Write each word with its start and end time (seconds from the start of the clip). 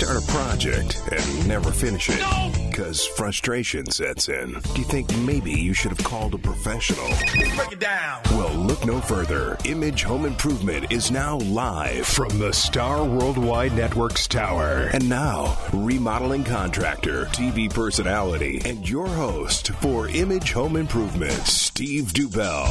Do 0.00 0.06
you 0.06 0.12
start 0.12 0.24
a 0.24 0.32
project 0.32 1.02
and 1.12 1.46
never 1.46 1.70
finish 1.70 2.08
it? 2.08 2.70
Because 2.70 3.06
frustration 3.06 3.84
sets 3.90 4.30
in. 4.30 4.52
Do 4.52 4.78
you 4.80 4.84
think 4.84 5.14
maybe 5.18 5.52
you 5.52 5.74
should 5.74 5.90
have 5.90 6.02
called 6.02 6.32
a 6.32 6.38
professional? 6.38 7.06
Break 7.54 7.72
it 7.72 7.80
down. 7.80 8.22
Well, 8.30 8.54
look 8.54 8.86
no 8.86 9.02
further. 9.02 9.58
Image 9.66 10.02
Home 10.04 10.24
Improvement 10.24 10.90
is 10.90 11.10
now 11.10 11.36
live 11.40 12.06
From 12.06 12.38
the 12.38 12.50
Star 12.50 13.04
Worldwide 13.04 13.74
Networks 13.74 14.26
Tower. 14.26 14.88
And 14.94 15.06
now, 15.06 15.58
remodeling 15.74 16.44
contractor, 16.44 17.26
TV 17.26 17.68
personality, 17.68 18.62
and 18.64 18.88
your 18.88 19.06
host 19.06 19.72
for 19.82 20.08
Image 20.08 20.52
Home 20.52 20.76
Improvement, 20.76 21.46
Steve 21.46 22.14
Dubell. 22.14 22.64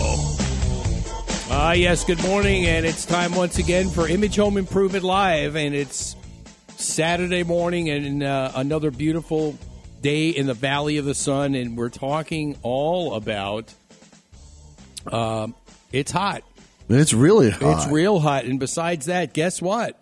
Ah, 1.52 1.74
yes, 1.74 2.04
good 2.04 2.22
morning, 2.24 2.66
and 2.66 2.88
it's 2.88 3.06
time 3.06 3.36
once 3.36 3.60
again 3.60 3.88
for 3.90 4.08
Image 4.08 4.38
Home 4.38 4.58
Improvement 4.58 5.04
Live, 5.04 5.56
and 5.56 5.76
it's 5.76 6.16
Saturday 6.80 7.44
morning 7.44 7.90
and 7.90 8.24
uh, 8.24 8.52
another 8.56 8.90
beautiful 8.92 9.58
day 10.02 10.30
in 10.30 10.48
the 10.48 10.54
Valley 10.54 10.98
of 10.98 11.06
the 11.06 11.14
Sun, 11.14 11.54
and 11.56 11.76
we're 11.78 11.90
talking 11.90 12.58
all 12.62 13.16
about 13.16 13.74
um, 15.12 15.56
it's 15.92 16.12
hot. 16.12 16.44
It's 16.88 17.14
really 17.14 17.50
hot. 17.50 17.78
It's 17.84 17.88
real 17.92 18.20
hot, 18.20 18.46
and 18.46 18.60
besides 18.60 19.08
that, 19.08 19.34
guess 19.34 19.62
what? 19.62 19.96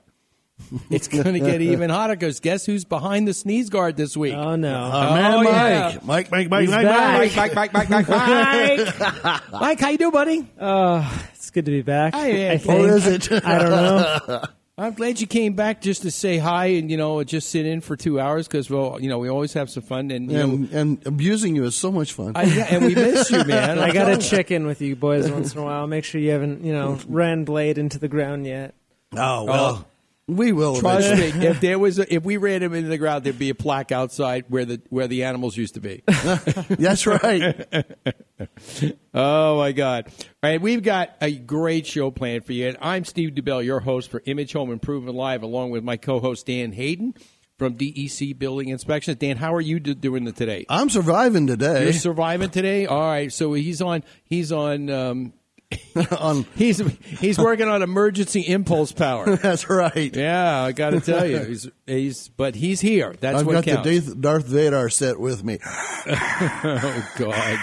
It's 0.90 1.08
going 1.08 1.34
to 1.34 1.40
get 1.40 1.62
even 1.62 1.90
hotter 1.90 2.16
because 2.16 2.40
guess 2.40 2.66
who's 2.66 2.86
behind 2.86 3.28
the 3.28 3.34
sneeze 3.34 3.70
guard 3.70 3.96
this 3.98 4.16
week? 4.16 4.34
Oh 4.36 4.56
no! 4.56 4.76
Uh, 4.86 5.14
man, 5.16 5.34
Oh, 5.34 5.38
Mike. 5.44 5.54
yeah. 5.54 5.98
Mike, 6.04 6.32
Mike, 6.32 6.50
Mike, 6.50 6.62
He's 6.62 6.70
Mike, 6.72 6.86
back. 6.86 7.18
Mike. 7.20 7.36
Mike, 7.36 7.56
Mike, 7.56 7.74
Mike, 7.74 7.90
Mike, 7.90 8.08
Mike, 8.10 9.24
Mike. 9.24 9.52
Mike, 9.62 9.80
how 9.80 9.90
you 9.90 9.98
doing, 9.98 10.12
buddy? 10.12 10.48
Oh, 10.60 11.26
it's 11.34 11.50
good 11.52 11.66
to 11.66 11.72
be 11.72 11.82
back. 11.82 12.14
Hi, 12.14 12.28
yeah. 12.32 12.52
I 12.52 12.56
Oh, 12.56 12.58
think. 12.58 12.88
is 12.88 13.08
it? 13.08 13.32
I 13.46 13.60
don't 13.60 13.72
know. 13.72 14.44
I'm 14.80 14.94
glad 14.94 15.20
you 15.20 15.26
came 15.26 15.54
back 15.54 15.82
just 15.82 16.04
to 16.04 16.12
say 16.12 16.38
hi 16.38 16.68
and 16.68 16.92
you 16.92 16.98
know 16.98 17.24
just 17.24 17.50
sit 17.50 17.66
in 17.66 17.82
for 17.82 17.96
two 17.96 18.20
hours 18.20 18.48
because 18.48 18.70
well 18.70 19.00
you 19.02 19.10
know 19.10 19.18
we 19.18 19.28
always 19.28 19.54
have 19.54 19.72
some 19.72 19.82
fun 19.82 20.12
and 20.12 20.32
you 20.32 20.38
know 20.38 20.44
And, 20.44 20.72
and 20.72 21.08
abusing 21.08 21.56
you 21.56 21.64
is 21.64 21.76
so 21.76 21.92
much 21.92 22.14
fun. 22.14 22.34
I, 22.36 22.44
yeah, 22.44 22.68
and 22.70 22.86
we 22.86 22.94
miss 22.94 23.32
you, 23.32 23.44
man. 23.46 23.80
I 23.80 23.92
got 23.92 24.06
to 24.06 24.14
oh. 24.14 24.20
check 24.20 24.52
in 24.52 24.68
with 24.68 24.80
you 24.82 24.96
boys 24.96 25.32
once 25.32 25.54
in 25.54 25.60
a 25.60 25.64
while. 25.64 25.88
Make 25.88 26.04
sure 26.04 26.22
you 26.22 26.30
haven't, 26.30 26.64
you 26.64 26.74
know, 26.74 27.00
ran 27.08 27.44
blade 27.44 27.80
into 27.80 27.98
the 27.98 28.08
ground 28.08 28.46
yet. 28.46 28.76
oh 29.14 29.46
well, 29.46 29.66
oh. 29.66 29.86
We 30.28 30.52
will. 30.52 30.76
Trust 30.80 31.08
eventually. 31.08 31.40
me, 31.40 31.48
if 31.48 31.62
there 31.62 31.80
was 31.80 32.00
a, 32.00 32.14
if 32.14 32.24
we 32.24 32.36
ran 32.36 32.62
him 32.62 32.74
into 32.74 32.90
the 32.90 32.98
ground, 32.98 33.24
there'd 33.24 33.40
be 33.40 33.50
a 33.50 33.56
plaque 33.56 33.94
outside 33.94 34.46
where 34.50 34.66
the 34.66 34.82
where 34.90 35.08
the 35.08 35.24
animals 35.24 35.56
used 35.56 35.76
to 35.76 35.80
be. 35.80 36.04
That's 36.08 37.08
right. 37.08 37.66
oh 39.14 39.58
my 39.58 39.72
God! 39.72 40.08
All 40.44 40.50
right, 40.50 40.62
we've 40.62 40.84
got 40.84 41.16
a 41.22 41.32
great 41.32 41.88
show 41.88 42.12
planned 42.12 42.46
for 42.46 42.52
you, 42.52 42.68
and 42.68 42.78
I'm 42.82 43.06
Steve 43.06 43.32
DeBell, 43.32 43.64
your 43.64 43.80
host 43.80 44.12
for 44.12 44.22
Image 44.26 44.52
Home 44.52 44.70
Improvement 44.72 45.16
Live, 45.16 45.44
along 45.44 45.72
with 45.72 45.84
my 45.84 45.96
co-host 45.96 46.46
Dan 46.46 46.74
Hayden 46.74 47.14
from 47.58 47.76
DEC 47.76 48.38
Building 48.38 48.68
Inspections. 48.68 49.18
Dan, 49.18 49.38
how 49.38 49.54
are 49.54 49.62
you 49.62 49.80
do- 49.80 49.96
doing 49.96 50.32
today? 50.34 50.66
I'm 50.70 50.90
surviving 50.90 51.48
today. 51.48 51.86
You're 51.86 51.94
surviving 51.94 52.50
today. 52.50 52.86
All 52.86 53.00
right, 53.00 53.32
so 53.32 53.54
he's 53.54 53.82
on. 53.82 54.04
He's 54.26 54.52
on. 54.52 54.90
Um, 54.90 55.34
on, 56.20 56.46
he's 56.56 56.80
he's 57.20 57.38
working 57.38 57.68
on 57.68 57.82
emergency 57.82 58.42
impulse 58.42 58.92
power. 58.92 59.36
that's 59.42 59.70
right. 59.70 60.16
Yeah, 60.16 60.62
I 60.62 60.72
got 60.72 60.92
to 60.92 61.02
tell 61.02 61.26
you, 61.26 61.40
he's, 61.40 61.70
he's 61.86 62.28
but 62.30 62.56
he's 62.56 62.80
here. 62.80 63.16
That's 63.20 63.40
I've 63.40 63.46
what 63.46 63.54
got 63.54 63.84
counts. 63.84 63.90
the 63.90 64.16
Darth- 64.16 64.22
Darth 64.22 64.46
Vader 64.46 64.90
set 64.90 65.20
with 65.20 65.44
me. 65.44 65.60
oh 65.64 67.12
God! 67.18 67.60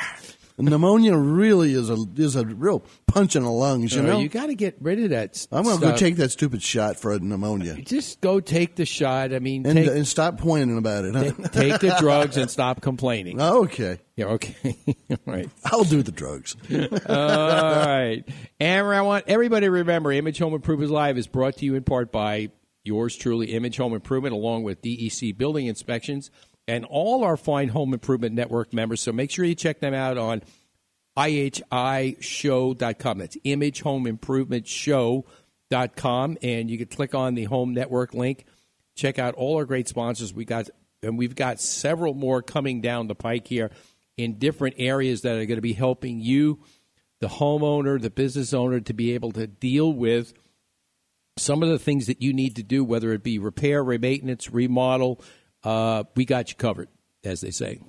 Pneumonia 0.57 1.17
really 1.17 1.75
is 1.75 1.91
a 1.91 1.97
is 2.17 2.37
a 2.37 2.47
real 2.47 2.85
punch 3.09 3.35
in 3.35 3.43
the 3.43 3.51
lungs. 3.51 3.93
You 3.93 4.03
Uh, 4.03 4.07
know. 4.07 4.21
you 4.21 4.29
got 4.29 4.47
to 4.47 4.55
get 4.55 4.77
rid 4.81 5.03
of 5.03 5.11
that. 5.11 5.47
I'm 5.51 5.65
going 5.65 5.79
to 5.81 5.85
go 5.85 5.97
take 5.97 6.17
that 6.17 6.31
stupid 6.31 6.63
shot 6.63 6.97
for 6.97 7.13
a 7.13 7.19
pneumonia 7.19 7.75
Just 7.83 8.21
go 8.21 8.39
take 8.39 8.77
the 8.77 8.87
shot. 8.87 9.35
I 9.35 9.41
mean, 9.41 9.67
and 9.67 9.77
take, 9.77 9.89
and 9.89 10.07
stop 10.07 10.41
whining 10.43 10.79
about 10.79 11.05
it. 11.07 11.15
Huh? 11.15 11.49
take 11.49 11.81
the 11.81 11.97
drugs 11.99 12.37
and 12.37 12.49
stop 12.49 12.81
complaining. 12.81 13.41
okay, 13.41 13.99
Yeah, 14.15 14.27
okay, 14.27 14.55
all 15.11 15.17
right. 15.27 15.51
I'll 15.65 15.83
do 15.85 16.03
the 16.03 16.13
drugs. 16.13 16.57
All 16.71 17.17
right. 17.17 18.23
And 18.61 18.87
I 18.87 19.03
want 19.03 19.25
everybody 19.27 19.67
to 19.67 19.71
remember 19.71 20.13
Image 20.13 20.39
Home 20.39 20.55
Improvement 20.55 20.91
Live 20.93 21.19
is 21.19 21.27
brought 21.27 21.57
to 21.59 21.65
you 21.65 21.75
in 21.75 21.83
part 21.83 22.13
by 22.13 22.51
yours 22.85 23.17
truly, 23.17 23.53
Image 23.53 23.77
Home 23.79 23.93
Improvement, 23.95 24.35
along 24.35 24.63
with 24.63 24.83
DEC 24.83 25.37
Building 25.37 25.67
Inspections 25.67 26.31
and 26.67 26.85
all 26.85 27.25
our 27.25 27.37
fine 27.37 27.69
Home 27.69 27.93
Improvement 27.93 28.35
Network 28.35 28.73
members. 28.73 29.01
So 29.01 29.13
make 29.13 29.31
sure 29.31 29.45
you 29.45 29.55
check 29.55 29.81
them 29.81 29.95
out 29.95 30.19
on 30.19 30.43
ihishow.com. 31.17 33.19
That's 33.19 33.37
Image 33.45 33.83
Home 33.83 34.07
Improvement 34.07 34.67
Show.com. 34.67 36.39
And 36.43 36.71
you 36.71 36.79
can 36.79 36.89
click 36.89 37.15
on 37.15 37.35
the 37.35 37.45
Home 37.45 37.75
Network 37.75 38.15
link. 38.15 38.47
Check 38.97 39.19
out 39.19 39.35
all 39.35 39.57
our 39.57 39.65
great 39.65 39.89
sponsors. 39.89 40.33
We 40.33 40.45
got 40.45 40.69
and 41.03 41.19
we've 41.19 41.35
got 41.35 41.61
several 41.61 42.15
more 42.15 42.41
coming 42.41 42.81
down 42.81 43.09
the 43.09 43.15
pike 43.15 43.47
here 43.47 43.71
in 44.17 44.39
different 44.39 44.77
areas 44.79 45.23
that 45.23 45.37
are 45.37 45.45
going 45.45 45.59
to 45.59 45.63
be 45.63 45.75
helping 45.75 46.21
you, 46.21 46.61
the 47.21 47.29
homeowner, 47.29 48.01
the 48.01 48.11
business 48.11 48.55
owner, 48.55 48.81
to 48.81 48.95
be 48.95 49.13
able 49.13 49.33
to 49.33 49.47
deal 49.47 49.93
with 49.93 50.33
some 51.37 51.63
of 51.63 51.69
the 51.69 51.79
things 51.79 52.07
that 52.07 52.23
you 52.23 52.33
need 52.33 52.57
to 52.57 52.63
do, 52.63 52.85
whether 52.85 53.13
it 53.13 53.23
be 53.23 53.39
repair, 53.39 53.85
maintenance, 53.85 54.51
remodel. 54.51 55.21
Uh, 55.65 56.05
we 56.15 56.25
got 56.25 56.51
you 56.51 56.57
covered, 56.57 56.89
as 57.25 57.41
they 57.41 57.51
say. 57.51 57.81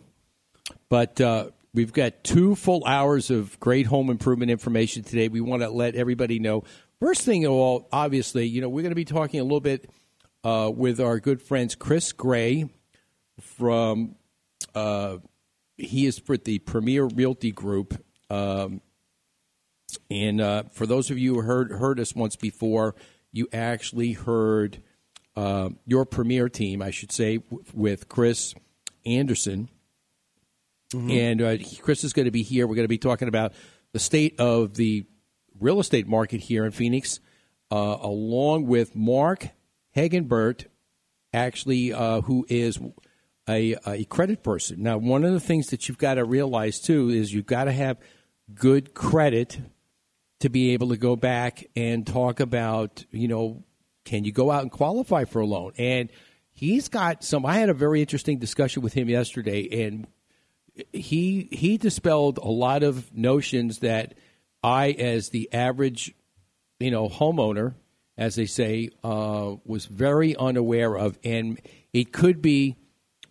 But 0.89 1.19
uh, 1.19 1.49
we've 1.73 1.93
got 1.93 2.23
two 2.23 2.55
full 2.55 2.83
hours 2.85 3.29
of 3.29 3.59
great 3.59 3.85
home 3.85 4.09
improvement 4.09 4.49
information 4.49 5.03
today. 5.03 5.27
We 5.27 5.41
want 5.41 5.61
to 5.61 5.69
let 5.69 5.95
everybody 5.95 6.39
know. 6.39 6.63
First 6.99 7.23
thing 7.23 7.45
of 7.45 7.51
all, 7.51 7.87
obviously, 7.91 8.47
you 8.47 8.61
know, 8.61 8.69
we're 8.69 8.81
going 8.81 8.91
to 8.91 8.95
be 8.95 9.05
talking 9.05 9.39
a 9.39 9.43
little 9.43 9.59
bit 9.59 9.89
uh, 10.43 10.71
with 10.73 10.99
our 10.99 11.19
good 11.19 11.41
friends 11.41 11.75
Chris 11.75 12.11
Gray 12.13 12.69
from. 13.41 14.15
Uh, 14.73 15.17
he 15.77 16.05
is 16.05 16.19
for 16.19 16.37
the 16.37 16.59
Premier 16.59 17.03
Realty 17.03 17.51
Group. 17.51 18.01
Um, 18.29 18.81
and 20.09 20.41
uh, 20.41 20.63
for 20.71 20.85
those 20.85 21.11
of 21.11 21.17
you 21.17 21.35
who 21.35 21.41
heard 21.41 21.71
heard 21.71 21.99
us 21.99 22.15
once 22.15 22.35
before, 22.35 22.95
you 23.31 23.47
actually 23.51 24.13
heard 24.13 24.81
uh, 25.35 25.69
your 25.85 26.05
Premier 26.05 26.49
team, 26.49 26.81
I 26.81 26.91
should 26.91 27.11
say, 27.11 27.37
w- 27.37 27.63
with 27.73 28.07
Chris 28.07 28.55
Anderson. 29.05 29.69
And 31.09 31.41
uh, 31.41 31.57
Chris 31.81 32.03
is 32.03 32.13
going 32.13 32.25
to 32.25 32.31
be 32.31 32.43
here. 32.43 32.67
We're 32.67 32.75
going 32.75 32.85
to 32.85 32.89
be 32.89 32.97
talking 32.97 33.27
about 33.27 33.53
the 33.91 33.99
state 33.99 34.39
of 34.39 34.75
the 34.75 35.05
real 35.59 35.79
estate 35.79 36.07
market 36.07 36.39
here 36.41 36.63
in 36.63 36.71
Phoenix, 36.71 37.19
uh, 37.71 37.97
along 38.01 38.67
with 38.67 38.95
Mark 38.95 39.49
Hagenbert, 39.95 40.67
actually, 41.33 41.91
uh, 41.91 42.21
who 42.21 42.45
is 42.47 42.79
a, 43.49 43.75
a 43.85 44.05
credit 44.05 44.41
person. 44.41 44.83
Now, 44.83 44.97
one 44.97 45.25
of 45.25 45.33
the 45.33 45.39
things 45.39 45.67
that 45.67 45.89
you've 45.89 45.97
got 45.97 46.13
to 46.13 46.23
realize 46.23 46.79
too 46.79 47.09
is 47.09 47.33
you've 47.33 47.45
got 47.45 47.65
to 47.65 47.73
have 47.73 47.97
good 48.53 48.93
credit 48.93 49.59
to 50.39 50.49
be 50.49 50.71
able 50.71 50.89
to 50.89 50.97
go 50.97 51.15
back 51.15 51.65
and 51.75 52.07
talk 52.07 52.39
about, 52.39 53.03
you 53.11 53.27
know, 53.27 53.64
can 54.05 54.23
you 54.23 54.31
go 54.31 54.51
out 54.51 54.61
and 54.61 54.71
qualify 54.71 55.25
for 55.25 55.41
a 55.41 55.45
loan? 55.45 55.73
And 55.77 56.09
he's 56.53 56.87
got 56.87 57.23
some. 57.23 57.45
I 57.45 57.55
had 57.55 57.69
a 57.69 57.73
very 57.73 57.99
interesting 57.99 58.39
discussion 58.39 58.81
with 58.81 58.93
him 58.93 59.09
yesterday, 59.09 59.85
and 59.85 60.07
he 60.93 61.49
he 61.51 61.77
dispelled 61.77 62.37
a 62.37 62.47
lot 62.47 62.83
of 62.83 63.13
notions 63.15 63.79
that 63.79 64.13
I, 64.63 64.91
as 64.91 65.29
the 65.29 65.51
average, 65.53 66.15
you 66.79 66.91
know, 66.91 67.09
homeowner, 67.09 67.75
as 68.17 68.35
they 68.35 68.45
say, 68.45 68.89
uh, 69.03 69.55
was 69.65 69.85
very 69.85 70.35
unaware 70.35 70.97
of, 70.97 71.19
and 71.23 71.59
it 71.93 72.11
could 72.13 72.41
be 72.41 72.77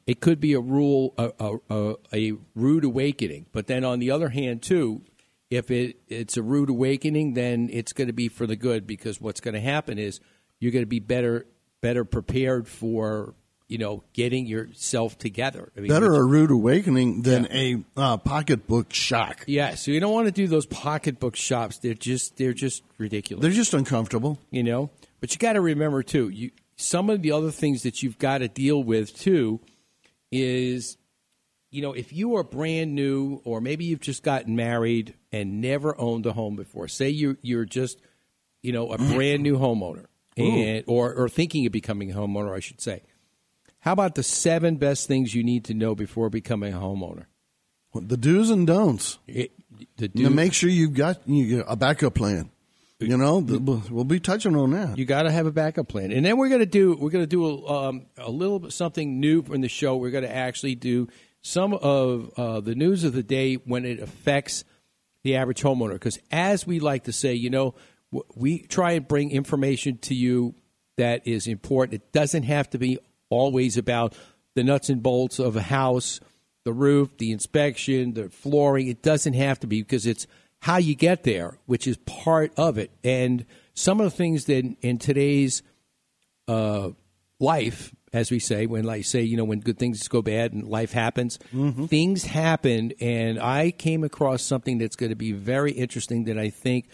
it 0.06 0.20
could 0.20 0.40
be 0.40 0.52
a 0.52 0.60
rule 0.60 1.14
a, 1.16 1.32
a, 1.40 1.56
a, 1.70 1.96
a 2.12 2.32
rude 2.54 2.84
awakening. 2.84 3.46
But 3.52 3.66
then 3.66 3.84
on 3.84 3.98
the 3.98 4.10
other 4.10 4.28
hand, 4.28 4.62
too, 4.62 5.02
if 5.50 5.70
it 5.70 5.96
it's 6.08 6.36
a 6.36 6.42
rude 6.42 6.70
awakening, 6.70 7.34
then 7.34 7.68
it's 7.72 7.92
going 7.92 8.08
to 8.08 8.12
be 8.12 8.28
for 8.28 8.46
the 8.46 8.56
good 8.56 8.86
because 8.86 9.20
what's 9.20 9.40
going 9.40 9.54
to 9.54 9.60
happen 9.60 9.98
is 9.98 10.20
you're 10.64 10.72
going 10.72 10.82
to 10.82 10.86
be 10.86 10.98
better 10.98 11.46
better 11.82 12.06
prepared 12.06 12.66
for 12.66 13.34
you 13.68 13.76
know 13.76 14.02
getting 14.14 14.46
yourself 14.46 15.18
together. 15.18 15.70
I 15.76 15.80
mean, 15.80 15.90
Better 15.90 16.14
a 16.14 16.24
rude 16.24 16.50
awakening 16.50 17.20
than 17.20 17.46
a 17.50 17.84
uh, 17.96 18.16
pocketbook 18.16 18.92
shock. 18.92 19.44
yeah, 19.46 19.74
so 19.74 19.90
you 19.90 20.00
don't 20.00 20.12
want 20.12 20.26
to 20.26 20.32
do 20.32 20.46
those 20.46 20.64
pocketbook 20.64 21.36
shops. 21.36 21.78
They're 21.78 21.92
just 21.92 22.38
they're 22.38 22.54
just 22.54 22.82
ridiculous. 22.96 23.42
They're 23.42 23.50
just 23.50 23.74
uncomfortable. 23.74 24.38
you 24.50 24.62
know. 24.62 24.90
But 25.20 25.32
you 25.34 25.38
got 25.38 25.52
to 25.52 25.60
remember 25.60 26.02
too. 26.02 26.30
You 26.30 26.50
some 26.76 27.10
of 27.10 27.20
the 27.20 27.32
other 27.32 27.50
things 27.50 27.82
that 27.82 28.02
you've 28.02 28.18
got 28.18 28.38
to 28.38 28.48
deal 28.48 28.82
with 28.82 29.14
too 29.14 29.60
is, 30.32 30.96
you 31.70 31.82
know, 31.82 31.92
if 31.92 32.12
you 32.12 32.36
are 32.36 32.42
brand 32.42 32.94
new 32.94 33.40
or 33.44 33.60
maybe 33.60 33.84
you've 33.84 34.00
just 34.00 34.22
gotten 34.22 34.56
married 34.56 35.14
and 35.30 35.60
never 35.60 35.98
owned 36.00 36.24
a 36.24 36.32
home 36.32 36.56
before. 36.56 36.88
Say 36.88 37.10
you 37.10 37.36
you're 37.42 37.66
just, 37.66 38.00
you 38.62 38.72
know, 38.72 38.90
a 38.92 38.98
brand 39.14 39.42
new 39.42 39.58
homeowner 39.58 40.06
and 40.36 40.84
or 40.86 41.14
or 41.14 41.28
thinking 41.28 41.66
of 41.66 41.72
becoming 41.72 42.10
a 42.10 42.14
homeowner, 42.14 42.54
I 42.54 42.60
should 42.60 42.80
say. 42.80 43.02
How 43.80 43.92
about 43.92 44.14
the 44.14 44.22
seven 44.22 44.76
best 44.76 45.06
things 45.06 45.34
you 45.34 45.44
need 45.44 45.64
to 45.66 45.74
know 45.74 45.94
before 45.94 46.30
becoming 46.30 46.72
a 46.72 46.78
homeowner? 46.78 47.26
The 47.94 48.16
do's 48.16 48.50
and 48.50 48.66
don'ts. 48.66 49.18
It, 49.26 49.52
the 49.96 50.10
make 50.30 50.52
sure 50.52 50.70
you've 50.70 50.94
got 50.94 51.28
you 51.28 51.58
got 51.58 51.66
a 51.68 51.76
backup 51.76 52.14
plan. 52.14 52.50
You 53.00 53.16
know, 53.18 53.40
the, 53.40 53.58
we'll, 53.58 54.04
be 54.04 54.20
touching 54.20 54.56
on 54.56 54.70
that. 54.70 54.96
You 54.96 55.04
got 55.04 55.24
to 55.24 55.30
have 55.30 55.46
a 55.46 55.50
backup 55.50 55.88
plan, 55.88 56.12
and 56.12 56.24
then 56.24 56.38
we're 56.38 56.48
going 56.48 56.60
to 56.60 56.66
do 56.66 56.96
we're 56.98 57.10
going 57.10 57.24
to 57.24 57.28
do 57.28 57.44
a, 57.44 57.88
um, 57.88 58.06
a 58.16 58.30
little 58.30 58.58
bit 58.60 58.72
something 58.72 59.20
new 59.20 59.44
in 59.52 59.60
the 59.60 59.68
show. 59.68 59.96
We're 59.96 60.12
going 60.12 60.24
to 60.24 60.34
actually 60.34 60.76
do 60.76 61.08
some 61.42 61.74
of 61.74 62.30
uh, 62.38 62.60
the 62.60 62.74
news 62.74 63.04
of 63.04 63.12
the 63.12 63.22
day 63.22 63.56
when 63.56 63.84
it 63.84 64.00
affects 64.00 64.64
the 65.22 65.36
average 65.36 65.60
homeowner. 65.60 65.94
Because 65.94 66.18
as 66.30 66.66
we 66.66 66.80
like 66.80 67.04
to 67.04 67.12
say, 67.12 67.34
you 67.34 67.50
know, 67.50 67.74
we 68.34 68.60
try 68.60 68.92
and 68.92 69.06
bring 69.06 69.30
information 69.30 69.98
to 69.98 70.14
you 70.14 70.54
that 70.96 71.26
is 71.26 71.46
important. 71.46 71.94
It 71.94 72.12
doesn't 72.12 72.44
have 72.44 72.70
to 72.70 72.78
be 72.78 72.98
always 73.30 73.76
about 73.76 74.14
the 74.54 74.62
nuts 74.62 74.88
and 74.88 75.02
bolts 75.02 75.38
of 75.38 75.56
a 75.56 75.62
house, 75.62 76.20
the 76.64 76.72
roof, 76.72 77.16
the 77.18 77.32
inspection, 77.32 78.14
the 78.14 78.28
flooring. 78.28 78.88
It 78.88 79.02
doesn't 79.02 79.34
have 79.34 79.60
to 79.60 79.66
be 79.66 79.82
because 79.82 80.06
it's 80.06 80.26
how 80.60 80.78
you 80.78 80.94
get 80.94 81.24
there, 81.24 81.58
which 81.66 81.86
is 81.86 81.96
part 81.98 82.52
of 82.56 82.78
it. 82.78 82.90
And 83.02 83.44
some 83.74 84.00
of 84.00 84.04
the 84.04 84.16
things 84.16 84.44
that 84.46 84.76
in 84.80 84.98
today's 84.98 85.62
uh, 86.48 86.90
life, 87.40 87.94
as 88.12 88.30
we 88.30 88.38
say, 88.38 88.66
when 88.66 88.84
like 88.84 89.04
say, 89.04 89.22
you 89.22 89.36
know, 89.36 89.44
when 89.44 89.60
good 89.60 89.78
things 89.78 90.06
go 90.08 90.22
bad 90.22 90.52
and 90.52 90.66
life 90.66 90.92
happens, 90.92 91.38
things 91.88 92.24
happen. 92.24 92.92
And 93.00 93.40
I 93.40 93.72
came 93.72 94.04
across 94.04 94.42
something 94.42 94.78
that's 94.78 94.96
going 94.96 95.10
to 95.10 95.16
be 95.16 95.32
very 95.32 95.72
interesting 95.72 96.24
that 96.24 96.38
I 96.38 96.50
think 96.50 96.88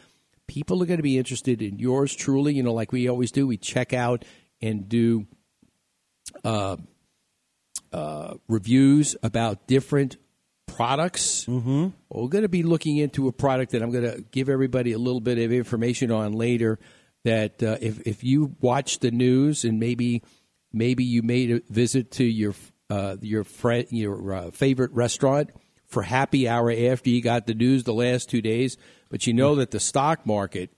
people 0.50 0.82
are 0.82 0.86
going 0.86 0.98
to 0.98 1.04
be 1.04 1.16
interested 1.16 1.62
in. 1.62 1.78
Yours 1.78 2.12
truly, 2.12 2.52
you 2.52 2.64
know, 2.64 2.74
like 2.74 2.90
we 2.90 3.08
always 3.08 3.30
do, 3.30 3.46
we 3.46 3.56
check 3.56 3.92
out 3.92 4.24
and 4.60 4.88
do 4.88 5.24
uh, 6.42 6.76
uh, 7.92 8.34
reviews 8.48 9.14
about 9.22 9.68
different 9.68 10.16
products. 10.66 11.44
Mm-hmm. 11.44 11.90
We're 12.08 12.28
going 12.28 12.42
to 12.42 12.48
be 12.48 12.64
looking 12.64 12.96
into 12.96 13.28
a 13.28 13.32
product 13.32 13.70
that 13.70 13.80
I'm 13.80 13.92
going 13.92 14.10
to 14.10 14.22
give 14.32 14.48
everybody 14.48 14.90
a 14.90 14.98
little 14.98 15.20
bit 15.20 15.38
of 15.38 15.52
information 15.52 16.10
on 16.10 16.32
later. 16.32 16.80
That 17.22 17.62
uh, 17.62 17.76
if 17.80 18.00
if 18.04 18.24
you 18.24 18.56
watch 18.60 18.98
the 18.98 19.12
news 19.12 19.64
and 19.64 19.78
maybe 19.78 20.22
maybe 20.72 21.04
you 21.04 21.22
made 21.22 21.52
a 21.52 21.60
visit 21.68 22.10
to 22.12 22.24
your 22.24 22.54
uh, 22.88 23.18
your 23.20 23.44
friend 23.44 23.86
your 23.90 24.34
uh, 24.34 24.50
favorite 24.50 24.90
restaurant 24.92 25.50
for 25.90 26.02
happy 26.02 26.48
hour 26.48 26.70
after 26.70 27.10
you 27.10 27.20
got 27.20 27.46
the 27.46 27.54
news 27.54 27.84
the 27.84 27.92
last 27.92 28.30
two 28.30 28.40
days, 28.40 28.76
but 29.08 29.26
you 29.26 29.34
know 29.34 29.56
that 29.56 29.72
the 29.72 29.80
stock 29.80 30.24
market 30.24 30.70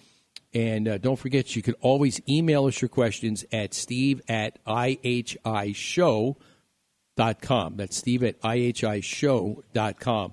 and 0.57 0.87
uh, 0.87 0.99
don't 0.99 1.19
forget 1.19 1.57
you 1.57 1.63
can 1.63 1.75
always 1.81 2.21
email 2.29 2.67
us 2.67 2.81
your 2.81 2.89
questions 2.89 3.45
at 3.51 3.75
steve 3.75 4.23
at 4.29 4.65
ihishow.com 4.65 6.37
that's 7.77 7.97
steve 7.97 8.23
at 8.23 8.41
ihishow.com 8.43 10.33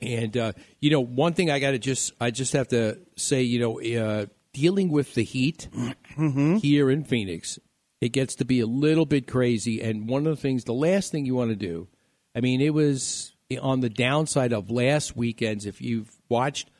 and 0.00 0.36
uh, 0.36 0.52
you 0.80 0.90
know, 0.90 1.00
one 1.00 1.34
thing 1.34 1.50
I 1.50 1.58
got 1.58 1.72
to 1.72 1.78
just 1.78 2.12
I 2.20 2.30
just 2.30 2.52
have 2.52 2.68
to 2.68 2.98
say, 3.16 3.42
you 3.42 3.60
know, 3.60 3.80
uh, 3.80 4.26
dealing 4.54 4.90
with 4.90 5.12
the 5.14 5.24
heat 5.24 5.68
here 6.16 6.90
in 6.90 7.04
Phoenix, 7.04 7.58
it 8.00 8.10
gets 8.10 8.34
to 8.36 8.44
be 8.46 8.60
a 8.60 8.66
little 8.66 9.04
bit 9.04 9.26
crazy. 9.26 9.82
And 9.82 10.08
one 10.08 10.26
of 10.26 10.36
the 10.36 10.40
things, 10.40 10.64
the 10.64 10.72
last 10.72 11.12
thing 11.12 11.26
you 11.26 11.34
want 11.34 11.50
to 11.50 11.56
do, 11.56 11.88
I 12.34 12.40
mean, 12.40 12.62
it 12.62 12.72
was 12.72 13.34
on 13.60 13.80
the 13.80 13.90
downside 13.90 14.52
of 14.52 14.70
last 14.70 15.14
weekend's. 15.16 15.66
If 15.66 15.82
you've 15.82 16.10
watched 16.28 16.70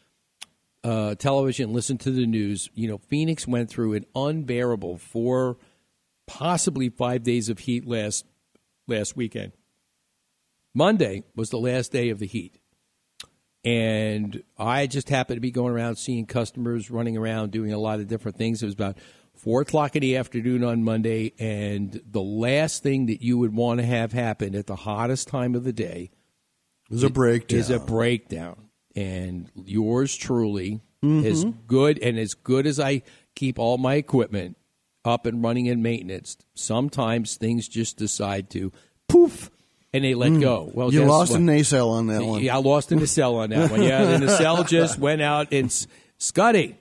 uh, 0.83 1.17
television, 1.17 1.73
listened 1.73 2.01
to 2.01 2.11
the 2.11 2.27
news, 2.27 2.71
you 2.75 2.89
know, 2.89 2.99
Phoenix 2.99 3.47
went 3.47 3.69
through 3.69 3.95
an 3.95 4.07
unbearable 4.15 4.97
four, 4.99 5.59
possibly 6.27 6.89
five 6.89 7.23
days 7.23 7.49
of 7.49 7.59
heat 7.59 7.87
last 7.87 8.25
last 8.87 9.17
weekend. 9.17 9.53
Monday 10.75 11.23
was 11.35 11.51
the 11.51 11.59
last 11.59 11.93
day 11.93 12.11
of 12.11 12.19
the 12.19 12.27
heat. 12.27 12.59
And 13.65 14.43
I 14.59 14.87
just 14.87 15.09
happened 15.09 15.39
to 15.39 15.41
be 15.41 15.51
going 15.51 15.73
around 15.73 15.97
seeing 15.97 16.27
customers 16.27 16.91
running 16.91 17.17
around 17.17 17.51
doing 17.51 17.73
a 17.73 17.79
lot 17.79 17.99
of 17.99 18.09
different 18.09 18.37
things. 18.37 18.63
It 18.63 18.67
was 18.67 18.75
about 18.75 18.99
four 19.35 19.63
o'clock 19.63 19.97
in 19.97 20.01
the 20.01 20.17
afternoon 20.17 20.63
on 20.63 20.85
Monday, 20.85 21.33
and 21.39 22.01
the 22.11 22.23
last 22.23 22.83
thing 22.83 23.07
that 23.07 23.23
you 23.23 23.39
would 23.39 23.55
want 23.55 23.81
to 23.81 23.87
have 23.87 24.13
happen 24.13 24.55
at 24.55 24.67
the 24.67 24.77
hottest 24.77 25.29
time 25.29 25.55
of 25.55 25.65
the 25.65 25.73
day 25.73 26.11
There's 26.91 27.03
a 27.03 27.11
breakdown. 27.11 27.59
is 27.59 27.71
a 27.71 27.79
breakdown. 27.79 28.69
And 28.97 29.51
yours 29.57 30.15
truly 30.15 30.81
mm-hmm. 31.03 31.27
is 31.27 31.45
good, 31.67 31.99
and 31.99 32.19
as 32.19 32.35
good 32.35 32.67
as 32.67 32.79
I 32.79 33.03
keep 33.35 33.59
all 33.59 33.77
my 33.79 33.95
equipment 33.95 34.57
up 35.05 35.27
and 35.27 35.43
running 35.43 35.67
in 35.67 35.83
maintenance, 35.83 36.37
sometimes 36.55 37.37
things 37.37 37.67
just 37.67 37.97
decide 37.97 38.51
to 38.51 38.73
poof 39.09 39.51
and 39.95 40.05
they 40.05 40.15
let 40.15 40.39
go. 40.41 40.71
Well, 40.75 40.93
you 40.93 41.05
lost 41.05 41.31
what? 41.33 41.41
a 41.41 41.43
nacelle 41.43 41.91
on 41.91 42.09
that 42.09 42.23
one. 42.23 42.43
Yeah, 42.43 42.57
I 42.57 42.59
lost 42.59 42.93
in 42.93 42.99
the 42.99 43.07
cell 43.07 43.37
on 43.37 43.51
that 43.51 43.71
one. 43.71 43.83
Yeah, 43.83 44.03
and 44.03 44.23
the 44.23 44.37
cell 44.37 44.65
just 44.77 44.99
went 44.99 45.23
out 45.23 45.53
and 45.53 45.73
Scotty, 46.19 46.79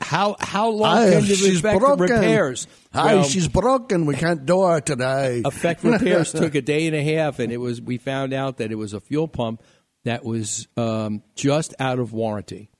how 0.00 0.36
how 0.38 0.70
long 0.70 0.96
Hi, 0.96 1.10
can 1.10 1.20
you 1.24 1.34
she's 1.34 1.52
expect 1.54 1.80
broken. 1.80 2.02
repairs? 2.02 2.66
Hi, 2.92 3.14
Well, 3.16 3.24
she's 3.24 3.48
broken. 3.48 4.06
We 4.06 4.14
can't 4.14 4.46
do 4.46 4.62
her 4.62 4.80
today. 4.80 5.42
effect 5.44 5.82
repairs 5.84 6.32
took 6.32 6.54
a 6.54 6.62
day 6.62 6.86
and 6.86 6.94
a 6.94 7.02
half, 7.02 7.38
and 7.38 7.52
it 7.52 7.56
was 7.58 7.80
we 7.80 7.98
found 7.98 8.32
out 8.32 8.58
that 8.58 8.70
it 8.70 8.76
was 8.76 8.92
a 8.92 9.00
fuel 9.00 9.28
pump 9.28 9.62
that 10.04 10.24
was 10.24 10.68
um, 10.76 11.22
just 11.34 11.74
out 11.80 11.98
of 11.98 12.12
warranty. 12.12 12.70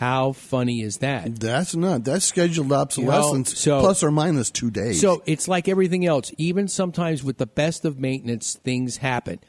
How 0.00 0.32
funny 0.32 0.80
is 0.80 0.96
that? 0.98 1.38
That's 1.40 1.76
not. 1.76 2.04
That's 2.04 2.24
scheduled 2.24 2.72
obsolescence, 2.72 3.58
so- 3.58 3.80
plus 3.80 4.02
or 4.02 4.10
minus 4.10 4.50
two 4.50 4.70
days. 4.70 4.98
So 4.98 5.22
it's 5.26 5.46
like 5.46 5.68
everything 5.68 6.06
else. 6.06 6.32
Even 6.38 6.68
sometimes 6.68 7.22
with 7.22 7.36
the 7.36 7.46
best 7.46 7.84
of 7.84 7.98
maintenance, 7.98 8.54
things 8.54 8.96
happen. 8.96 9.40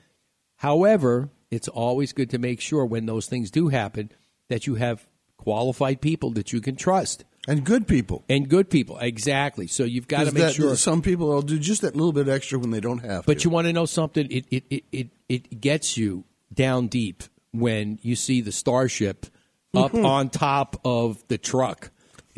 However, 0.58 1.30
it's 1.50 1.70
always 1.70 2.12
good 2.12 2.30
to 2.32 2.38
make 2.38 2.60
sure 2.60 2.86
when 2.86 3.06
those 3.06 3.28
things 3.28 3.50
do 3.50 3.70
happen 3.70 4.12
that 4.50 4.68
you 4.68 4.76
have 4.76 5.08
qualified 5.38 6.02
people 6.02 6.32
that 6.32 6.52
you 6.52 6.60
can 6.60 6.76
trust 6.76 7.24
and 7.48 7.64
good 7.64 7.88
people. 7.88 8.24
and 8.30 8.50
good 8.50 8.70
people. 8.70 8.98
Exactly. 9.00 9.68
So 9.68 9.86
you've 9.86 10.08
got 10.10 10.26
to 10.26 10.34
make 10.34 10.44
that- 10.44 10.54
sure. 10.54 10.76
Some 10.76 11.02
people 11.02 11.28
will 11.30 11.42
do 11.42 11.60
just 11.60 11.82
that 11.82 11.96
little 11.96 12.12
bit 12.12 12.28
extra 12.28 12.60
when 12.60 12.72
they 12.72 12.82
don't 12.82 13.00
have 13.06 13.26
But 13.26 13.40
to. 13.40 13.44
you 13.46 13.50
want 13.50 13.68
to 13.68 13.74
know 13.74 13.86
something? 13.86 14.28
It, 14.30 14.46
it, 14.52 14.64
it, 14.70 14.84
it, 14.92 15.08
it 15.30 15.62
gets 15.62 15.96
you 15.98 16.26
down 16.54 16.88
deep 16.88 17.24
when 17.52 18.00
you 18.02 18.18
see 18.18 18.42
the 18.42 18.52
starship 18.52 19.26
up 19.74 19.94
on 19.94 20.30
top 20.30 20.80
of 20.84 21.24
the 21.28 21.38
truck 21.38 21.92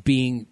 being 0.04 0.48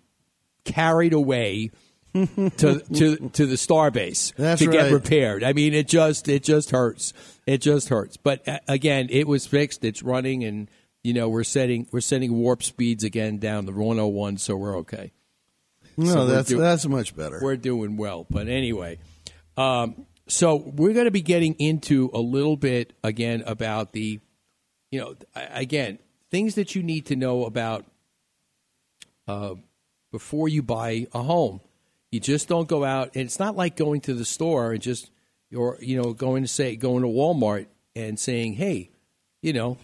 carried 0.65 1.13
away 1.13 1.71
to 2.13 2.79
to 2.93 3.29
to 3.29 3.45
the 3.45 3.55
starbase 3.55 4.33
That's 4.35 4.59
to 4.61 4.67
get 4.69 4.83
right. 4.83 4.91
repaired. 4.93 5.43
I 5.43 5.53
mean, 5.53 5.73
it 5.73 5.87
just 5.87 6.27
it 6.27 6.43
just 6.43 6.71
hurts. 6.71 7.13
It 7.45 7.59
just 7.59 7.89
hurts. 7.89 8.17
But 8.17 8.47
uh, 8.47 8.59
again, 8.67 9.07
it 9.09 9.27
was 9.27 9.47
fixed. 9.47 9.83
It's 9.85 10.03
running, 10.03 10.43
and 10.43 10.69
you 11.03 11.13
know 11.13 11.29
we're 11.29 11.43
setting 11.45 11.87
we're 11.91 12.01
setting 12.01 12.33
warp 12.33 12.63
speeds 12.63 13.03
again 13.03 13.37
down 13.37 13.65
the 13.65 13.71
101, 13.71 14.37
so 14.37 14.55
we're 14.57 14.77
okay. 14.79 15.11
No, 15.97 16.11
So 16.13 16.25
that's 16.25 16.49
do- 16.49 16.57
that's 16.57 16.85
much 16.85 17.15
better. 17.15 17.39
We're 17.41 17.57
doing 17.57 17.95
well. 17.97 18.25
But 18.29 18.47
anyway, 18.47 18.99
um, 19.55 20.05
so 20.27 20.55
we're 20.55 20.93
going 20.93 21.05
to 21.05 21.11
be 21.11 21.21
getting 21.21 21.53
into 21.55 22.09
a 22.13 22.19
little 22.19 22.55
bit 22.57 22.93
again 23.03 23.43
about 23.45 23.93
the, 23.93 24.19
you 24.89 24.99
know, 24.99 25.15
again 25.35 25.99
things 26.31 26.55
that 26.55 26.73
you 26.75 26.81
need 26.81 27.05
to 27.07 27.15
know 27.15 27.45
about 27.45 27.85
uh, 29.27 29.55
before 30.11 30.49
you 30.49 30.63
buy 30.63 31.07
a 31.13 31.21
home. 31.21 31.61
You 32.11 32.19
just 32.19 32.47
don't 32.47 32.67
go 32.67 32.83
out, 32.83 33.11
and 33.15 33.23
it's 33.25 33.39
not 33.39 33.55
like 33.55 33.75
going 33.77 34.01
to 34.01 34.13
the 34.13 34.25
store 34.25 34.73
and 34.73 34.81
just 34.81 35.11
or 35.55 35.77
you 35.81 36.01
know 36.01 36.13
going 36.13 36.43
to 36.43 36.47
say 36.47 36.75
going 36.75 37.03
to 37.03 37.07
Walmart 37.07 37.67
and 37.95 38.19
saying, 38.19 38.53
hey, 38.53 38.89
you 39.41 39.53
know, 39.53 39.77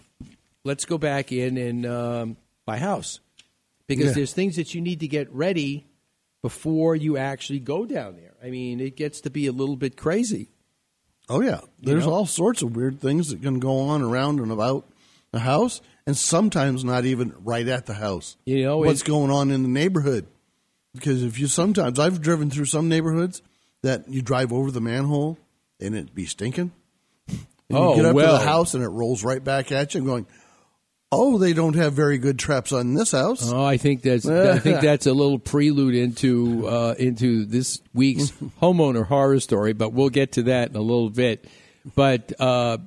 let's 0.64 0.84
go 0.84 0.98
back 0.98 1.32
in 1.32 1.56
and 1.56 1.86
um, 1.86 2.36
buy 2.66 2.76
a 2.76 2.80
house 2.80 3.20
because 3.86 4.06
Yeah. 4.06 4.12
there's 4.12 4.32
things 4.34 4.56
that 4.56 4.74
you 4.74 4.80
need 4.80 5.00
to 5.00 5.08
get 5.08 5.32
ready 5.32 5.86
before 6.42 6.94
you 6.96 7.16
actually 7.16 7.60
go 7.60 7.84
down 7.86 8.16
there. 8.16 8.34
I 8.44 8.50
mean, 8.50 8.78
it 8.80 8.96
gets 8.96 9.20
to 9.22 9.30
be 9.30 9.46
a 9.46 9.52
little 9.52 9.76
bit 9.76 9.96
crazy. 9.96 10.50
Oh 11.30 11.40
yeah, 11.40 11.60
there's 11.80 12.06
know? 12.06 12.12
all 12.12 12.26
sorts 12.26 12.60
of 12.62 12.76
weird 12.76 13.00
things 13.00 13.28
that 13.30 13.42
can 13.42 13.58
go 13.58 13.80
on 13.80 14.02
around 14.02 14.40
and 14.40 14.50
about 14.52 14.86
the 15.30 15.40
house, 15.40 15.80
and 16.08 16.16
sometimes 16.16 16.84
not 16.84 17.04
even 17.04 17.34
right 17.44 17.68
at 17.68 17.84
the 17.84 17.92
house. 17.92 18.38
You 18.46 18.64
know, 18.64 18.78
what's 18.78 19.02
going 19.02 19.30
on 19.30 19.50
in 19.50 19.62
the 19.62 19.68
neighborhood? 19.68 20.26
Because 20.94 21.22
if 21.22 21.38
you 21.38 21.46
sometimes 21.48 21.98
I've 21.98 22.22
driven 22.22 22.48
through 22.48 22.64
some 22.64 22.88
neighborhoods 22.88 23.42
that 23.82 24.08
you 24.08 24.22
drive 24.22 24.50
over 24.50 24.70
the 24.70 24.80
manhole 24.80 25.36
and 25.78 25.94
it 25.94 26.14
be 26.14 26.24
stinking. 26.24 26.72
And 27.28 27.38
Oh, 27.70 27.90
you 27.90 27.96
get 27.96 28.06
up 28.06 28.14
well. 28.14 28.38
to 28.38 28.42
the 28.42 28.48
house 28.50 28.72
and 28.72 28.82
it 28.82 28.88
rolls 28.88 29.22
right 29.22 29.44
back 29.44 29.70
at 29.70 29.94
you, 29.94 30.00
going, 30.00 30.26
"Oh, 31.12 31.36
they 31.36 31.52
don't 31.52 31.76
have 31.76 31.92
very 31.92 32.16
good 32.16 32.38
traps 32.38 32.72
on 32.72 32.94
this 32.94 33.12
house." 33.12 33.52
Oh, 33.52 33.62
I 33.62 33.76
think 33.76 34.00
that's 34.00 34.26
I 34.26 34.58
think 34.60 34.80
that's 34.80 35.04
a 35.04 35.12
little 35.12 35.38
prelude 35.38 35.94
into 35.94 36.66
uh, 36.66 36.94
into 36.98 37.44
this 37.44 37.82
week's 37.92 38.30
homeowner 38.62 39.04
horror 39.06 39.40
story, 39.40 39.74
but 39.74 39.92
we'll 39.92 40.08
get 40.08 40.32
to 40.32 40.44
that 40.44 40.70
in 40.70 40.76
a 40.76 40.80
little 40.80 41.10
bit. 41.10 41.46
But 41.94 42.32
uh, 42.40 42.78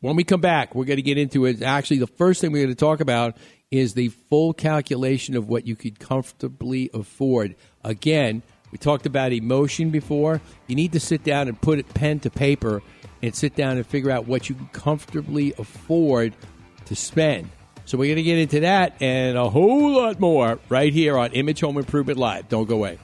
when 0.00 0.16
we 0.16 0.24
come 0.24 0.40
back, 0.40 0.74
we're 0.74 0.84
going 0.84 0.96
to 0.96 1.02
get 1.02 1.18
into 1.18 1.44
it. 1.44 1.62
Actually, 1.62 1.98
the 1.98 2.06
first 2.06 2.40
thing 2.40 2.52
we're 2.52 2.64
going 2.64 2.74
to 2.74 2.74
talk 2.74 3.00
about 3.00 3.36
is 3.70 3.94
the 3.94 4.08
full 4.08 4.52
calculation 4.52 5.36
of 5.36 5.48
what 5.48 5.66
you 5.66 5.76
could 5.76 5.98
comfortably 5.98 6.90
afford. 6.94 7.56
Again, 7.84 8.42
we 8.70 8.78
talked 8.78 9.06
about 9.06 9.32
emotion 9.32 9.90
before. 9.90 10.40
You 10.66 10.76
need 10.76 10.92
to 10.92 11.00
sit 11.00 11.24
down 11.24 11.48
and 11.48 11.60
put 11.60 11.78
it 11.78 11.92
pen 11.94 12.20
to 12.20 12.30
paper 12.30 12.82
and 13.22 13.34
sit 13.34 13.56
down 13.56 13.76
and 13.76 13.86
figure 13.86 14.10
out 14.10 14.26
what 14.26 14.48
you 14.48 14.54
can 14.54 14.68
comfortably 14.68 15.54
afford 15.58 16.34
to 16.86 16.94
spend. 16.94 17.50
So 17.84 17.96
we're 17.96 18.06
going 18.06 18.16
to 18.16 18.22
get 18.22 18.38
into 18.38 18.60
that 18.60 19.00
and 19.00 19.36
a 19.36 19.48
whole 19.48 19.92
lot 19.96 20.20
more 20.20 20.58
right 20.68 20.92
here 20.92 21.16
on 21.18 21.32
Image 21.32 21.60
Home 21.60 21.78
Improvement 21.78 22.18
Live. 22.18 22.48
Don't 22.48 22.68
go 22.68 22.76
away. 22.76 22.98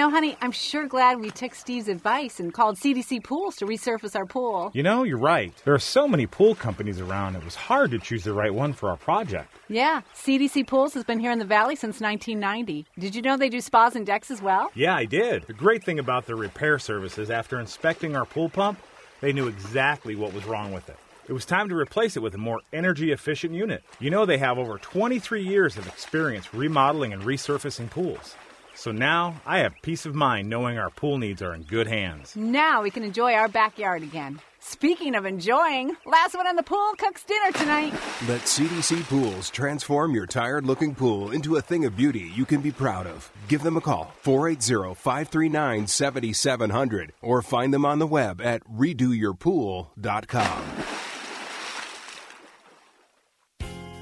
Know, 0.00 0.08
honey, 0.08 0.34
I'm 0.40 0.52
sure 0.52 0.86
glad 0.86 1.20
we 1.20 1.30
took 1.30 1.54
Steve's 1.54 1.86
advice 1.86 2.40
and 2.40 2.54
called 2.54 2.76
CDC 2.78 3.22
Pools 3.22 3.56
to 3.56 3.66
resurface 3.66 4.16
our 4.16 4.24
pool. 4.24 4.70
You 4.72 4.82
know, 4.82 5.02
you're 5.02 5.18
right. 5.18 5.52
There 5.66 5.74
are 5.74 5.78
so 5.78 6.08
many 6.08 6.26
pool 6.26 6.54
companies 6.54 7.00
around, 7.00 7.36
it 7.36 7.44
was 7.44 7.54
hard 7.54 7.90
to 7.90 7.98
choose 7.98 8.24
the 8.24 8.32
right 8.32 8.52
one 8.52 8.72
for 8.72 8.88
our 8.88 8.96
project. 8.96 9.54
Yeah, 9.68 10.00
CDC 10.16 10.66
Pools 10.66 10.94
has 10.94 11.04
been 11.04 11.20
here 11.20 11.30
in 11.30 11.38
the 11.38 11.44
valley 11.44 11.76
since 11.76 12.00
1990. 12.00 12.86
Did 12.98 13.14
you 13.14 13.20
know 13.20 13.36
they 13.36 13.50
do 13.50 13.60
spas 13.60 13.94
and 13.94 14.06
decks 14.06 14.30
as 14.30 14.40
well? 14.40 14.70
Yeah, 14.74 14.96
I 14.96 15.04
did. 15.04 15.42
The 15.42 15.52
great 15.52 15.84
thing 15.84 15.98
about 15.98 16.24
their 16.24 16.36
repair 16.36 16.78
services, 16.78 17.30
after 17.30 17.60
inspecting 17.60 18.16
our 18.16 18.24
pool 18.24 18.48
pump, 18.48 18.78
they 19.20 19.34
knew 19.34 19.48
exactly 19.48 20.16
what 20.16 20.32
was 20.32 20.46
wrong 20.46 20.72
with 20.72 20.88
it. 20.88 20.96
It 21.28 21.34
was 21.34 21.44
time 21.44 21.68
to 21.68 21.76
replace 21.76 22.16
it 22.16 22.22
with 22.22 22.34
a 22.34 22.38
more 22.38 22.62
energy 22.72 23.12
efficient 23.12 23.52
unit. 23.52 23.84
You 23.98 24.08
know, 24.08 24.24
they 24.24 24.38
have 24.38 24.56
over 24.56 24.78
23 24.78 25.42
years 25.42 25.76
of 25.76 25.86
experience 25.86 26.54
remodeling 26.54 27.12
and 27.12 27.22
resurfacing 27.22 27.90
pools. 27.90 28.34
So 28.80 28.90
now 28.92 29.34
I 29.44 29.58
have 29.58 29.74
peace 29.82 30.06
of 30.06 30.14
mind 30.14 30.48
knowing 30.48 30.78
our 30.78 30.88
pool 30.88 31.18
needs 31.18 31.42
are 31.42 31.52
in 31.52 31.64
good 31.64 31.86
hands. 31.86 32.34
Now 32.34 32.82
we 32.82 32.90
can 32.90 33.02
enjoy 33.02 33.34
our 33.34 33.46
backyard 33.46 34.02
again. 34.02 34.40
Speaking 34.58 35.14
of 35.14 35.26
enjoying, 35.26 35.94
last 36.06 36.34
one 36.34 36.46
on 36.46 36.56
the 36.56 36.62
pool 36.62 36.94
cooks 36.96 37.22
dinner 37.24 37.52
tonight. 37.52 37.92
Let 38.26 38.40
CDC 38.40 39.02
Pools 39.02 39.50
transform 39.50 40.14
your 40.14 40.24
tired 40.24 40.64
looking 40.64 40.94
pool 40.94 41.30
into 41.30 41.56
a 41.56 41.60
thing 41.60 41.84
of 41.84 41.94
beauty 41.94 42.32
you 42.34 42.46
can 42.46 42.62
be 42.62 42.72
proud 42.72 43.06
of. 43.06 43.30
Give 43.48 43.62
them 43.62 43.76
a 43.76 43.82
call, 43.82 44.14
480 44.22 44.94
539 44.94 45.86
7700, 45.86 47.12
or 47.20 47.42
find 47.42 47.74
them 47.74 47.84
on 47.84 47.98
the 47.98 48.06
web 48.06 48.40
at 48.40 48.64
redoyourpool.com. 48.64 50.99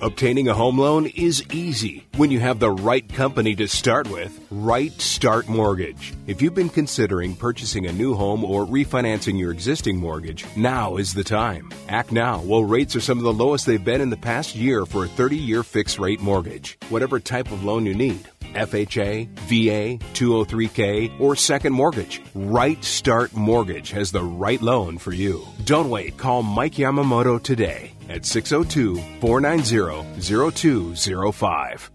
Obtaining 0.00 0.47
a 0.47 0.55
home 0.55 0.78
loan 0.78 1.07
is 1.07 1.43
easy 1.52 2.07
when 2.17 2.31
you 2.31 2.38
have 2.38 2.61
the 2.61 2.71
right 2.71 3.12
company 3.12 3.57
to 3.57 3.67
start 3.67 4.09
with 4.09 4.38
Right 4.49 4.93
Start 5.00 5.49
Mortgage. 5.49 6.14
If 6.28 6.40
you've 6.40 6.55
been 6.55 6.69
considering 6.69 7.35
purchasing 7.35 7.87
a 7.87 7.93
new 7.93 8.14
home 8.14 8.45
or 8.45 8.64
refinancing 8.64 9.40
your 9.40 9.50
existing 9.50 9.97
mortgage, 9.97 10.45
now 10.57 10.99
is 10.99 11.14
the 11.14 11.25
time. 11.25 11.73
Act 11.88 12.12
now 12.12 12.38
while 12.38 12.62
rates 12.62 12.95
are 12.95 13.00
some 13.00 13.19
of 13.19 13.25
the 13.25 13.33
lowest 13.33 13.67
they've 13.67 13.85
been 13.85 14.00
in 14.00 14.11
the 14.11 14.17
past 14.17 14.55
year 14.55 14.87
for 14.87 15.05
a 15.05 15.09
30 15.09 15.37
year 15.37 15.64
fixed 15.64 15.99
rate 15.99 16.21
mortgage. 16.21 16.78
Whatever 16.90 17.19
type 17.19 17.50
of 17.50 17.64
loan 17.64 17.85
you 17.85 17.95
need. 17.95 18.28
FHA, 18.55 19.28
VA, 19.49 20.02
203K, 20.14 21.21
or 21.21 21.35
second 21.35 21.73
mortgage. 21.73 22.23
Right 22.35 22.83
Start 22.85 23.35
Mortgage 23.35 23.90
has 23.90 24.12
the 24.12 24.23
right 24.23 24.62
loan 24.62 24.97
for 24.97 25.12
you. 25.12 25.45
Don't 25.64 25.90
wait. 25.90 26.17
Call 26.17 26.45
Mike 26.45 26.75
Yamamoto 26.75 27.43
today 27.43 27.93
at 28.09 28.25
602 28.25 28.97
490 29.21 30.21
0205. 30.21 31.91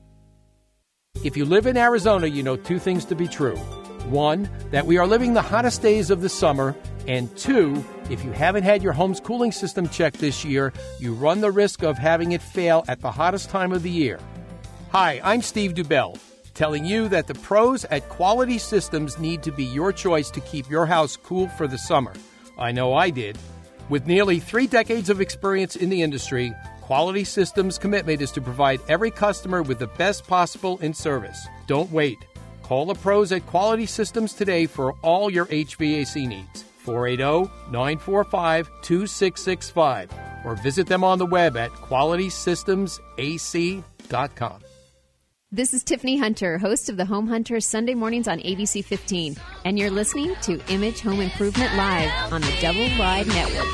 If 1.23 1.37
you 1.37 1.45
live 1.45 1.67
in 1.67 1.77
Arizona, 1.77 2.27
you 2.27 2.43
know 2.43 2.57
two 2.57 2.79
things 2.79 3.05
to 3.05 3.15
be 3.15 3.27
true. 3.27 3.55
One, 4.09 4.49
that 4.71 4.85
we 4.85 4.97
are 4.97 5.07
living 5.07 5.33
the 5.33 5.41
hottest 5.41 5.81
days 5.81 6.09
of 6.09 6.21
the 6.21 6.27
summer. 6.27 6.75
And 7.07 7.35
two, 7.37 7.83
if 8.09 8.23
you 8.25 8.31
haven't 8.31 8.63
had 8.63 8.83
your 8.83 8.91
home's 8.91 9.21
cooling 9.21 9.51
system 9.51 9.87
checked 9.87 10.19
this 10.19 10.43
year, 10.43 10.73
you 10.99 11.13
run 11.13 11.39
the 11.39 11.51
risk 11.51 11.83
of 11.83 11.97
having 11.97 12.33
it 12.33 12.41
fail 12.41 12.83
at 12.89 12.99
the 12.99 13.11
hottest 13.11 13.49
time 13.49 13.71
of 13.71 13.83
the 13.83 13.89
year. 13.89 14.19
Hi, 14.91 15.21
I'm 15.23 15.41
Steve 15.41 15.73
Dubell, 15.73 16.19
telling 16.53 16.85
you 16.85 17.07
that 17.07 17.27
the 17.27 17.35
pros 17.35 17.85
at 17.85 18.09
Quality 18.09 18.57
Systems 18.57 19.17
need 19.17 19.41
to 19.43 19.51
be 19.51 19.63
your 19.63 19.93
choice 19.93 20.29
to 20.31 20.41
keep 20.41 20.69
your 20.69 20.85
house 20.85 21.15
cool 21.15 21.47
for 21.49 21.67
the 21.67 21.77
summer. 21.77 22.13
I 22.57 22.71
know 22.71 22.93
I 22.93 23.09
did. 23.09 23.37
With 23.89 24.07
nearly 24.07 24.39
three 24.39 24.67
decades 24.67 25.09
of 25.09 25.19
experience 25.19 25.75
in 25.75 25.89
the 25.89 26.01
industry, 26.01 26.53
Quality 26.81 27.23
Systems' 27.23 27.77
commitment 27.77 28.21
is 28.21 28.31
to 28.31 28.41
provide 28.41 28.81
every 28.87 29.11
customer 29.11 29.61
with 29.61 29.79
the 29.79 29.87
best 29.87 30.27
possible 30.27 30.77
in 30.79 30.93
service. 30.93 31.47
Don't 31.67 31.91
wait. 31.91 32.17
Call 32.61 32.85
the 32.85 32.95
pros 32.95 33.31
at 33.31 33.45
Quality 33.45 33.85
Systems 33.85 34.33
today 34.33 34.65
for 34.65 34.93
all 35.01 35.29
your 35.29 35.45
HVAC 35.47 36.27
needs. 36.27 36.63
480 36.79 37.49
945 37.71 38.69
2665 38.81 40.11
or 40.43 40.55
visit 40.55 40.87
them 40.87 41.03
on 41.03 41.17
the 41.17 41.25
web 41.25 41.55
at 41.55 41.71
qualitysystemsac.com. 41.71 44.59
This 45.55 45.71
is 45.71 45.83
Tiffany 45.83 46.17
Hunter, 46.17 46.57
host 46.57 46.89
of 46.89 46.97
the 46.97 47.05
Home 47.05 47.27
Hunter 47.27 47.59
Sunday 47.59 47.93
mornings 47.93 48.27
on 48.27 48.39
ABC 48.39 48.83
15, 48.83 49.35
and 49.65 49.77
you're 49.77 49.91
listening 49.91 50.33
to 50.41 50.59
Image 50.73 51.01
Home 51.01 51.21
Improvement 51.21 51.75
Live 51.75 52.33
on 52.33 52.41
the 52.41 52.51
Double 52.59 52.89
Wide 52.97 53.27
Network. 53.27 53.67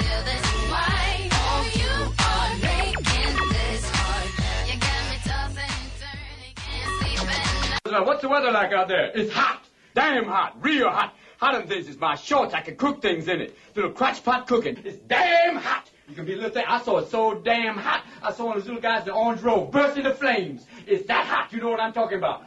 What's 8.06 8.22
the 8.24 8.28
weather 8.28 8.52
like 8.52 8.74
out 8.74 8.90
there? 8.90 9.14
It's 9.16 9.32
hot. 9.32 9.64
Damn 9.96 10.26
hot. 10.26 10.58
Real 10.62 10.90
hot. 10.90 11.14
Hotter 11.38 11.60
than 11.60 11.70
this 11.70 11.88
is 11.88 11.98
my 11.98 12.16
shorts. 12.16 12.54
I 12.54 12.60
can 12.60 12.76
cook 12.76 13.02
things 13.02 13.30
in 13.30 13.40
it. 13.40 13.58
Little 13.74 13.92
crotch 13.92 14.22
pot 14.22 14.48
cooking. 14.48 14.82
It's 14.84 14.98
damn 15.08 15.56
hot. 15.56 15.90
You 16.10 16.16
can 16.16 16.26
be 16.26 16.34
a 16.34 16.36
little 16.38 16.50
thing. 16.52 16.66
I 16.68 16.82
saw 16.82 16.98
it 16.98 17.10
so 17.10 17.36
damn 17.36 17.78
hot. 17.78 18.04
I 18.24 18.34
saw 18.34 18.46
one 18.48 18.58
of 18.58 18.64
those 18.64 18.68
little 18.68 18.82
guys 18.82 19.02
in 19.02 19.08
the 19.08 19.14
orange 19.14 19.42
robe 19.42 19.72
burst 19.72 19.98
into 19.98 20.14
flames. 20.14 20.66
It's 20.88 21.06
that 21.08 21.26
hot. 21.26 21.54
You 21.54 21.62
know 21.62 21.70
what 21.70 21.80
I'm 21.80 21.94
talking 21.94 22.18
about. 22.18 22.44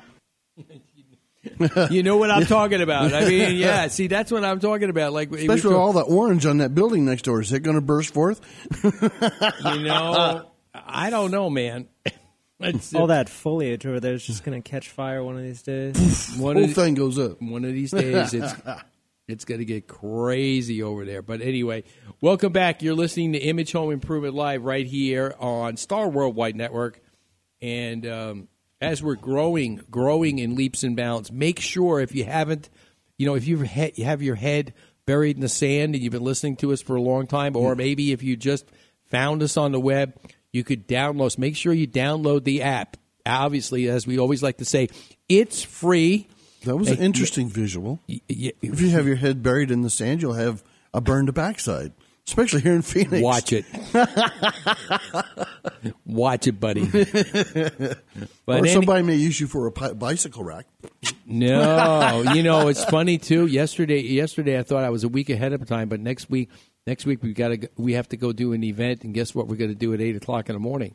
you 1.90 2.02
know 2.02 2.16
what 2.16 2.30
I'm 2.30 2.44
talking 2.46 2.82
about. 2.82 3.12
I 3.12 3.24
mean, 3.28 3.56
yeah. 3.56 3.88
See, 3.88 4.06
that's 4.06 4.30
what 4.30 4.44
I'm 4.44 4.60
talking 4.60 4.90
about. 4.90 5.12
Like, 5.12 5.30
we 5.30 5.38
Especially 5.40 5.68
with 5.70 5.76
talk- 5.76 5.80
all 5.80 5.92
the 5.92 6.02
orange 6.02 6.44
on 6.46 6.58
that 6.58 6.74
building 6.74 7.04
next 7.04 7.22
door. 7.22 7.40
Is 7.40 7.52
it 7.52 7.60
going 7.60 7.76
to 7.76 7.80
burst 7.80 8.12
forth? 8.14 8.40
you 8.84 9.82
know, 9.82 10.50
I 10.74 11.10
don't 11.10 11.30
know, 11.30 11.48
man. 11.50 11.88
It's- 12.60 12.94
All 12.94 13.08
that 13.08 13.28
foliage 13.28 13.84
over 13.86 13.98
there 13.98 14.14
is 14.14 14.24
just 14.24 14.44
going 14.44 14.60
to 14.60 14.68
catch 14.68 14.88
fire 14.90 15.22
one 15.24 15.36
of 15.36 15.42
these 15.42 15.62
days. 15.62 16.36
one 16.36 16.54
Whole 16.56 16.64
of 16.64 16.74
the- 16.74 16.80
thing 16.80 16.94
goes 16.94 17.18
up. 17.18 17.40
One 17.42 17.64
of 17.64 17.72
these 17.72 17.90
days, 17.90 18.32
it's 18.34 18.52
it's 19.28 19.44
going 19.44 19.60
to 19.60 19.64
get 19.64 19.86
crazy 19.86 20.82
over 20.82 21.04
there. 21.04 21.22
But 21.22 21.40
anyway, 21.40 21.84
welcome 22.20 22.52
back. 22.52 22.82
You're 22.82 22.94
listening 22.94 23.32
to 23.34 23.38
Image 23.38 23.72
Home 23.72 23.90
Improvement 23.92 24.34
Live 24.34 24.64
right 24.64 24.86
here 24.86 25.34
on 25.38 25.76
Star 25.76 26.08
Worldwide 26.08 26.56
Network. 26.56 27.00
And 27.60 28.06
um, 28.06 28.48
as 28.80 29.02
we're 29.02 29.14
growing, 29.14 29.80
growing 29.90 30.38
in 30.38 30.56
leaps 30.56 30.82
and 30.82 30.96
bounds, 30.96 31.30
make 31.30 31.60
sure 31.60 32.00
if 32.00 32.14
you 32.14 32.24
haven't, 32.24 32.68
you 33.16 33.26
know, 33.26 33.34
if 33.34 33.46
you've 33.46 33.62
he- 33.62 33.92
you 33.96 34.04
have 34.04 34.22
your 34.22 34.34
head 34.34 34.74
buried 35.06 35.36
in 35.36 35.40
the 35.40 35.48
sand 35.48 35.94
and 35.94 36.02
you've 36.02 36.12
been 36.12 36.24
listening 36.24 36.56
to 36.56 36.72
us 36.72 36.82
for 36.82 36.96
a 36.96 37.02
long 37.02 37.26
time, 37.26 37.56
or 37.56 37.74
maybe 37.74 38.12
if 38.12 38.22
you 38.22 38.36
just 38.36 38.66
found 39.04 39.42
us 39.42 39.56
on 39.56 39.72
the 39.72 39.80
web, 39.80 40.14
you 40.52 40.64
could 40.64 40.88
download. 40.88 41.26
Us. 41.26 41.38
Make 41.38 41.56
sure 41.56 41.72
you 41.72 41.86
download 41.86 42.44
the 42.44 42.62
app. 42.62 42.96
Obviously, 43.24 43.88
as 43.88 44.04
we 44.06 44.18
always 44.18 44.42
like 44.42 44.58
to 44.58 44.64
say, 44.64 44.88
it's 45.28 45.62
free. 45.62 46.28
That 46.64 46.76
was 46.76 46.90
an 46.90 46.98
interesting 46.98 47.48
visual. 47.48 48.00
y- 48.08 48.20
If 48.28 48.80
you 48.80 48.90
have 48.90 49.06
your 49.06 49.16
head 49.16 49.42
buried 49.42 49.70
in 49.70 49.82
the 49.82 49.90
sand, 49.90 50.22
you'll 50.22 50.34
have 50.34 50.62
a 50.94 51.00
burned 51.00 51.32
backside, 51.34 51.92
especially 52.26 52.60
here 52.60 52.74
in 52.74 52.82
Phoenix. 52.82 53.22
Watch 53.22 53.52
it. 53.52 53.64
Watch 56.06 56.46
it, 56.46 56.60
buddy. 56.60 56.82
or 58.46 58.56
any- 58.56 58.68
somebody 58.68 59.02
may 59.02 59.16
use 59.16 59.40
you 59.40 59.46
for 59.46 59.66
a 59.66 59.72
pi- 59.72 59.92
bicycle 59.94 60.44
rack. 60.44 60.66
No, 61.26 62.32
you 62.34 62.42
know 62.42 62.68
it's 62.68 62.84
funny 62.84 63.18
too. 63.18 63.46
Yesterday, 63.46 64.00
yesterday 64.02 64.58
I 64.58 64.62
thought 64.62 64.84
I 64.84 64.90
was 64.90 65.04
a 65.04 65.08
week 65.08 65.30
ahead 65.30 65.52
of 65.52 65.66
time, 65.66 65.88
but 65.88 66.00
next 66.00 66.30
week, 66.30 66.50
next 66.86 67.06
week 67.06 67.22
we 67.22 67.32
got 67.32 67.48
to 67.48 67.68
we 67.76 67.94
have 67.94 68.08
to 68.10 68.16
go 68.16 68.32
do 68.32 68.52
an 68.52 68.62
event, 68.64 69.04
and 69.04 69.14
guess 69.14 69.34
what? 69.34 69.48
We're 69.48 69.56
going 69.56 69.70
to 69.70 69.76
do 69.76 69.92
at 69.94 70.00
eight 70.00 70.16
o'clock 70.16 70.48
in 70.48 70.54
the 70.54 70.60
morning. 70.60 70.94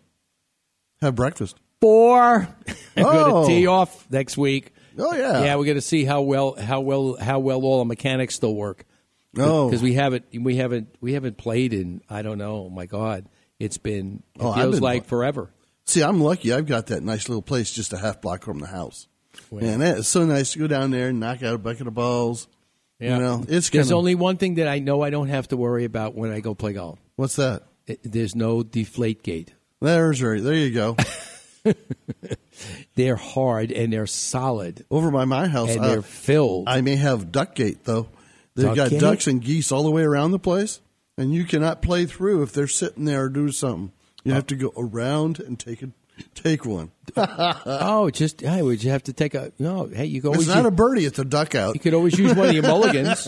Have 1.02 1.16
breakfast. 1.16 1.58
Four. 1.82 2.36
I'm 2.98 3.04
going 3.04 3.18
Oh. 3.34 3.42
to 3.44 3.48
tee 3.48 3.68
off 3.68 4.10
next 4.10 4.38
week. 4.38 4.74
Oh 4.98 5.14
yeah. 5.14 5.44
Yeah, 5.44 5.56
we're 5.56 5.66
going 5.66 5.76
to 5.78 5.82
see 5.82 6.04
how 6.06 6.22
well 6.22 6.56
how 6.60 6.80
well 6.82 7.18
how 7.20 7.40
well 7.40 7.62
all 7.64 7.80
the 7.80 7.86
mechanics 7.86 8.36
still 8.36 8.56
work. 8.56 8.86
Oh. 9.38 9.68
because 9.70 9.84
we 9.84 9.94
haven't 9.94 10.26
we 10.34 10.56
haven't 10.56 10.96
we 11.02 11.14
haven't 11.14 11.38
played 11.38 11.74
in 11.74 12.02
I 12.10 12.22
don't 12.24 12.38
know. 12.38 12.70
My 12.70 12.86
God, 12.88 13.26
it's 13.60 13.78
been 13.78 14.24
it 14.36 14.42
Oh, 14.42 14.54
feels 14.54 14.76
been- 14.76 14.84
like 14.84 15.06
forever. 15.06 15.52
See, 15.86 16.02
I'm 16.04 16.20
lucky. 16.20 16.52
I've 16.52 16.66
got 16.66 16.88
that 16.88 17.02
nice 17.04 17.30
little 17.30 17.42
place 17.42 17.72
just 17.72 17.94
a 17.94 17.98
half 17.98 18.20
block 18.22 18.44
from 18.44 18.60
the 18.60 18.68
house. 18.68 19.08
And 19.52 19.82
it's 19.84 20.08
so 20.10 20.26
nice 20.26 20.54
to 20.54 20.60
go 20.60 20.68
down 20.68 20.92
there 20.92 21.10
and 21.10 21.20
knock 21.20 21.44
out 21.44 21.54
a 21.54 21.58
bucket 21.58 21.88
of 21.88 21.94
balls. 21.94 22.48
Yeah. 23.00 23.16
You 23.18 23.22
know, 23.24 23.46
it's 23.48 23.70
There's 23.70 23.86
kinda- 23.88 23.96
only 23.96 24.16
one 24.16 24.38
thing 24.38 24.56
that 24.56 24.68
I 24.68 24.80
know 24.80 25.02
I 25.02 25.12
don't 25.12 25.30
have 25.30 25.48
to 25.50 25.58
worry 25.58 25.86
about 25.86 26.16
when 26.16 26.32
I 26.32 26.40
go 26.40 26.56
play 26.56 26.74
golf. 26.74 27.00
What's 27.16 27.36
that? 27.38 27.64
It, 27.86 28.00
there's 28.04 28.36
no 28.36 28.64
deflate 28.64 29.22
gate. 29.24 29.54
There's 29.80 30.22
right. 30.24 30.42
There 30.44 30.56
you 30.56 30.72
go. 30.72 30.98
They're 32.96 33.16
hard 33.16 33.72
and 33.72 33.92
they're 33.94 34.08
solid. 34.08 34.86
Over 34.90 35.12
by 35.12 35.26
my 35.26 35.48
house, 35.48 35.72
And 35.72 35.80
uh, 35.86 35.88
they're 35.90 36.02
filled. 36.02 36.68
I 36.68 36.82
may 36.82 36.96
have 36.96 37.32
duck 37.32 37.56
gate 37.56 37.84
though. 37.84 38.08
They've 38.56 38.66
Duck 38.68 38.76
got 38.76 38.90
gate? 38.90 39.00
ducks 39.02 39.28
and 39.28 39.42
geese 39.44 39.72
all 39.72 39.84
the 39.84 39.92
way 39.92 40.02
around 40.04 40.32
the 40.32 40.40
place, 40.40 40.82
and 41.18 41.32
you 41.34 41.44
cannot 41.46 41.82
play 41.84 42.06
through 42.08 42.42
if 42.42 42.54
they're 42.54 42.68
sitting 42.68 43.06
there 43.06 43.26
or 43.26 43.30
doing 43.30 43.52
something. 43.52 43.92
You 44.24 44.34
have 44.34 44.48
to 44.48 44.56
go 44.56 44.74
around 44.76 45.40
and 45.40 45.58
take 45.60 45.82
a 45.84 45.90
take 46.34 46.66
one. 46.66 46.92
oh, 47.16 48.10
just 48.10 48.42
hey, 48.42 48.62
would 48.62 48.84
you 48.84 48.90
have 48.92 49.04
to 49.04 49.14
take 49.14 49.36
a 49.36 49.52
no? 49.60 49.86
Hey, 49.88 50.06
you 50.06 50.22
go. 50.22 50.34
It's 50.34 50.48
not 50.48 50.58
use, 50.58 50.66
a 50.66 50.72
birdie; 50.72 51.06
it's 51.06 51.20
a 51.20 51.24
duck 51.24 51.54
out. 51.56 51.76
you 51.76 51.80
could 51.80 51.94
always 51.94 52.18
use 52.18 52.34
one 52.34 52.50
of 52.50 52.54
your 52.54 52.64
mulligans. 52.68 53.28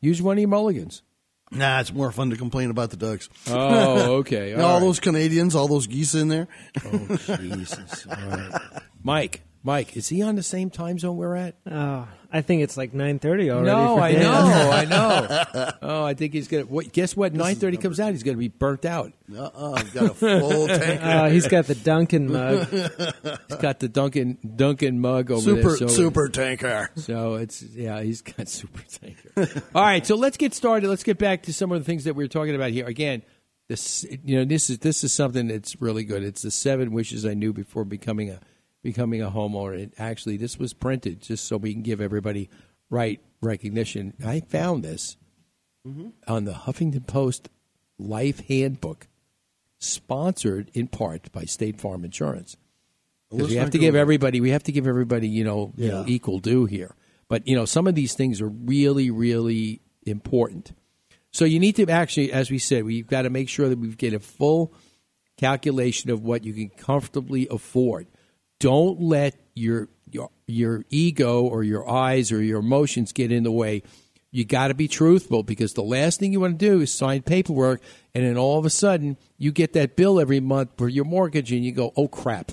use 0.00 0.20
one 0.22 0.36
of 0.36 0.40
your 0.40 0.48
mulligans. 0.48 1.02
Nah, 1.50 1.80
it's 1.80 1.92
more 1.92 2.10
fun 2.10 2.30
to 2.30 2.36
complain 2.36 2.70
about 2.70 2.90
the 2.90 2.96
ducks. 2.96 3.28
Oh, 3.48 4.16
okay. 4.18 4.54
All 4.54 4.62
all 4.62 4.74
right. 4.74 4.80
those 4.80 4.98
Canadians, 5.00 5.54
all 5.54 5.68
those 5.68 5.86
geese 5.86 6.14
in 6.14 6.28
there. 6.28 6.48
Oh, 6.84 7.16
Jesus. 7.16 8.06
All 8.10 8.16
right. 8.16 8.60
Mike, 9.02 9.42
Mike, 9.66 9.96
is 9.96 10.06
he 10.06 10.22
on 10.22 10.36
the 10.36 10.44
same 10.44 10.70
time 10.70 10.96
zone 10.96 11.16
we're 11.16 11.34
at? 11.34 11.56
Oh, 11.68 12.06
I 12.32 12.40
think 12.40 12.62
it's 12.62 12.76
like 12.76 12.92
9.30 12.92 13.50
already. 13.50 13.66
No, 13.66 13.98
I 13.98 14.12
Dan. 14.14 14.22
know, 14.22 14.70
I 14.70 14.84
know. 14.84 15.70
Oh, 15.82 16.04
I 16.04 16.14
think 16.14 16.34
he's 16.34 16.46
gonna. 16.46 16.66
What, 16.66 16.92
guess 16.92 17.16
what? 17.16 17.34
Nine 17.34 17.56
thirty 17.56 17.76
comes 17.76 17.98
out. 17.98 18.12
He's 18.12 18.22
gonna 18.22 18.36
be 18.38 18.46
burnt 18.46 18.84
out. 18.84 19.12
Uh-uh, 19.36 19.72
I've 19.72 19.92
got 19.92 20.04
a 20.04 20.14
full 20.14 20.68
tank. 20.68 21.00
Oh, 21.02 21.28
he's 21.30 21.48
got 21.48 21.66
the 21.66 21.74
Dunkin' 21.74 22.30
mug. 22.30 22.68
He's 23.48 23.58
got 23.58 23.80
the 23.80 23.88
Dunkin' 23.88 24.38
Dunkin' 24.54 25.00
mug 25.00 25.32
over 25.32 25.40
super 25.40 25.62
there. 25.62 25.76
So, 25.76 25.86
super 25.88 26.28
tanker. 26.28 26.88
So 26.94 27.34
it's 27.34 27.60
yeah, 27.60 28.02
he's 28.02 28.22
got 28.22 28.48
super 28.48 28.82
tanker. 28.82 29.62
All 29.74 29.82
right, 29.82 30.06
so 30.06 30.14
let's 30.14 30.36
get 30.36 30.54
started. 30.54 30.88
Let's 30.88 31.02
get 31.02 31.18
back 31.18 31.42
to 31.44 31.52
some 31.52 31.72
of 31.72 31.80
the 31.80 31.84
things 31.84 32.04
that 32.04 32.14
we 32.14 32.22
were 32.22 32.28
talking 32.28 32.54
about 32.54 32.70
here. 32.70 32.86
Again, 32.86 33.22
this 33.68 34.06
you 34.24 34.36
know 34.36 34.44
this 34.44 34.70
is 34.70 34.78
this 34.78 35.02
is 35.02 35.12
something 35.12 35.48
that's 35.48 35.80
really 35.82 36.04
good. 36.04 36.22
It's 36.22 36.42
the 36.42 36.52
seven 36.52 36.92
wishes 36.92 37.26
I 37.26 37.34
knew 37.34 37.52
before 37.52 37.84
becoming 37.84 38.30
a 38.30 38.38
becoming 38.86 39.20
a 39.20 39.30
homeowner. 39.30 39.82
And 39.82 39.92
actually, 39.98 40.36
this 40.36 40.58
was 40.58 40.72
printed 40.72 41.20
just 41.20 41.46
so 41.46 41.56
we 41.56 41.72
can 41.72 41.82
give 41.82 42.00
everybody 42.00 42.48
right 42.88 43.20
recognition. 43.42 44.14
I 44.24 44.40
found 44.40 44.82
this 44.84 45.16
on 46.26 46.44
the 46.44 46.52
Huffington 46.52 47.06
Post 47.06 47.48
Life 47.98 48.40
Handbook, 48.48 49.08
sponsored 49.78 50.70
in 50.74 50.88
part 50.88 51.30
by 51.32 51.44
State 51.44 51.80
Farm 51.80 52.04
Insurance. 52.04 52.56
Because 53.30 53.48
we 53.48 53.56
have 53.56 53.70
to 53.70 53.78
give 53.78 53.94
everybody, 53.96 54.40
we 54.40 54.50
have 54.50 54.62
to 54.64 54.72
give 54.72 54.86
everybody, 54.86 55.28
you 55.28 55.44
know, 55.44 55.72
you 55.76 55.88
know, 55.88 56.04
equal 56.06 56.38
due 56.38 56.64
here. 56.66 56.94
But 57.28 57.46
you 57.48 57.56
know, 57.56 57.64
some 57.64 57.86
of 57.86 57.94
these 57.94 58.14
things 58.14 58.40
are 58.40 58.48
really, 58.48 59.10
really 59.10 59.80
important. 60.04 60.72
So 61.32 61.44
you 61.44 61.58
need 61.58 61.76
to 61.76 61.90
actually, 61.90 62.32
as 62.32 62.50
we 62.50 62.58
said, 62.58 62.84
we've 62.84 63.06
got 63.06 63.22
to 63.22 63.30
make 63.30 63.48
sure 63.48 63.68
that 63.68 63.78
we 63.78 63.88
get 63.88 64.14
a 64.14 64.20
full 64.20 64.72
calculation 65.36 66.10
of 66.10 66.22
what 66.22 66.44
you 66.44 66.54
can 66.54 66.70
comfortably 66.70 67.46
afford. 67.50 68.06
Don't 68.58 69.00
let 69.00 69.34
your 69.54 69.88
your 70.10 70.30
your 70.46 70.84
ego 70.90 71.42
or 71.42 71.62
your 71.62 71.88
eyes 71.88 72.32
or 72.32 72.42
your 72.42 72.60
emotions 72.60 73.12
get 73.12 73.32
in 73.32 73.42
the 73.42 73.52
way. 73.52 73.82
You 74.30 74.44
got 74.44 74.68
to 74.68 74.74
be 74.74 74.88
truthful 74.88 75.42
because 75.42 75.74
the 75.74 75.82
last 75.82 76.20
thing 76.20 76.32
you 76.32 76.40
want 76.40 76.58
to 76.58 76.66
do 76.66 76.80
is 76.80 76.92
sign 76.92 77.22
paperwork 77.22 77.80
and 78.14 78.24
then 78.24 78.36
all 78.36 78.58
of 78.58 78.66
a 78.66 78.70
sudden 78.70 79.16
you 79.38 79.50
get 79.50 79.72
that 79.74 79.96
bill 79.96 80.20
every 80.20 80.40
month 80.40 80.70
for 80.76 80.88
your 80.88 81.04
mortgage 81.04 81.52
and 81.52 81.64
you 81.64 81.72
go, 81.72 81.92
"Oh 81.96 82.08
crap. 82.08 82.52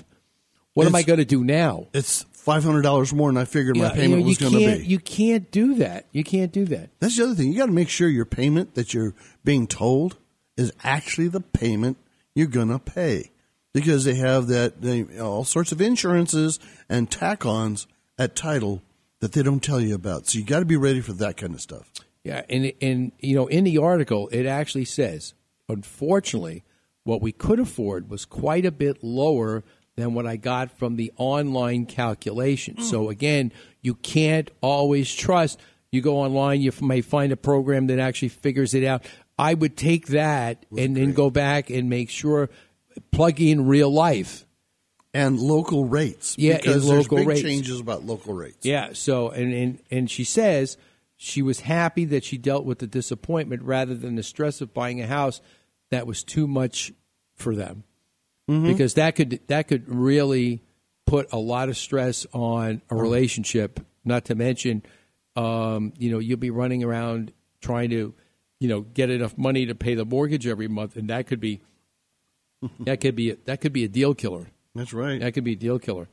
What 0.72 0.86
am 0.86 0.94
I 0.94 1.02
going 1.02 1.18
to 1.18 1.24
do 1.24 1.44
now?" 1.44 1.88
It's 1.92 2.24
five 2.32 2.64
hundred 2.64 2.82
dollars 2.82 3.12
more 3.12 3.30
than 3.30 3.38
I 3.38 3.44
figured 3.44 3.76
my 3.76 3.84
Yeah, 3.84 3.88
you 3.90 3.94
payment 3.94 4.20
know, 4.22 4.26
was 4.26 4.38
going 4.38 4.52
to 4.52 4.58
be. 4.58 4.86
You 4.86 4.98
can't 4.98 5.50
do 5.50 5.76
that. 5.76 6.06
You 6.12 6.24
can't 6.24 6.52
do 6.52 6.64
that. 6.66 6.90
That's 7.00 7.16
the 7.16 7.24
other 7.24 7.34
thing. 7.34 7.52
You 7.52 7.58
got 7.58 7.66
to 7.66 7.72
make 7.72 7.88
sure 7.88 8.08
your 8.08 8.24
payment 8.26 8.74
that 8.74 8.92
you're 8.92 9.14
being 9.44 9.66
told 9.66 10.16
is 10.56 10.72
actually 10.82 11.28
the 11.28 11.40
payment 11.40 11.96
you're 12.34 12.46
going 12.46 12.68
to 12.68 12.78
pay, 12.78 13.30
because 13.74 14.04
they 14.04 14.14
have 14.14 14.46
that 14.46 14.80
they, 14.80 15.04
all 15.18 15.44
sorts 15.44 15.72
of 15.72 15.82
insurances 15.82 16.58
and 16.88 17.10
tack-ons 17.10 17.86
at 18.18 18.34
title 18.34 18.80
that 19.20 19.32
they 19.32 19.42
don't 19.42 19.62
tell 19.62 19.80
you 19.80 19.94
about. 19.94 20.28
So 20.28 20.38
you 20.38 20.44
got 20.44 20.60
to 20.60 20.64
be 20.64 20.76
ready 20.76 21.02
for 21.02 21.12
that 21.14 21.36
kind 21.36 21.52
of 21.52 21.60
stuff. 21.60 21.90
Yeah, 22.22 22.42
and 22.48 22.72
and 22.80 23.12
you 23.18 23.34
know, 23.34 23.48
in 23.48 23.64
the 23.64 23.76
article, 23.78 24.28
it 24.28 24.46
actually 24.46 24.86
says, 24.86 25.34
unfortunately, 25.68 26.62
what 27.02 27.20
we 27.20 27.32
could 27.32 27.60
afford 27.60 28.08
was 28.08 28.24
quite 28.24 28.64
a 28.64 28.70
bit 28.70 29.04
lower 29.04 29.62
than 29.96 30.14
what 30.14 30.26
I 30.26 30.36
got 30.36 30.76
from 30.76 30.96
the 30.96 31.12
online 31.16 31.86
calculation. 31.86 32.80
So 32.80 33.04
hmm. 33.04 33.10
again, 33.10 33.52
you 33.82 33.94
can't 33.94 34.50
always 34.60 35.14
trust. 35.14 35.60
You 35.92 36.00
go 36.00 36.16
online, 36.18 36.60
you 36.60 36.72
may 36.80 37.02
find 37.02 37.30
a 37.30 37.36
program 37.36 37.86
that 37.88 37.98
actually 37.98 38.30
figures 38.30 38.74
it 38.74 38.84
out. 38.84 39.04
I 39.38 39.54
would 39.54 39.76
take 39.76 40.08
that 40.08 40.64
and 40.76 40.96
then 40.96 41.12
go 41.12 41.30
back 41.30 41.70
and 41.70 41.88
make 41.88 42.08
sure 42.10 42.50
plug 43.10 43.40
in 43.40 43.66
real 43.66 43.90
life. 43.90 44.46
And 45.16 45.38
local 45.38 45.84
rates, 45.84 46.34
Yeah, 46.36 46.56
because 46.56 46.82
and 46.88 46.92
there's 46.92 47.04
local 47.04 47.18
big 47.18 47.28
rates. 47.28 47.42
changes 47.42 47.78
about 47.78 48.04
local 48.04 48.34
rates. 48.34 48.66
Yeah. 48.66 48.94
So 48.94 49.28
and, 49.30 49.52
and 49.54 49.78
and 49.88 50.10
she 50.10 50.24
says 50.24 50.76
she 51.16 51.40
was 51.40 51.60
happy 51.60 52.04
that 52.06 52.24
she 52.24 52.36
dealt 52.36 52.64
with 52.64 52.80
the 52.80 52.88
disappointment 52.88 53.62
rather 53.62 53.94
than 53.94 54.16
the 54.16 54.24
stress 54.24 54.60
of 54.60 54.74
buying 54.74 55.00
a 55.00 55.06
house 55.06 55.40
that 55.90 56.08
was 56.08 56.24
too 56.24 56.48
much 56.48 56.92
for 57.36 57.54
them, 57.54 57.84
Mm-hmm. 58.50 58.66
because 58.66 58.94
that 58.94 59.14
could 59.14 59.38
that 59.46 59.68
could 59.68 59.88
really 59.88 60.62
put 61.06 61.32
a 61.32 61.38
lot 61.38 61.68
of 61.68 61.76
stress 61.76 62.26
on 62.32 62.82
a 62.90 62.96
relationship. 62.96 63.78
Not 64.04 64.24
to 64.26 64.34
mention, 64.34 64.82
um, 65.36 65.92
you 65.96 66.10
know, 66.10 66.18
you'll 66.18 66.38
be 66.38 66.50
running 66.50 66.82
around 66.82 67.32
trying 67.60 67.90
to, 67.90 68.14
you 68.58 68.68
know, 68.68 68.80
get 68.80 69.10
enough 69.10 69.38
money 69.38 69.66
to 69.66 69.74
pay 69.76 69.94
the 69.94 70.04
mortgage 70.04 70.46
every 70.48 70.66
month, 70.68 70.96
and 70.96 71.08
that 71.08 71.28
could 71.28 71.40
be 71.40 71.60
that 72.80 73.00
could 73.00 73.16
be 73.16 73.32
that 73.44 73.60
could 73.60 73.72
be 73.72 73.84
a 73.84 73.88
deal 73.88 74.14
killer. 74.14 74.46
That's 74.74 74.92
right. 74.92 75.20
That 75.20 75.32
could 75.34 75.44
be 75.44 75.52
a 75.52 75.56
deal 75.56 75.78
killer. 75.78 76.08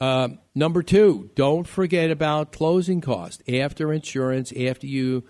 Um, 0.00 0.38
number 0.54 0.82
two, 0.82 1.30
don't 1.34 1.66
forget 1.66 2.10
about 2.10 2.52
closing 2.52 3.00
costs 3.00 3.42
after 3.48 3.92
insurance, 3.92 4.52
after 4.52 4.86
you 4.86 5.24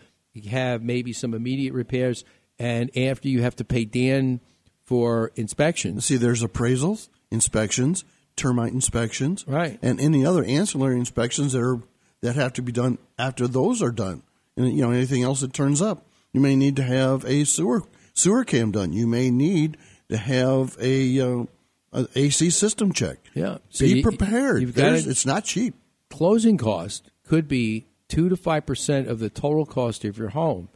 have 0.51 0.83
maybe 0.83 1.13
some 1.13 1.35
immediate 1.35 1.73
repairs, 1.73 2.25
and 2.59 2.97
after 2.97 3.29
you 3.29 3.43
have 3.43 3.55
to 3.57 3.65
pay 3.65 3.85
Dan 3.85 4.41
for 4.85 5.31
inspections. 5.37 6.05
See, 6.07 6.17
there's 6.17 6.43
appraisals, 6.43 7.09
inspections, 7.31 8.05
termite 8.35 8.73
inspections, 8.73 9.45
Right. 9.47 9.79
and 9.83 10.01
any 10.01 10.27
other 10.27 10.45
ancillary 10.45 10.99
inspections 10.99 11.53
that 11.53 11.63
are 11.63 11.83
that 12.23 12.35
have 12.35 12.55
to 12.55 12.63
be 12.63 12.73
done 12.73 12.99
after 13.19 13.47
those 13.47 13.83
are 13.83 13.93
done. 13.93 14.23
And 14.57 14.73
you 14.75 14.83
know 14.83 14.91
anything 14.91 15.23
else 15.23 15.41
that 15.43 15.53
turns 15.53 15.81
up, 15.83 16.07
you 16.33 16.41
may 16.41 16.57
need 16.57 16.75
to 16.77 16.83
have 16.83 17.25
a 17.25 17.45
sewer 17.45 17.83
sewer 18.15 18.43
cam 18.45 18.73
done. 18.73 18.93
You 18.93 19.07
may 19.07 19.31
need 19.31 19.77
to 20.09 20.17
have 20.17 20.77
a, 20.81 21.21
uh, 21.21 21.45
a 21.93 22.07
AC 22.15 22.51
system 22.51 22.93
check. 22.93 23.19
Yeah. 23.35 23.59
So 23.71 23.85
Be 23.85 23.97
you- 23.99 24.03
prepared. 24.03 24.61
you've 24.63 24.75
got 24.75 24.91
to- 25.03 25.11
it's 25.11 25.27
not 25.27 25.45
cheap. 25.45 25.75
closing 26.11 26.57
cost 26.57 27.11
could 27.25 27.49
be 27.49 27.87
two 28.09 28.29
to 28.29 28.37
five 28.37 28.65
percent 28.67 29.09
of 29.09 29.19
the 29.19 29.29
total 29.31 29.67
cost 29.67 30.05
of 30.05 30.17
your 30.19 30.29
home, 30.29 30.69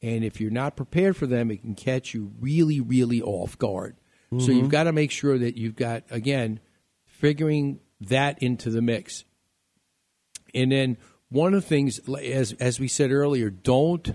and 0.00 0.24
if 0.24 0.40
you're 0.40 0.50
not 0.50 0.76
prepared 0.76 1.16
for 1.16 1.26
them, 1.26 1.50
it 1.50 1.60
can 1.60 1.74
catch 1.74 2.14
you 2.14 2.32
really, 2.40 2.80
really 2.80 3.20
off 3.20 3.58
guard. 3.58 3.94
So 4.30 4.36
Mm-hmm. 4.36 4.52
you've 4.52 4.70
got 4.70 4.84
to 4.84 4.92
make 4.92 5.10
sure 5.10 5.36
that 5.36 5.56
you've 5.58 5.76
got 5.76 6.04
again 6.10 6.60
figuring 7.04 7.80
that 8.00 8.42
into 8.42 8.70
the 8.70 8.80
mix, 8.80 9.24
and 10.54 10.72
then 10.72 10.96
one 11.28 11.54
of 11.54 11.62
the 11.62 11.68
things, 11.68 11.98
as 12.22 12.52
as 12.54 12.80
we 12.80 12.88
said 12.88 13.10
earlier, 13.12 13.50
don't 13.50 14.12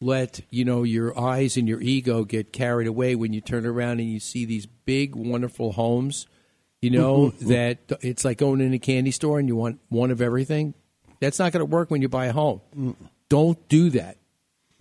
let 0.00 0.40
you 0.50 0.64
know 0.64 0.82
your 0.84 1.18
eyes 1.18 1.56
and 1.56 1.68
your 1.68 1.80
ego 1.80 2.24
get 2.24 2.52
carried 2.52 2.86
away 2.86 3.14
when 3.14 3.32
you 3.32 3.40
turn 3.40 3.66
around 3.66 4.00
and 4.00 4.10
you 4.10 4.20
see 4.20 4.44
these 4.44 4.66
big 4.66 5.14
wonderful 5.16 5.72
homes 5.72 6.26
you 6.80 6.90
know 6.90 7.26
mm-hmm. 7.26 7.38
Mm-hmm. 7.38 7.48
that 7.48 7.78
it's 8.02 8.24
like 8.24 8.38
going 8.38 8.60
in 8.60 8.72
a 8.72 8.78
candy 8.78 9.10
store 9.10 9.38
and 9.38 9.48
you 9.48 9.56
want 9.56 9.80
one 9.88 10.10
of 10.10 10.20
everything 10.22 10.74
that's 11.20 11.38
not 11.38 11.52
going 11.52 11.60
to 11.60 11.64
work 11.66 11.90
when 11.90 12.00
you 12.00 12.08
buy 12.08 12.26
a 12.26 12.32
home 12.32 12.60
mm. 12.76 12.94
don't 13.28 13.68
do 13.68 13.90
that 13.90 14.16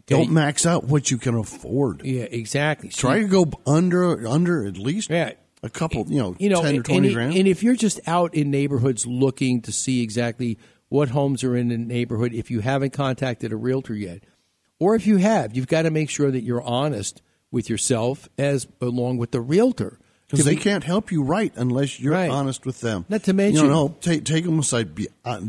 Okay? 0.09 0.23
Don't 0.23 0.31
max 0.31 0.65
out 0.65 0.85
what 0.85 1.11
you 1.11 1.17
can 1.17 1.35
afford. 1.35 2.01
yeah 2.03 2.23
exactly 2.23 2.89
Try 2.89 3.19
to 3.19 3.27
go 3.27 3.51
under 3.65 4.25
under 4.27 4.65
at 4.65 4.77
least 4.77 5.09
Yeah. 5.09 5.33
a 5.63 5.69
couple, 5.69 6.05
you 6.07 6.19
know, 6.19 6.35
you 6.39 6.49
know, 6.49 6.61
ten 6.61 6.77
or 6.77 6.83
twenty 6.83 7.07
and- 7.07 7.15
grand. 7.15 7.33
and 7.35 7.47
if 7.47 7.61
you're 7.61 7.75
just 7.75 7.99
out 8.07 8.33
in 8.33 8.49
neighborhoods 8.49 9.05
looking 9.05 9.61
to 9.63 9.71
see 9.73 10.01
exactly 10.01 10.57
what 10.87 11.09
homes 11.09 11.43
are 11.43 11.57
in 11.57 11.67
the 11.67 11.77
neighborhood, 11.77 12.33
if 12.33 12.49
you 12.49 12.61
haven't 12.61 12.93
contacted 12.93 13.51
a 13.51 13.57
realtor 13.57 13.93
yet, 13.93 14.23
or 14.79 14.95
if 14.95 15.07
you 15.07 15.17
have, 15.17 15.55
you've 15.55 15.67
got 15.67 15.83
to 15.83 15.91
make 15.91 16.09
sure 16.09 16.31
that 16.31 16.43
you're 16.43 16.61
honest 16.61 17.21
with 17.51 17.69
yourself 17.69 18.27
as 18.37 18.67
along 18.81 19.17
with 19.17 19.31
the 19.31 19.41
realtor. 19.41 19.99
because 20.29 20.43
they 20.45 20.55
be- 20.55 20.61
can't 20.61 20.83
help 20.83 21.09
you 21.11 21.23
right 21.23 21.53
unless 21.55 21.99
you're 22.01 22.11
Right. 22.11 22.29
honest 22.29 22.65
with 22.65 22.81
them. 22.81 23.05
Not 23.07 23.23
to 23.23 23.33
mention- 23.33 23.63
you 23.63 23.69
know, 23.71 23.95
take 24.01 24.25
take 24.25 24.43
them 24.43 24.59
aside. 24.59 24.93
Be 24.93 25.07
uh, 25.23 25.39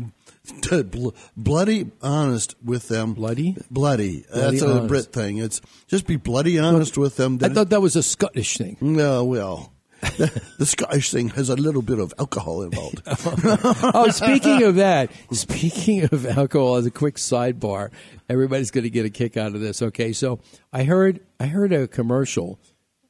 bl- 0.83 1.09
bloody 1.35 1.91
honest 2.01 2.55
with 2.63 2.87
them. 2.87 3.13
Bloody? 3.13 3.57
bloody. 3.69 4.23
Bloody 4.31 4.41
That's 4.57 4.61
a 4.61 4.69
honest. 4.71 4.87
Brit 4.87 5.05
thing. 5.13 5.37
It's 5.37 5.59
just 5.87 6.07
be 6.07 6.15
bloody 6.15 6.57
honest 6.59 6.97
with 6.97 7.17
them. 7.17 7.39
I 7.41 7.49
thought 7.49 7.69
that 7.71 7.81
was 7.81 7.95
a 7.97 8.03
Scottish 8.03 8.57
thing. 8.57 8.77
No, 8.79 9.25
well, 9.25 9.73
the, 10.01 10.41
the 10.57 10.65
Scottish 10.65 11.11
thing 11.11 11.29
has 11.29 11.49
a 11.49 11.55
little 11.55 11.81
bit 11.81 11.99
of 11.99 12.13
alcohol 12.19 12.61
involved. 12.61 13.01
oh, 13.07 14.09
speaking 14.11 14.63
of 14.63 14.75
that, 14.75 15.11
speaking 15.31 16.03
of 16.05 16.25
alcohol, 16.25 16.75
as 16.75 16.85
a 16.85 16.91
quick 16.91 17.15
sidebar, 17.15 17.91
everybody's 18.29 18.71
going 18.71 18.83
to 18.83 18.89
get 18.89 19.05
a 19.05 19.09
kick 19.09 19.37
out 19.37 19.55
of 19.55 19.61
this. 19.61 19.81
Okay, 19.81 20.13
so 20.13 20.39
I 20.71 20.83
heard 20.83 21.19
I 21.39 21.47
heard 21.47 21.73
a 21.73 21.87
commercial 21.87 22.59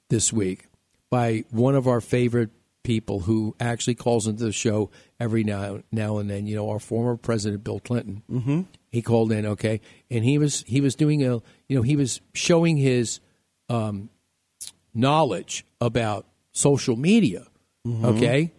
this 0.09 0.33
week 0.33 0.67
by 1.09 1.45
one 1.51 1.75
of 1.75 1.87
our 1.87 2.01
favorite 2.01 2.49
people 2.83 3.21
who 3.21 3.55
actually 3.59 3.95
calls 3.95 4.25
into 4.25 4.43
the 4.43 4.51
show 4.51 4.89
every 5.19 5.43
now 5.43 5.81
now 5.91 6.17
and 6.17 6.29
then. 6.29 6.47
You 6.47 6.55
know, 6.55 6.69
our 6.69 6.79
former 6.79 7.17
president 7.17 7.63
Bill 7.63 7.79
Clinton. 7.79 8.23
Mm-hmm. 8.29 8.61
He 8.91 9.03
called 9.03 9.31
in, 9.31 9.45
okay, 9.45 9.81
and 10.09 10.23
he 10.23 10.37
was 10.37 10.63
he 10.65 10.81
was 10.81 10.95
doing 10.95 11.23
a 11.23 11.41
you 11.67 11.75
know 11.75 11.81
he 11.81 11.95
was 11.95 12.21
showing 12.33 12.77
his 12.77 13.19
um, 13.69 14.09
knowledge 14.93 15.65
about 15.79 16.25
social 16.59 16.95
media. 16.95 17.47
Mm-hmm. 17.87 18.05
Okay, 18.05 18.53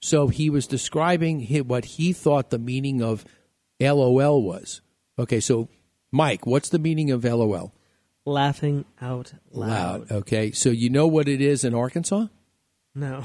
so 0.00 0.28
he 0.28 0.48
was 0.48 0.66
describing 0.66 1.46
what 1.66 1.84
he 1.84 2.12
thought 2.12 2.50
the 2.50 2.58
meaning 2.58 3.02
of 3.02 3.24
LOL 3.80 4.42
was. 4.42 4.80
Okay, 5.18 5.40
so 5.40 5.68
Mike, 6.12 6.46
what's 6.46 6.68
the 6.68 6.78
meaning 6.78 7.10
of 7.10 7.24
LOL? 7.24 7.74
Laughing 8.24 8.84
out 9.00 9.32
loud. 9.50 10.10
Okay, 10.10 10.52
so 10.52 10.70
you 10.70 10.90
know 10.90 11.06
what 11.06 11.28
it 11.28 11.40
is 11.40 11.64
in 11.64 11.74
Arkansas? 11.74 12.26
No. 12.94 13.24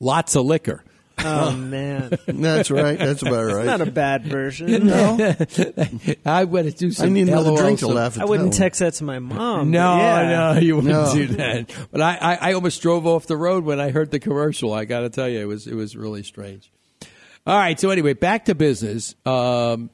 Lots 0.00 0.34
of 0.34 0.46
liquor. 0.46 0.82
Oh 1.24 1.52
man, 1.56 2.10
That's 2.26 2.70
right. 2.70 2.98
That's 2.98 3.22
about 3.22 3.52
right. 3.52 3.66
not 3.66 3.80
a 3.80 3.86
bad 3.90 4.24
version. 4.24 4.86
no, 4.86 5.16
I 6.26 6.44
would 6.44 6.64
to 6.64 6.70
do 6.72 6.90
some. 6.90 7.06
I 7.06 7.08
need 7.10 7.28
another 7.28 7.50
LOL 7.50 7.56
drink 7.58 7.78
to 7.80 7.86
some- 7.86 7.94
laugh 7.94 8.16
at. 8.16 8.22
I 8.22 8.24
wouldn't 8.26 8.52
that 8.52 8.58
text 8.58 8.80
that 8.80 8.94
to 8.94 9.04
my 9.04 9.18
mom. 9.18 9.70
No, 9.70 9.96
but 9.96 10.02
yeah. 10.02 10.52
no, 10.54 10.60
you 10.60 10.76
wouldn't 10.76 10.92
No. 10.92 11.12
do 11.12 11.26
that. 11.28 11.70
But 11.90 12.00
I, 12.00 12.16
I, 12.16 12.34
I 12.34 12.52
almost 12.54 12.80
drove 12.82 13.06
off 13.06 13.26
the 13.26 13.36
road 13.36 13.64
when 13.64 13.80
I 13.80 13.90
heard 13.90 14.10
the 14.10 14.20
commercial. 14.20 14.72
I 14.72 14.84
got 14.84 15.00
to 15.00 15.10
tell 15.10 15.28
you, 15.28 15.40
it 15.40 15.44
was 15.46 15.66
it 15.66 15.74
was 15.74 15.96
really 15.96 16.22
strange. 16.22 16.70
All 17.46 17.56
right, 17.56 17.78
so 17.80 17.90
anyway, 17.90 18.12
back 18.12 18.44
to 18.46 18.54
business. 18.54 19.14
Um, 19.24 19.90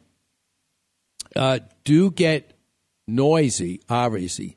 uh, 1.34 1.60
do 1.84 2.10
get 2.10 2.52
noisy, 3.06 3.80
obviously, 3.88 4.56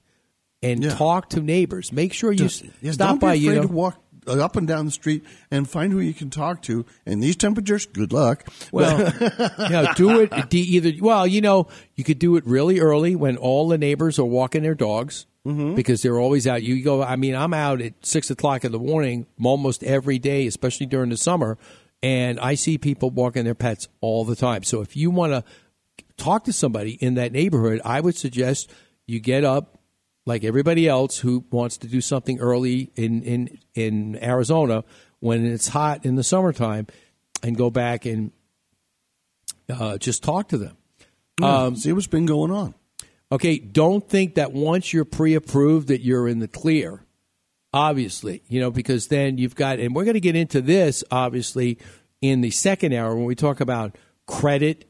and 0.64 0.84
Yeah. 0.84 0.96
talk 0.96 1.30
to 1.32 1.40
neighbors. 1.42 1.92
Make 1.92 2.14
sure 2.14 2.32
you 2.32 2.46
s 2.46 2.64
Yeah, 2.82 2.92
stop 2.94 3.10
don't 3.10 3.20
by. 3.20 3.34
be 3.34 3.40
You 3.42 3.56
know, 3.56 3.62
to 3.64 3.68
walk 3.68 4.02
Uh, 4.28 4.44
up 4.44 4.56
and 4.56 4.68
down 4.68 4.86
the 4.86 4.92
street 4.92 5.24
and 5.50 5.70
find 5.70 5.94
who 5.94 6.00
you 6.00 6.14
can 6.14 6.30
talk 6.30 6.62
to. 6.64 6.86
And 7.06 7.24
these 7.24 7.36
temperatures, 7.36 7.86
good 7.86 8.12
luck. 8.12 8.48
Well, 8.72 9.00
you 9.60 9.70
know, 9.70 9.88
do 9.96 10.20
it 10.20 10.54
either. 10.54 10.92
Well, 11.00 11.26
you 11.26 11.42
know, 11.42 11.68
you 11.96 12.04
could 12.04 12.20
do 12.20 12.36
it 12.36 12.46
really 12.46 12.80
early 12.80 13.16
when 13.16 13.38
all 13.38 13.68
the 13.68 13.78
neighbors 13.78 14.20
are 14.20 14.26
walking 14.26 14.64
their 14.64 14.76
dogs 14.76 15.26
mm-hmm. 15.46 15.76
because 15.76 16.02
they're 16.02 16.20
always 16.20 16.48
out. 16.48 16.64
You 16.64 16.84
go. 16.84 17.02
I 17.02 17.16
mean, 17.16 17.36
I'm 17.36 17.54
out 17.54 17.82
at 17.82 18.06
six 18.06 18.30
o'clock 18.30 18.66
in 18.66 18.72
the 18.72 18.80
morning 18.80 19.26
almost 19.44 19.84
every 19.84 20.20
day, 20.20 20.48
especially 20.48 20.86
during 20.86 21.10
the 21.10 21.18
summer, 21.18 21.58
and 22.02 22.40
I 22.40 22.56
see 22.56 22.78
people 22.78 23.10
walking 23.10 23.46
their 23.46 23.56
pets 23.56 23.88
all 24.02 24.26
the 24.26 24.36
time. 24.36 24.64
So 24.64 24.82
if 24.82 24.96
you 24.96 25.12
want 25.12 25.34
to 25.34 25.44
talk 26.18 26.46
to 26.46 26.54
somebody 26.54 26.92
in 26.92 27.16
that 27.16 27.32
neighborhood, 27.32 27.82
I 27.84 28.02
would 28.02 28.16
suggest 28.16 28.72
you 29.08 29.20
get 29.20 29.44
up 29.44 29.79
like 30.30 30.44
everybody 30.44 30.88
else 30.88 31.18
who 31.18 31.44
wants 31.52 31.76
to 31.78 31.88
do 31.88 32.00
something 32.00 32.40
early 32.40 32.92
in 32.96 33.24
in 33.24 33.60
in 33.74 34.24
Arizona 34.24 34.86
when 35.20 35.46
it's 35.46 35.68
hot 35.68 36.06
in 36.06 36.16
the 36.16 36.24
summertime, 36.24 36.88
and 37.44 37.58
go 37.58 37.70
back 37.70 38.06
and 38.06 38.32
uh, 39.70 39.98
just 39.98 40.24
talk 40.24 40.48
to 40.50 40.58
them. 40.58 40.78
Um, 41.42 41.76
see 41.76 41.92
what's 41.92 42.08
been 42.08 42.26
going 42.26 42.52
on. 42.52 42.76
Okay, 43.32 43.60
don't 43.60 44.08
think 44.08 44.36
that 44.36 44.52
once 44.52 44.92
you're 44.92 45.06
pre-approved 45.06 45.88
that 45.88 46.02
you're 46.02 46.28
in 46.28 46.40
the 46.40 46.48
clear. 46.48 47.04
Obviously, 47.72 48.42
you 48.48 48.60
know, 48.60 48.72
because 48.72 49.08
then 49.08 49.38
you've 49.38 49.56
got, 49.56 49.80
and 49.80 49.96
we're 49.96 50.04
going 50.04 50.16
to 50.16 50.20
get 50.20 50.36
into 50.36 50.60
this 50.60 51.04
obviously 51.12 51.78
in 52.20 52.42
the 52.42 52.50
second 52.50 52.94
hour 52.94 53.16
when 53.16 53.26
we 53.26 53.36
talk 53.36 53.62
about 53.62 53.96
credit 54.26 54.89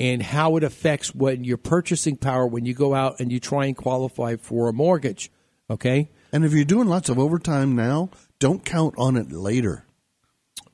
and 0.00 0.22
how 0.22 0.56
it 0.56 0.64
affects 0.64 1.14
when 1.14 1.44
your 1.44 1.56
purchasing 1.58 2.16
power 2.16 2.46
when 2.46 2.64
you 2.66 2.74
go 2.74 2.94
out 2.94 3.20
and 3.20 3.30
you 3.30 3.38
try 3.40 3.66
and 3.66 3.76
qualify 3.76 4.36
for 4.36 4.68
a 4.68 4.72
mortgage. 4.72 5.30
Okay, 5.70 6.10
And 6.32 6.44
if 6.44 6.52
you're 6.52 6.64
doing 6.64 6.88
lots 6.88 7.08
of 7.08 7.18
overtime 7.18 7.74
now, 7.76 8.10
don't 8.38 8.64
count 8.64 8.94
on 8.98 9.16
it 9.16 9.32
later. 9.32 9.86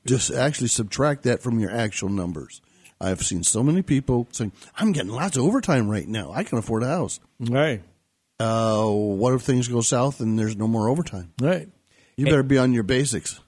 Just 0.05 0.31
actually 0.31 0.67
subtract 0.69 1.23
that 1.23 1.41
from 1.41 1.59
your 1.59 1.71
actual 1.71 2.09
numbers. 2.09 2.61
I've 2.99 3.21
seen 3.23 3.43
so 3.43 3.63
many 3.63 3.81
people 3.81 4.27
saying, 4.31 4.51
I'm 4.75 4.91
getting 4.91 5.11
lots 5.11 5.37
of 5.37 5.43
overtime 5.43 5.87
right 5.87 6.07
now. 6.07 6.31
I 6.33 6.43
can 6.43 6.57
afford 6.57 6.83
a 6.83 6.87
house. 6.87 7.19
right, 7.39 7.81
Uh, 8.41 8.87
what 8.89 9.33
if 9.33 9.41
things 9.43 9.67
go 9.69 9.79
south 9.81 10.19
and 10.19 10.37
there's 10.37 10.57
no 10.57 10.67
more 10.67 10.89
overtime? 10.89 11.31
right. 11.41 11.69
You 12.17 12.25
better 12.25 12.43
be 12.43 12.57
on 12.57 12.73
your 12.73 12.83
basics. 12.83 13.39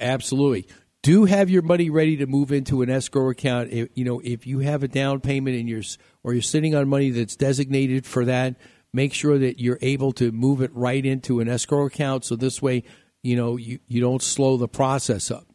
Absolutely. 0.00 0.66
Do 1.04 1.26
have 1.26 1.50
your 1.50 1.60
money 1.60 1.90
ready 1.90 2.16
to 2.16 2.26
move 2.26 2.50
into 2.50 2.80
an 2.80 2.88
escrow 2.88 3.28
account. 3.28 3.70
If, 3.70 3.90
you 3.94 4.06
know, 4.06 4.20
if 4.24 4.46
you 4.46 4.60
have 4.60 4.82
a 4.82 4.88
down 4.88 5.20
payment 5.20 5.54
and 5.54 5.68
you're 5.68 5.82
or 6.22 6.32
you're 6.32 6.40
sitting 6.40 6.74
on 6.74 6.88
money 6.88 7.10
that's 7.10 7.36
designated 7.36 8.06
for 8.06 8.24
that, 8.24 8.56
make 8.90 9.12
sure 9.12 9.38
that 9.38 9.60
you're 9.60 9.78
able 9.82 10.12
to 10.12 10.32
move 10.32 10.62
it 10.62 10.74
right 10.74 11.04
into 11.04 11.40
an 11.40 11.48
escrow 11.48 11.84
account. 11.84 12.24
So 12.24 12.36
this 12.36 12.62
way, 12.62 12.84
you 13.22 13.36
know, 13.36 13.58
you, 13.58 13.80
you 13.86 14.00
don't 14.00 14.22
slow 14.22 14.56
the 14.56 14.66
process 14.66 15.30
up. 15.30 15.46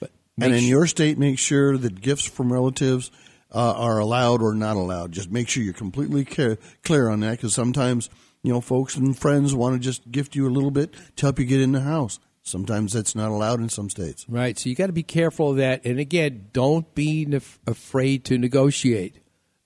But 0.00 0.10
And 0.40 0.54
in 0.54 0.62
su- 0.62 0.66
your 0.66 0.88
state, 0.88 1.18
make 1.18 1.38
sure 1.38 1.78
that 1.78 2.00
gifts 2.00 2.26
from 2.26 2.52
relatives 2.52 3.12
uh, 3.54 3.74
are 3.74 4.00
allowed 4.00 4.42
or 4.42 4.54
not 4.54 4.76
allowed. 4.76 5.12
Just 5.12 5.30
make 5.30 5.48
sure 5.48 5.62
you're 5.62 5.72
completely 5.72 6.24
clear, 6.24 6.58
clear 6.82 7.08
on 7.08 7.20
that 7.20 7.32
because 7.32 7.54
sometimes, 7.54 8.10
you 8.42 8.52
know, 8.52 8.60
folks 8.60 8.96
and 8.96 9.16
friends 9.16 9.54
want 9.54 9.74
to 9.74 9.78
just 9.78 10.10
gift 10.10 10.34
you 10.34 10.48
a 10.48 10.50
little 10.50 10.72
bit 10.72 10.94
to 11.14 11.26
help 11.26 11.38
you 11.38 11.44
get 11.44 11.60
in 11.60 11.70
the 11.70 11.82
house. 11.82 12.18
Sometimes 12.46 12.92
that's 12.92 13.16
not 13.16 13.32
allowed 13.32 13.58
in 13.58 13.68
some 13.68 13.90
states. 13.90 14.24
Right. 14.28 14.56
So 14.56 14.68
you 14.68 14.76
got 14.76 14.86
to 14.86 14.92
be 14.92 15.02
careful 15.02 15.50
of 15.50 15.56
that. 15.56 15.84
And 15.84 15.98
again, 15.98 16.46
don't 16.52 16.94
be 16.94 17.24
nef- 17.24 17.58
afraid 17.66 18.24
to 18.26 18.38
negotiate. 18.38 19.16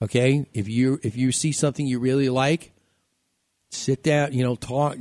Okay. 0.00 0.46
If 0.54 0.66
you 0.66 0.98
if 1.02 1.14
you 1.14 1.30
see 1.30 1.52
something 1.52 1.86
you 1.86 1.98
really 1.98 2.30
like, 2.30 2.72
sit 3.68 4.02
down. 4.02 4.32
You 4.32 4.44
know, 4.44 4.56
talk. 4.56 4.96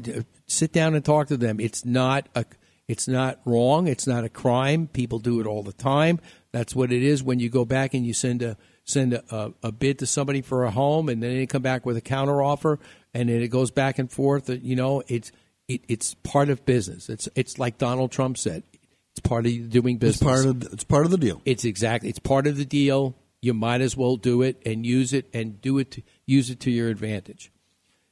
Sit 0.45 0.73
down 0.73 0.93
and 0.93 1.05
talk 1.05 1.27
to 1.27 1.37
them. 1.37 1.61
It's 1.61 1.85
not 1.85 2.27
a. 2.35 2.43
It's 2.89 3.07
not 3.07 3.39
wrong. 3.45 3.87
It's 3.87 4.05
not 4.05 4.25
a 4.25 4.29
crime. 4.29 4.87
People 4.87 5.19
do 5.19 5.39
it 5.39 5.47
all 5.47 5.63
the 5.63 5.71
time. 5.71 6.19
That's 6.51 6.75
what 6.75 6.91
it 6.91 7.01
is. 7.01 7.23
When 7.23 7.39
you 7.39 7.47
go 7.49 7.63
back 7.63 7.93
and 7.93 8.05
you 8.05 8.13
send 8.13 8.41
a 8.41 8.57
send 8.83 9.13
a, 9.13 9.23
a, 9.33 9.53
a 9.63 9.71
bid 9.71 9.99
to 9.99 10.05
somebody 10.05 10.41
for 10.41 10.65
a 10.65 10.71
home, 10.71 11.07
and 11.07 11.23
then 11.23 11.33
they 11.33 11.45
come 11.45 11.61
back 11.61 11.85
with 11.85 11.95
a 11.95 12.01
counter 12.01 12.41
offer, 12.41 12.77
and 13.13 13.29
then 13.29 13.41
it 13.41 13.47
goes 13.47 13.71
back 13.71 13.99
and 13.99 14.11
forth. 14.11 14.49
You 14.49 14.75
know, 14.75 15.01
it's 15.07 15.31
it, 15.69 15.81
it's 15.87 16.15
part 16.15 16.49
of 16.49 16.65
business. 16.65 17.07
It's 17.09 17.29
it's 17.35 17.57
like 17.57 17.77
Donald 17.77 18.11
Trump 18.11 18.37
said. 18.37 18.63
It's 19.11 19.21
part 19.21 19.45
of 19.45 19.69
doing 19.69 19.97
business. 19.97 20.21
It's 20.21 20.23
part 20.23 20.45
of 20.45 20.73
it's 20.73 20.83
part 20.83 21.05
of 21.05 21.11
the 21.11 21.17
deal. 21.17 21.41
It's 21.45 21.63
exactly. 21.63 22.09
It's 22.09 22.19
part 22.19 22.47
of 22.47 22.57
the 22.57 22.65
deal. 22.65 23.15
You 23.41 23.53
might 23.53 23.79
as 23.79 23.95
well 23.95 24.17
do 24.17 24.41
it 24.41 24.61
and 24.65 24.85
use 24.85 25.13
it 25.13 25.29
and 25.33 25.61
do 25.61 25.77
it. 25.77 25.91
To, 25.91 26.01
use 26.25 26.49
it 26.49 26.59
to 26.61 26.71
your 26.71 26.89
advantage. 26.89 27.51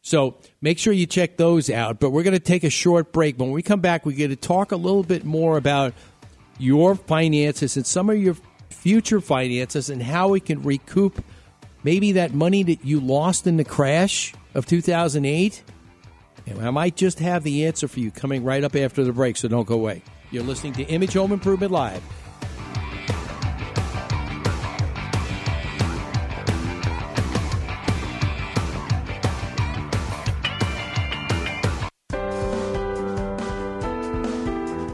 So 0.01 0.37
make 0.61 0.79
sure 0.79 0.93
you 0.93 1.05
check 1.05 1.35
those 1.35 1.69
out. 1.69 1.99
But 1.99 2.11
we're 2.11 2.23
going 2.23 2.33
to 2.33 2.39
take 2.39 2.63
a 2.63 2.69
short 2.69 3.11
break. 3.11 3.37
When 3.37 3.51
we 3.51 3.61
come 3.61 3.81
back, 3.81 4.05
we're 4.05 4.17
going 4.17 4.29
to 4.29 4.37
talk 4.37 4.71
a 4.71 4.77
little 4.77 5.03
bit 5.03 5.25
more 5.25 5.57
about 5.57 5.93
your 6.59 6.95
finances 6.95 7.75
and 7.75 7.85
some 7.85 8.09
of 8.09 8.17
your 8.17 8.37
future 8.69 9.19
finances 9.19 9.89
and 9.89 10.01
how 10.01 10.29
we 10.29 10.39
can 10.39 10.63
recoup 10.63 11.23
maybe 11.83 12.13
that 12.13 12.33
money 12.33 12.63
that 12.63 12.85
you 12.85 12.99
lost 12.99 13.47
in 13.47 13.57
the 13.57 13.65
crash 13.65 14.33
of 14.55 14.65
2008. 14.65 15.63
And 16.47 16.65
I 16.65 16.69
might 16.71 16.95
just 16.95 17.19
have 17.19 17.43
the 17.43 17.65
answer 17.65 17.87
for 17.87 17.99
you 17.99 18.09
coming 18.09 18.43
right 18.43 18.63
up 18.63 18.75
after 18.75 19.03
the 19.03 19.13
break, 19.13 19.37
so 19.37 19.47
don't 19.47 19.67
go 19.67 19.75
away. 19.75 20.01
You're 20.31 20.43
listening 20.43 20.73
to 20.73 20.83
Image 20.83 21.13
Home 21.13 21.31
Improvement 21.31 21.71
Live. 21.71 22.03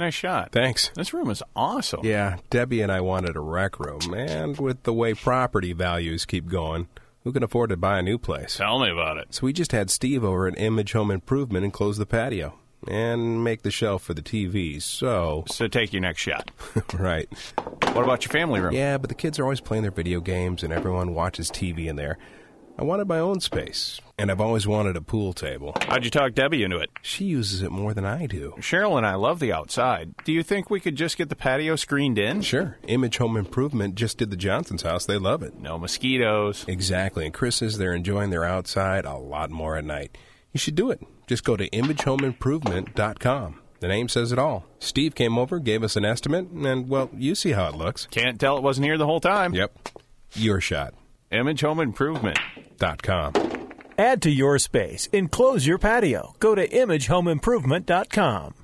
Nice 0.00 0.14
shot. 0.14 0.50
Thanks. 0.50 0.90
This 0.94 1.12
room 1.12 1.28
is 1.28 1.42
awesome. 1.54 2.00
Yeah, 2.04 2.38
Debbie 2.48 2.80
and 2.80 2.90
I 2.90 3.02
wanted 3.02 3.36
a 3.36 3.40
rec 3.40 3.78
room, 3.78 4.00
and 4.14 4.56
with 4.58 4.84
the 4.84 4.94
way 4.94 5.12
property 5.12 5.74
values 5.74 6.24
keep 6.24 6.48
going, 6.48 6.88
who 7.22 7.32
can 7.32 7.42
afford 7.42 7.68
to 7.68 7.76
buy 7.76 7.98
a 7.98 8.02
new 8.02 8.16
place? 8.16 8.56
Tell 8.56 8.78
me 8.78 8.90
about 8.90 9.18
it. 9.18 9.34
So 9.34 9.44
we 9.44 9.52
just 9.52 9.72
had 9.72 9.90
Steve 9.90 10.24
over 10.24 10.46
at 10.46 10.58
Image 10.58 10.92
Home 10.92 11.10
Improvement 11.10 11.64
and 11.64 11.72
close 11.72 11.98
the 11.98 12.06
patio 12.06 12.54
and 12.88 13.44
make 13.44 13.60
the 13.60 13.70
shelf 13.70 14.02
for 14.02 14.14
the 14.14 14.22
TV. 14.22 14.80
So, 14.80 15.44
So 15.48 15.68
take 15.68 15.92
your 15.92 16.00
next 16.00 16.22
shot. 16.22 16.50
right. 16.94 17.28
What 17.92 18.02
about 18.02 18.24
your 18.24 18.32
family 18.32 18.60
room? 18.60 18.72
Yeah, 18.72 18.96
but 18.96 19.10
the 19.10 19.14
kids 19.14 19.38
are 19.38 19.42
always 19.42 19.60
playing 19.60 19.82
their 19.82 19.92
video 19.92 20.20
games 20.20 20.62
and 20.62 20.72
everyone 20.72 21.12
watches 21.12 21.50
TV 21.50 21.88
in 21.88 21.96
there. 21.96 22.16
I 22.80 22.82
wanted 22.82 23.08
my 23.08 23.18
own 23.18 23.40
space, 23.40 24.00
and 24.16 24.30
I've 24.30 24.40
always 24.40 24.66
wanted 24.66 24.96
a 24.96 25.02
pool 25.02 25.34
table. 25.34 25.76
How'd 25.82 26.02
you 26.02 26.10
talk 26.10 26.32
Debbie 26.32 26.62
into 26.62 26.78
it? 26.78 26.88
She 27.02 27.26
uses 27.26 27.60
it 27.60 27.70
more 27.70 27.92
than 27.92 28.06
I 28.06 28.24
do. 28.24 28.54
Cheryl 28.56 28.96
and 28.96 29.06
I 29.06 29.16
love 29.16 29.38
the 29.38 29.52
outside. 29.52 30.14
Do 30.24 30.32
you 30.32 30.42
think 30.42 30.70
we 30.70 30.80
could 30.80 30.96
just 30.96 31.18
get 31.18 31.28
the 31.28 31.36
patio 31.36 31.76
screened 31.76 32.18
in? 32.18 32.40
Sure. 32.40 32.78
Image 32.86 33.18
Home 33.18 33.36
Improvement 33.36 33.96
just 33.96 34.16
did 34.16 34.30
the 34.30 34.36
Johnson's 34.36 34.80
house. 34.80 35.04
They 35.04 35.18
love 35.18 35.42
it. 35.42 35.60
No 35.60 35.78
mosquitoes. 35.78 36.64
Exactly. 36.66 37.26
And 37.26 37.34
Chris 37.34 37.56
says 37.56 37.76
they're 37.76 37.92
enjoying 37.92 38.30
their 38.30 38.46
outside 38.46 39.04
a 39.04 39.18
lot 39.18 39.50
more 39.50 39.76
at 39.76 39.84
night. 39.84 40.16
You 40.54 40.58
should 40.58 40.74
do 40.74 40.90
it. 40.90 41.02
Just 41.26 41.44
go 41.44 41.58
to 41.58 41.68
imagehomeimprovement.com. 41.68 43.60
The 43.80 43.88
name 43.88 44.08
says 44.08 44.32
it 44.32 44.38
all. 44.38 44.64
Steve 44.78 45.14
came 45.14 45.36
over, 45.36 45.58
gave 45.58 45.82
us 45.82 45.96
an 45.96 46.06
estimate, 46.06 46.46
and, 46.48 46.88
well, 46.88 47.10
you 47.14 47.34
see 47.34 47.52
how 47.52 47.68
it 47.68 47.74
looks. 47.74 48.06
Can't 48.10 48.40
tell 48.40 48.56
it 48.56 48.62
wasn't 48.62 48.86
here 48.86 48.96
the 48.96 49.04
whole 49.04 49.20
time. 49.20 49.52
Yep. 49.52 49.90
Your 50.34 50.62
shot. 50.62 50.94
Image 51.30 51.60
Home 51.60 51.78
Improvement. 51.78 52.38
Dot 52.76 53.02
com. 53.04 53.32
Add 53.96 54.20
to 54.22 54.30
your 54.30 54.58
space. 54.58 55.08
Enclose 55.12 55.64
your 55.64 55.78
patio. 55.78 56.34
Go 56.40 56.56
to 56.56 56.66
imagehomeimprovement.com. 56.66 58.54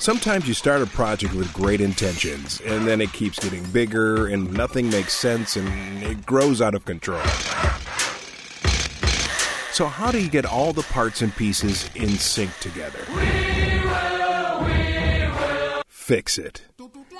Sometimes 0.00 0.48
you 0.48 0.54
start 0.54 0.82
a 0.82 0.86
project 0.86 1.34
with 1.34 1.52
great 1.52 1.80
intentions, 1.80 2.60
and 2.66 2.86
then 2.86 3.00
it 3.00 3.12
keeps 3.12 3.38
getting 3.38 3.62
bigger, 3.70 4.26
and 4.26 4.52
nothing 4.52 4.90
makes 4.90 5.14
sense, 5.14 5.56
and 5.56 6.02
it 6.02 6.26
grows 6.26 6.60
out 6.60 6.74
of 6.74 6.84
control. 6.84 7.22
So, 9.72 9.86
how 9.86 10.10
do 10.10 10.20
you 10.20 10.28
get 10.28 10.46
all 10.46 10.72
the 10.72 10.82
parts 10.82 11.22
and 11.22 11.34
pieces 11.34 11.88
in 11.94 12.08
sync 12.10 12.50
together? 12.58 13.04
We 13.08 13.14
will, 13.84 14.64
we 14.64 15.28
will. 15.28 15.82
Fix 15.86 16.38
it. 16.38 16.62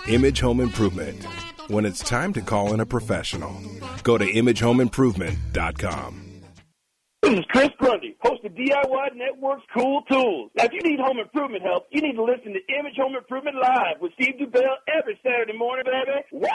Image 0.08 0.40
Home 0.40 0.60
Improvement. 0.60 1.24
When 1.68 1.86
it's 1.86 2.00
time 2.00 2.32
to 2.34 2.40
call 2.40 2.74
in 2.74 2.80
a 2.80 2.86
professional, 2.86 3.60
go 4.02 4.18
to 4.18 4.24
imagehomeimprovement.com. 4.24 6.20
This 7.22 7.38
is 7.38 7.44
Chris 7.48 7.70
Grundy, 7.78 8.16
host 8.20 8.44
of 8.44 8.52
DIY 8.52 9.14
Network's 9.14 9.64
Cool 9.74 10.02
Tools. 10.02 10.50
Now, 10.56 10.64
if 10.64 10.72
you 10.72 10.80
need 10.82 11.00
home 11.00 11.18
improvement 11.18 11.62
help, 11.62 11.86
you 11.90 12.02
need 12.02 12.16
to 12.16 12.22
listen 12.22 12.52
to 12.52 12.60
Image 12.78 12.96
Home 12.98 13.16
Improvement 13.16 13.56
Live 13.56 13.98
with 14.00 14.12
Steve 14.12 14.34
Dubell 14.38 14.76
every 14.88 15.18
Saturday 15.22 15.56
morning, 15.56 15.86
baby. 15.86 16.20
Woo! 16.32 16.48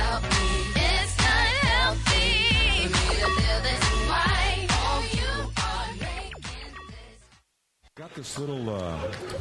Got 0.00 0.39
this 8.20 8.38
little 8.38 8.68
uh, 8.68 8.98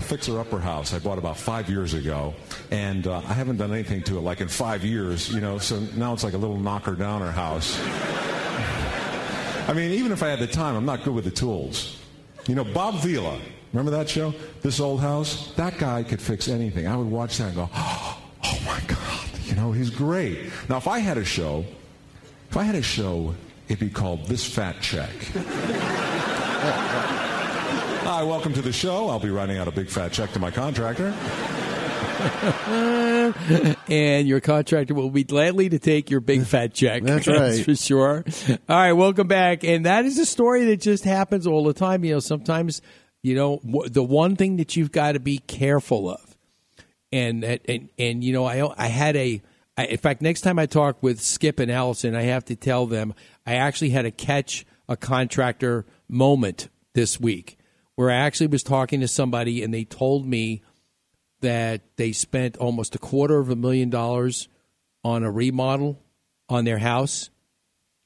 fixer-upper 0.08 0.58
house 0.58 0.94
I 0.94 1.00
bought 1.00 1.18
about 1.18 1.36
five 1.36 1.70
years 1.70 1.94
ago, 1.94 2.34
and 2.72 3.06
uh, 3.08 3.18
I 3.18 3.34
haven't 3.34 3.58
done 3.58 3.74
anything 3.74 4.02
to 4.04 4.18
it 4.18 4.22
like 4.22 4.40
in 4.40 4.48
five 4.48 4.86
years, 4.86 5.30
you 5.30 5.42
know. 5.42 5.58
So 5.58 5.82
now 5.98 6.14
it's 6.14 6.24
like 6.24 6.32
a 6.32 6.38
little 6.38 6.58
knocker-downer 6.58 7.30
house. 7.30 7.78
I 9.68 9.74
mean, 9.76 9.92
even 9.92 10.14
if 10.14 10.24
I 10.24 10.30
had 10.30 10.40
the 10.40 10.48
time, 10.48 10.78
I'm 10.78 10.86
not 10.86 11.04
good 11.04 11.14
with 11.14 11.26
the 11.26 11.32
tools. 11.32 12.00
You 12.48 12.56
know, 12.56 12.64
Bob 12.64 13.02
Vila, 13.02 13.42
remember 13.74 13.92
that 13.92 14.08
show? 14.08 14.34
This 14.62 14.80
old 14.80 15.02
house. 15.02 15.54
That 15.56 15.78
guy 15.78 16.04
could 16.04 16.22
fix 16.22 16.48
anything. 16.48 16.88
I 16.88 16.96
would 16.96 17.12
watch 17.12 17.38
that 17.40 17.48
and 17.48 17.56
go, 17.56 17.70
"Oh 17.76 18.18
my 18.66 18.80
God!" 18.88 19.30
You 19.44 19.56
know, 19.56 19.74
he's 19.74 19.90
great. 19.90 20.54
Now, 20.70 20.78
if 20.78 20.88
I 20.88 21.00
had 21.00 21.18
a 21.18 21.26
show, 21.26 21.66
if 22.50 22.56
I 22.56 22.64
had 22.64 22.76
a 22.76 22.82
show, 22.82 23.36
it'd 23.68 23.82
be 23.82 23.90
called 23.90 24.28
This 24.28 24.46
Fat 24.46 24.80
Check. 24.80 25.10
Hi, 28.10 28.24
welcome 28.24 28.54
to 28.54 28.62
the 28.64 28.74
show. 28.74 29.08
I'll 29.08 29.20
be 29.20 29.30
writing 29.30 29.60
out 29.60 29.68
a 29.68 29.72
big 29.72 29.88
fat 29.88 30.12
check 30.12 30.32
to 30.32 30.40
my 30.40 30.50
contractor. 30.50 31.14
and 33.88 34.28
your 34.28 34.40
contractor 34.40 34.96
will 34.96 35.12
be 35.12 35.24
gladly 35.24 35.70
to 35.70 35.78
take 35.78 36.10
your 36.10 36.20
big 36.20 36.44
fat 36.48 36.74
check. 36.74 37.04
That's 37.04 37.28
right. 37.28 37.64
for 37.64 37.76
sure. 37.76 38.26
All 38.68 38.76
right, 38.76 38.94
welcome 38.94 39.28
back. 39.28 39.64
And 39.64 39.86
that 39.86 40.06
is 40.06 40.18
a 40.18 40.26
story 40.26 40.66
that 40.66 40.82
just 40.82 41.04
happens 41.04 41.46
all 41.46 41.64
the 41.64 41.74
time. 41.74 42.04
You 42.04 42.16
know, 42.16 42.20
sometimes, 42.20 42.82
you 43.22 43.36
know, 43.36 43.60
w- 43.64 43.88
the 43.88 44.02
one 44.02 44.36
thing 44.36 44.58
that 44.58 44.76
you've 44.76 44.92
got 44.92 45.12
to 45.12 45.20
be 45.20 45.38
careful 45.38 46.10
of, 46.10 46.36
and 47.12 47.44
and 47.44 47.90
and 48.00 48.24
you 48.24 48.34
know, 48.34 48.44
I 48.44 48.74
I 48.76 48.88
had 48.88 49.18
a. 49.18 49.40
I, 49.78 49.86
in 49.86 49.98
fact, 49.98 50.24
next 50.24 50.42
time 50.42 50.58
I 50.58 50.66
talk 50.66 51.04
with 51.04 51.22
Skip 51.22 51.60
and 51.60 51.72
Allison, 51.72 52.16
I 52.16 52.24
have 52.24 52.46
to 52.46 52.56
tell 52.56 52.88
them 52.88 53.14
I 53.46 53.58
actually 53.58 53.92
had 53.92 54.02
to 54.02 54.12
catch 54.12 54.66
a 54.88 54.98
contractor 54.98 55.86
moment 56.08 56.70
this 56.96 57.20
week 57.20 57.59
where 58.00 58.10
I 58.10 58.16
actually 58.16 58.48
was 58.48 58.64
talking 58.64 59.02
to 59.02 59.10
somebody 59.10 59.62
and 59.62 59.74
they 59.74 59.84
told 59.84 60.26
me 60.26 60.62
that 61.42 61.82
they 61.98 62.14
spent 62.14 62.56
almost 62.56 62.96
a 62.96 62.98
quarter 62.98 63.40
of 63.40 63.50
a 63.50 63.58
million 63.58 63.90
dollars 63.90 64.48
on 65.04 65.26
a 65.26 65.30
remodel 65.30 66.02
on 66.48 66.64
their 66.64 66.78
house. 66.78 67.30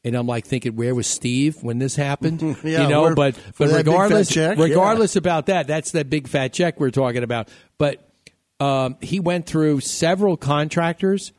And 0.03 0.15
I'm 0.15 0.25
like 0.25 0.47
thinking, 0.47 0.75
where 0.75 0.95
was 0.95 1.05
Steve 1.05 1.61
when 1.61 1.77
this 1.77 1.95
happened? 1.95 2.41
Yeah, 2.63 2.81
you 2.81 2.89
know, 2.89 3.13
but 3.13 3.37
but 3.55 3.69
regardless, 3.69 4.29
check, 4.29 4.57
regardless 4.57 5.15
about 5.15 5.45
that, 5.45 5.67
that's 5.67 5.91
that 5.91 6.09
big 6.09 6.27
fat 6.27 6.53
check 6.53 6.79
we're 6.79 6.89
talking 6.89 7.21
about. 7.21 7.49
But 7.77 8.11
um, 8.59 8.97
he 8.99 9.19
went 9.19 9.45
through 9.45 9.81
several 9.81 10.37
contractors, 10.37 11.33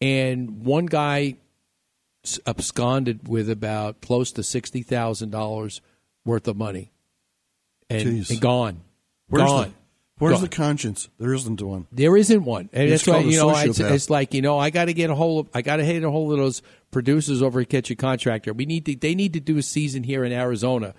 and 0.00 0.64
one 0.64 0.86
guy 0.86 1.36
absconded 2.48 3.28
with 3.28 3.48
about 3.48 4.00
close 4.00 4.32
to 4.32 4.42
sixty 4.42 4.82
thousand 4.82 5.30
dollars 5.30 5.80
worth 6.24 6.48
of 6.48 6.56
money, 6.56 6.90
and, 7.90 8.28
and 8.28 8.40
gone, 8.40 8.82
Where's 9.28 9.48
gone. 9.48 9.68
the 9.68 9.74
Where's 10.18 10.36
Gone. 10.36 10.42
the 10.42 10.48
conscience? 10.48 11.10
There 11.18 11.34
isn't 11.34 11.60
one. 11.60 11.86
There 11.92 12.16
isn't 12.16 12.42
one, 12.42 12.70
and 12.72 12.88
It's 12.88 13.04
that's 13.04 13.16
why 13.16 13.20
you 13.20 13.36
know 13.36 13.54
it's, 13.54 13.78
it's 13.78 14.08
like 14.08 14.32
you 14.32 14.40
know 14.40 14.58
I 14.58 14.70
got 14.70 14.86
to 14.86 14.94
get 14.94 15.10
a 15.10 15.14
hold 15.14 15.46
of 15.46 15.52
I 15.54 15.60
got 15.60 15.76
to 15.76 15.84
hit 15.84 16.02
a 16.04 16.10
hold 16.10 16.32
of 16.32 16.38
those 16.38 16.62
producers 16.90 17.42
over 17.42 17.60
at 17.60 17.68
Catch 17.68 17.90
a 17.90 17.96
Contractor. 17.96 18.54
We 18.54 18.64
need 18.64 18.86
to 18.86 18.96
they 18.96 19.14
need 19.14 19.34
to 19.34 19.40
do 19.40 19.58
a 19.58 19.62
season 19.62 20.04
here 20.04 20.24
in 20.24 20.32
Arizona. 20.32 20.94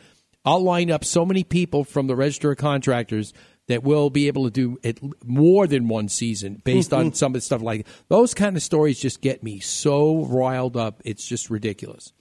I'll 0.45 0.62
line 0.62 0.91
up 0.91 1.04
so 1.04 1.26
many 1.26 1.43
people 1.43 1.84
from 1.84 2.06
the 2.06 2.15
register 2.15 2.52
of 2.52 2.58
contractors 2.58 3.34
that 3.67 3.84
will 3.84 4.12
be 4.12 4.28
able 4.28 4.45
to 4.45 4.52
do 4.52 4.78
it 4.84 5.00
more 5.26 5.65
than 5.65 5.88
one 5.88 6.10
season 6.10 6.62
based 6.63 6.93
on 6.93 7.08
mm-hmm. 7.08 7.15
some 7.15 7.32
of 7.32 7.34
the 7.34 7.41
stuff 7.41 7.63
like 7.63 7.88
those 8.10 8.36
kind 8.36 8.56
of 8.56 8.62
stories. 8.62 9.00
Just 9.00 9.21
get 9.21 9.41
me 9.41 9.60
so 9.60 10.26
riled 10.26 10.78
up. 10.78 11.02
It's 11.04 11.28
just 11.28 11.50
ridiculous 11.50 12.13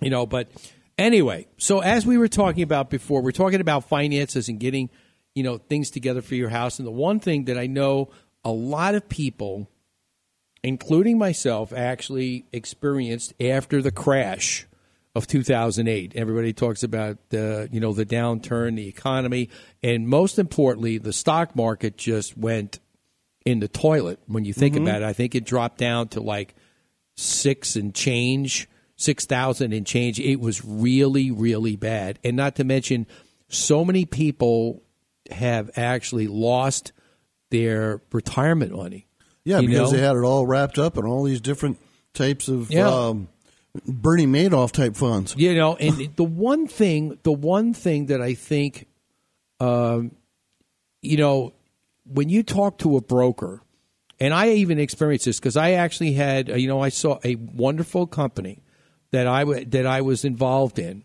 you 0.00 0.10
know 0.10 0.26
but 0.26 0.48
anyway 0.98 1.46
so 1.56 1.80
as 1.80 2.04
we 2.04 2.18
were 2.18 2.28
talking 2.28 2.62
about 2.62 2.90
before 2.90 3.22
we're 3.22 3.30
talking 3.30 3.60
about 3.60 3.88
finances 3.88 4.48
and 4.48 4.58
getting 4.60 4.90
you 5.34 5.42
know 5.42 5.56
things 5.58 5.90
together 5.90 6.20
for 6.20 6.34
your 6.34 6.48
house 6.48 6.78
and 6.78 6.86
the 6.86 6.92
one 6.92 7.20
thing 7.20 7.44
that 7.44 7.56
i 7.56 7.66
know 7.66 8.10
a 8.44 8.50
lot 8.50 8.94
of 8.94 9.08
people 9.08 9.68
including 10.64 11.16
myself 11.18 11.72
actually 11.72 12.44
experienced 12.52 13.32
after 13.40 13.80
the 13.80 13.92
crash 13.92 14.66
of 15.14 15.26
2008. 15.26 16.12
Everybody 16.14 16.52
talks 16.52 16.82
about 16.82 17.16
the 17.30 17.68
you 17.72 17.80
know 17.80 17.92
the 17.92 18.04
downturn, 18.06 18.76
the 18.76 18.88
economy, 18.88 19.48
and 19.82 20.06
most 20.08 20.38
importantly, 20.38 20.98
the 20.98 21.12
stock 21.12 21.56
market 21.56 21.96
just 21.96 22.36
went 22.36 22.78
in 23.44 23.60
the 23.60 23.68
toilet. 23.68 24.20
When 24.26 24.44
you 24.44 24.52
think 24.52 24.74
Mhm. 24.74 24.82
about 24.82 25.02
it, 25.02 25.06
I 25.06 25.12
think 25.12 25.34
it 25.34 25.44
dropped 25.44 25.78
down 25.78 26.08
to 26.08 26.20
like 26.20 26.54
six 27.16 27.74
and 27.74 27.94
change, 27.94 28.68
six 28.98 29.24
thousand 29.24 29.72
and 29.72 29.86
change. 29.86 30.20
It 30.20 30.40
was 30.40 30.62
really, 30.62 31.30
really 31.30 31.76
bad, 31.76 32.18
and 32.22 32.36
not 32.36 32.56
to 32.56 32.64
mention, 32.64 33.06
so 33.48 33.82
many 33.86 34.04
people 34.04 34.82
have 35.30 35.70
actually 35.76 36.26
lost 36.26 36.92
their 37.50 38.02
retirement 38.12 38.72
money. 38.72 39.06
Yeah, 39.44 39.60
You 39.60 39.68
because 39.68 39.90
know? 39.92 39.96
they 39.98 40.04
had 40.04 40.16
it 40.16 40.22
all 40.22 40.46
wrapped 40.46 40.78
up 40.78 40.98
in 40.98 41.06
all 41.06 41.22
these 41.22 41.40
different 41.40 41.78
types 42.12 42.48
of 42.48 42.70
Yeah. 42.70 42.88
um, 42.88 43.28
Bernie 43.86 44.26
Madoff 44.26 44.72
type 44.72 44.96
funds. 44.96 45.34
You 45.38 45.54
know, 45.54 45.76
and 45.76 46.10
the 46.16 46.24
one 46.24 46.66
thing, 46.66 47.18
the 47.22 47.32
one 47.32 47.72
thing 47.72 48.06
that 48.06 48.20
I 48.20 48.34
think, 48.34 48.86
um, 49.60 50.10
you 51.00 51.16
know, 51.16 51.54
when 52.04 52.28
you 52.28 52.42
talk 52.42 52.78
to 52.78 52.96
a 52.96 53.00
broker, 53.00 53.62
and 54.20 54.34
I 54.34 54.50
even 54.50 54.78
experienced 54.78 55.24
this 55.26 55.38
because 55.38 55.56
I 55.56 55.72
actually 55.72 56.12
had, 56.14 56.50
uh, 56.50 56.54
you 56.56 56.68
know, 56.68 56.80
I 56.80 56.88
saw 56.88 57.18
a 57.24 57.36
wonderful 57.36 58.06
company 58.06 58.62
that 59.12 59.26
I 59.26 59.40
w- 59.40 59.64
that 59.66 59.86
I 59.86 60.00
was 60.02 60.24
involved 60.24 60.78
in. 60.78 61.04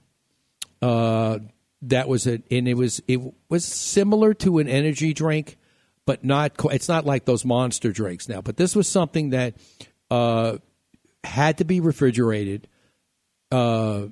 Uh, 0.81 1.39
that 1.83 2.07
was 2.07 2.27
it, 2.27 2.43
and 2.51 2.67
it 2.67 2.75
was 2.75 3.01
it 3.07 3.19
was 3.49 3.65
similar 3.65 4.33
to 4.35 4.59
an 4.59 4.67
energy 4.67 5.13
drink, 5.13 5.57
but 6.05 6.23
not. 6.23 6.53
It's 6.71 6.87
not 6.87 7.05
like 7.05 7.25
those 7.25 7.43
monster 7.45 7.91
drinks 7.91 8.27
now. 8.29 8.41
But 8.41 8.57
this 8.57 8.75
was 8.75 8.87
something 8.87 9.31
that 9.31 9.55
uh, 10.09 10.57
had 11.23 11.57
to 11.59 11.65
be 11.65 11.79
refrigerated. 11.79 12.67
Uh, 13.51 14.07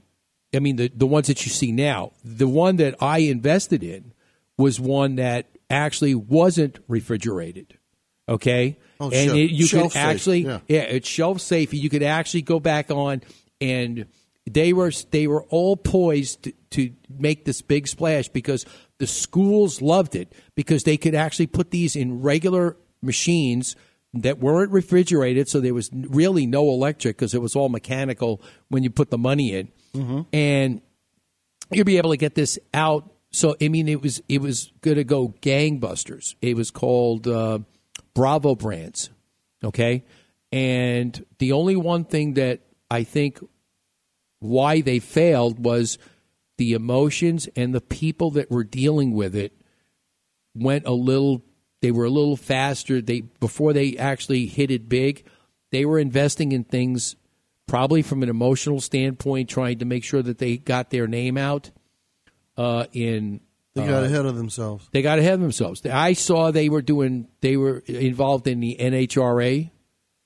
I 0.53 0.59
mean, 0.59 0.75
the 0.75 0.91
the 0.93 1.07
ones 1.07 1.27
that 1.27 1.45
you 1.45 1.51
see 1.51 1.71
now. 1.71 2.11
The 2.23 2.47
one 2.47 2.75
that 2.77 2.95
I 3.01 3.19
invested 3.19 3.83
in 3.83 4.13
was 4.57 4.79
one 4.79 5.15
that 5.15 5.47
actually 5.69 6.15
wasn't 6.15 6.79
refrigerated. 6.87 7.77
Okay, 8.29 8.77
Oh, 8.99 9.05
and 9.05 9.13
shelf- 9.15 9.37
it, 9.37 9.51
you 9.51 9.65
shelf 9.65 9.83
could 9.83 9.91
safe, 9.93 10.01
actually, 10.01 10.39
yeah. 10.41 10.59
yeah, 10.67 10.81
it's 10.81 11.07
shelf 11.07 11.41
safe. 11.41 11.73
You 11.73 11.89
could 11.89 12.03
actually 12.03 12.43
go 12.43 12.59
back 12.59 12.91
on, 12.91 13.21
and 13.61 14.05
they 14.49 14.73
were 14.73 14.91
they 15.11 15.27
were 15.27 15.43
all 15.43 15.77
poised 15.77 16.43
to, 16.43 16.53
to 16.71 16.91
make 17.09 17.45
this 17.45 17.61
big 17.61 17.87
splash 17.87 18.27
because 18.27 18.65
the 18.97 19.07
schools 19.07 19.81
loved 19.81 20.15
it 20.15 20.33
because 20.55 20.83
they 20.83 20.97
could 20.97 21.15
actually 21.15 21.47
put 21.47 21.71
these 21.71 21.95
in 21.95 22.21
regular 22.21 22.75
machines 23.01 23.75
that 24.13 24.39
weren't 24.39 24.71
refrigerated, 24.71 25.47
so 25.47 25.61
there 25.61 25.73
was 25.73 25.89
really 25.93 26.45
no 26.45 26.69
electric 26.69 27.15
because 27.15 27.33
it 27.33 27.41
was 27.41 27.55
all 27.55 27.69
mechanical 27.69 28.41
when 28.67 28.83
you 28.83 28.89
put 28.89 29.09
the 29.09 29.17
money 29.17 29.53
in, 29.53 29.69
Mhm. 29.93 30.25
and 30.33 30.81
you'll 31.71 31.85
be 31.85 31.97
able 31.97 32.09
to 32.11 32.17
get 32.17 32.35
this 32.35 32.59
out. 32.73 33.09
So 33.31 33.55
I 33.61 33.69
mean, 33.69 33.87
it 33.87 34.01
was 34.01 34.21
it 34.27 34.41
was 34.41 34.71
going 34.81 34.97
to 34.97 35.05
go 35.05 35.29
gangbusters. 35.41 36.35
It 36.41 36.57
was 36.57 36.71
called 36.71 37.27
uh, 37.27 37.59
Bravo 38.13 38.55
Brands, 38.55 39.09
okay. 39.63 40.03
And 40.51 41.25
the 41.39 41.53
only 41.53 41.77
one 41.77 42.03
thing 42.03 42.33
that 42.33 42.59
I 42.91 43.03
think 43.03 43.39
why 44.39 44.81
they 44.81 44.99
failed 44.99 45.63
was 45.63 45.97
the 46.57 46.73
emotions 46.73 47.47
and 47.55 47.73
the 47.73 47.79
people 47.79 48.31
that 48.31 48.51
were 48.51 48.65
dealing 48.65 49.13
with 49.13 49.33
it 49.33 49.53
went 50.53 50.85
a 50.85 50.91
little 50.91 51.41
they 51.81 51.89
were 51.89 52.05
a 52.05 52.09
little 52.09 52.35
faster 52.35 53.01
they 53.01 53.21
before 53.21 53.71
they 53.71 53.95
actually 53.97 54.45
hit 54.45 54.69
it 54.69 54.89
big 54.89 55.25
they 55.71 55.85
were 55.85 55.97
investing 55.97 56.51
in 56.51 56.65
things 56.65 57.15
probably 57.65 58.01
from 58.01 58.21
an 58.23 58.29
emotional 58.29 58.81
standpoint 58.81 59.49
trying 59.49 59.79
to 59.79 59.85
make 59.85 60.03
sure 60.03 60.21
that 60.21 60.37
they 60.39 60.57
got 60.57 60.89
their 60.89 61.07
name 61.07 61.37
out 61.37 61.71
uh, 62.57 62.85
in 62.91 63.39
They 63.73 63.85
got 63.85 64.03
uh, 64.03 64.07
ahead 64.07 64.25
of 64.25 64.35
themselves. 64.35 64.89
they 64.91 65.01
got 65.01 65.17
ahead 65.17 65.35
of 65.35 65.39
themselves. 65.39 65.85
I 65.85 66.11
saw 66.11 66.51
they 66.51 66.67
were 66.67 66.81
doing. 66.81 67.29
They 67.39 67.55
were 67.55 67.79
involved 67.87 68.47
in 68.47 68.59
the 68.59 68.75
NHRA 68.77 69.71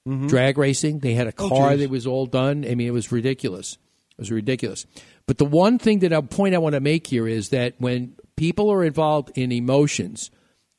Mhm. 0.08 0.28
drag 0.30 0.58
racing. 0.58 1.00
They 1.00 1.14
had 1.14 1.28
a 1.28 1.34
Oh, 1.38 1.50
car 1.50 1.72
geez. 1.72 1.80
that 1.80 1.90
was 1.90 2.06
all 2.08 2.26
done. 2.26 2.66
I 2.66 2.76
mean, 2.76 2.88
it 2.88 2.92
was 2.94 3.12
ridiculous. 3.12 3.74
It 4.12 4.20
was 4.20 4.32
ridiculous. 4.32 4.86
But 5.26 5.38
the 5.40 5.46
one 5.46 5.80
thing 5.80 6.00
that 6.00 6.14
a 6.14 6.22
point 6.22 6.54
I 6.56 6.60
want 6.60 6.74
to 6.74 6.80
make 6.80 7.08
here 7.08 7.28
is 7.28 7.50
that 7.50 7.74
when 7.80 8.16
people 8.36 8.70
are 8.72 8.84
involved 8.84 9.36
in 9.38 9.52
emotions 9.52 10.30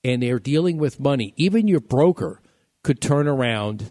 and 0.04 0.22
they're 0.22 0.38
dealing 0.38 0.78
with 0.78 1.00
money, 1.00 1.34
even 1.36 1.66
your 1.66 1.80
broker 1.80 2.40
could 2.84 3.00
turn 3.00 3.26
around 3.26 3.90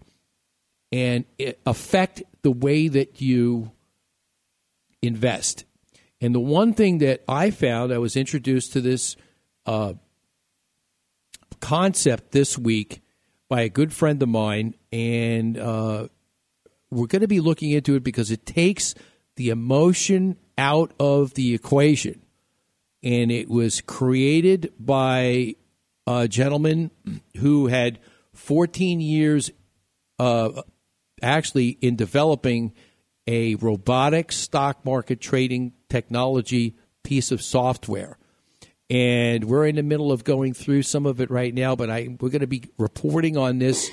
and 0.91 1.25
affect 1.65 2.23
the 2.41 2.51
way 2.51 2.87
that 2.87 3.19
you 3.21 3.71
invest. 5.01 5.65
And 6.21 6.33
the 6.33 6.39
one 6.39 6.73
thing 6.73 6.99
that 6.99 7.23
I 7.27 7.51
found, 7.51 7.91
I 7.91 7.97
was 7.97 8.15
introduced 8.15 8.71
to 8.73 8.81
this 8.81 9.17
uh, 9.65 9.95
concept 11.59 12.31
this 12.31 12.57
week 12.57 13.01
by 13.49 13.61
a 13.61 13.69
good 13.69 13.93
friend 13.93 14.21
of 14.21 14.29
mine, 14.29 14.75
and 14.91 15.57
uh, 15.57 16.07
we're 16.89 17.07
going 17.07 17.21
to 17.21 17.27
be 17.27 17.39
looking 17.39 17.71
into 17.71 17.95
it 17.95 18.03
because 18.03 18.31
it 18.31 18.45
takes 18.45 18.95
the 19.35 19.49
emotion 19.49 20.37
out 20.57 20.93
of 20.99 21.33
the 21.33 21.53
equation. 21.53 22.21
And 23.03 23.31
it 23.31 23.49
was 23.49 23.81
created 23.81 24.73
by 24.79 25.55
a 26.07 26.27
gentleman 26.27 26.91
who 27.37 27.67
had 27.67 27.99
14 28.33 28.99
years 28.99 29.51
uh, 30.17 30.61
actually 31.21 31.77
in 31.81 31.95
developing 31.95 32.73
a 33.27 33.55
robotic 33.55 34.31
stock 34.31 34.85
market 34.85 35.19
trading 35.19 35.73
technology 35.89 36.75
piece 37.03 37.31
of 37.31 37.41
software. 37.41 38.17
And 38.89 39.45
we're 39.45 39.65
in 39.65 39.75
the 39.77 39.83
middle 39.83 40.11
of 40.11 40.23
going 40.23 40.53
through 40.53 40.83
some 40.83 41.05
of 41.05 41.19
it 41.19 41.31
right 41.31 41.53
now, 41.53 41.75
but 41.75 41.89
I 41.89 42.15
we're 42.19 42.29
going 42.29 42.41
to 42.41 42.47
be 42.47 42.63
reporting 42.77 43.35
on 43.35 43.57
this 43.57 43.89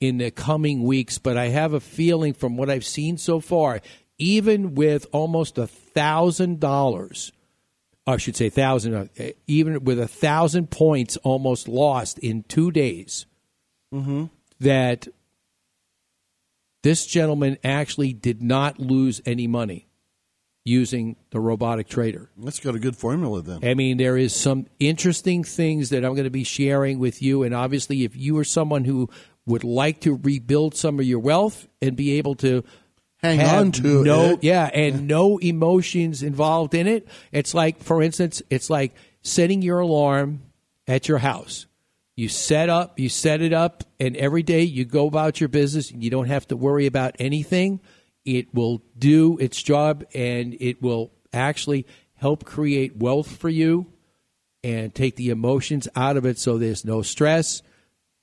in 0.00 0.18
the 0.18 0.30
coming 0.32 0.82
weeks. 0.82 1.18
But 1.18 1.36
I 1.36 1.48
have 1.48 1.72
a 1.72 1.80
feeling 1.80 2.32
from 2.34 2.56
what 2.56 2.68
I've 2.68 2.84
seen 2.84 3.16
so 3.16 3.38
far, 3.38 3.80
even 4.18 4.74
with 4.74 5.06
almost 5.12 5.56
a 5.56 5.68
thousand 5.68 6.58
dollars, 6.58 7.30
I 8.08 8.16
should 8.16 8.34
say 8.34 8.48
thousand, 8.48 8.94
uh, 8.94 9.24
even 9.46 9.84
with 9.84 10.00
a 10.00 10.08
thousand 10.08 10.70
points 10.70 11.16
almost 11.18 11.68
lost 11.68 12.18
in 12.18 12.42
two 12.42 12.70
days, 12.72 13.26
Mm-hmm. 13.94 14.26
that 14.60 15.08
this 16.82 17.06
gentleman 17.06 17.56
actually 17.64 18.12
did 18.12 18.42
not 18.42 18.78
lose 18.78 19.20
any 19.24 19.46
money 19.46 19.87
using 20.68 21.16
the 21.30 21.40
robotic 21.40 21.88
trader. 21.88 22.30
That's 22.36 22.60
got 22.60 22.74
a 22.74 22.78
good 22.78 22.96
formula 22.96 23.42
then. 23.42 23.60
I 23.62 23.74
mean, 23.74 23.96
there 23.96 24.16
is 24.16 24.34
some 24.34 24.66
interesting 24.78 25.42
things 25.42 25.90
that 25.90 26.04
I'm 26.04 26.12
going 26.14 26.24
to 26.24 26.30
be 26.30 26.44
sharing 26.44 26.98
with 26.98 27.22
you. 27.22 27.42
And 27.42 27.54
obviously, 27.54 28.04
if 28.04 28.14
you 28.14 28.36
are 28.38 28.44
someone 28.44 28.84
who 28.84 29.08
would 29.46 29.64
like 29.64 30.00
to 30.02 30.14
rebuild 30.14 30.76
some 30.76 31.00
of 31.00 31.06
your 31.06 31.18
wealth 31.20 31.66
and 31.80 31.96
be 31.96 32.18
able 32.18 32.34
to 32.36 32.62
Hang 33.22 33.40
on 33.40 33.72
to 33.72 34.04
no, 34.04 34.30
it. 34.32 34.44
yeah, 34.44 34.70
and 34.72 35.08
no 35.08 35.38
emotions 35.38 36.22
involved 36.22 36.72
in 36.74 36.86
it. 36.86 37.08
It's 37.32 37.52
like, 37.52 37.82
for 37.82 38.00
instance, 38.00 38.42
it's 38.48 38.70
like 38.70 38.94
setting 39.22 39.60
your 39.60 39.80
alarm 39.80 40.42
at 40.86 41.08
your 41.08 41.18
house. 41.18 41.66
You 42.14 42.28
set 42.28 42.68
up, 42.68 42.98
you 43.00 43.08
set 43.08 43.40
it 43.42 43.52
up, 43.52 43.84
and 43.98 44.16
every 44.16 44.42
day 44.44 44.62
you 44.62 44.84
go 44.84 45.06
about 45.06 45.40
your 45.40 45.48
business. 45.48 45.90
And 45.90 46.04
you 46.04 46.10
don't 46.10 46.28
have 46.28 46.46
to 46.48 46.56
worry 46.56 46.86
about 46.86 47.16
anything. 47.18 47.80
It 48.28 48.54
will 48.54 48.82
do 48.98 49.38
its 49.38 49.62
job, 49.62 50.04
and 50.14 50.54
it 50.60 50.82
will 50.82 51.12
actually 51.32 51.86
help 52.16 52.44
create 52.44 52.96
wealth 52.96 53.36
for 53.38 53.48
you 53.48 53.86
and 54.62 54.94
take 54.94 55.16
the 55.16 55.30
emotions 55.30 55.88
out 55.96 56.18
of 56.18 56.26
it, 56.26 56.38
so 56.38 56.58
there's 56.58 56.84
no 56.84 57.00
stress. 57.00 57.62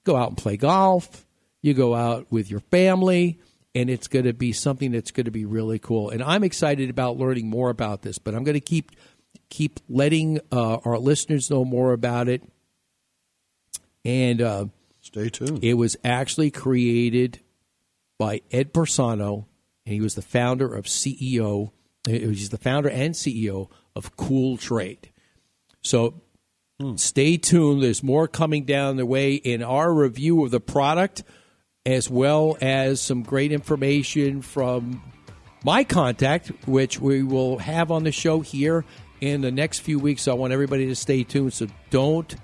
Go 0.03 0.15
out 0.15 0.29
and 0.29 0.37
play 0.37 0.57
golf. 0.57 1.25
You 1.63 1.73
go 1.73 1.95
out 1.95 2.27
with 2.29 2.51
your 2.51 2.59
family, 2.59 3.39
and 3.73 3.89
it's 3.89 4.07
going 4.07 4.25
to 4.25 4.33
be 4.33 4.51
something 4.53 4.91
that's 4.91 5.09
going 5.09 5.25
to 5.25 5.31
be 5.31 5.45
really 5.45 5.79
cool. 5.79 6.11
And 6.11 6.21
I'm 6.21 6.43
excited 6.43 6.91
about 6.91 7.17
learning 7.17 7.49
more 7.49 7.71
about 7.71 8.03
this. 8.03 8.19
But 8.19 8.35
I'm 8.35 8.43
going 8.43 8.53
to 8.53 8.59
keep 8.59 8.91
keep 9.49 9.79
letting 9.89 10.39
uh, 10.51 10.77
our 10.85 10.99
listeners 10.99 11.49
know 11.49 11.65
more 11.65 11.93
about 11.93 12.27
it. 12.27 12.43
And 14.03 14.39
uh, 14.39 14.65
stay 15.01 15.29
tuned. 15.29 15.63
It 15.63 15.73
was 15.73 15.97
actually 16.03 16.51
created 16.51 17.39
by 18.19 18.41
Ed 18.51 18.71
Persano, 18.71 19.45
and 19.85 19.93
he 19.93 20.01
was 20.01 20.15
the 20.15 20.21
founder 20.21 20.73
of 20.73 20.85
CEO. 20.85 21.71
He's 22.07 22.49
the 22.49 22.57
founder 22.57 22.89
and 22.89 23.13
CEO 23.13 23.69
of 23.95 24.15
Cool 24.17 24.57
Trade. 24.57 25.11
So 25.81 26.21
hmm. 26.79 26.95
stay 26.95 27.37
tuned. 27.37 27.83
There's 27.83 28.03
more 28.03 28.27
coming 28.27 28.65
down 28.65 28.97
the 28.97 29.05
way 29.05 29.35
in 29.35 29.63
our 29.63 29.93
review 29.93 30.43
of 30.43 30.51
the 30.51 30.59
product, 30.59 31.23
as 31.85 32.09
well 32.09 32.57
as 32.61 32.99
some 32.99 33.23
great 33.23 33.51
information 33.51 34.41
from 34.41 35.01
my 35.63 35.83
contact, 35.83 36.51
which 36.67 36.99
we 36.99 37.23
will 37.23 37.57
have 37.59 37.91
on 37.91 38.03
the 38.03 38.11
show 38.11 38.41
here 38.41 38.85
in 39.21 39.41
the 39.41 39.51
next 39.51 39.79
few 39.79 39.99
weeks. 39.99 40.23
So 40.23 40.31
I 40.31 40.35
want 40.35 40.53
everybody 40.53 40.87
to 40.87 40.95
stay 40.95 41.23
tuned. 41.23 41.53
So 41.53 41.67
don't 41.89 42.35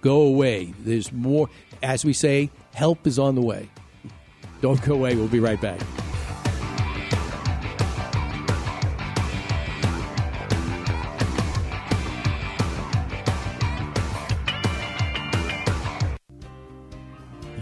go 0.00 0.22
away. 0.22 0.72
There's 0.80 1.12
more, 1.12 1.48
as 1.82 2.04
we 2.04 2.12
say, 2.12 2.50
help 2.74 3.06
is 3.06 3.18
on 3.18 3.34
the 3.34 3.42
way. 3.42 3.68
Don't 4.60 4.80
go 4.82 4.94
away. 4.94 5.14
We'll 5.16 5.28
be 5.28 5.40
right 5.40 5.60
back. 5.60 5.80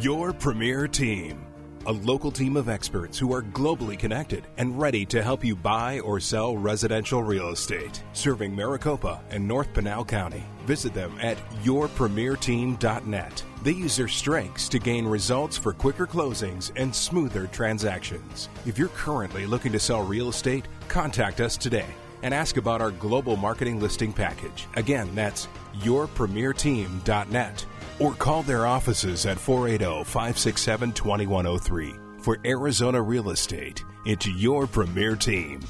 Your 0.04 0.34
Premier 0.34 0.86
Team. 0.86 1.46
A 1.86 1.92
local 1.92 2.30
team 2.30 2.58
of 2.58 2.68
experts 2.68 3.18
who 3.18 3.32
are 3.32 3.40
globally 3.40 3.98
connected 3.98 4.46
and 4.58 4.78
ready 4.78 5.06
to 5.06 5.22
help 5.22 5.42
you 5.42 5.56
buy 5.56 6.00
or 6.00 6.20
sell 6.20 6.58
residential 6.58 7.22
real 7.22 7.48
estate, 7.48 8.02
serving 8.12 8.54
Maricopa 8.54 9.22
and 9.30 9.48
North 9.48 9.72
Pinal 9.72 10.04
County. 10.04 10.42
Visit 10.66 10.92
them 10.92 11.16
at 11.22 11.38
yourpremierteam.net. 11.62 13.44
They 13.62 13.72
use 13.72 13.96
their 13.96 14.08
strengths 14.08 14.68
to 14.68 14.78
gain 14.78 15.06
results 15.06 15.56
for 15.56 15.72
quicker 15.72 16.06
closings 16.06 16.70
and 16.76 16.94
smoother 16.94 17.46
transactions. 17.46 18.50
If 18.66 18.78
you're 18.78 18.88
currently 18.88 19.46
looking 19.46 19.72
to 19.72 19.80
sell 19.80 20.02
real 20.02 20.28
estate, 20.28 20.68
contact 20.88 21.40
us 21.40 21.56
today 21.56 21.88
and 22.22 22.34
ask 22.34 22.58
about 22.58 22.82
our 22.82 22.90
global 22.90 23.36
marketing 23.36 23.80
listing 23.80 24.12
package. 24.12 24.66
Again, 24.74 25.08
that's 25.14 25.48
yourpremierteam.net 25.80 27.64
or 27.98 28.14
call 28.14 28.42
their 28.42 28.66
offices 28.66 29.26
at 29.26 29.38
480 29.38 30.04
567 30.04 30.92
2103 30.92 31.94
for 32.20 32.38
Arizona 32.44 33.02
real 33.02 33.30
estate. 33.30 33.84
It's 34.06 34.26
your 34.26 34.66
premier 34.66 35.16
team. 35.16 35.60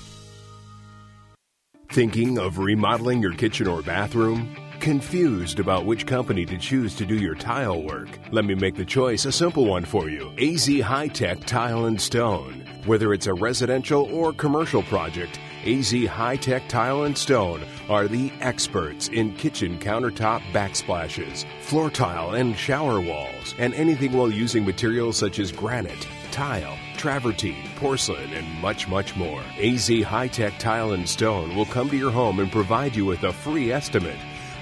Thinking 1.91 2.39
of 2.39 2.59
remodeling 2.59 3.23
your 3.23 3.35
kitchen 3.35 3.69
or 3.69 3.83
bathroom? 3.83 4.57
Confused 4.81 5.61
about 5.61 5.87
which 5.87 6.07
company 6.07 6.45
to 6.47 6.59
choose 6.59 6.95
to 6.97 7.07
do 7.07 7.15
your 7.15 7.35
tile 7.35 7.83
work? 7.83 8.09
Let 8.33 8.45
me 8.45 8.55
make 8.55 8.75
the 8.75 8.85
choice 8.85 9.25
a 9.25 9.33
simple 9.33 9.67
one 9.67 9.85
for 9.85 10.09
you 10.09 10.33
AZ 10.39 10.67
High 10.81 11.09
Tech 11.09 11.45
Tile 11.45 11.87
and 11.87 12.01
Stone. 12.01 12.65
Whether 12.85 13.15
it's 13.15 13.29
a 13.29 13.35
residential 13.35 14.03
or 14.13 14.33
commercial 14.33 14.83
project, 14.83 15.39
AZ 15.67 15.93
High 16.05 16.37
Tech 16.37 16.69
Tile 16.69 17.05
and 17.05 17.17
Stone 17.17 17.65
are 17.89 18.07
the 18.07 18.31
experts 18.41 19.09
in 19.09 19.35
kitchen 19.35 19.79
countertop 19.79 20.43
backsplashes, 20.53 21.47
floor 21.63 21.89
tile 21.89 22.35
and 22.35 22.55
shower 22.55 23.01
walls, 23.01 23.55
and 23.59 23.73
anything 23.73 24.13
while 24.13 24.31
using 24.31 24.67
materials 24.67 25.17
such 25.17 25.39
as 25.39 25.53
granite, 25.53 26.07
tile, 26.31 26.77
travertine, 26.99 27.67
porcelain, 27.77 28.31
and 28.35 28.47
much, 28.61 28.89
much 28.89 29.17
more. 29.17 29.43
AZ 29.59 29.89
High 29.89 30.29
Tech 30.29 30.59
Tile 30.59 30.93
and 30.93 31.09
Stone 31.09 31.57
will 31.57 31.67
come 31.67 31.89
to 31.89 31.97
your 31.97 32.11
home 32.11 32.41
and 32.41 32.53
provide 32.53 32.95
you 32.95 33.07
with 33.07 33.23
a 33.25 33.33
free 33.33 33.73
estimate. 33.73 34.19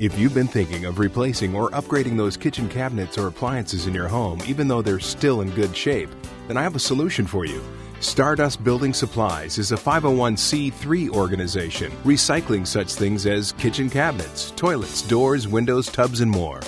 If 0.00 0.18
you've 0.18 0.32
been 0.32 0.46
thinking 0.46 0.86
of 0.86 0.98
replacing 0.98 1.54
or 1.54 1.68
upgrading 1.72 2.16
those 2.16 2.34
kitchen 2.34 2.70
cabinets 2.70 3.18
or 3.18 3.26
appliances 3.26 3.86
in 3.86 3.92
your 3.92 4.08
home, 4.08 4.40
even 4.46 4.66
though 4.66 4.80
they're 4.80 4.98
still 4.98 5.42
in 5.42 5.50
good 5.50 5.76
shape, 5.76 6.08
then 6.48 6.56
I 6.56 6.62
have 6.62 6.74
a 6.74 6.78
solution 6.78 7.26
for 7.26 7.44
you. 7.44 7.62
Stardust 8.00 8.64
Building 8.64 8.94
Supplies 8.94 9.58
is 9.58 9.72
a 9.72 9.76
501c3 9.76 11.10
organization 11.10 11.92
recycling 12.02 12.66
such 12.66 12.94
things 12.94 13.26
as 13.26 13.52
kitchen 13.52 13.90
cabinets, 13.90 14.52
toilets, 14.52 15.02
doors, 15.02 15.46
windows, 15.46 15.88
tubs, 15.88 16.22
and 16.22 16.30
more. 16.30 16.62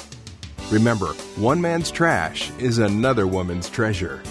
Remember, 0.71 1.15
one 1.37 1.59
man's 1.59 1.91
trash 1.91 2.51
is 2.59 2.81
another 2.81 3.27
woman's 3.27 3.71
treasure. 3.71 4.23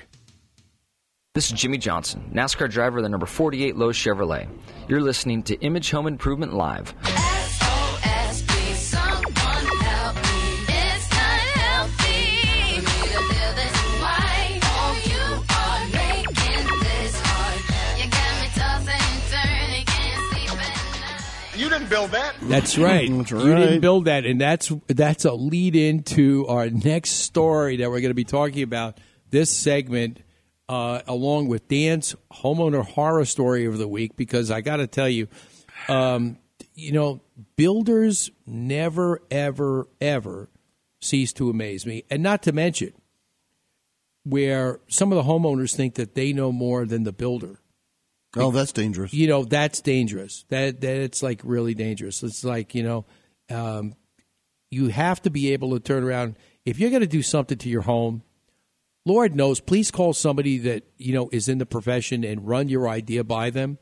This 1.33 1.47
is 1.47 1.53
Jimmie 1.59 1.79
Johnson, 1.79 2.29
NASCAR 2.33 2.69
driver 2.69 2.97
of 2.97 3.03
the 3.03 3.09
number 3.09 3.25
48 3.25 3.75
Lowe's 3.75 3.97
Chevrolet. 3.97 4.47
You're 4.87 5.01
listening 5.01 5.41
to 5.43 5.59
Image 5.61 5.91
Home 5.91 6.07
Improvement 6.07 6.53
Live. 6.53 6.93
Didn't 21.87 21.99
build 21.99 22.11
that. 22.11 22.35
That's 22.41 22.77
right. 22.77 23.09
That's 23.09 23.31
You 23.31 23.55
didn't 23.55 23.81
build 23.81 24.05
that, 24.05 24.25
and 24.25 24.39
that's 24.39 24.71
that's 24.87 25.25
a 25.25 25.33
lead 25.33 25.75
into 25.75 26.45
our 26.47 26.69
next 26.69 27.11
story 27.11 27.77
that 27.77 27.89
we're 27.89 28.01
going 28.01 28.09
to 28.09 28.15
be 28.15 28.23
talking 28.23 28.63
about. 28.63 28.99
This 29.29 29.55
segment, 29.55 30.21
uh, 30.69 31.01
along 31.07 31.47
with 31.47 31.67
Dan's 31.67 32.15
homeowner 32.31 32.85
horror 32.85 33.25
story 33.25 33.65
of 33.65 33.77
the 33.77 33.87
week, 33.87 34.15
because 34.15 34.51
I 34.51 34.61
got 34.61 34.77
to 34.77 34.87
tell 34.87 35.09
you, 35.09 35.27
um, 35.89 36.37
you 36.73 36.91
know, 36.91 37.21
builders 37.55 38.31
never, 38.45 39.21
ever, 39.29 39.87
ever 39.99 40.49
cease 41.01 41.33
to 41.33 41.49
amaze 41.49 41.85
me, 41.85 42.03
and 42.09 42.23
not 42.23 42.43
to 42.43 42.51
mention 42.51 42.93
where 44.23 44.79
some 44.87 45.11
of 45.11 45.15
the 45.15 45.31
homeowners 45.31 45.75
think 45.75 45.95
that 45.95 46.15
they 46.15 46.33
know 46.33 46.51
more 46.51 46.85
than 46.85 47.03
the 47.03 47.13
builder. 47.13 47.59
Oh, 48.35 48.51
that's 48.51 48.71
dangerous. 48.71 49.13
You 49.13 49.27
know, 49.27 49.43
that's 49.43 49.81
dangerous. 49.81 50.45
That 50.49 50.81
that 50.81 50.97
it's 50.97 51.23
like 51.23 51.41
really 51.43 51.73
dangerous. 51.73 52.21
It's 52.23 52.43
like 52.43 52.75
you 52.75 52.83
know, 52.83 53.05
um, 53.49 53.95
you 54.69 54.89
have 54.89 55.21
to 55.23 55.29
be 55.29 55.53
able 55.53 55.71
to 55.71 55.79
turn 55.79 56.03
around 56.03 56.35
if 56.65 56.79
you're 56.79 56.89
going 56.89 57.01
to 57.01 57.07
do 57.07 57.21
something 57.21 57.57
to 57.59 57.69
your 57.69 57.83
home. 57.83 58.23
Lord 59.05 59.35
knows, 59.35 59.61
please 59.61 59.89
call 59.89 60.11
somebody 60.13 60.57
that 60.59 60.83
you 60.97 61.13
know 61.13 61.29
is 61.31 61.47
in 61.47 61.59
the 61.59 61.65
profession 61.65 62.25
and 62.25 62.47
run 62.47 62.67
your 62.67 62.89
idea 62.89 63.23
by 63.23 63.49
them. 63.49 63.77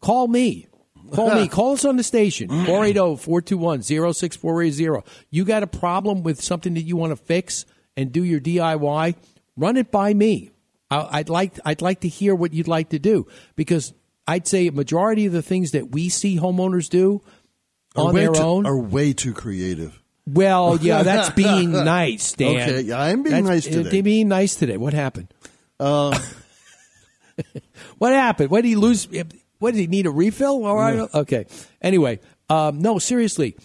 Call 0.00 0.28
me. 0.28 0.68
Call 1.12 1.34
me. 1.34 1.48
Call 1.48 1.72
us 1.72 1.84
on 1.84 1.96
the 1.96 2.02
station. 2.02 2.48
oh, 2.50 2.64
480-421-0640. 2.64 5.04
You 5.30 5.44
got 5.44 5.62
a 5.62 5.66
problem 5.66 6.22
with 6.22 6.42
something 6.42 6.74
that 6.74 6.82
you 6.82 6.96
want 6.96 7.10
to 7.10 7.16
fix 7.16 7.66
and 7.96 8.10
do 8.10 8.24
your 8.24 8.40
DIY? 8.40 9.14
Run 9.56 9.76
it 9.76 9.90
by 9.90 10.14
me. 10.14 10.50
I'd 11.10 11.28
like 11.28 11.58
I'd 11.64 11.82
like 11.82 12.00
to 12.00 12.08
hear 12.08 12.34
what 12.34 12.52
you'd 12.52 12.68
like 12.68 12.90
to 12.90 12.98
do 12.98 13.26
because 13.56 13.92
I'd 14.26 14.46
say 14.46 14.66
a 14.68 14.72
majority 14.72 15.26
of 15.26 15.32
the 15.32 15.42
things 15.42 15.72
that 15.72 15.90
we 15.92 16.08
see 16.08 16.36
homeowners 16.38 16.88
do 16.88 17.22
Are 17.96 18.08
on 18.08 18.14
their 18.14 18.32
too- 18.32 18.40
own 18.40 18.66
are 18.66 18.78
way 18.78 19.12
too 19.12 19.32
creative. 19.34 20.00
Well, 20.26 20.78
yeah, 20.80 21.02
that's 21.02 21.30
being 21.36 21.70
nice, 21.72 22.32
Dan. 22.32 22.56
Okay, 22.56 22.80
yeah, 22.82 22.98
I'm 23.00 23.22
being 23.22 23.44
That's- 23.44 23.66
nice 23.66 23.74
uh, 23.76 23.82
today. 23.82 24.00
being 24.00 24.28
nice 24.28 24.54
today. 24.56 24.76
What 24.78 24.94
happened? 24.94 25.28
Uh, 25.78 26.18
what 27.98 28.12
happened? 28.12 28.50
What 28.50 28.62
did 28.62 28.68
he 28.68 28.76
lose? 28.76 29.06
What 29.58 29.72
did 29.74 29.80
he 29.80 29.86
need 29.86 30.06
a 30.06 30.10
refill? 30.10 30.64
All 30.64 30.76
right. 30.76 31.08
Okay. 31.14 31.46
Anyway, 31.82 32.20
um, 32.48 32.80
no, 32.80 32.98
seriously, 32.98 33.56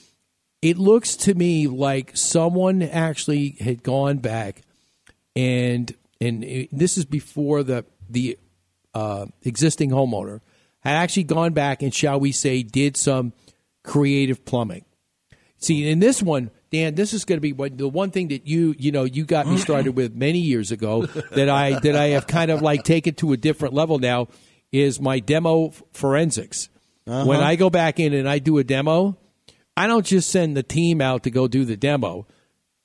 it 0.61 0.77
looks 0.77 1.15
to 1.17 1.34
me 1.34 1.67
like 1.67 2.15
someone 2.17 2.82
actually 2.82 3.55
had 3.59 3.82
gone 3.84 4.17
back 4.17 4.61
and 5.36 5.93
and 6.22 6.43
it- 6.43 6.70
this 6.72 6.97
is 6.97 7.05
before 7.05 7.63
the 7.63 7.86
the 8.09 8.38
uh, 8.93 9.26
existing 9.43 9.91
homeowner 9.91 10.41
had 10.80 10.95
actually 10.95 11.24
gone 11.24 11.53
back 11.53 11.82
and 11.84 11.93
shall 11.93 12.20
we 12.20 12.32
say 12.32 12.63
did 12.63 12.97
some 12.97 13.34
creative 13.84 14.43
plumbing. 14.45 14.86
See, 15.57 15.89
in 15.89 15.99
this 15.99 16.24
one, 16.24 16.51
Dan, 16.72 16.95
this 16.95 17.13
is 17.13 17.26
going 17.26 17.38
to 17.38 17.41
be 17.41 17.51
what, 17.53 17.78
the 17.78 17.88
one 17.88 18.11
thing 18.11 18.30
that 18.30 18.47
you 18.47 18.76
you 18.78 18.91
know 18.91 19.03
you 19.03 19.26
got 19.26 19.47
me 19.47 19.57
started 19.57 19.95
with 19.95 20.15
many 20.15 20.39
years 20.39 20.72
ago 20.72 21.05
that 21.05 21.49
I 21.49 21.80
that 21.80 21.95
I 21.95 22.07
have 22.09 22.28
kind 22.28 22.49
of 22.51 22.61
like 22.61 22.84
taken 22.84 23.13
to 23.15 23.34
a 23.34 23.38
different 23.38 23.74
level 23.74 23.99
now 23.99 24.28
is 24.72 24.99
my 25.01 25.20
demo 25.20 25.72
forensics. 25.93 26.70
Uh-huh. 27.07 27.26
When 27.26 27.39
I 27.41 27.55
go 27.55 27.70
back 27.70 27.99
in 27.99 28.13
and 28.13 28.30
I 28.30 28.39
do 28.39 28.57
a 28.59 28.63
demo, 28.63 29.17
I 29.76 29.88
don't 29.88 30.05
just 30.05 30.30
send 30.30 30.55
the 30.55 30.63
team 30.63 31.01
out 31.01 31.24
to 31.24 31.32
go 31.32 31.47
do 31.47 31.65
the 31.65 31.76
demo. 31.78 32.28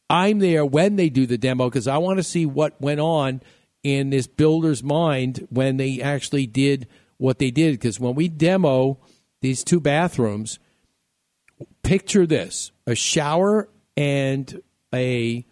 I'm 0.08 0.38
there 0.38 0.64
when 0.64 0.96
they 0.96 1.08
do 1.08 1.26
the 1.26 1.38
demo 1.38 1.68
because 1.68 1.88
I 1.88 1.98
want 1.98 2.18
to 2.18 2.22
see 2.22 2.46
what 2.46 2.80
went 2.80 3.00
on 3.00 3.40
in 3.82 4.10
this 4.10 4.26
builder's 4.26 4.82
mind 4.82 5.46
when 5.50 5.76
they 5.76 6.00
actually 6.00 6.46
did 6.46 6.88
what 7.16 7.38
they 7.38 7.50
did. 7.50 7.72
Because 7.74 7.98
when 7.98 8.14
we 8.14 8.28
demo 8.28 8.98
these 9.40 9.64
two 9.64 9.80
bathrooms, 9.80 10.58
picture 11.82 12.26
this 12.26 12.72
a 12.86 12.94
shower 12.94 13.68
and 13.96 14.60
a 14.94 15.46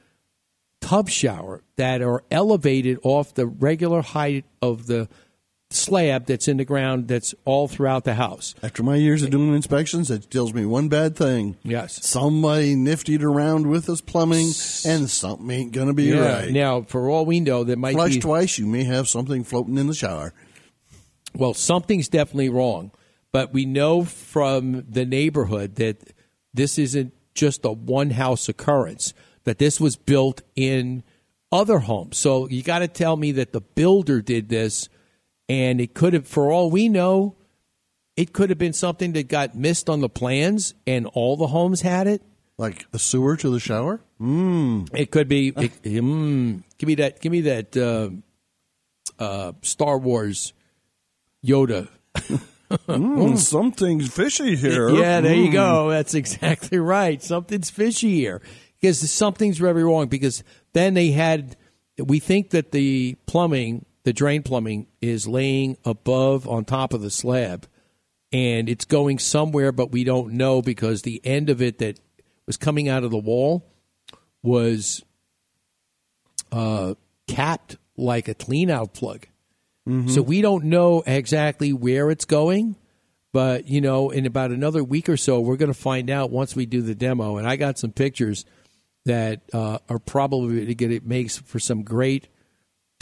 tub 0.81 1.09
shower 1.09 1.63
that 1.77 2.03
are 2.03 2.25
elevated 2.31 2.99
off 3.03 3.35
the 3.35 3.47
regular 3.47 4.03
height 4.03 4.45
of 4.61 4.87
the 4.87 5.09
slab 5.75 6.27
that's 6.27 6.49
in 6.49 6.57
the 6.57 6.65
ground 6.65 7.09
that's 7.09 7.35
all 7.45 7.69
throughout 7.69 8.05
the 8.05 8.15
house. 8.15 8.55
After 8.63 8.83
my 8.83 8.97
years 8.97 9.23
of 9.23 9.31
doing 9.31 9.55
inspections, 9.55 10.09
that 10.09 10.31
tells 10.31 10.53
me 10.55 10.65
one 10.67 10.89
bad 10.89 11.17
thing. 11.17 11.57
Yes. 11.63 12.05
Somebody 12.07 12.75
niftied 12.77 13.23
around 13.23 13.67
with 13.67 13.87
this 13.87 14.01
plumbing, 14.01 14.47
and 14.85 15.09
something 15.11 15.51
ain't 15.51 15.73
going 15.73 15.89
to 15.89 15.95
be 15.95 16.05
Yeah. 16.05 16.41
right. 16.41 16.51
Now, 16.51 16.83
for 16.83 17.09
all 17.11 17.25
we 17.27 17.41
know, 17.41 17.65
that 17.65 17.79
might 17.79 17.95
Flush 17.95 18.15
be 18.15 18.21
twice, 18.21 18.59
you 18.59 18.67
may 18.67 18.85
have 18.85 19.09
something 19.09 19.45
floating 19.45 19.79
in 19.79 19.87
the 19.87 19.95
shower. 19.95 20.33
Well, 21.35 21.55
something's 21.55 22.09
definitely 22.09 22.51
wrong, 22.51 22.91
but 23.33 23.53
we 23.53 23.65
know 23.65 24.05
from 24.05 24.85
the 24.89 25.07
neighborhood 25.07 25.77
that 25.77 26.13
this 26.53 26.79
isn't 26.79 27.13
just 27.35 27.65
a 27.65 27.73
one 27.73 28.11
house 28.11 28.49
occurrence, 28.49 29.15
that 29.45 29.59
this 29.59 29.81
was 29.81 29.97
built 29.97 30.43
in 30.55 31.03
other 31.51 31.79
homes. 31.81 32.19
So 32.19 32.49
you 32.49 32.63
got 32.63 32.81
to 32.81 32.89
tell 32.89 33.17
me 33.17 33.33
that 33.33 33.53
the 33.53 33.61
builder 33.63 34.21
did 34.21 34.51
this, 34.51 34.89
and 35.49 35.81
it 35.81 35.95
could 35.95 36.13
have, 36.13 36.27
for 36.27 36.51
all 36.53 36.71
we 36.71 36.89
know, 36.89 37.37
it 38.17 38.33
could 38.33 38.51
have 38.51 38.59
been 38.59 38.73
something 38.73 39.13
that 39.13 39.29
got 39.29 39.55
missed 39.55 39.89
on 39.89 40.01
the 40.01 40.09
plans 40.09 40.75
and 40.87 41.07
all 41.07 41.37
the 41.37 41.47
homes 41.49 41.81
had 41.83 42.07
it. 42.07 42.23
Like 42.59 42.87
a 42.93 42.99
sewer 42.99 43.37
to 43.39 43.51
the 43.51 43.59
shower? 43.59 44.01
Mmm. 44.21 44.89
It 44.95 45.11
could 45.11 45.27
be. 45.29 45.49
It, 45.49 45.83
mm, 45.83 46.63
give 46.79 46.87
me 46.87 46.95
that. 46.97 47.21
Give 47.21 47.33
me 47.33 47.41
that. 47.43 47.77
Uh, 47.77 48.11
uh, 49.19 49.53
Star 49.63 49.99
Wars 49.99 50.53
Yoda. 51.45 51.89
Mm, 52.89 53.37
something's 53.37 54.11
fishy 54.15 54.57
here. 54.57 54.89
Yeah, 54.89 55.21
there 55.21 55.35
you 55.35 55.49
Mm. 55.51 55.53
go. 55.53 55.91
That's 55.91 56.15
exactly 56.15 56.79
right. 56.79 57.23
Something's 57.23 57.69
fishy 57.69 58.15
here 58.15 58.41
because 58.81 59.11
something's 59.11 59.59
very 59.59 59.85
wrong. 59.85 60.07
Because 60.07 60.43
then 60.73 60.95
they 60.95 61.11
had, 61.11 61.55
we 61.99 62.19
think 62.19 62.49
that 62.51 62.73
the 62.73 63.17
plumbing, 63.27 63.85
the 64.05 64.13
drain 64.13 64.43
plumbing, 64.43 64.87
is 65.01 65.29
laying 65.29 65.77
above 65.85 66.49
on 66.49 66.65
top 66.65 66.93
of 66.93 67.03
the 67.03 67.11
slab, 67.11 67.67
and 68.33 68.69
it's 68.69 68.85
going 68.85 69.19
somewhere, 69.19 69.73
but 69.73 69.93
we 69.93 70.05
don't 70.05 70.33
know 70.33 70.63
because 70.63 71.03
the 71.03 71.21
end 71.25 71.51
of 71.51 71.61
it 71.63 71.79
that 71.79 72.01
was 72.47 72.57
coming 72.57 72.89
out 72.89 73.05
of 73.05 73.11
the 73.11 73.19
wall 73.19 73.65
was 74.43 75.03
uh, 76.51 76.95
capped 77.29 77.77
like 77.97 78.29
a 78.29 78.35
clean 78.35 78.71
out 78.71 78.95
plug. 78.95 79.27
So 80.09 80.23
we 80.23 80.43
don't 80.43 80.65
know 80.65 81.03
exactly 81.07 81.73
where 81.73 82.11
it's 82.11 82.25
going, 82.25 82.77
but 83.33 83.67
you 83.67 83.81
know, 83.81 84.11
in 84.11 84.27
about 84.27 84.51
another 84.53 84.85
week 84.85 85.09
or 85.09 85.17
so, 85.17 85.41
we're 85.41 85.57
going 85.57 85.73
to 85.73 85.79
find 85.79 86.09
out 86.09 86.31
once 86.31 86.55
we 86.55 86.67
do 86.67 86.83
the 86.83 86.95
demo. 86.95 87.37
And 87.37 87.49
I 87.49 87.57
got 87.57 87.79
some 87.79 87.91
pictures 87.91 88.45
that 89.07 89.41
uh, 89.53 89.79
are 89.89 89.99
probably 89.99 90.73
going 90.75 90.93
to 90.93 91.01
make 91.05 91.31
for 91.33 91.59
some 91.59 91.83
great 91.83 92.29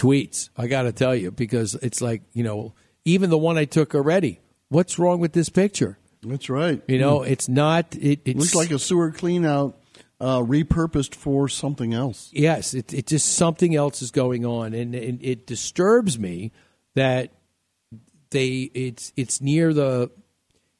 tweets. 0.00 0.48
I 0.56 0.66
got 0.66 0.82
to 0.82 0.92
tell 0.92 1.14
you 1.14 1.30
because 1.30 1.74
it's 1.76 2.00
like 2.00 2.22
you 2.32 2.42
know, 2.42 2.74
even 3.04 3.30
the 3.30 3.38
one 3.38 3.58
I 3.58 3.66
took 3.66 3.94
already. 3.94 4.40
What's 4.68 4.98
wrong 4.98 5.20
with 5.20 5.32
this 5.32 5.48
picture? 5.48 5.98
That's 6.22 6.48
right. 6.48 6.80
You 6.86 6.98
know, 6.98 7.20
Mm. 7.20 7.30
it's 7.30 7.48
not. 7.48 7.96
It 7.96 8.20
it's, 8.24 8.38
looks 8.38 8.54
like 8.54 8.70
a 8.70 8.78
sewer 8.78 9.10
clean 9.10 9.44
out 9.44 9.76
uh, 10.20 10.38
repurposed 10.40 11.14
for 11.14 11.48
something 11.48 11.92
else. 11.94 12.30
Yes, 12.32 12.74
it, 12.74 12.92
it 12.92 13.06
just 13.06 13.34
something 13.34 13.74
else 13.74 14.02
is 14.02 14.10
going 14.10 14.44
on, 14.46 14.74
and, 14.74 14.94
and 14.94 15.18
it 15.22 15.46
disturbs 15.46 16.18
me 16.18 16.52
that 16.94 17.32
they 18.30 18.70
it's 18.74 19.12
it's 19.16 19.40
near 19.40 19.72
the 19.74 20.10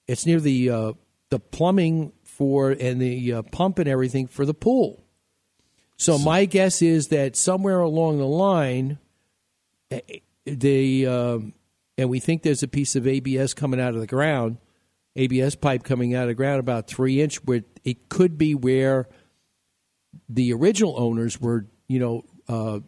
it's 0.06 0.24
near 0.26 0.40
the 0.40 0.70
uh, 0.70 0.92
the 1.30 1.40
plumbing 1.40 2.12
for 2.22 2.70
and 2.70 3.00
the 3.00 3.32
uh, 3.32 3.42
pump 3.42 3.78
and 3.78 3.88
everything 3.88 4.26
for 4.26 4.46
the 4.46 4.54
pool. 4.54 5.04
So 5.96 6.16
my 6.16 6.46
guess 6.46 6.80
is 6.80 7.08
that 7.08 7.36
somewhere 7.36 7.80
along 7.80 8.18
the 8.18 8.26
line, 8.26 8.98
they 10.44 11.06
um, 11.06 11.54
and 11.98 12.08
we 12.08 12.20
think 12.20 12.42
there's 12.42 12.62
a 12.62 12.68
piece 12.68 12.96
of 12.96 13.06
ABS 13.06 13.54
coming 13.54 13.80
out 13.80 13.94
of 13.94 14.00
the 14.00 14.06
ground, 14.06 14.58
ABS 15.16 15.54
pipe 15.54 15.82
coming 15.82 16.14
out 16.14 16.22
of 16.22 16.28
the 16.28 16.34
ground 16.34 16.60
about 16.60 16.86
three 16.86 17.20
inch, 17.20 17.36
where 17.44 17.62
it 17.84 18.08
could 18.08 18.38
be 18.38 18.54
where 18.54 19.08
the 20.28 20.52
original 20.52 20.94
owners 20.98 21.40
were, 21.40 21.66
you 21.88 21.98
know, 21.98 22.24
uh, 22.48 22.80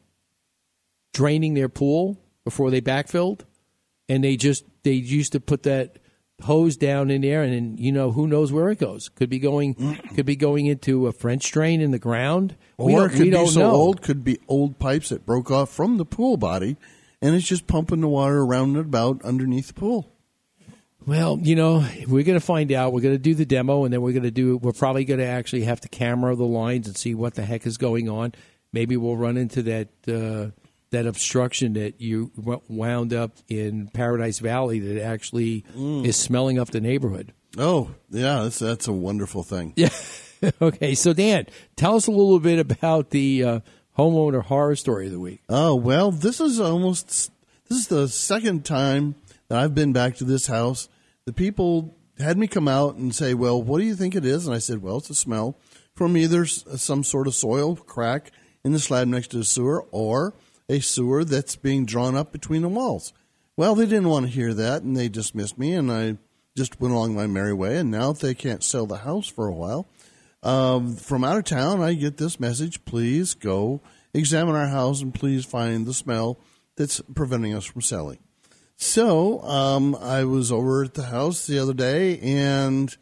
draining 1.12 1.54
their 1.54 1.68
pool 1.68 2.18
before 2.44 2.70
they 2.70 2.80
backfilled, 2.80 3.40
and 4.08 4.24
they 4.24 4.36
just 4.36 4.64
they 4.82 4.92
used 4.92 5.32
to 5.32 5.40
put 5.40 5.64
that 5.64 5.98
hose 6.42 6.76
down 6.76 7.10
in 7.10 7.22
there, 7.22 7.42
and, 7.42 7.52
then 7.52 7.76
you 7.78 7.92
know 7.92 8.12
who 8.12 8.26
knows 8.26 8.52
where 8.52 8.68
it 8.70 8.78
goes. 8.78 9.08
Could 9.08 9.30
be 9.30 9.38
going, 9.38 9.74
could 10.14 10.26
be 10.26 10.36
going 10.36 10.66
into 10.66 11.06
a 11.06 11.12
French 11.12 11.50
drain 11.50 11.80
in 11.80 11.90
the 11.90 11.98
ground, 11.98 12.56
We 12.78 12.94
Or 12.94 13.00
don't- 13.00 13.06
it 13.06 13.12
could 13.12 13.20
we 13.20 13.30
be 13.30 13.46
so 13.46 13.60
know. 13.60 13.70
old, 13.70 14.02
could 14.02 14.24
be 14.24 14.38
old 14.48 14.78
pipes 14.78 15.08
that 15.10 15.24
broke 15.26 15.50
off 15.50 15.70
from 15.70 15.96
the 15.98 16.04
pool 16.04 16.36
body, 16.36 16.76
and 17.20 17.34
it's 17.34 17.46
just 17.46 17.66
pumping 17.66 18.00
the 18.00 18.08
water 18.08 18.40
around 18.42 18.70
and 18.76 18.86
about 18.86 19.22
underneath 19.24 19.68
the 19.68 19.74
pool. 19.74 20.08
Well, 21.04 21.38
you 21.42 21.56
know, 21.56 21.84
we're 22.06 22.22
going 22.22 22.38
to 22.38 22.44
find 22.44 22.70
out. 22.70 22.92
We're 22.92 23.00
going 23.00 23.14
to 23.14 23.18
do 23.18 23.34
the 23.34 23.44
demo, 23.44 23.84
and 23.84 23.92
then 23.92 24.02
we're 24.02 24.12
going 24.12 24.22
to 24.22 24.30
do. 24.30 24.56
We're 24.58 24.72
probably 24.72 25.04
going 25.04 25.18
to 25.18 25.26
actually 25.26 25.64
have 25.64 25.80
to 25.80 25.88
camera 25.88 26.36
the 26.36 26.44
lines 26.44 26.86
and 26.86 26.96
see 26.96 27.12
what 27.14 27.34
the 27.34 27.42
heck 27.42 27.66
is 27.66 27.76
going 27.76 28.08
on. 28.08 28.32
Maybe 28.72 28.96
we'll 28.96 29.16
run 29.16 29.36
into 29.36 29.62
that 29.64 29.88
uh, 30.06 30.52
that 30.92 31.06
obstruction 31.06 31.72
that 31.72 32.00
you 32.00 32.30
wound 32.68 33.12
up 33.12 33.32
in 33.48 33.88
Paradise 33.88 34.38
Valley 34.38 34.78
that 34.78 35.02
actually 35.02 35.64
is 35.76 36.16
smelling 36.16 36.58
up 36.58 36.70
the 36.70 36.80
neighborhood. 36.80 37.32
Oh, 37.58 37.90
yeah, 38.10 38.44
that's 38.44 38.58
that's 38.60 38.86
a 38.88 38.92
wonderful 38.92 39.42
thing. 39.42 39.74
Yeah. 40.42 40.50
okay, 40.60 40.96
so 40.96 41.12
Dan, 41.12 41.46
tell 41.76 41.94
us 41.94 42.08
a 42.08 42.10
little 42.10 42.40
bit 42.40 42.58
about 42.58 43.10
the 43.10 43.44
uh, 43.44 43.60
homeowner 43.96 44.42
horror 44.42 44.74
story 44.74 45.06
of 45.06 45.12
the 45.12 45.20
week. 45.20 45.40
Oh 45.48 45.76
well, 45.76 46.10
this 46.10 46.40
is 46.40 46.58
almost 46.58 47.30
this 47.68 47.78
is 47.78 47.86
the 47.86 48.08
second 48.08 48.64
time 48.64 49.14
that 49.46 49.58
I've 49.60 49.72
been 49.74 49.92
back 49.92 50.16
to 50.16 50.24
this 50.24 50.48
house. 50.48 50.88
The 51.26 51.32
people 51.32 51.94
had 52.18 52.36
me 52.38 52.48
come 52.48 52.66
out 52.66 52.96
and 52.96 53.14
say, 53.14 53.34
"Well, 53.34 53.62
what 53.62 53.78
do 53.78 53.84
you 53.84 53.94
think 53.94 54.16
it 54.16 54.24
is?" 54.24 54.46
And 54.46 54.54
I 54.56 54.58
said, 54.58 54.82
"Well, 54.82 54.96
it's 54.96 55.10
a 55.10 55.14
smell 55.14 55.56
from 55.94 56.16
either 56.16 56.44
some 56.44 57.04
sort 57.04 57.28
of 57.28 57.36
soil 57.36 57.76
crack 57.76 58.32
in 58.64 58.72
the 58.72 58.80
slab 58.80 59.06
next 59.06 59.28
to 59.28 59.36
the 59.38 59.44
sewer, 59.44 59.84
or 59.92 60.34
a 60.72 60.80
sewer 60.80 61.24
that's 61.24 61.56
being 61.56 61.86
drawn 61.86 62.16
up 62.16 62.32
between 62.32 62.62
the 62.62 62.68
walls." 62.68 63.12
Well, 63.56 63.74
they 63.74 63.86
didn't 63.86 64.08
want 64.08 64.26
to 64.26 64.32
hear 64.32 64.54
that, 64.54 64.82
and 64.82 64.96
they 64.96 65.08
dismissed 65.08 65.58
me, 65.58 65.74
and 65.74 65.92
I 65.92 66.16
just 66.56 66.80
went 66.80 66.94
along 66.94 67.14
my 67.14 67.26
merry 67.26 67.52
way. 67.52 67.76
And 67.76 67.90
now, 67.90 68.12
they 68.12 68.34
can't 68.34 68.64
sell 68.64 68.86
the 68.86 68.98
house 68.98 69.26
for 69.26 69.46
a 69.46 69.54
while, 69.54 69.86
um, 70.42 70.96
from 70.96 71.22
out 71.22 71.36
of 71.36 71.44
town, 71.44 71.80
I 71.80 71.94
get 71.94 72.16
this 72.16 72.40
message: 72.40 72.84
please 72.84 73.34
go 73.34 73.80
examine 74.12 74.54
our 74.54 74.68
house 74.68 75.00
and 75.00 75.14
please 75.14 75.44
find 75.44 75.86
the 75.86 75.94
smell 75.94 76.38
that's 76.76 77.00
preventing 77.14 77.54
us 77.54 77.64
from 77.64 77.80
selling. 77.80 78.18
So 78.76 79.40
um, 79.42 79.94
I 79.94 80.24
was 80.24 80.50
over 80.50 80.84
at 80.84 80.94
the 80.94 81.04
house 81.04 81.46
the 81.46 81.58
other 81.58 81.74
day 81.74 82.18
and 82.18 82.94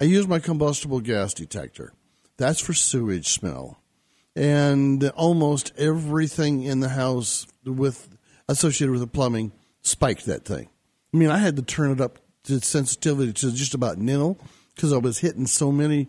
I 0.00 0.04
used 0.04 0.28
my 0.28 0.38
combustible 0.38 1.00
gas 1.00 1.34
detector. 1.34 1.92
That's 2.38 2.60
for 2.60 2.72
sewage 2.72 3.28
smell. 3.28 3.77
And 4.38 5.08
almost 5.10 5.72
everything 5.76 6.62
in 6.62 6.78
the 6.78 6.90
house 6.90 7.46
with 7.64 8.16
associated 8.48 8.92
with 8.92 9.00
the 9.00 9.08
plumbing 9.08 9.50
spiked 9.82 10.26
that 10.26 10.44
thing. 10.44 10.68
I 11.12 11.16
mean, 11.16 11.30
I 11.30 11.38
had 11.38 11.56
to 11.56 11.62
turn 11.62 11.90
it 11.90 12.00
up 12.00 12.20
to 12.44 12.60
sensitivity 12.60 13.32
to 13.32 13.52
just 13.52 13.74
about 13.74 13.98
nil 13.98 14.38
because 14.74 14.92
I 14.92 14.98
was 14.98 15.18
hitting 15.18 15.46
so 15.46 15.72
many 15.72 16.08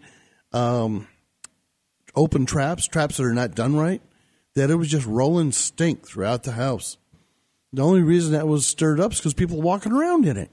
um, 0.53 1.07
open 2.15 2.45
traps, 2.45 2.87
traps 2.87 3.17
that 3.17 3.23
are 3.23 3.33
not 3.33 3.55
done 3.55 3.75
right, 3.75 4.01
that 4.53 4.69
it 4.69 4.75
was 4.75 4.89
just 4.89 5.07
rolling 5.07 5.51
stink 5.51 6.05
throughout 6.05 6.43
the 6.43 6.51
house. 6.51 6.97
The 7.73 7.81
only 7.83 8.03
reason 8.03 8.33
that 8.33 8.47
was 8.47 8.65
stirred 8.65 8.99
up 8.99 9.13
is 9.13 9.19
because 9.19 9.33
people 9.33 9.57
were 9.57 9.63
walking 9.63 9.91
around 9.91 10.27
in 10.27 10.37
it. 10.37 10.51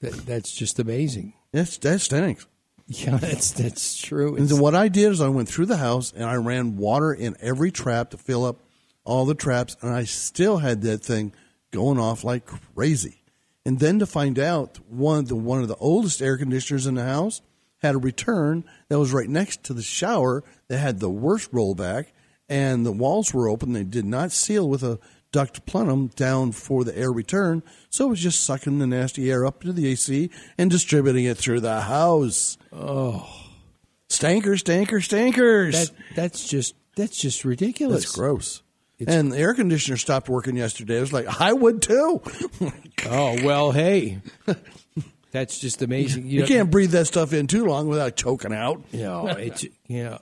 That, 0.00 0.12
that's 0.26 0.52
just 0.52 0.78
amazing. 0.78 1.34
That's 1.52 1.78
that 1.78 2.00
stinks. 2.00 2.46
Yeah, 3.06 3.16
that's 3.16 3.52
that's 3.52 4.00
true. 4.00 4.36
And 4.36 4.48
then 4.48 4.60
what 4.60 4.74
I 4.74 4.88
did 4.88 5.12
is 5.12 5.20
I 5.20 5.28
went 5.28 5.48
through 5.48 5.66
the 5.66 5.78
house 5.78 6.12
and 6.12 6.24
I 6.24 6.34
ran 6.34 6.76
water 6.76 7.12
in 7.12 7.36
every 7.40 7.70
trap 7.70 8.10
to 8.10 8.18
fill 8.18 8.44
up 8.44 8.58
all 9.04 9.24
the 9.24 9.34
traps, 9.34 9.76
and 9.80 9.92
I 9.92 10.04
still 10.04 10.58
had 10.58 10.82
that 10.82 10.98
thing 11.02 11.32
going 11.70 11.98
off 11.98 12.22
like 12.22 12.46
crazy. 12.74 13.22
And 13.64 13.78
then 13.78 13.98
to 14.00 14.06
find 14.06 14.38
out 14.38 14.78
one 14.88 15.20
of 15.20 15.28
the 15.28 15.36
one 15.36 15.62
of 15.62 15.68
the 15.68 15.76
oldest 15.76 16.20
air 16.20 16.36
conditioners 16.36 16.86
in 16.86 16.94
the 16.94 17.04
house 17.04 17.40
had 17.78 17.94
a 17.94 17.98
return 17.98 18.64
that 18.88 18.98
was 18.98 19.12
right 19.12 19.28
next 19.28 19.64
to 19.64 19.72
the 19.74 19.82
shower 19.82 20.44
that 20.68 20.78
had 20.78 21.00
the 21.00 21.10
worst 21.10 21.50
rollback, 21.50 22.06
and 22.48 22.84
the 22.84 22.92
walls 22.92 23.32
were 23.32 23.48
open. 23.48 23.72
They 23.72 23.84
did 23.84 24.04
not 24.04 24.32
seal 24.32 24.68
with 24.68 24.82
a 24.82 24.98
duct 25.32 25.64
plenum 25.66 26.08
down 26.08 26.52
for 26.52 26.84
the 26.84 26.96
air 26.96 27.10
return, 27.10 27.62
so 27.90 28.06
it 28.06 28.10
was 28.10 28.20
just 28.20 28.44
sucking 28.44 28.78
the 28.78 28.86
nasty 28.86 29.30
air 29.30 29.44
up 29.44 29.62
into 29.62 29.72
the 29.72 29.88
AC 29.88 30.30
and 30.58 30.70
distributing 30.70 31.24
it 31.24 31.36
through 31.38 31.60
the 31.60 31.80
house. 31.82 32.58
Oh, 32.72 33.28
stanker, 34.08 34.54
stanker, 34.62 35.00
stankers! 35.00 35.72
That 35.72 35.90
that's 36.14 36.46
just 36.48 36.74
that's 36.96 37.16
just 37.16 37.44
ridiculous. 37.44 38.02
That's 38.04 38.14
gross. 38.14 38.62
and 39.06 39.32
the 39.32 39.38
air 39.38 39.54
conditioner 39.54 39.96
stopped 39.96 40.28
working 40.28 40.56
yesterday. 40.56 40.98
I 40.98 41.00
was 41.00 41.12
like, 41.12 41.40
I 41.40 41.52
would 41.52 41.82
too. 41.82 42.22
oh 43.06 43.38
well, 43.44 43.72
hey. 43.72 44.20
That's 45.32 45.58
just 45.58 45.80
amazing. 45.80 46.26
You, 46.26 46.40
know- 46.42 46.46
can't 46.46 46.70
breathe 46.70 46.90
that 46.90 47.06
stuff 47.06 47.32
in 47.32 47.46
too 47.46 47.64
long 47.64 47.88
without 47.88 48.16
choking 48.16 48.52
out. 48.52 48.82
You 48.92 49.04
know, 49.04 49.26
it's 49.28 49.64
you 49.86 50.04
know, 50.04 50.18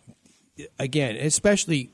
again, 0.79 1.17
especially 1.17 1.91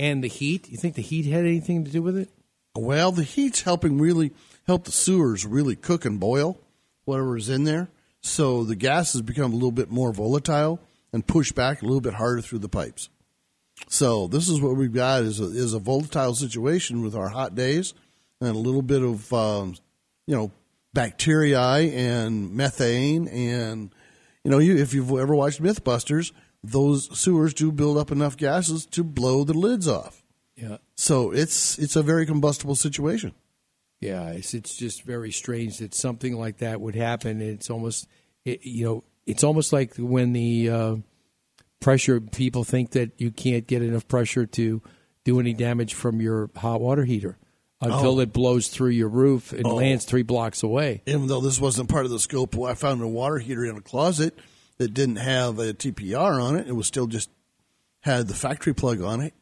and 0.00 0.22
the 0.22 0.26
heat. 0.28 0.68
You 0.68 0.76
think 0.76 0.96
the 0.96 1.02
heat 1.02 1.26
had 1.26 1.44
anything 1.44 1.84
to 1.84 1.90
do 1.92 2.02
with 2.02 2.16
it? 2.18 2.28
Well, 2.76 3.12
the 3.12 3.22
heat's 3.22 3.62
helping 3.62 3.98
really 3.98 4.32
help 4.66 4.84
the 4.84 4.92
sewers 4.92 5.46
really 5.46 5.76
cook 5.76 6.04
and 6.04 6.20
boil 6.20 6.60
whatever 7.06 7.36
is 7.36 7.48
in 7.48 7.64
there. 7.64 7.88
So 8.20 8.64
the 8.64 8.76
gases 8.76 9.22
become 9.22 9.52
a 9.52 9.54
little 9.54 9.72
bit 9.72 9.90
more 9.90 10.12
volatile 10.12 10.80
and 11.12 11.26
push 11.26 11.52
back 11.52 11.80
a 11.80 11.86
little 11.86 12.00
bit 12.00 12.14
harder 12.14 12.42
through 12.42 12.58
the 12.58 12.68
pipes. 12.68 13.08
So 13.88 14.26
this 14.26 14.48
is 14.48 14.60
what 14.60 14.76
we've 14.76 14.92
got 14.92 15.22
is 15.22 15.40
a, 15.40 15.44
is 15.44 15.72
a 15.72 15.78
volatile 15.78 16.34
situation 16.34 17.02
with 17.02 17.14
our 17.14 17.28
hot 17.28 17.54
days 17.54 17.94
and 18.40 18.50
a 18.50 18.58
little 18.58 18.82
bit 18.82 19.02
of 19.02 19.32
um, 19.32 19.76
you 20.26 20.34
know 20.34 20.50
bacteria 20.92 21.60
and 21.60 22.54
methane 22.54 23.28
and 23.28 23.94
you 24.44 24.50
know 24.50 24.58
you, 24.58 24.76
if 24.76 24.92
you've 24.94 25.12
ever 25.12 25.34
watched 25.34 25.62
MythBusters, 25.62 26.32
those 26.64 27.16
sewers 27.16 27.54
do 27.54 27.70
build 27.70 27.98
up 27.98 28.10
enough 28.10 28.36
gases 28.36 28.86
to 28.86 29.04
blow 29.04 29.44
the 29.44 29.54
lids 29.54 29.86
off. 29.86 30.22
Yeah. 30.56 30.78
So 30.96 31.32
it's 31.32 31.78
it's 31.78 31.96
a 31.96 32.02
very 32.02 32.26
combustible 32.26 32.74
situation. 32.76 33.32
Yeah, 34.00 34.28
it's 34.30 34.54
it's 34.54 34.76
just 34.76 35.02
very 35.02 35.30
strange 35.32 35.78
that 35.78 35.94
something 35.94 36.36
like 36.38 36.58
that 36.58 36.80
would 36.80 36.94
happen. 36.94 37.40
It's 37.40 37.70
almost, 37.70 38.06
it, 38.44 38.64
you 38.64 38.84
know, 38.84 39.04
it's 39.26 39.42
almost 39.44 39.72
like 39.72 39.94
when 39.96 40.32
the 40.32 40.68
uh, 40.70 40.96
pressure 41.80 42.20
people 42.20 42.64
think 42.64 42.90
that 42.90 43.12
you 43.20 43.30
can't 43.30 43.66
get 43.66 43.82
enough 43.82 44.06
pressure 44.08 44.46
to 44.46 44.82
do 45.24 45.40
any 45.40 45.52
damage 45.54 45.94
from 45.94 46.20
your 46.20 46.50
hot 46.56 46.80
water 46.80 47.04
heater 47.04 47.36
until 47.80 48.16
Oh. 48.16 48.20
it 48.20 48.32
blows 48.32 48.68
through 48.68 48.90
your 48.90 49.08
roof 49.08 49.52
and 49.52 49.66
Oh. 49.66 49.74
lands 49.76 50.04
three 50.04 50.22
blocks 50.22 50.62
away. 50.62 51.02
Even 51.06 51.26
though 51.26 51.40
this 51.40 51.60
wasn't 51.60 51.88
part 51.88 52.04
of 52.04 52.10
the 52.10 52.18
scope, 52.20 52.56
I 52.58 52.74
found 52.74 53.02
a 53.02 53.08
water 53.08 53.38
heater 53.38 53.64
in 53.64 53.76
a 53.76 53.80
closet 53.82 54.38
that 54.78 54.94
didn't 54.94 55.16
have 55.16 55.58
a 55.58 55.72
TPR 55.74 56.40
on 56.42 56.56
it. 56.56 56.68
It 56.68 56.72
was 56.76 56.86
still 56.86 57.06
just 57.06 57.30
had 58.00 58.28
the 58.28 58.34
factory 58.34 58.74
plug 58.74 59.00
on 59.02 59.20
it. 59.20 59.34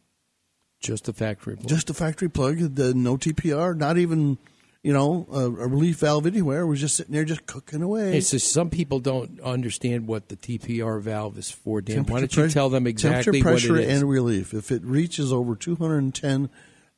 Just 0.85 1.09
a 1.09 1.13
factory 1.13 1.57
plug. 1.57 1.69
Just 1.69 1.91
a 1.91 1.95
factory 1.95 2.29
plug. 2.29 2.59
The 2.59 2.93
no 2.95 3.17
TPR. 3.17 3.77
Not 3.77 3.97
even 3.97 4.39
you 4.83 4.93
know 4.93 5.27
a, 5.33 5.47
a 5.47 5.49
relief 5.49 5.97
valve 5.97 6.27
anywhere. 6.27 6.61
It 6.61 6.67
was 6.67 6.81
just 6.81 6.97
sitting 6.97 7.15
there, 7.15 7.25
just 7.25 7.47
cooking 7.47 7.83
away. 7.83 8.17
It's 8.17 8.31
just 8.31 8.53
some 8.53 8.69
people 8.69 9.01
don't 9.01 9.41
understand 9.41 10.07
what 10.07 10.29
the 10.29 10.37
TPR 10.37 11.01
valve 11.01 11.39
is 11.39 11.51
for. 11.51 11.81
Dan, 11.81 12.05
why 12.05 12.21
don't 12.21 12.37
you 12.37 12.49
tell 12.49 12.69
them 12.69 12.87
exactly 12.87 13.41
temperature, 13.41 13.43
pressure, 13.43 13.73
what 13.73 13.83
it 13.83 13.89
is? 13.89 14.01
and 14.03 14.11
relief. 14.11 14.53
If 14.53 14.71
it 14.71 14.85
reaches 14.85 15.33
over 15.33 15.57
210 15.57 16.51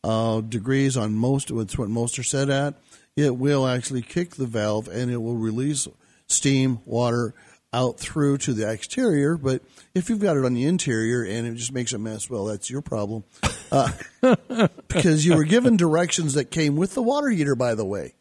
uh, 0.02 0.40
degrees 0.40 0.96
on 0.96 1.14
most, 1.14 1.50
it's 1.50 1.78
what 1.78 1.88
most 1.88 2.18
are 2.18 2.24
set 2.24 2.50
at. 2.50 2.74
It 3.14 3.36
will 3.36 3.66
actually 3.66 4.02
kick 4.02 4.34
the 4.34 4.46
valve 4.46 4.88
and 4.88 5.10
it 5.10 5.18
will 5.18 5.36
release 5.36 5.88
steam, 6.26 6.80
water 6.84 7.34
out 7.72 7.98
through 7.98 8.38
to 8.38 8.52
the 8.54 8.70
exterior. 8.70 9.36
But 9.36 9.62
if 9.94 10.08
you've 10.08 10.20
got 10.20 10.36
it 10.36 10.44
on 10.44 10.54
the 10.54 10.64
interior 10.64 11.22
and 11.24 11.46
it 11.46 11.54
just 11.56 11.72
makes 11.72 11.92
a 11.92 11.98
mess, 11.98 12.30
well, 12.30 12.46
that's 12.46 12.70
your 12.70 12.80
problem. 12.82 13.24
Uh, 13.70 13.92
because 14.88 15.26
you 15.26 15.36
were 15.36 15.44
given 15.44 15.76
directions 15.76 16.34
that 16.34 16.50
came 16.50 16.76
with 16.76 16.94
the 16.94 17.02
water 17.02 17.28
heater, 17.28 17.54
by 17.54 17.74
the 17.74 17.84
way. 17.84 18.14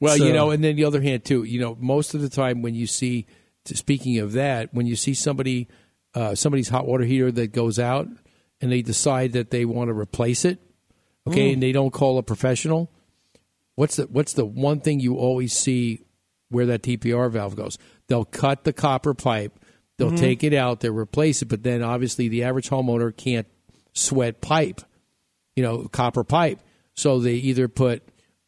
Well, 0.00 0.16
So- 0.16 0.24
you 0.26 0.32
know, 0.32 0.50
and 0.50 0.62
then 0.62 0.76
the 0.76 0.84
other 0.84 1.00
hand 1.02 1.24
too, 1.24 1.44
you 1.44 1.60
know, 1.60 1.76
most 1.80 2.14
of 2.14 2.20
the 2.22 2.28
time 2.28 2.62
when 2.62 2.74
you 2.74 2.86
see, 2.86 3.26
speaking 3.64 4.18
of 4.18 4.32
that, 4.32 4.72
when 4.72 4.86
you 4.86 4.96
see 4.96 5.14
somebody, 5.14 5.68
uh, 6.14 6.34
somebody's 6.34 6.68
hot 6.68 6.86
water 6.86 7.04
heater 7.04 7.30
that 7.32 7.52
goes 7.52 7.78
out, 7.78 8.08
and 8.60 8.72
they 8.72 8.82
decide 8.82 9.32
that 9.32 9.50
they 9.50 9.64
want 9.64 9.88
to 9.88 9.94
replace 9.94 10.44
it, 10.44 10.58
okay, 11.26 11.50
Mm. 11.50 11.52
and 11.54 11.62
they 11.62 11.72
don't 11.72 11.92
call 11.92 12.18
a 12.18 12.22
professional, 12.22 12.90
what's 13.74 13.96
the 13.96 14.04
what's 14.04 14.32
the 14.32 14.44
one 14.44 14.80
thing 14.80 14.98
you 15.00 15.16
always 15.16 15.52
see 15.52 16.00
where 16.48 16.66
that 16.66 16.82
TPR 16.82 17.30
valve 17.30 17.54
goes? 17.56 17.76
They'll 18.08 18.24
cut 18.24 18.64
the 18.64 18.72
copper 18.72 19.14
pipe, 19.14 19.52
they'll 19.98 20.12
Mhm. 20.12 20.18
take 20.18 20.42
it 20.44 20.54
out, 20.54 20.80
they'll 20.80 20.92
replace 20.94 21.42
it, 21.42 21.46
but 21.46 21.62
then 21.62 21.82
obviously 21.82 22.28
the 22.28 22.44
average 22.44 22.68
homeowner 22.70 23.14
can't 23.16 23.46
sweat 23.92 24.40
pipe, 24.40 24.80
you 25.56 25.62
know, 25.62 25.88
copper 25.88 26.24
pipe, 26.24 26.58
so 26.94 27.18
they 27.20 27.34
either 27.34 27.68
put 27.68 28.02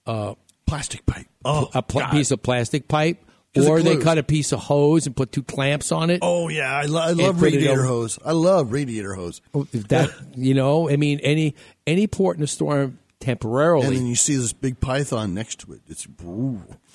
uh, 0.06 0.34
plastic 0.66 1.04
pipe, 1.06 1.26
oh, 1.44 1.68
a 1.74 1.82
pl- 1.82 2.06
piece 2.10 2.30
of 2.30 2.42
plastic 2.42 2.88
pipe, 2.88 3.18
or 3.56 3.80
they 3.82 3.96
cut 3.98 4.16
a 4.18 4.22
piece 4.22 4.50
of 4.52 4.60
hose 4.60 5.06
and 5.06 5.14
put 5.14 5.30
two 5.30 5.42
clamps 5.42 5.92
on 5.92 6.08
it. 6.10 6.20
Oh 6.22 6.48
yeah, 6.48 6.72
I, 6.72 6.82
lo- 6.86 7.02
I 7.02 7.10
love 7.12 7.42
radiator 7.42 7.82
hose. 7.84 8.18
I 8.24 8.32
love 8.32 8.72
radiator 8.72 9.14
hose. 9.14 9.40
That 9.88 10.10
you 10.36 10.54
know, 10.54 10.88
I 10.88 10.96
mean, 10.96 11.20
any 11.20 11.54
any 11.86 12.06
port 12.06 12.38
in 12.38 12.42
a 12.42 12.46
storm 12.46 12.98
temporarily. 13.20 13.86
And 13.86 13.96
then 13.96 14.06
you 14.06 14.16
see 14.16 14.36
this 14.36 14.52
big 14.52 14.80
python 14.80 15.34
next 15.34 15.60
to 15.60 15.72
it. 15.74 15.82
It's 15.88 16.06
brutal. 16.06 16.76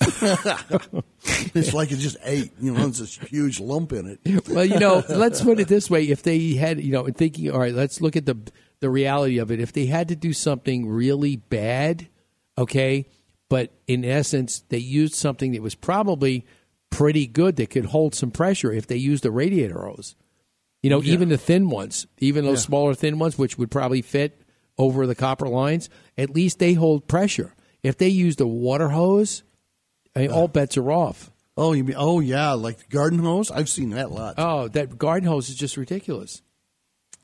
it's 1.54 1.72
like 1.72 1.92
it 1.92 1.96
just 1.98 2.16
ate. 2.24 2.52
You 2.60 2.72
know, 2.72 2.86
it's 2.86 2.98
this 2.98 3.16
huge 3.16 3.60
lump 3.60 3.92
in 3.92 4.06
it. 4.24 4.48
well, 4.48 4.64
you 4.64 4.78
know, 4.78 5.02
let's 5.08 5.40
put 5.40 5.60
it 5.60 5.68
this 5.68 5.88
way: 5.90 6.04
if 6.04 6.22
they 6.22 6.54
had, 6.54 6.80
you 6.80 6.92
know, 6.92 7.06
thinking, 7.06 7.50
all 7.50 7.58
right, 7.60 7.74
let's 7.74 8.00
look 8.00 8.16
at 8.16 8.26
the 8.26 8.36
the 8.80 8.90
reality 8.90 9.38
of 9.38 9.50
it. 9.50 9.60
If 9.60 9.72
they 9.72 9.86
had 9.86 10.08
to 10.08 10.16
do 10.16 10.32
something 10.32 10.88
really 10.88 11.36
bad, 11.36 12.08
okay, 12.58 13.06
but 13.48 13.72
in 13.86 14.04
essence, 14.04 14.62
they 14.68 14.78
used 14.78 15.14
something 15.14 15.52
that 15.52 15.62
was 15.62 15.74
probably 15.74 16.44
pretty 16.90 17.26
good 17.26 17.56
that 17.56 17.70
could 17.70 17.86
hold 17.86 18.14
some 18.14 18.30
pressure. 18.30 18.72
If 18.72 18.86
they 18.86 18.96
used 18.96 19.24
a 19.24 19.30
radiator 19.30 19.82
hose, 19.86 20.14
you 20.82 20.90
know, 20.90 21.00
Yeah. 21.00 21.14
even 21.14 21.28
the 21.30 21.38
thin 21.38 21.68
ones, 21.70 22.06
even 22.18 22.44
those 22.44 22.60
Yeah. 22.60 22.66
smaller 22.66 22.94
thin 22.94 23.18
ones, 23.18 23.38
which 23.38 23.56
would 23.58 23.70
probably 23.70 24.02
fit 24.02 24.40
over 24.78 25.06
the 25.06 25.14
copper 25.14 25.48
lines, 25.48 25.88
at 26.16 26.30
least 26.30 26.58
they 26.58 26.74
hold 26.74 27.08
pressure. 27.08 27.54
If 27.82 27.98
they 27.98 28.08
used 28.08 28.40
a 28.40 28.46
water 28.46 28.88
hose, 28.88 29.42
I 30.14 30.20
mean, 30.20 30.30
all 30.30 30.48
bets 30.48 30.76
are 30.76 30.90
off. 30.90 31.30
Oh, 31.56 31.72
you 31.72 31.84
mean? 31.84 31.96
Oh, 31.98 32.20
yeah, 32.20 32.52
like 32.52 32.78
the 32.78 32.88
garden 32.88 33.20
hose. 33.20 33.50
I've 33.50 33.68
seen 33.68 33.90
that 33.90 34.06
a 34.06 34.08
lot. 34.08 34.34
Oh, 34.38 34.68
that 34.68 34.98
garden 34.98 35.28
hose 35.28 35.48
is 35.48 35.56
just 35.56 35.76
ridiculous. 35.76 36.42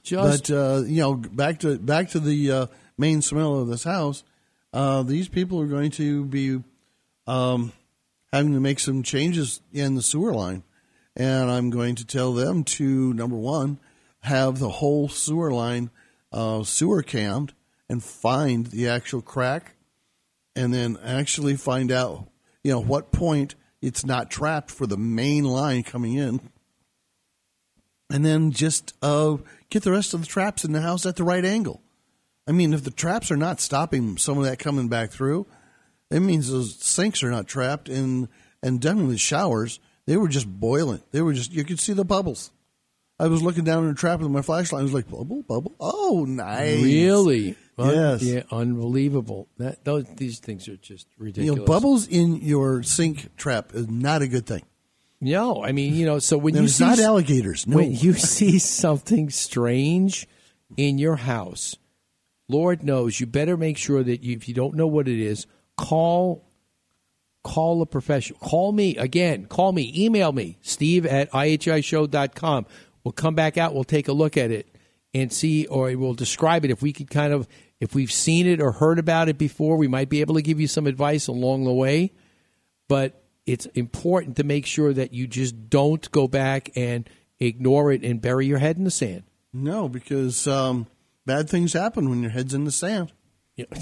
Just 0.03 0.48
but 0.48 0.57
uh, 0.57 0.82
you 0.84 1.00
know, 1.00 1.14
back 1.14 1.61
to 1.61 1.78
back 1.78 2.11
to 2.11 2.20
the 2.20 2.50
uh, 2.50 2.66
main 2.98 3.22
smell 3.22 3.61
of 3.61 3.68
this 3.68 3.84
house. 3.84 4.24
Uh, 4.72 5.03
these 5.03 5.28
people 5.28 5.61
are 5.61 5.66
going 5.66 5.90
to 5.92 6.24
be 6.24 6.61
um, 7.26 7.72
having 8.32 8.55
to 8.55 8.61
make 8.61 8.80
some 8.80 9.03
changes 9.03 9.61
in 9.72 9.94
the 9.94 10.03
sewer 10.03 10.34
line, 10.34 10.64
and 11.14 11.50
I'm 11.50 11.70
going 11.70 11.94
to 11.96 12.07
tell 12.07 12.32
them 12.32 12.64
to 12.64 13.12
number 13.12 13.36
one 13.36 13.78
have 14.20 14.59
the 14.59 14.70
whole 14.70 15.09
sewer 15.09 15.53
line 15.53 15.90
uh, 16.32 16.62
sewer 16.64 17.02
cammed 17.02 17.52
and 17.88 18.02
find 18.02 18.66
the 18.68 18.88
actual 18.88 19.22
crack, 19.22 19.74
and 20.56 20.72
then 20.72 20.98
actually 21.04 21.56
find 21.56 21.92
out 21.92 22.28
you 22.64 22.72
know 22.72 22.80
what 22.80 23.12
point 23.12 23.54
it's 23.80 24.06
not 24.06 24.30
trapped 24.30 24.70
for 24.70 24.86
the 24.86 24.96
main 24.96 25.44
line 25.44 25.82
coming 25.82 26.14
in 26.14 26.40
and 28.12 28.24
then 28.24 28.50
just 28.52 28.94
uh, 29.02 29.38
get 29.70 29.82
the 29.82 29.90
rest 29.90 30.12
of 30.12 30.20
the 30.20 30.26
traps 30.26 30.64
in 30.64 30.72
the 30.72 30.82
house 30.82 31.06
at 31.06 31.16
the 31.16 31.24
right 31.24 31.44
angle. 31.44 31.80
I 32.46 32.52
mean, 32.52 32.74
if 32.74 32.84
the 32.84 32.90
traps 32.90 33.30
are 33.30 33.36
not 33.36 33.60
stopping 33.60 34.18
some 34.18 34.36
of 34.36 34.44
that 34.44 34.58
coming 34.58 34.88
back 34.88 35.10
through, 35.10 35.46
it 36.10 36.20
means 36.20 36.50
those 36.50 36.76
sinks 36.76 37.22
are 37.22 37.30
not 37.30 37.46
trapped, 37.48 37.88
and 37.88 38.28
and 38.62 38.80
definitely 38.80 39.12
the 39.12 39.18
showers 39.18 39.80
they 40.06 40.16
were 40.16 40.28
just 40.28 40.46
boiling. 40.46 41.00
They 41.10 41.22
were 41.22 41.32
just 41.32 41.52
you 41.52 41.64
could 41.64 41.80
see 41.80 41.94
the 41.94 42.04
bubbles. 42.04 42.50
I 43.22 43.28
was 43.28 43.42
looking 43.42 43.62
down 43.64 43.84
in 43.84 43.90
a 43.90 43.94
trap 43.94 44.20
with 44.20 44.30
my 44.30 44.42
flashlight. 44.42 44.80
I 44.80 44.82
was 44.82 44.92
like, 44.92 45.08
bubble, 45.08 45.42
bubble. 45.42 45.74
Oh, 45.78 46.24
nice. 46.28 46.82
Really? 46.82 47.56
Un- 47.78 47.94
Yes. 47.94 48.22
yeah, 48.22 48.42
unbelievable. 48.50 49.48
That 49.58 49.84
those 49.84 50.04
these 50.16 50.40
things 50.40 50.68
are 50.68 50.76
just 50.76 51.06
You 51.18 51.24
ridiculous. 51.26 51.58
know, 51.60 51.64
bubbles 51.64 52.06
in 52.08 52.36
your 52.42 52.82
sink 52.82 53.34
trap 53.36 53.72
is 53.74 53.88
not 53.88 54.22
a 54.22 54.28
good 54.28 54.44
thing. 54.46 54.62
No, 55.20 55.62
I 55.64 55.70
mean, 55.72 55.94
you 55.94 56.04
know, 56.04 56.18
so 56.18 56.36
when 56.36 56.56
you 56.56 56.66
see 56.68 56.84
not 56.84 56.98
alligators, 56.98 57.66
no. 57.66 57.76
when 57.76 57.92
you 57.92 58.12
see 58.14 58.58
something 58.58 59.30
strange 59.30 60.26
in 60.76 60.98
your 60.98 61.16
house, 61.16 61.76
Lord 62.48 62.82
knows 62.82 63.20
you 63.20 63.26
better 63.26 63.56
make 63.56 63.78
sure 63.78 64.02
that 64.02 64.22
you, 64.24 64.36
if 64.36 64.48
you 64.48 64.54
don't 64.54 64.74
know 64.74 64.88
what 64.88 65.06
it 65.08 65.20
is, 65.20 65.46
call 65.76 66.44
call 67.44 67.82
a 67.82 67.86
professional. 67.86 68.38
Call 68.40 68.72
me 68.72 68.96
again. 68.96 69.46
Call 69.46 69.72
me. 69.72 69.92
Email 69.96 70.32
me. 70.32 70.58
Steve 70.60 71.06
at 71.06 71.30
ihishow.com. 71.32 72.66
We'll 73.05 73.12
come 73.12 73.34
back 73.34 73.57
out. 73.59 73.74
We'll 73.74 73.84
take 73.84 74.09
a 74.09 74.12
look 74.12 74.36
at 74.36 74.50
it 74.50 74.68
and 75.14 75.32
see, 75.32 75.66
or 75.66 75.94
we'll 75.96 76.14
describe 76.14 76.64
it. 76.64 76.70
If 76.70 76.82
we 76.82 76.92
could 76.92 77.11
kind 77.11 77.32
of, 77.32 77.48
if 77.80 77.94
we've 77.94 78.12
seen 78.12 78.46
it 78.46 78.61
or 78.61 78.72
heard 78.72 78.98
about 78.98 79.28
it 79.28 79.38
before, 79.38 79.76
we 79.76 79.88
might 79.88 80.09
be 80.09 80.20
able 80.20 80.34
to 80.36 80.42
give 80.42 80.61
you 80.61 80.66
some 80.66 80.86
advice 80.86 81.26
along 81.26 81.64
the 81.64 81.72
way. 81.72 82.12
But 82.88 83.22
it's 83.46 83.66
important 83.66 84.36
to 84.36 84.44
make 84.44 84.66
sure 84.66 84.92
that 84.92 85.12
you 85.12 85.26
just 85.26 85.68
don't 85.68 86.09
go 86.11 86.28
back 86.28 86.70
and 86.76 87.09
ignore 87.40 87.92
it 87.92 88.05
and 88.05 88.20
bury 88.20 88.46
your 88.46 88.59
head 88.59 88.76
in 88.76 88.84
the 88.84 88.90
sand. 88.90 89.24
No, 89.53 89.88
because 89.88 90.46
um, 90.46 90.86
bad 91.26 91.50
things 91.50 91.72
happen 91.72 92.09
when 92.09 92.22
your 92.22 92.30
head's 92.30 92.55
in 92.55 92.64
the 92.64 92.72
sand. 92.72 93.12
Yeah, 93.57 93.66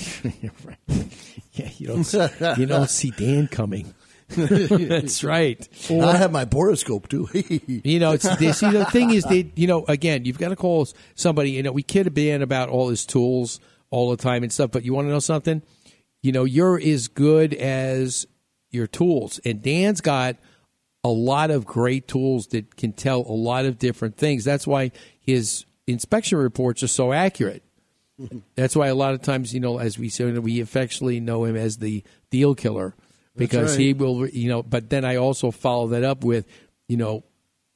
right. 0.64 1.07
Yeah, 1.53 1.68
you 1.77 1.87
don't 1.87 2.59
you 2.59 2.66
don't 2.66 2.91
see 2.91 3.11
Dan 3.11 3.47
coming. 3.47 3.95
That's 4.37 5.24
right. 5.24 5.68
I 5.91 6.16
have 6.16 6.33
my 6.33 6.45
borescope 6.45 7.09
too. 7.09 7.28
You 7.85 7.99
know, 7.99 8.12
it's 8.12 8.37
they, 8.37 8.53
see 8.53 8.70
the 8.70 8.85
thing 8.85 9.11
is 9.11 9.24
they 9.24 9.51
you 9.57 9.66
know 9.66 9.85
again 9.87 10.24
you've 10.24 10.39
got 10.39 10.51
to 10.51 10.57
call 10.57 10.87
somebody. 11.14 11.53
You 11.53 11.62
know, 11.62 11.72
we 11.72 11.83
kid 11.83 12.12
Dan 12.14 12.43
about 12.43 12.68
all 12.68 12.89
his 12.89 13.05
tools 13.07 13.61
all 13.91 14.11
the 14.11 14.16
time 14.16 14.43
and 14.43 14.53
stuff, 14.53 14.70
but 14.70 14.85
you 14.85 14.95
want 14.95 15.07
to 15.09 15.11
know 15.11 15.18
something? 15.18 15.62
You 16.22 16.33
know, 16.33 16.45
you're 16.45 16.78
as 16.78 17.09
good 17.09 17.55
as 17.55 18.26
your 18.70 18.87
tools. 18.87 19.41
And 19.45 19.62
Dan's 19.62 20.01
got 20.01 20.37
a 21.03 21.09
lot 21.09 21.51
of 21.51 21.66
great 21.66 22.07
tools 22.07 22.49
that 22.49 22.76
can 22.76 22.93
tell 22.93 23.20
a 23.20 23.33
lot 23.33 23.64
of 23.64 23.78
different 23.78 24.16
things. 24.16 24.45
That's 24.45 24.66
why 24.66 24.93
his 25.20 25.64
inspection 25.87 26.39
reports 26.39 26.83
are 26.83 26.89
so 26.89 27.12
accurate. 27.12 27.64
That's 28.55 28.76
why 28.76 28.89
a 28.89 28.95
lot 28.95 29.14
of 29.14 29.22
times, 29.22 29.55
you 29.55 29.61
know, 29.61 29.78
as 29.78 29.99
we 29.99 30.11
say, 30.11 30.31
we 30.31 30.61
affectionately 30.61 31.20
know 31.20 31.45
him 31.45 31.57
as 31.57 31.78
the 31.78 32.05
deal 32.31 32.55
killer 32.55 32.95
because 33.37 33.72
right. 33.72 33.81
he 33.81 33.93
will, 33.93 34.28
you 34.28 34.49
know. 34.49 34.62
But 34.62 34.91
then 34.91 35.05
I 35.05 35.16
also 35.16 35.51
follow 35.51 35.89
that 35.89 36.05
up 36.05 36.24
with, 36.24 36.47
you 36.89 36.97
know, 36.97 37.24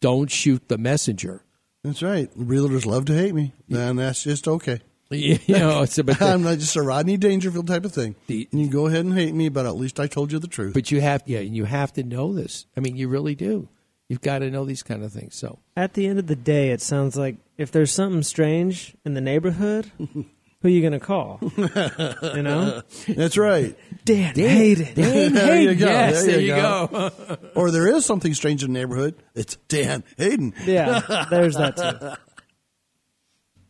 don't 0.01 0.31
shoot 0.31 0.69
the 0.69 0.79
messenger. 0.79 1.43
That's 1.83 2.03
right. 2.03 2.35
Realtors 2.37 2.87
love 2.87 3.05
to 3.07 3.15
hate 3.15 3.35
me, 3.35 3.53
and 3.71 3.99
that's 3.99 4.25
just 4.25 4.49
okay. 4.49 4.81
you 5.11 5.39
know, 5.49 5.83
it's 5.83 5.99
about 5.99 6.23
I'm 6.23 6.43
not 6.43 6.59
just 6.59 6.77
a 6.77 6.83
Rodney 6.83 7.17
Dangerfield 7.17 7.67
type 7.67 7.85
of 7.85 7.93
thing. 7.93 8.17
and 8.29 8.47
you 8.53 8.69
go 8.69 8.87
ahead 8.87 9.05
and 9.05 9.15
hate 9.15 9.35
me, 9.35 9.49
but 9.49 9.67
at 9.67 9.77
least 9.77 10.01
I 10.01 10.07
told 10.07 10.33
you 10.33 10.39
the 10.39 10.49
truth. 10.49 10.75
But 10.75 10.91
you 10.91 11.01
have, 11.01 11.23
yeah, 11.27 11.41
you 11.41 11.65
have 11.65 11.93
to 11.95 12.03
know 12.03 12.33
this. 12.33 12.67
I 12.77 12.81
mean, 12.81 12.97
you 12.97 13.09
really 13.09 13.35
do. 13.35 13.69
You've 14.09 14.21
got 14.21 14.41
to 14.41 14.51
know 14.51 14.65
these 14.65 14.83
kind 14.83 15.03
of 15.03 15.13
things. 15.13 15.35
So 15.35 15.61
At 15.77 15.95
the 15.95 16.07
end 16.07 16.19
of 16.19 16.27
the 16.27 16.37
day, 16.37 16.71
it 16.71 16.83
sounds 16.83 17.17
like 17.17 17.37
if 17.57 17.71
there's 17.71 17.93
something 17.93 18.23
strange 18.23 18.95
in 19.05 19.15
the 19.15 19.21
neighborhood, 19.21 19.91
who 20.65 20.71
you 20.71 20.81
going 20.81 20.95
to 20.95 20.99
call? 20.99 21.41
you 21.59 22.43
know? 22.43 22.81
That's 23.09 23.37
right. 23.37 23.77
Dan, 24.07 24.35
Hayden. 24.35 24.95
Dan 24.95 25.35
there 25.35 25.61
you 25.61 25.75
go. 25.75 25.85
Yes, 25.85 26.25
there, 26.25 26.33
there 26.33 26.41
you 26.41 26.55
you 26.55 26.57
go. 26.57 27.11
or 27.55 27.71
there 27.71 27.87
is 27.87 28.07
something 28.07 28.33
strange 28.33 28.65
in 28.65 28.73
the 28.73 28.79
neighborhood. 28.79 29.15
It's 29.35 29.57
Dan 29.69 30.05
Hayden. 30.17 30.55
Yeah, 30.65 31.27
there's 31.29 31.57
that 31.57 31.77
too. 31.77 32.13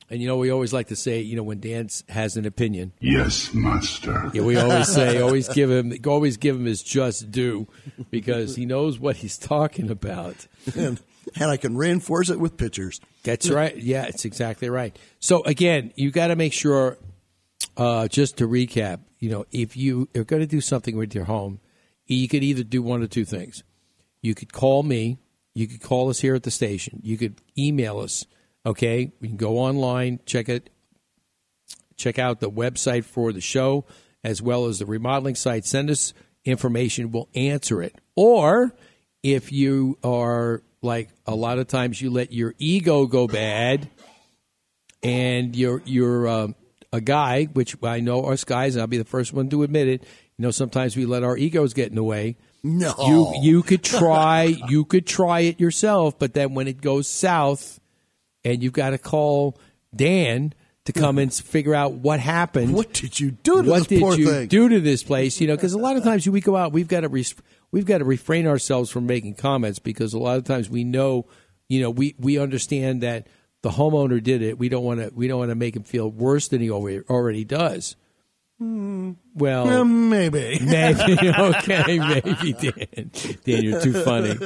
And 0.09 0.23
you 0.23 0.29
know, 0.29 0.37
we 0.37 0.51
always 0.51 0.73
like 0.73 0.89
to 0.89 0.97
say, 0.97 1.21
you 1.21 1.35
know, 1.35 1.43
when 1.43 1.59
Dan 1.59 1.89
has 2.09 2.37
an 2.37 2.47
opinion. 2.47 2.93
Yes, 3.01 3.53
master. 3.53 4.31
Yeah, 4.33 4.43
we 4.43 4.57
always 4.57 4.87
say, 4.87 5.21
always 5.21 5.49
give 5.49 5.73
him, 5.73 5.93
always 6.07 6.37
give 6.37 6.55
him 6.55 6.67
his 6.67 6.81
just 6.81 7.33
due, 7.33 7.67
because 8.13 8.55
he 8.55 8.67
knows 8.67 9.01
what 9.01 9.17
he's 9.17 9.37
talking 9.37 9.91
about. 9.91 10.47
and, 10.77 11.01
and 11.37 11.51
I 11.51 11.57
can 11.57 11.77
reinforce 11.77 12.31
it 12.31 12.39
with 12.39 12.57
pictures. 12.57 13.01
That's 13.23 13.51
right. 13.51 13.77
Yeah, 13.77 14.05
it's 14.05 14.25
exactly 14.25 14.69
right. 14.69 14.97
So 15.21 15.43
again, 15.45 15.93
you 15.97 16.11
got 16.11 16.29
to 16.29 16.37
make 16.37 16.53
sure. 16.53 16.99
Uh, 17.77 18.07
just 18.07 18.37
to 18.37 18.47
recap, 18.47 19.01
you 19.19 19.31
know, 19.31 19.47
if 19.51 19.77
you 19.77 20.09
are 20.15 20.23
going 20.23 20.41
to 20.41 20.47
do 20.47 20.61
something 20.61 20.97
with 20.97 21.13
your 21.13 21.25
home, 21.25 21.59
you 22.07 22.29
could 22.29 22.45
either 22.45 22.63
do 22.63 22.83
one 22.83 23.03
or 23.03 23.09
two 23.09 23.25
things. 23.25 23.65
You 24.23 24.35
could 24.35 24.53
call 24.53 24.83
me. 24.83 25.19
You 25.55 25.67
could 25.67 25.83
call 25.83 26.09
us 26.09 26.21
here 26.21 26.35
at 26.35 26.43
the 26.45 26.51
station. 26.51 27.01
You 27.03 27.17
could 27.17 27.41
email 27.59 27.99
us. 27.99 28.27
Okay, 28.67 29.13
we 29.21 29.29
can 29.29 29.37
go 29.37 29.59
online, 29.59 30.21
check 30.25 30.49
it, 30.49 30.71
check 31.97 32.19
out 32.19 32.41
the 32.41 32.51
website 32.51 33.05
for 33.05 33.33
the 33.33 33.41
show 33.41 33.85
as 34.23 34.41
well 34.41 34.67
as 34.67 34.79
the 34.79 34.87
remodeling 34.87 35.35
site. 35.35 35.65
Send 35.65 35.91
us 35.91 36.15
information. 36.45 37.11
We'll 37.11 37.29
answer 37.35 37.83
it. 37.83 37.95
Or 38.17 38.75
if 39.23 39.53
you 39.53 39.99
are 40.03 40.63
like 40.85 41.09
a 41.27 41.35
lot 41.35 41.59
of 41.59 41.67
times, 41.67 42.01
you 42.01 42.11
let 42.11 42.33
your 42.33 42.55
ego 42.59 43.07
go 43.07 43.27
bad, 43.27 43.89
and 45.03 45.57
you're 45.57 45.83
you're 45.85 46.29
um, 46.29 46.55
a 46.93 47.01
guy, 47.01 47.45
which 47.45 47.77
I 47.83 48.01
know 48.01 48.25
us 48.27 48.45
guys, 48.45 48.75
and 48.75 48.83
I'll 48.83 48.87
be 48.87 48.99
the 48.99 49.05
first 49.05 49.33
one 49.33 49.49
to 49.51 49.63
admit 49.63 49.89
it. 49.89 50.03
You 50.37 50.43
know, 50.43 50.51
sometimes 50.51 50.97
we 50.97 51.07
let 51.07 51.23
our 51.23 51.37
egos 51.37 51.75
get 51.75 51.89
in 51.89 51.97
the 51.97 52.05
way. 52.05 52.37
No. 52.63 52.95
You 52.99 53.35
you 53.43 53.63
could 53.63 53.83
try 53.83 54.45
you 54.69 54.85
could 54.85 55.07
try 55.07 55.41
it 55.41 55.61
yourself, 55.61 56.19
but 56.19 56.35
then 56.35 56.55
when 56.55 56.69
it 56.69 56.81
goes 56.81 57.09
south, 57.09 57.81
and 58.45 58.63
you've 58.63 58.73
got 58.73 58.91
to 58.91 58.99
call 58.99 59.59
Dan 59.95 60.55
to 60.85 60.93
come 60.93 61.19
and 61.19 61.33
figure 61.33 61.75
out 61.75 61.93
what 61.93 62.21
happened. 62.21 62.75
What 62.75 62.93
did 62.93 63.19
you 63.19 63.31
do 63.31 63.63
to 63.63 63.71
what 63.71 63.89
this 63.89 64.01
did 64.01 64.19
you 64.19 64.47
do 64.47 64.69
to 64.69 64.81
this 64.81 65.03
place? 65.03 65.41
You 65.41 65.47
know, 65.47 65.57
because 65.57 65.73
a 65.73 65.79
lot 65.79 65.97
of 65.97 66.05
times 66.05 66.29
we 66.29 66.41
go 66.41 66.57
out, 66.57 66.73
we've 66.73 66.89
got 66.89 67.01
to 67.01 67.09
res- 67.09 67.35
we've 67.75 67.85
got 67.85 67.99
to 67.99 68.05
refrain 68.05 68.47
ourselves 68.47 68.89
from 68.89 69.05
making 69.05 69.35
comments 69.35 69.81
because 69.81 70.15
a 70.15 70.19
lot 70.19 70.39
of 70.39 70.45
times 70.45 70.71
we 70.71 70.85
know, 70.85 71.27
you 71.69 71.81
know, 71.81 71.91
we 71.91 72.15
we 72.21 72.39
understand 72.39 73.03
that 73.03 73.27
the 73.63 73.71
homeowner 73.71 74.23
did 74.23 74.43
it. 74.43 74.59
We 74.59 74.69
don't 74.69 74.85
want 74.85 75.01
to 75.01 75.11
we 75.13 75.27
don't 75.27 75.41
want 75.41 75.51
to 75.51 75.57
make 75.57 75.75
him 75.75 75.83
feel 75.83 76.09
worse 76.09 76.47
than 76.49 76.61
he 76.61 76.71
already 76.71 77.01
already 77.11 77.45
does. 77.45 77.97
Hmm. 78.61 79.15
Well, 79.35 79.67
Yeah, 79.67 79.83
maybe. 79.83 80.61
maybe 80.65 81.19
okay, 81.37 81.99
maybe 81.99 82.53
Dan. 82.53 83.11
Dan, 83.45 83.63
you're 83.65 83.81
too 83.81 84.05
funny. 84.05 84.39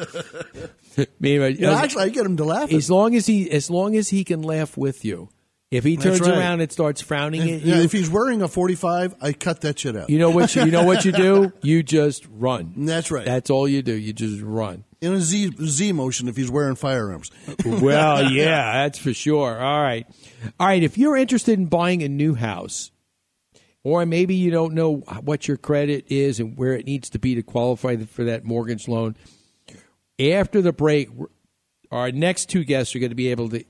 maybe, 1.21 1.45
uh, 1.45 1.69
know, 1.69 1.75
actually, 1.77 2.05
I 2.05 2.09
get 2.09 2.25
him 2.25 2.39
to 2.39 2.45
laugh. 2.45 2.73
as 2.73 2.91
long 2.91 3.15
as 3.15 3.27
he 3.27 3.51
as 3.51 3.71
long 3.71 3.95
as 3.95 4.09
he 4.09 4.25
can 4.25 4.41
laugh 4.41 4.79
with 4.79 5.05
you. 5.05 5.29
If 5.71 5.85
he 5.85 5.99
turns 5.99 6.21
right. 6.21 6.31
around 6.31 6.63
and 6.63 6.73
starts 6.73 7.03
frowning 7.03 7.47
If, 7.47 7.61
at 7.61 7.67
yeah, 7.67 7.77
if 7.77 7.93
he's 7.93 8.09
wearing 8.09 8.41
a 8.41 8.49
45, 8.49 9.17
I 9.21 9.35
cut 9.35 9.61
that 9.63 9.79
shit 9.79 9.97
out. 9.97 10.09
you 10.09 10.19
know 10.19 10.31
what 10.31 10.55
you, 10.55 10.65
you 10.65 10.71
know 10.71 10.85
what 10.85 11.05
you 11.05 11.13
do? 11.13 11.53
You 11.61 11.83
just 11.83 12.27
run. 12.31 12.73
That's 12.75 13.11
right. 13.11 13.27
That's 13.27 13.51
all 13.51 13.69
you 13.69 13.83
do. 13.83 13.93
You 13.93 14.15
just 14.15 14.43
run. 14.43 14.85
In 15.03 15.13
a 15.13 15.21
Z, 15.21 15.53
Z 15.63 15.93
motion 15.93 16.27
if 16.27 16.37
he's 16.37 16.51
wearing 16.51 16.75
firearms. 16.75 17.31
well, 17.67 18.31
yeah, 18.31 18.85
that's 18.85 18.99
for 18.99 19.13
sure. 19.13 19.61
All 19.61 19.83
right. 19.83 20.07
All 20.59 20.67
right. 20.67 20.83
If 20.83 20.97
you're 20.97 21.17
interested 21.17 21.59
in 21.59 21.67
buying 21.67 22.03
a 22.03 22.09
new 22.09 22.35
house, 22.35 22.91
or 23.85 24.07
maybe 24.07 24.35
you 24.35 24.51
don't 24.51 24.73
know 24.73 24.97
what 25.23 25.47
your 25.47 25.59
credit 25.59 26.07
is 26.09 26.41
and 26.41 26.57
where 26.57 26.73
it 26.73 26.87
needs 26.87 27.11
to 27.11 27.19
be 27.19 27.35
to 27.35 27.43
qualify 27.43 27.97
for 27.97 28.25
that 28.25 28.45
mortgage 28.45 28.89
loan, 28.89 29.17
after 30.19 30.63
the 30.63 30.73
break, 30.73 31.11
our 31.91 32.11
next 32.11 32.47
two 32.47 32.65
guests 32.65 32.97
are 32.97 32.99
going 32.99 33.11
to 33.11 33.17
be 33.17 33.31
able 33.31 33.51
to 33.51 33.65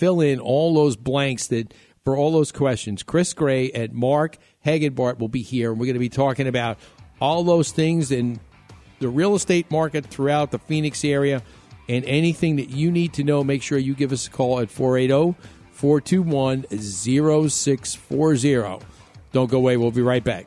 fill 0.00 0.22
in 0.22 0.40
all 0.40 0.74
those 0.74 0.96
blanks 0.96 1.48
that 1.48 1.74
for 2.04 2.16
all 2.16 2.32
those 2.32 2.50
questions. 2.50 3.02
Chris 3.02 3.34
Gray 3.34 3.70
and 3.70 3.92
Mark 3.92 4.38
Hagenbart 4.64 5.18
will 5.18 5.28
be 5.28 5.42
here, 5.42 5.70
and 5.70 5.78
we're 5.78 5.84
going 5.84 5.92
to 5.92 6.00
be 6.00 6.08
talking 6.08 6.48
about 6.48 6.78
all 7.20 7.44
those 7.44 7.70
things 7.70 8.10
in 8.10 8.40
the 8.98 9.10
real 9.10 9.34
estate 9.34 9.70
market 9.70 10.06
throughout 10.06 10.52
the 10.52 10.58
Phoenix 10.58 11.04
area 11.04 11.42
and 11.86 12.02
anything 12.06 12.56
that 12.56 12.70
you 12.70 12.90
need 12.90 13.12
to 13.12 13.24
know. 13.24 13.44
Make 13.44 13.62
sure 13.62 13.76
you 13.76 13.94
give 13.94 14.10
us 14.10 14.26
a 14.26 14.30
call 14.30 14.60
at 14.60 14.70
480 14.70 15.38
421 15.72 16.64
0640. 16.70 18.86
Don't 19.32 19.50
go 19.50 19.58
away. 19.58 19.76
We'll 19.76 19.90
be 19.90 20.02
right 20.02 20.24
back. 20.24 20.46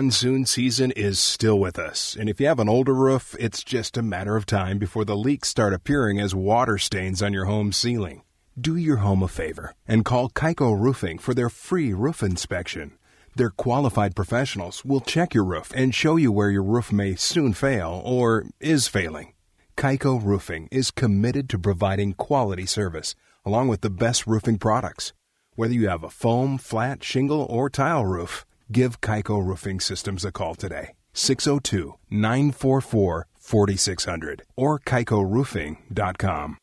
Monsoon 0.00 0.46
season 0.46 0.90
is 0.92 1.20
still 1.20 1.58
with 1.58 1.78
us, 1.78 2.16
and 2.18 2.26
if 2.26 2.40
you 2.40 2.46
have 2.46 2.58
an 2.58 2.70
older 2.70 2.94
roof, 2.94 3.36
it's 3.38 3.62
just 3.62 3.98
a 3.98 4.02
matter 4.02 4.34
of 4.34 4.46
time 4.46 4.78
before 4.78 5.04
the 5.04 5.14
leaks 5.14 5.50
start 5.50 5.74
appearing 5.74 6.18
as 6.18 6.34
water 6.34 6.78
stains 6.78 7.22
on 7.22 7.34
your 7.34 7.44
home 7.44 7.70
ceiling. 7.70 8.22
Do 8.58 8.76
your 8.76 8.96
home 8.96 9.22
a 9.22 9.28
favor 9.28 9.74
and 9.86 10.02
call 10.02 10.30
Kaiko 10.30 10.72
Roofing 10.72 11.18
for 11.18 11.34
their 11.34 11.50
free 11.50 11.92
roof 11.92 12.22
inspection. 12.22 12.92
Their 13.36 13.50
qualified 13.50 14.16
professionals 14.16 14.86
will 14.86 15.02
check 15.02 15.34
your 15.34 15.44
roof 15.44 15.70
and 15.76 15.94
show 15.94 16.16
you 16.16 16.32
where 16.32 16.50
your 16.50 16.62
roof 16.62 16.90
may 16.90 17.14
soon 17.14 17.52
fail 17.52 18.00
or 18.02 18.46
is 18.58 18.88
failing. 18.88 19.34
Kaiko 19.76 20.18
Roofing 20.18 20.66
is 20.70 20.90
committed 20.90 21.50
to 21.50 21.58
providing 21.58 22.14
quality 22.14 22.64
service 22.64 23.14
along 23.44 23.68
with 23.68 23.82
the 23.82 23.90
best 23.90 24.26
roofing 24.26 24.56
products. 24.56 25.12
Whether 25.56 25.74
you 25.74 25.90
have 25.90 26.04
a 26.04 26.08
foam, 26.08 26.56
flat, 26.56 27.04
shingle, 27.04 27.46
or 27.50 27.68
tile 27.68 28.06
roof, 28.06 28.46
give 28.70 29.00
Kaiko 29.00 29.44
Roofing 29.44 29.80
Systems 29.80 30.24
a 30.24 30.32
call 30.32 30.54
today. 30.54 30.94
602 31.12 31.94
944 32.10 33.26
4600 33.38 34.42
or 34.56 34.78
kaikoroofing.com. 34.78 36.58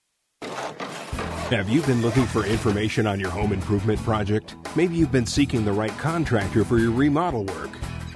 Have 1.49 1.69
you 1.69 1.81
been 1.83 2.01
looking 2.01 2.25
for 2.25 2.45
information 2.45 3.07
on 3.07 3.19
your 3.19 3.29
home 3.29 3.53
improvement 3.53 3.99
project? 4.03 4.55
Maybe 4.75 4.95
you've 4.95 5.13
been 5.13 5.25
seeking 5.25 5.63
the 5.63 5.71
right 5.71 5.97
contractor 5.97 6.65
for 6.65 6.77
your 6.77 6.91
remodel 6.91 7.45
work. 7.45 7.71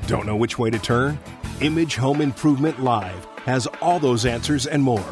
Don't 0.05 0.25
know 0.25 0.35
which 0.35 0.59
way 0.59 0.69
to 0.69 0.77
turn? 0.77 1.17
Image 1.61 1.95
Home 1.95 2.19
Improvement 2.19 2.83
Live 2.83 3.25
has 3.45 3.67
all 3.81 3.99
those 3.99 4.25
answers 4.25 4.67
and 4.67 4.83
more. 4.83 5.05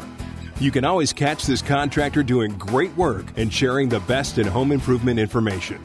You 0.58 0.70
can 0.70 0.84
always 0.84 1.14
catch 1.14 1.46
this 1.46 1.62
contractor 1.62 2.22
doing 2.22 2.58
great 2.58 2.94
work 2.94 3.24
and 3.36 3.50
sharing 3.50 3.88
the 3.88 4.00
best 4.00 4.36
in 4.36 4.46
home 4.46 4.72
improvement 4.72 5.18
information. 5.18 5.80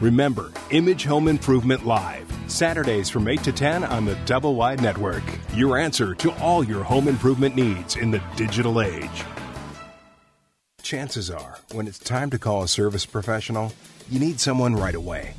Remember, 0.00 0.50
Image 0.70 1.04
Home 1.04 1.28
Improvement 1.28 1.86
Live, 1.86 2.26
Saturdays 2.48 3.08
from 3.08 3.28
8 3.28 3.44
to 3.44 3.52
10 3.52 3.84
on 3.84 4.04
the 4.04 4.16
Double 4.26 4.56
Wide 4.56 4.82
Network. 4.82 5.22
Your 5.54 5.78
answer 5.78 6.16
to 6.16 6.32
all 6.40 6.64
your 6.64 6.82
home 6.82 7.06
improvement 7.06 7.54
needs 7.54 7.94
in 7.94 8.10
the 8.10 8.20
digital 8.34 8.82
age. 8.82 9.24
Chances 10.82 11.30
are, 11.30 11.58
when 11.72 11.86
it's 11.86 12.00
time 12.00 12.28
to 12.30 12.40
call 12.40 12.64
a 12.64 12.68
service 12.68 13.06
professional, 13.06 13.72
you 14.10 14.18
need 14.18 14.40
someone 14.40 14.74
right 14.74 14.96
away. 14.96 15.34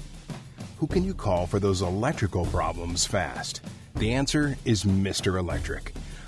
Who 0.77 0.87
can 0.87 1.03
you 1.03 1.13
call 1.13 1.47
for 1.47 1.59
those 1.59 1.81
electrical 1.81 2.45
problems 2.45 3.05
fast? 3.05 3.59
The 3.95 4.13
answer 4.13 4.57
is 4.63 4.85
Mr. 4.85 5.37
Electric, 5.37 5.93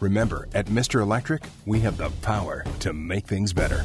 Remember, 0.00 0.48
at 0.54 0.66
Mr. 0.66 1.02
Electric, 1.02 1.42
we 1.66 1.80
have 1.80 1.98
the 1.98 2.10
power 2.22 2.64
to 2.80 2.92
make 2.92 3.26
things 3.26 3.52
better. 3.52 3.84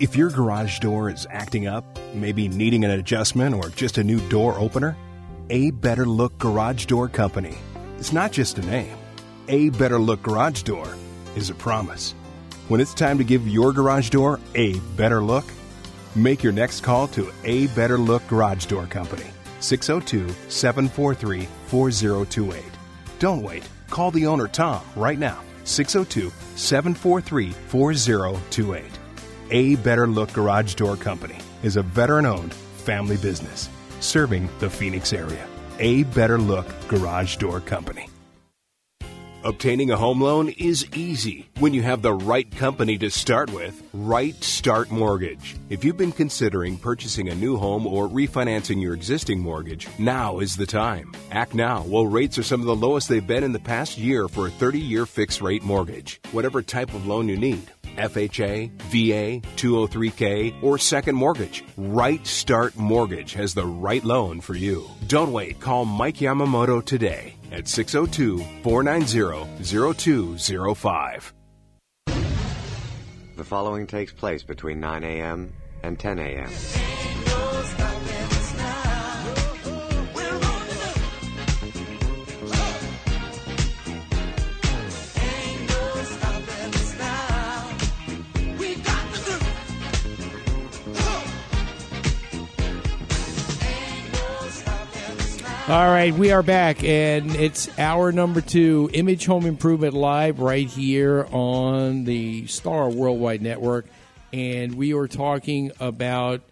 If 0.00 0.16
your 0.16 0.28
garage 0.28 0.80
door 0.80 1.08
is 1.08 1.24
acting 1.30 1.68
up, 1.68 1.84
maybe 2.14 2.48
needing 2.48 2.84
an 2.84 2.90
adjustment 2.90 3.54
or 3.54 3.68
just 3.68 3.96
a 3.96 4.02
new 4.02 4.18
door 4.28 4.58
opener, 4.58 4.96
A 5.50 5.70
Better 5.70 6.04
Look 6.04 6.36
Garage 6.38 6.86
Door 6.86 7.10
Company. 7.10 7.56
It's 7.98 8.12
not 8.12 8.32
just 8.32 8.58
a 8.58 8.62
name. 8.62 8.96
A 9.46 9.68
Better 9.68 10.00
Look 10.00 10.20
Garage 10.20 10.62
Door 10.62 10.96
is 11.36 11.48
a 11.48 11.54
promise. 11.54 12.12
When 12.66 12.80
it's 12.80 12.92
time 12.92 13.18
to 13.18 13.24
give 13.24 13.46
your 13.46 13.72
garage 13.72 14.10
door 14.10 14.40
a 14.56 14.80
better 14.96 15.22
look, 15.22 15.44
make 16.16 16.42
your 16.42 16.52
next 16.52 16.80
call 16.80 17.06
to 17.08 17.30
A 17.44 17.68
Better 17.68 17.98
Look 17.98 18.26
Garage 18.26 18.66
Door 18.66 18.86
Company, 18.86 19.26
602 19.60 20.34
743 20.48 21.46
4028. 21.66 22.64
Don't 23.20 23.42
wait. 23.42 23.68
Call 23.90 24.10
the 24.10 24.26
owner, 24.26 24.48
Tom, 24.48 24.82
right 24.96 25.18
now, 25.18 25.40
602 25.64 26.32
743 26.56 27.50
4028. 27.68 29.03
A 29.50 29.76
Better 29.76 30.06
Look 30.06 30.32
Garage 30.32 30.74
Door 30.74 30.96
Company 30.96 31.36
is 31.62 31.76
a 31.76 31.82
veteran 31.82 32.24
owned 32.24 32.54
family 32.54 33.18
business 33.18 33.68
serving 34.00 34.48
the 34.58 34.70
Phoenix 34.70 35.12
area. 35.12 35.46
A 35.80 36.04
Better 36.04 36.38
Look 36.38 36.66
Garage 36.88 37.36
Door 37.36 37.60
Company. 37.60 38.08
Obtaining 39.42 39.90
a 39.90 39.96
home 39.98 40.22
loan 40.22 40.48
is 40.48 40.86
easy 40.94 41.50
when 41.58 41.74
you 41.74 41.82
have 41.82 42.00
the 42.00 42.14
right 42.14 42.50
company 42.56 42.96
to 42.96 43.10
start 43.10 43.52
with 43.52 43.82
Right 43.92 44.42
Start 44.42 44.90
Mortgage. 44.90 45.56
If 45.68 45.84
you've 45.84 45.98
been 45.98 46.12
considering 46.12 46.78
purchasing 46.78 47.28
a 47.28 47.34
new 47.34 47.58
home 47.58 47.86
or 47.86 48.08
refinancing 48.08 48.80
your 48.80 48.94
existing 48.94 49.40
mortgage, 49.40 49.86
now 49.98 50.38
is 50.38 50.56
the 50.56 50.64
time. 50.64 51.12
Act 51.30 51.52
now 51.52 51.82
while 51.82 52.06
rates 52.06 52.38
are 52.38 52.42
some 52.42 52.60
of 52.60 52.66
the 52.66 52.74
lowest 52.74 53.10
they've 53.10 53.26
been 53.26 53.44
in 53.44 53.52
the 53.52 53.58
past 53.58 53.98
year 53.98 54.26
for 54.26 54.46
a 54.46 54.50
30 54.50 54.78
year 54.78 55.04
fixed 55.04 55.42
rate 55.42 55.62
mortgage. 55.62 56.22
Whatever 56.32 56.62
type 56.62 56.94
of 56.94 57.06
loan 57.06 57.28
you 57.28 57.36
need. 57.36 57.70
FHA, 57.96 58.70
VA, 58.90 59.40
203K, 59.56 60.62
or 60.62 60.78
second 60.78 61.16
mortgage. 61.16 61.64
Right 61.76 62.24
Start 62.26 62.76
Mortgage 62.76 63.34
has 63.34 63.54
the 63.54 63.66
right 63.66 64.04
loan 64.04 64.40
for 64.40 64.54
you. 64.54 64.88
Don't 65.08 65.32
wait. 65.32 65.60
Call 65.60 65.84
Mike 65.84 66.16
Yamamoto 66.16 66.84
today 66.84 67.36
at 67.52 67.68
602 67.68 68.38
490 68.62 69.94
0205. 69.94 71.34
The 73.36 73.44
following 73.44 73.86
takes 73.86 74.12
place 74.12 74.44
between 74.44 74.78
9 74.78 75.02
a.m. 75.02 75.52
and 75.82 75.98
10 75.98 76.18
a.m. 76.20 76.50
All 95.66 95.88
right, 95.88 96.12
we 96.12 96.30
are 96.30 96.42
back, 96.42 96.84
and 96.84 97.34
it's 97.36 97.70
hour 97.78 98.12
number 98.12 98.42
two, 98.42 98.90
Image 98.92 99.24
Home 99.24 99.46
Improvement 99.46 99.94
Live, 99.94 100.38
right 100.38 100.66
here 100.68 101.26
on 101.32 102.04
the 102.04 102.46
Star 102.48 102.90
Worldwide 102.90 103.40
Network. 103.40 103.86
And 104.30 104.74
we 104.74 104.92
are 104.92 105.08
talking 105.08 105.72
about 105.80 106.42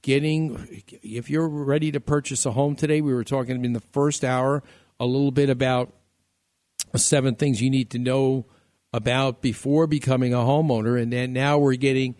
getting, 0.00 0.82
if 1.02 1.28
you're 1.28 1.46
ready 1.46 1.92
to 1.92 2.00
purchase 2.00 2.46
a 2.46 2.52
home 2.52 2.74
today, 2.74 3.02
we 3.02 3.12
were 3.12 3.22
talking 3.22 3.62
in 3.66 3.74
the 3.74 3.82
first 3.92 4.24
hour 4.24 4.62
a 4.98 5.04
little 5.04 5.30
bit 5.30 5.50
about 5.50 5.92
seven 6.96 7.34
things 7.34 7.60
you 7.60 7.68
need 7.68 7.90
to 7.90 7.98
know 7.98 8.46
about 8.94 9.42
before 9.42 9.86
becoming 9.86 10.32
a 10.32 10.38
homeowner. 10.38 10.98
And 10.98 11.12
then 11.12 11.34
now 11.34 11.58
we're 11.58 11.76
getting, 11.76 12.14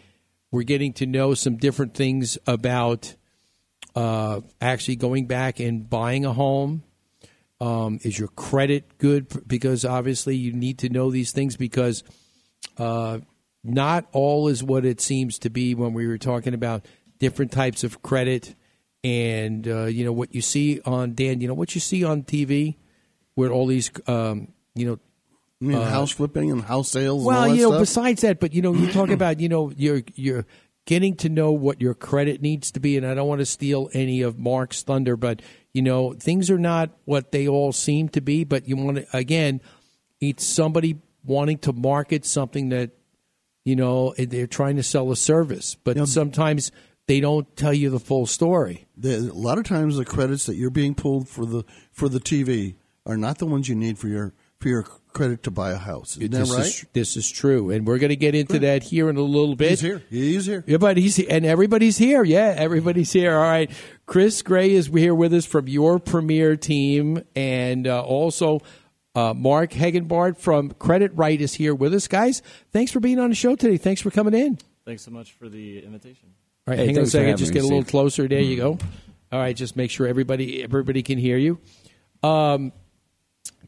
we're 0.50 0.62
getting 0.62 0.92
to 0.94 1.06
know 1.06 1.32
some 1.32 1.56
different 1.56 1.94
things 1.94 2.36
about 2.46 3.14
uh, 3.94 4.40
actually 4.60 4.96
going 4.96 5.26
back 5.26 5.60
and 5.60 5.88
buying 5.88 6.24
a 6.24 6.32
home? 6.32 6.82
Um, 7.60 7.98
is 8.02 8.18
your 8.18 8.28
credit 8.28 8.98
good? 8.98 9.46
Because 9.46 9.84
obviously 9.84 10.36
you 10.36 10.52
need 10.52 10.78
to 10.80 10.88
know 10.88 11.10
these 11.10 11.32
things 11.32 11.56
because 11.56 12.02
uh, 12.76 13.18
not 13.62 14.06
all 14.12 14.48
is 14.48 14.62
what 14.62 14.84
it 14.84 15.00
seems 15.00 15.38
to 15.40 15.50
be 15.50 15.74
when 15.74 15.94
we 15.94 16.06
were 16.06 16.18
talking 16.18 16.52
about 16.52 16.84
different 17.18 17.52
types 17.52 17.84
of 17.84 18.02
credit 18.02 18.54
and 19.04 19.68
uh, 19.68 19.84
you 19.84 20.04
know 20.04 20.12
what 20.12 20.34
you 20.34 20.40
see 20.40 20.80
on 20.84 21.14
Dan. 21.14 21.40
You 21.40 21.48
know 21.48 21.54
what 21.54 21.74
you 21.74 21.80
see 21.80 22.04
on 22.04 22.22
TV 22.22 22.76
with 23.36 23.50
all 23.50 23.66
these 23.66 23.90
um, 24.06 24.48
you 24.74 24.86
know. 24.86 24.98
Uh, 25.64 25.88
house 25.88 26.10
flipping 26.10 26.50
and 26.50 26.62
house 26.62 26.90
sales. 26.90 27.18
and 27.18 27.26
well, 27.26 27.38
all 27.38 27.48
that 27.48 27.56
you 27.56 27.62
know, 27.62 27.70
stuff? 27.70 27.80
besides 27.80 28.20
that, 28.20 28.38
but 28.38 28.52
you 28.52 28.60
know, 28.60 28.74
you 28.74 28.90
talk 28.92 29.08
about 29.10 29.40
you 29.40 29.48
know 29.48 29.72
you're 29.76 30.02
you're 30.14 30.44
getting 30.86 31.16
to 31.16 31.28
know 31.28 31.52
what 31.52 31.80
your 31.80 31.94
credit 31.94 32.42
needs 32.42 32.70
to 32.72 32.80
be, 32.80 32.96
and 32.96 33.06
I 33.06 33.14
don't 33.14 33.28
want 33.28 33.40
to 33.40 33.46
steal 33.46 33.88
any 33.92 34.22
of 34.22 34.38
Mark's 34.38 34.82
thunder, 34.82 35.16
but 35.16 35.42
you 35.72 35.82
know 35.82 36.12
things 36.12 36.50
are 36.50 36.58
not 36.58 36.90
what 37.04 37.32
they 37.32 37.48
all 37.48 37.72
seem 37.72 38.08
to 38.10 38.20
be. 38.20 38.44
But 38.44 38.68
you 38.68 38.76
want 38.76 38.98
to 38.98 39.16
again, 39.16 39.60
it's 40.20 40.44
somebody 40.44 40.98
wanting 41.24 41.58
to 41.58 41.72
market 41.72 42.24
something 42.24 42.68
that 42.70 42.90
you 43.64 43.76
know 43.76 44.14
they're 44.16 44.46
trying 44.46 44.76
to 44.76 44.82
sell 44.82 45.10
a 45.10 45.16
service, 45.16 45.74
but 45.74 46.08
sometimes 46.08 46.70
they 47.06 47.20
don't 47.20 47.56
tell 47.56 47.74
you 47.74 47.90
the 47.90 48.00
full 48.00 48.26
story. 48.26 48.86
The, 48.96 49.16
a 49.16 49.32
lot 49.32 49.58
of 49.58 49.64
times, 49.64 49.96
the 49.96 50.04
credits 50.04 50.46
that 50.46 50.56
you're 50.56 50.70
being 50.70 50.94
pulled 50.94 51.28
for 51.28 51.44
the 51.44 51.64
for 51.92 52.08
the 52.08 52.20
TV 52.20 52.76
are 53.06 53.16
not 53.16 53.38
the 53.38 53.46
ones 53.46 53.68
you 53.68 53.74
need 53.74 53.98
for 53.98 54.08
your 54.08 54.34
for 54.58 54.68
your 54.68 54.86
credit 55.14 55.44
to 55.44 55.50
buy 55.50 55.70
a 55.70 55.78
house. 55.78 56.18
Isn't 56.18 56.32
this 56.32 56.50
that 56.50 56.54
right? 56.56 56.66
is 56.66 56.86
this 56.92 57.16
is 57.16 57.30
true, 57.30 57.70
and 57.70 57.86
we're 57.86 57.98
going 57.98 58.10
to 58.10 58.16
get 58.16 58.34
into 58.34 58.58
that 58.58 58.82
here 58.82 59.08
in 59.08 59.16
a 59.16 59.22
little 59.22 59.56
bit. 59.56 59.70
He's 59.70 59.80
here. 59.80 60.02
He's 60.10 60.46
here. 60.46 60.64
Yeah, 60.66 60.76
but 60.76 60.98
he's 60.98 61.18
and 61.18 61.46
everybody's 61.46 61.96
here. 61.96 62.22
Yeah, 62.22 62.54
everybody's 62.56 63.12
here. 63.12 63.34
All 63.34 63.42
right, 63.42 63.70
Chris 64.04 64.42
Gray 64.42 64.72
is 64.72 64.88
here 64.88 65.14
with 65.14 65.32
us 65.32 65.46
from 65.46 65.68
your 65.68 65.98
premier 65.98 66.56
team, 66.56 67.24
and 67.34 67.86
uh, 67.86 68.02
also 68.02 68.60
uh, 69.14 69.32
Mark 69.32 69.70
Hegenbart 69.70 70.38
from 70.38 70.72
Credit 70.72 71.12
Right 71.14 71.40
is 71.40 71.54
here 71.54 71.74
with 71.74 71.94
us. 71.94 72.08
Guys, 72.08 72.42
thanks 72.72 72.92
for 72.92 73.00
being 73.00 73.18
on 73.18 73.30
the 73.30 73.36
show 73.36 73.56
today. 73.56 73.78
Thanks 73.78 74.02
for 74.02 74.10
coming 74.10 74.34
in. 74.34 74.58
Thanks 74.84 75.02
so 75.02 75.10
much 75.10 75.32
for 75.32 75.48
the 75.48 75.82
invitation. 75.82 76.28
All 76.66 76.72
right, 76.72 76.78
Hey, 76.78 76.86
hang 76.86 76.98
on 76.98 77.04
a 77.04 77.06
second. 77.06 77.36
Just 77.38 77.52
get 77.52 77.62
a 77.62 77.66
little 77.66 77.84
closer. 77.84 78.28
There 78.28 78.40
you 78.40 78.56
go. 78.56 78.78
All 79.32 79.38
right, 79.38 79.56
just 79.56 79.76
make 79.76 79.90
sure 79.90 80.06
everybody 80.06 80.62
everybody 80.62 81.02
can 81.02 81.18
hear 81.18 81.36
you. 81.36 81.58
Um, 82.22 82.72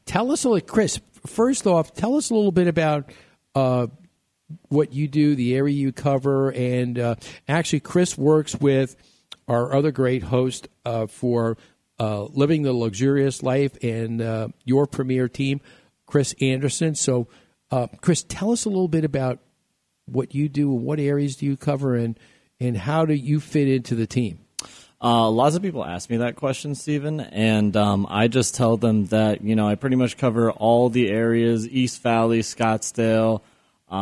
tell 0.04 0.30
us 0.32 0.44
a 0.44 0.48
little, 0.48 0.66
Chris. 0.66 1.00
First 1.26 1.66
off, 1.66 1.92
tell 1.92 2.16
us 2.16 2.30
a 2.30 2.34
little 2.34 2.52
bit 2.52 2.68
about 2.68 3.12
uh, 3.54 3.88
what 4.68 4.92
you 4.92 5.08
do, 5.08 5.34
the 5.34 5.54
area 5.54 5.74
you 5.74 5.92
cover, 5.92 6.50
and 6.50 6.98
uh, 6.98 7.14
actually, 7.48 7.80
Chris 7.80 8.16
works 8.16 8.54
with 8.54 8.96
our 9.48 9.74
other 9.74 9.92
great 9.92 10.22
host 10.22 10.68
uh, 10.84 11.06
for 11.06 11.56
uh, 11.98 12.24
living 12.24 12.62
the 12.62 12.72
luxurious 12.72 13.42
life 13.42 13.76
and 13.82 14.20
uh, 14.20 14.48
your 14.64 14.86
premier 14.86 15.28
team, 15.28 15.60
Chris 16.06 16.34
Anderson. 16.40 16.94
So, 16.94 17.28
uh, 17.70 17.88
Chris, 18.00 18.22
tell 18.22 18.52
us 18.52 18.64
a 18.64 18.68
little 18.68 18.88
bit 18.88 19.04
about 19.04 19.40
what 20.06 20.34
you 20.34 20.48
do, 20.48 20.70
what 20.70 21.00
areas 21.00 21.36
do 21.36 21.46
you 21.46 21.56
cover, 21.56 21.94
and 21.94 22.18
and 22.58 22.76
how 22.76 23.04
do 23.04 23.14
you 23.14 23.40
fit 23.40 23.68
into 23.68 23.94
the 23.94 24.06
team? 24.06 24.45
Uh, 25.02 25.28
lots 25.28 25.54
of 25.54 25.62
people 25.62 25.84
ask 25.84 26.08
me 26.08 26.18
that 26.18 26.36
question, 26.36 26.74
Stephen, 26.74 27.20
and 27.20 27.76
um, 27.76 28.06
I 28.08 28.28
just 28.28 28.54
tell 28.54 28.76
them 28.76 29.06
that 29.06 29.42
you 29.42 29.54
know 29.54 29.68
I 29.68 29.74
pretty 29.74 29.96
much 29.96 30.16
cover 30.16 30.50
all 30.50 30.88
the 30.88 31.10
areas: 31.10 31.68
East 31.68 32.02
Valley, 32.02 32.40
Scottsdale, 32.40 33.42
uh, 33.90 33.94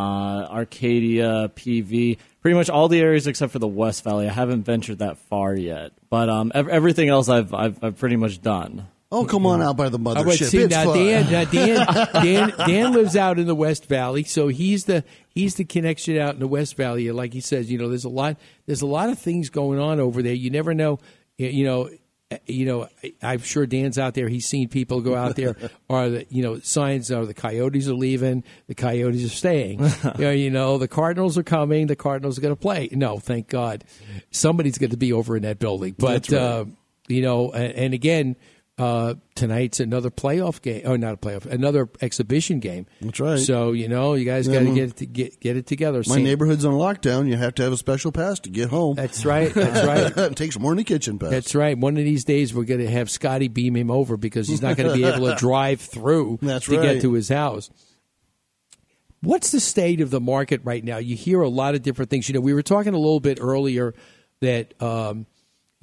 Arcadia, 0.51 1.51
PV, 1.57 2.19
pretty 2.41 2.55
much 2.57 2.71
all 2.71 2.89
the 2.89 3.01
areas 3.01 3.27
except 3.27 3.53
for 3.53 3.59
the 3.59 3.67
West 3.67 4.05
Valley. 4.05 4.29
I 4.29 4.33
haven't 4.33 4.63
ventured 4.63 5.01
that 5.01 5.19
far 5.19 5.55
yet, 5.55 5.93
but 6.11 6.29
um, 6.29 6.53
ev- 6.55 6.69
everything 6.69 7.09
else 7.09 7.29
I've, 7.29 7.53
I've 7.53 7.83
I've 7.83 7.99
pretty 7.99 8.17
much 8.17 8.41
done. 8.41 8.87
Oh, 9.15 9.25
come 9.25 9.47
on 9.47 9.63
out 9.63 9.77
by 9.77 9.89
the 9.89 9.99
mothership. 9.99 10.51
see, 10.51 10.59
It's 10.59 10.75
now. 10.75 10.93
Dan, 10.93 11.31
now 11.31 11.45
Dan, 11.45 12.09
Dan, 12.25 12.53
Dan 12.67 12.93
lives 12.93 13.17
out 13.17 13.39
in 13.39 13.47
the 13.47 13.55
West 13.55 13.87
Valley, 13.87 14.25
so 14.25 14.49
he's 14.49 14.87
the 14.87 15.05
he's 15.29 15.55
the 15.55 15.65
connection 15.65 16.19
out 16.19 16.35
in 16.35 16.41
the 16.41 16.49
West 16.49 16.77
Valley. 16.77 17.11
Like 17.13 17.33
he 17.33 17.41
says, 17.41 17.71
you 17.71 17.79
know, 17.79 17.89
there's 17.89 18.05
a 18.05 18.09
lot 18.09 18.37
there's 18.67 18.83
a 18.83 18.87
lot 18.87 19.11
of 19.11 19.19
things 19.19 19.51
going 19.51 19.79
on 19.79 20.01
over 20.01 20.21
there. 20.21 20.35
You 20.35 20.51
never 20.51 20.75
know, 20.75 20.99
you 21.39 21.65
know. 21.65 21.91
You 22.47 22.67
know, 22.67 22.89
I'm 23.23 23.41
sure 23.41 23.65
Dan's 23.65 23.97
out 23.97 24.15
there. 24.15 24.29
He's 24.29 24.47
seen 24.47 24.69
people 24.69 25.03
go 25.03 25.15
out 25.15 25.37
there, 25.37 25.55
or 25.89 26.09
the 26.09 26.27
you 26.31 26.43
know 26.43 26.59
signs 26.59 27.13
are 27.13 27.25
the 27.25 27.35
Coyotes 27.35 27.87
are 27.87 27.95
leaving, 27.95 28.43
the 28.67 28.75
Coyotes 28.75 29.25
are 29.25 29.29
staying. 29.29 29.79
you, 30.19 30.25
know, 30.25 30.31
you 30.31 30.51
know, 30.51 30.79
the 30.79 30.89
Cardinals 30.89 31.39
are 31.39 31.45
coming, 31.45 31.87
the 31.87 31.95
Cardinals 31.95 32.37
are 32.37 32.41
going 32.41 32.55
to 32.55 32.61
play. 32.61 32.89
No, 32.91 33.21
thank 33.21 33.47
God, 33.49 33.85
somebody's 34.33 34.79
going 34.79 34.91
to 34.91 34.97
be 34.97 35.13
over 35.13 35.37
in 35.37 35.45
that 35.45 35.61
building. 35.61 35.95
But 35.97 36.29
right. 36.31 36.41
uh, 36.41 36.65
you 37.07 37.23
know, 37.23 37.53
and, 37.53 37.73
and 37.75 37.95
again, 37.95 38.37
uh, 38.77 39.15
tonight's 39.37 39.79
another 39.79 40.11
playoff 40.11 40.61
game. 40.61 40.83
Oh, 40.85 40.97
not 40.97 41.15
a 41.15 41.17
playoff, 41.17 41.47
another 41.47 41.89
exhibition 42.01 42.59
game. 42.59 42.87
That's 43.01 43.21
right. 43.21 43.39
So 43.39 43.71
you 43.71 43.87
know, 43.89 44.15
you 44.15 44.25
guys 44.25 44.49
Yeah, 44.49 44.55
got 44.65 44.69
to 44.69 44.75
get 44.75 44.89
it 44.91 44.97
to, 44.97 45.07
get 45.07 45.41
get 45.41 45.57
it 45.57 45.67
together. 45.67 46.03
My 46.09 46.21
neighborhood's 46.21 46.65
on 46.65 46.75
lockdown. 46.75 47.29
You 47.29 47.37
have 47.37 47.55
to 47.55 47.63
have 47.63 47.73
a 47.73 47.77
special 47.77 48.11
pass 48.11 48.41
to 48.41 48.51
get 48.51 48.71
home. 48.71 48.97
That's 48.97 49.25
right. 49.25 49.55
That's 49.55 49.87
right. 50.17 50.31
it 50.33 50.37
takes 50.37 50.59
more 50.59 50.73
than 50.73 50.81
a 50.81 50.85
kitchen 50.85 51.21
pass. 51.21 51.31
That's 51.31 51.55
right. 51.55 51.79
One 51.79 51.97
of 51.97 52.05
these 52.05 52.25
days, 52.25 52.53
we're 52.53 52.65
going 52.65 52.81
to 52.81 52.91
have 52.91 53.09
Scotty 53.11 53.47
beam 53.47 53.77
him 53.77 53.93
over 53.93 54.17
because 54.17 54.49
he's 54.49 54.61
not 54.63 54.77
going 54.77 54.89
to 54.91 54.95
be 54.97 55.05
able 55.05 55.29
to 55.29 55.35
drive 55.39 55.81
through 55.81 56.41
That's 56.43 56.67
to 56.67 56.77
right. 56.77 56.95
get 56.95 57.03
to 57.03 57.13
his 57.13 57.29
house. 57.29 57.71
What's 59.21 59.53
the 59.53 59.61
state 59.61 60.01
of 60.03 60.11
the 60.11 60.21
market 60.21 60.61
right 60.65 60.85
now? 60.85 60.99
You 60.99 61.17
hear 61.17 61.41
a 61.41 61.49
lot 61.49 61.75
of 61.75 61.83
different 61.83 62.11
things. 62.11 62.29
You 62.29 62.35
know, 62.35 62.41
we 62.41 62.53
were 62.53 62.63
talking 62.63 62.93
a 62.93 62.99
little 62.99 63.21
bit 63.21 63.39
earlier 63.41 63.95
that, 64.41 64.75
um, 64.83 65.27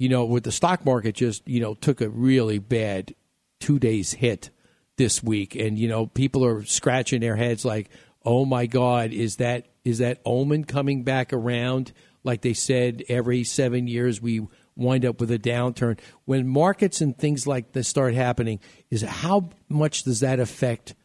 you 0.02 0.08
know, 0.08 0.24
with 0.24 0.42
the 0.42 0.50
stock 0.50 0.84
market 0.84 1.14
just, 1.14 1.46
you 1.46 1.60
know, 1.60 1.74
took 1.74 2.00
a 2.00 2.08
really 2.08 2.58
bad 2.58 3.14
two 3.60 3.78
days 3.78 4.14
hit 4.14 4.50
this 4.96 5.22
week. 5.22 5.54
And, 5.54 5.78
you 5.78 5.86
know, 5.86 6.06
people 6.06 6.44
are 6.44 6.64
scratching 6.64 7.20
their 7.20 7.36
heads 7.36 7.64
like, 7.64 7.88
oh 8.24 8.44
my 8.44 8.66
God, 8.66 9.12
is 9.12 9.36
that 9.36 9.68
is 9.84 9.98
that 9.98 10.20
omen 10.24 10.64
coming 10.64 11.04
back 11.04 11.32
around? 11.32 11.92
Like 12.24 12.40
they 12.40 12.52
said, 12.52 13.04
every 13.08 13.44
seven 13.44 13.86
years 13.86 14.20
we 14.20 14.44
wind 14.74 15.04
up 15.04 15.20
with 15.20 15.30
a 15.30 15.38
downturn. 15.38 16.00
When 16.24 16.48
markets 16.48 17.00
and 17.00 17.16
things 17.16 17.46
like 17.46 17.70
this 17.70 17.86
start 17.86 18.14
happening, 18.14 18.58
is 18.90 19.02
how 19.02 19.50
much 19.68 20.02
does 20.02 20.18
that 20.18 20.40
affect, 20.40 20.96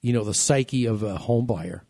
you 0.00 0.12
know, 0.12 0.24
the 0.24 0.34
psyche 0.34 0.86
of 0.86 1.04
a 1.04 1.16
home 1.16 1.46
buyer? 1.46 1.84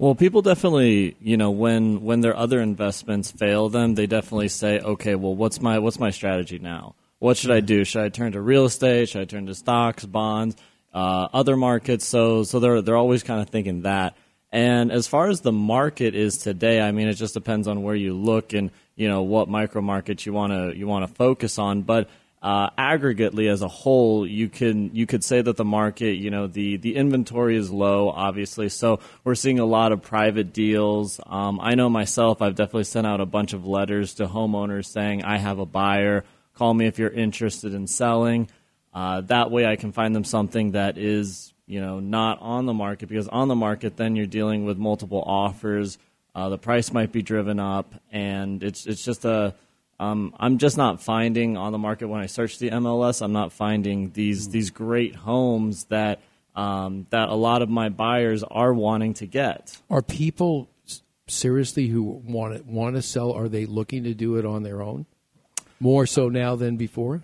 Well, 0.00 0.14
people 0.14 0.42
definitely, 0.42 1.16
you 1.20 1.36
know, 1.36 1.50
when 1.50 2.02
when 2.02 2.20
their 2.20 2.36
other 2.36 2.60
investments 2.60 3.32
fail 3.32 3.68
them, 3.68 3.96
they 3.96 4.06
definitely 4.06 4.48
say, 4.48 4.78
okay, 4.78 5.16
well, 5.16 5.34
what's 5.34 5.60
my 5.60 5.80
what's 5.80 5.98
my 5.98 6.10
strategy 6.10 6.60
now? 6.60 6.94
What 7.18 7.36
should 7.36 7.50
I 7.50 7.58
do? 7.58 7.84
Should 7.84 8.02
I 8.02 8.08
turn 8.08 8.30
to 8.32 8.40
real 8.40 8.66
estate? 8.66 9.08
Should 9.08 9.22
I 9.22 9.24
turn 9.24 9.46
to 9.46 9.56
stocks, 9.56 10.04
bonds, 10.04 10.56
uh, 10.94 11.28
other 11.32 11.56
markets? 11.56 12.04
So 12.04 12.44
so 12.44 12.60
they're 12.60 12.80
they're 12.80 12.96
always 12.96 13.24
kind 13.24 13.42
of 13.42 13.50
thinking 13.50 13.82
that. 13.82 14.16
And 14.52 14.92
as 14.92 15.08
far 15.08 15.28
as 15.28 15.40
the 15.40 15.52
market 15.52 16.14
is 16.14 16.38
today, 16.38 16.80
I 16.80 16.92
mean, 16.92 17.08
it 17.08 17.14
just 17.14 17.34
depends 17.34 17.66
on 17.66 17.82
where 17.82 17.96
you 17.96 18.14
look 18.14 18.52
and 18.52 18.70
you 18.94 19.08
know 19.08 19.22
what 19.22 19.48
micro 19.48 19.82
markets 19.82 20.24
you 20.24 20.32
want 20.32 20.52
to 20.52 20.78
you 20.78 20.86
want 20.86 21.08
to 21.08 21.12
focus 21.12 21.58
on. 21.58 21.82
But 21.82 22.08
uh, 22.40 22.70
aggregately, 22.70 23.50
as 23.50 23.62
a 23.62 23.68
whole, 23.68 24.24
you 24.24 24.48
can 24.48 24.94
you 24.94 25.06
could 25.06 25.24
say 25.24 25.42
that 25.42 25.56
the 25.56 25.64
market, 25.64 26.14
you 26.14 26.30
know, 26.30 26.46
the 26.46 26.76
the 26.76 26.94
inventory 26.94 27.56
is 27.56 27.70
low, 27.70 28.10
obviously. 28.10 28.68
So 28.68 29.00
we're 29.24 29.34
seeing 29.34 29.58
a 29.58 29.64
lot 29.64 29.90
of 29.90 30.02
private 30.02 30.52
deals. 30.52 31.20
Um, 31.26 31.58
I 31.60 31.74
know 31.74 31.90
myself, 31.90 32.40
I've 32.40 32.54
definitely 32.54 32.84
sent 32.84 33.08
out 33.08 33.20
a 33.20 33.26
bunch 33.26 33.54
of 33.54 33.66
letters 33.66 34.14
to 34.14 34.28
homeowners 34.28 34.86
saying 34.86 35.24
I 35.24 35.38
have 35.38 35.58
a 35.58 35.66
buyer. 35.66 36.24
Call 36.54 36.74
me 36.74 36.86
if 36.86 36.98
you're 36.98 37.10
interested 37.10 37.74
in 37.74 37.88
selling. 37.88 38.48
Uh, 38.94 39.20
that 39.22 39.50
way, 39.50 39.66
I 39.66 39.74
can 39.74 39.90
find 39.90 40.14
them 40.14 40.24
something 40.24 40.72
that 40.72 40.96
is 40.96 41.52
you 41.66 41.80
know 41.80 41.98
not 41.98 42.40
on 42.40 42.66
the 42.66 42.74
market 42.74 43.08
because 43.08 43.26
on 43.26 43.48
the 43.48 43.56
market, 43.56 43.96
then 43.96 44.14
you're 44.14 44.26
dealing 44.26 44.64
with 44.64 44.78
multiple 44.78 45.24
offers. 45.26 45.98
Uh, 46.36 46.50
the 46.50 46.58
price 46.58 46.92
might 46.92 47.10
be 47.10 47.20
driven 47.20 47.58
up, 47.58 47.96
and 48.12 48.62
it's 48.62 48.86
it's 48.86 49.04
just 49.04 49.24
a 49.24 49.54
um, 50.00 50.34
I'm 50.38 50.58
just 50.58 50.76
not 50.76 51.02
finding 51.02 51.56
on 51.56 51.72
the 51.72 51.78
market 51.78 52.08
when 52.08 52.20
I 52.20 52.26
search 52.26 52.58
the 52.58 52.70
MLS. 52.70 53.20
I'm 53.20 53.32
not 53.32 53.52
finding 53.52 54.12
these 54.12 54.48
these 54.48 54.70
great 54.70 55.16
homes 55.16 55.84
that 55.84 56.20
um, 56.54 57.06
that 57.10 57.28
a 57.28 57.34
lot 57.34 57.62
of 57.62 57.68
my 57.68 57.88
buyers 57.88 58.42
are 58.44 58.72
wanting 58.72 59.14
to 59.14 59.26
get. 59.26 59.76
Are 59.90 60.02
people 60.02 60.68
seriously 61.26 61.88
who 61.88 62.02
want 62.02 62.56
to, 62.56 62.62
want 62.62 62.96
to 62.96 63.02
sell? 63.02 63.32
Are 63.32 63.48
they 63.48 63.66
looking 63.66 64.04
to 64.04 64.14
do 64.14 64.36
it 64.36 64.46
on 64.46 64.62
their 64.62 64.82
own 64.82 65.06
more 65.80 66.06
so 66.06 66.28
now 66.28 66.56
than 66.56 66.76
before? 66.76 67.22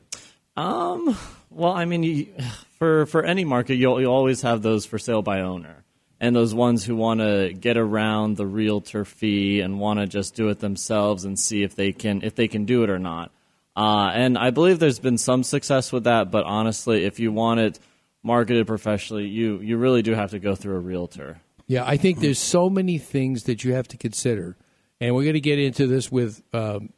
Um, 0.56 1.16
well, 1.50 1.72
I 1.72 1.84
mean, 1.84 2.34
for 2.78 3.06
for 3.06 3.24
any 3.24 3.44
market, 3.44 3.76
you'll 3.76 4.00
you 4.00 4.06
always 4.06 4.42
have 4.42 4.62
those 4.62 4.84
for 4.84 4.98
sale 4.98 5.22
by 5.22 5.40
owner, 5.40 5.83
and 6.24 6.34
those 6.34 6.54
ones 6.54 6.84
who 6.84 6.96
want 6.96 7.20
to 7.20 7.52
get 7.52 7.76
around 7.76 8.38
the 8.38 8.46
realtor 8.46 9.04
fee 9.04 9.60
and 9.60 9.78
want 9.78 10.00
to 10.00 10.06
just 10.06 10.34
do 10.34 10.48
it 10.48 10.58
themselves 10.58 11.26
and 11.26 11.38
see 11.38 11.62
if 11.62 11.76
they 11.76 11.92
can 11.92 12.22
if 12.22 12.34
they 12.34 12.48
can 12.48 12.64
do 12.64 12.82
it 12.82 12.88
or 12.88 12.98
not. 12.98 13.30
Uh, 13.76 14.10
and 14.14 14.38
I 14.38 14.48
believe 14.48 14.78
there's 14.78 14.98
been 14.98 15.18
some 15.18 15.42
success 15.42 15.92
with 15.92 16.04
that, 16.04 16.30
but 16.30 16.44
honestly, 16.44 17.04
if 17.04 17.20
you 17.20 17.30
want 17.30 17.60
it 17.60 17.78
marketed 18.22 18.66
professionally, 18.66 19.26
you 19.26 19.58
you 19.58 19.76
really 19.76 20.00
do 20.00 20.14
have 20.14 20.30
to 20.30 20.38
go 20.38 20.54
through 20.54 20.76
a 20.76 20.80
realtor. 20.80 21.42
Yeah, 21.66 21.84
I 21.86 21.98
think 21.98 22.20
there's 22.20 22.38
so 22.38 22.70
many 22.70 22.96
things 22.96 23.44
that 23.44 23.62
you 23.62 23.74
have 23.74 23.88
to 23.88 23.98
consider, 23.98 24.56
and 25.00 25.14
we're 25.14 25.24
going 25.24 25.34
to 25.34 25.40
get 25.40 25.58
into 25.58 25.86
this 25.86 26.10
with, 26.10 26.42
um, 26.54 26.94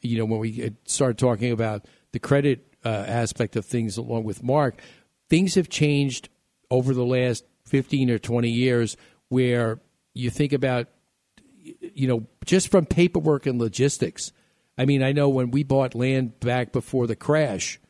you 0.00 0.16
know, 0.16 0.24
when 0.24 0.40
we 0.40 0.74
start 0.86 1.18
talking 1.18 1.52
about 1.52 1.84
the 2.12 2.18
credit 2.18 2.66
uh, 2.82 2.88
aspect 2.88 3.56
of 3.56 3.66
things, 3.66 3.98
along 3.98 4.24
with 4.24 4.42
Mark. 4.42 4.80
Things 5.28 5.54
have 5.54 5.68
changed 5.68 6.28
over 6.70 6.92
the 6.94 7.04
last 7.04 7.44
15 7.70 8.10
or 8.10 8.18
20 8.18 8.50
years, 8.50 8.96
where 9.28 9.80
you 10.12 10.28
think 10.28 10.52
about, 10.52 10.88
you 11.62 12.08
know, 12.08 12.26
just 12.44 12.68
from 12.68 12.86
paperwork 12.86 13.46
and 13.46 13.58
logistics. 13.58 14.32
I 14.76 14.84
mean, 14.84 15.02
I 15.02 15.12
know 15.12 15.28
when 15.28 15.50
we 15.50 15.62
bought 15.62 15.94
land 15.94 16.40
back 16.40 16.72
before 16.72 17.06
the 17.06 17.16
crash, 17.16 17.80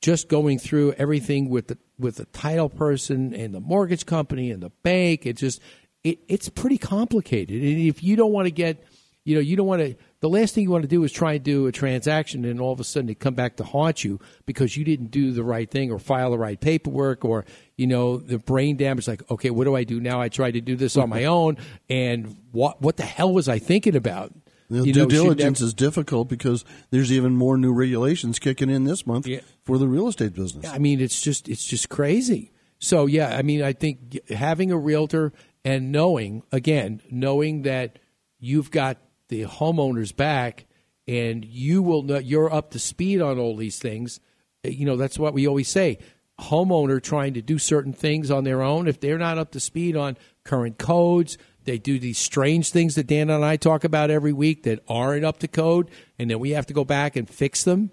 just 0.00 0.28
going 0.28 0.58
through 0.58 0.92
everything 0.92 1.48
with 1.48 1.68
the 1.68 1.78
with 1.98 2.16
the 2.16 2.26
title 2.26 2.68
person 2.68 3.34
and 3.34 3.54
the 3.54 3.60
mortgage 3.60 4.06
company 4.06 4.50
and 4.50 4.62
the 4.62 4.70
bank, 4.82 5.26
it 5.26 5.36
just 5.36 5.60
it, 6.04 6.20
it's 6.28 6.48
pretty 6.48 6.78
complicated. 6.78 7.62
And 7.62 7.80
if 7.80 8.02
you 8.02 8.16
don't 8.16 8.32
want 8.32 8.46
to 8.46 8.52
get, 8.52 8.84
you 9.24 9.34
know, 9.34 9.40
you 9.40 9.56
don't 9.56 9.66
want 9.66 9.82
to. 9.82 9.96
The 10.20 10.28
last 10.28 10.54
thing 10.54 10.62
you 10.62 10.70
want 10.70 10.82
to 10.82 10.88
do 10.88 11.02
is 11.02 11.12
try 11.12 11.34
and 11.34 11.42
do 11.42 11.66
a 11.66 11.72
transaction, 11.72 12.44
and 12.44 12.60
all 12.60 12.72
of 12.72 12.78
a 12.78 12.84
sudden 12.84 13.10
it 13.10 13.18
come 13.18 13.34
back 13.34 13.56
to 13.56 13.64
haunt 13.64 14.04
you 14.04 14.20
because 14.46 14.76
you 14.76 14.84
didn't 14.84 15.10
do 15.10 15.32
the 15.32 15.42
right 15.42 15.68
thing 15.68 15.90
or 15.90 15.98
file 15.98 16.30
the 16.30 16.38
right 16.38 16.60
paperwork, 16.60 17.24
or 17.24 17.44
you 17.76 17.86
know, 17.86 18.16
the 18.16 18.38
brain 18.38 18.76
damage. 18.76 19.06
Like, 19.06 19.28
okay, 19.30 19.50
what 19.50 19.64
do 19.64 19.76
I 19.76 19.84
do 19.84 20.00
now? 20.00 20.20
I 20.20 20.28
tried 20.28 20.52
to 20.52 20.60
do 20.60 20.76
this 20.76 20.96
on 20.96 21.08
my 21.08 21.24
own, 21.24 21.58
and 21.88 22.36
what 22.52 22.80
what 22.80 22.96
the 22.96 23.04
hell 23.04 23.32
was 23.32 23.48
I 23.48 23.58
thinking 23.58 23.96
about? 23.96 24.32
You 24.68 24.92
due 24.92 25.02
know, 25.02 25.06
diligence 25.06 25.60
never- 25.60 25.68
is 25.68 25.74
difficult 25.74 26.28
because 26.28 26.64
there's 26.90 27.12
even 27.12 27.36
more 27.36 27.56
new 27.56 27.72
regulations 27.72 28.38
kicking 28.40 28.68
in 28.68 28.84
this 28.84 29.06
month 29.06 29.28
for 29.64 29.78
the 29.78 29.86
real 29.86 30.08
estate 30.08 30.34
business. 30.34 30.66
I 30.66 30.78
mean, 30.78 31.00
it's 31.00 31.20
just 31.20 31.48
it's 31.48 31.64
just 31.64 31.88
crazy. 31.88 32.52
So 32.78 33.06
yeah, 33.06 33.36
I 33.36 33.42
mean, 33.42 33.62
I 33.62 33.72
think 33.72 34.18
having 34.28 34.72
a 34.72 34.76
realtor 34.76 35.32
and 35.64 35.92
knowing 35.92 36.42
again, 36.50 37.00
knowing 37.10 37.62
that 37.62 37.98
you've 38.38 38.70
got 38.70 38.98
the 39.28 39.44
homeowners 39.44 40.14
back 40.14 40.66
and 41.06 41.44
you 41.44 41.82
will 41.82 42.02
know 42.02 42.18
you're 42.18 42.52
up 42.52 42.70
to 42.72 42.78
speed 42.78 43.20
on 43.20 43.38
all 43.38 43.56
these 43.56 43.78
things. 43.78 44.20
You 44.64 44.84
know, 44.84 44.96
that's 44.96 45.18
what 45.18 45.32
we 45.32 45.46
always 45.46 45.68
say. 45.68 45.98
Homeowner 46.40 47.02
trying 47.02 47.34
to 47.34 47.42
do 47.42 47.58
certain 47.58 47.92
things 47.92 48.30
on 48.30 48.44
their 48.44 48.62
own, 48.62 48.88
if 48.88 49.00
they're 49.00 49.18
not 49.18 49.38
up 49.38 49.52
to 49.52 49.60
speed 49.60 49.96
on 49.96 50.16
current 50.44 50.78
codes, 50.78 51.38
they 51.64 51.78
do 51.78 51.98
these 51.98 52.18
strange 52.18 52.70
things 52.70 52.94
that 52.94 53.06
Dan 53.06 53.30
and 53.30 53.44
I 53.44 53.56
talk 53.56 53.84
about 53.84 54.10
every 54.10 54.32
week 54.32 54.64
that 54.64 54.84
aren't 54.88 55.24
up 55.24 55.38
to 55.38 55.48
code, 55.48 55.90
and 56.18 56.30
then 56.30 56.38
we 56.38 56.50
have 56.50 56.66
to 56.66 56.74
go 56.74 56.84
back 56.84 57.16
and 57.16 57.28
fix 57.28 57.64
them 57.64 57.90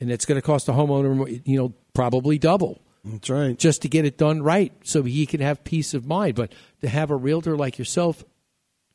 and 0.00 0.10
it's 0.10 0.24
going 0.24 0.40
to 0.40 0.46
cost 0.46 0.66
the 0.66 0.72
homeowner, 0.72 1.42
you 1.44 1.58
know, 1.58 1.74
probably 1.92 2.38
double. 2.38 2.80
That's 3.04 3.30
right. 3.30 3.58
Just 3.58 3.82
to 3.82 3.88
get 3.88 4.04
it 4.04 4.18
done 4.18 4.42
right, 4.42 4.72
so 4.84 5.02
he 5.02 5.26
can 5.26 5.40
have 5.40 5.64
peace 5.64 5.94
of 5.94 6.06
mind. 6.06 6.34
But 6.34 6.52
to 6.80 6.88
have 6.88 7.10
a 7.10 7.16
realtor 7.16 7.56
like 7.56 7.78
yourself 7.78 8.24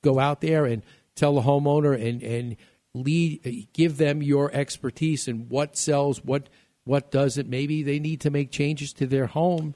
go 0.02 0.20
out 0.20 0.42
there 0.42 0.66
and 0.66 0.84
tell 1.16 1.36
the 1.36 1.42
homeowner 1.42 1.96
and 1.96 2.22
and 2.22 2.56
lead, 2.94 3.70
give 3.74 3.98
them 3.98 4.22
your 4.22 4.54
expertise 4.54 5.28
and 5.28 5.50
what 5.50 5.78
sells, 5.78 6.24
what 6.24 6.48
what 6.86 7.12
does 7.12 7.38
it 7.38 7.48
Maybe 7.48 7.84
they 7.84 8.00
need 8.00 8.22
to 8.22 8.30
make 8.30 8.52
changes 8.52 8.94
to 8.94 9.08
their 9.08 9.28
home. 9.28 9.76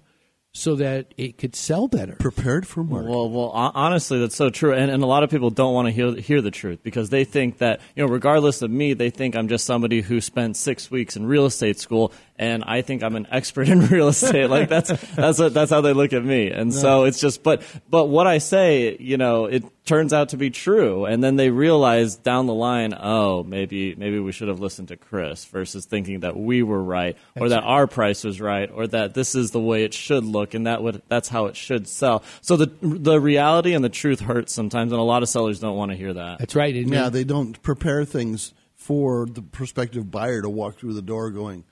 so 0.54 0.76
that 0.76 1.14
it 1.18 1.38
could 1.38 1.56
sell 1.56 1.88
better. 1.88 2.14
Prepared 2.14 2.66
for 2.66 2.84
market. 2.84 3.12
Well, 3.12 3.30
well, 3.30 3.50
honestly, 3.50 4.18
that's 4.20 4.36
so 4.36 4.50
true, 4.50 4.74
and, 4.74 4.90
and 4.90 5.04
a 5.04 5.06
lot 5.06 5.22
of 5.22 5.30
people 5.30 5.52
don't 5.52 5.74
want 5.74 5.88
to 5.88 5.92
hear 5.92 6.16
hear 6.16 6.42
the 6.42 6.50
truth 6.50 6.80
because 6.82 7.12
they 7.12 7.26
think 7.26 7.60
that 7.60 7.80
you 7.96 8.04
know, 8.04 8.12
regardless 8.12 8.64
of 8.64 8.72
me, 8.72 8.94
they 8.94 9.12
think 9.12 9.36
I'm 9.36 9.50
just 9.50 9.66
somebody 9.66 10.02
who 10.02 10.20
spent 10.20 10.58
six 10.58 10.90
weeks 10.90 11.16
in 11.16 11.28
real 11.28 11.46
estate 11.46 11.80
school, 11.80 12.12
and 12.38 12.64
I 12.66 12.82
think 12.82 13.04
I'm 13.04 13.16
an 13.16 13.28
expert 13.30 13.70
in 13.70 13.86
real 13.96 14.08
estate. 14.08 14.50
like 14.50 14.68
that's 14.68 14.90
that's 15.16 15.38
what, 15.38 15.54
that's 15.54 15.70
how 15.70 15.82
they 15.82 15.94
look 15.94 16.12
at 16.14 16.24
me, 16.26 16.50
and 16.50 16.74
so 16.74 17.04
it's 17.04 17.20
just. 17.20 17.44
But 17.44 17.62
but 17.88 18.06
what 18.06 18.26
I 18.26 18.40
say, 18.40 18.98
you 19.00 19.18
know, 19.18 19.46
it 19.46 19.64
turns 19.88 20.14
out 20.14 20.30
to 20.30 20.38
be 20.38 20.50
true, 20.52 21.06
and 21.06 21.24
then 21.24 21.36
they 21.36 21.50
realize 21.50 22.16
down 22.16 22.46
the 22.46 22.54
line, 22.54 22.94
oh, 23.00 23.44
maybe 23.44 23.96
maybe 23.96 24.20
we 24.20 24.32
should 24.32 24.48
have 24.50 24.60
listened 24.60 24.90
to 24.90 24.98
Chris 24.98 25.46
versus 25.46 25.86
thinking 25.86 26.20
that 26.20 26.38
we 26.38 26.62
were 26.62 26.84
right, 26.84 27.18
or 27.36 27.50
that 27.50 27.64
our 27.64 27.88
price 27.88 28.24
was 28.24 28.40
right, 28.40 28.70
or 28.72 28.86
that 28.88 29.14
this 29.16 29.34
is 29.34 29.52
the 29.52 29.60
way 29.60 29.84
it 29.84 29.94
should 29.94 30.24
look, 30.24 30.54
and 30.54 30.68
that 30.68 30.84
would 30.84 31.02
that's 31.08 31.30
how 31.30 31.46
it 31.46 31.56
should 31.56 31.88
sell. 31.88 32.24
So 32.42 32.58
the 32.58 32.72
the 32.82 33.20
reality 33.20 33.74
and 33.74 33.84
the 33.84 33.90
truth 33.90 34.20
hurts 34.20 34.54
sometimes, 34.54 34.92
and 34.92 35.00
a 35.00 35.04
lot 35.04 35.24
of 35.24 35.30
sellers 35.30 35.60
don't 35.60 35.78
want 35.78 35.92
to 35.92 35.98
hear 35.98 36.14
that. 36.14 36.40
That's 36.40 36.56
right. 36.56 36.76
And 36.76 36.90
yeah, 36.90 37.04
then- 37.04 37.14
they 37.14 37.24
don't 37.24 37.60
prepare 37.64 38.06
things 38.06 38.54
for 38.76 39.26
the 39.26 39.42
prospective 39.42 40.12
buyer 40.12 40.42
to 40.42 40.50
walk 40.50 40.78
through 40.78 40.94
the 40.94 41.02
door 41.02 41.32
going, 41.32 41.64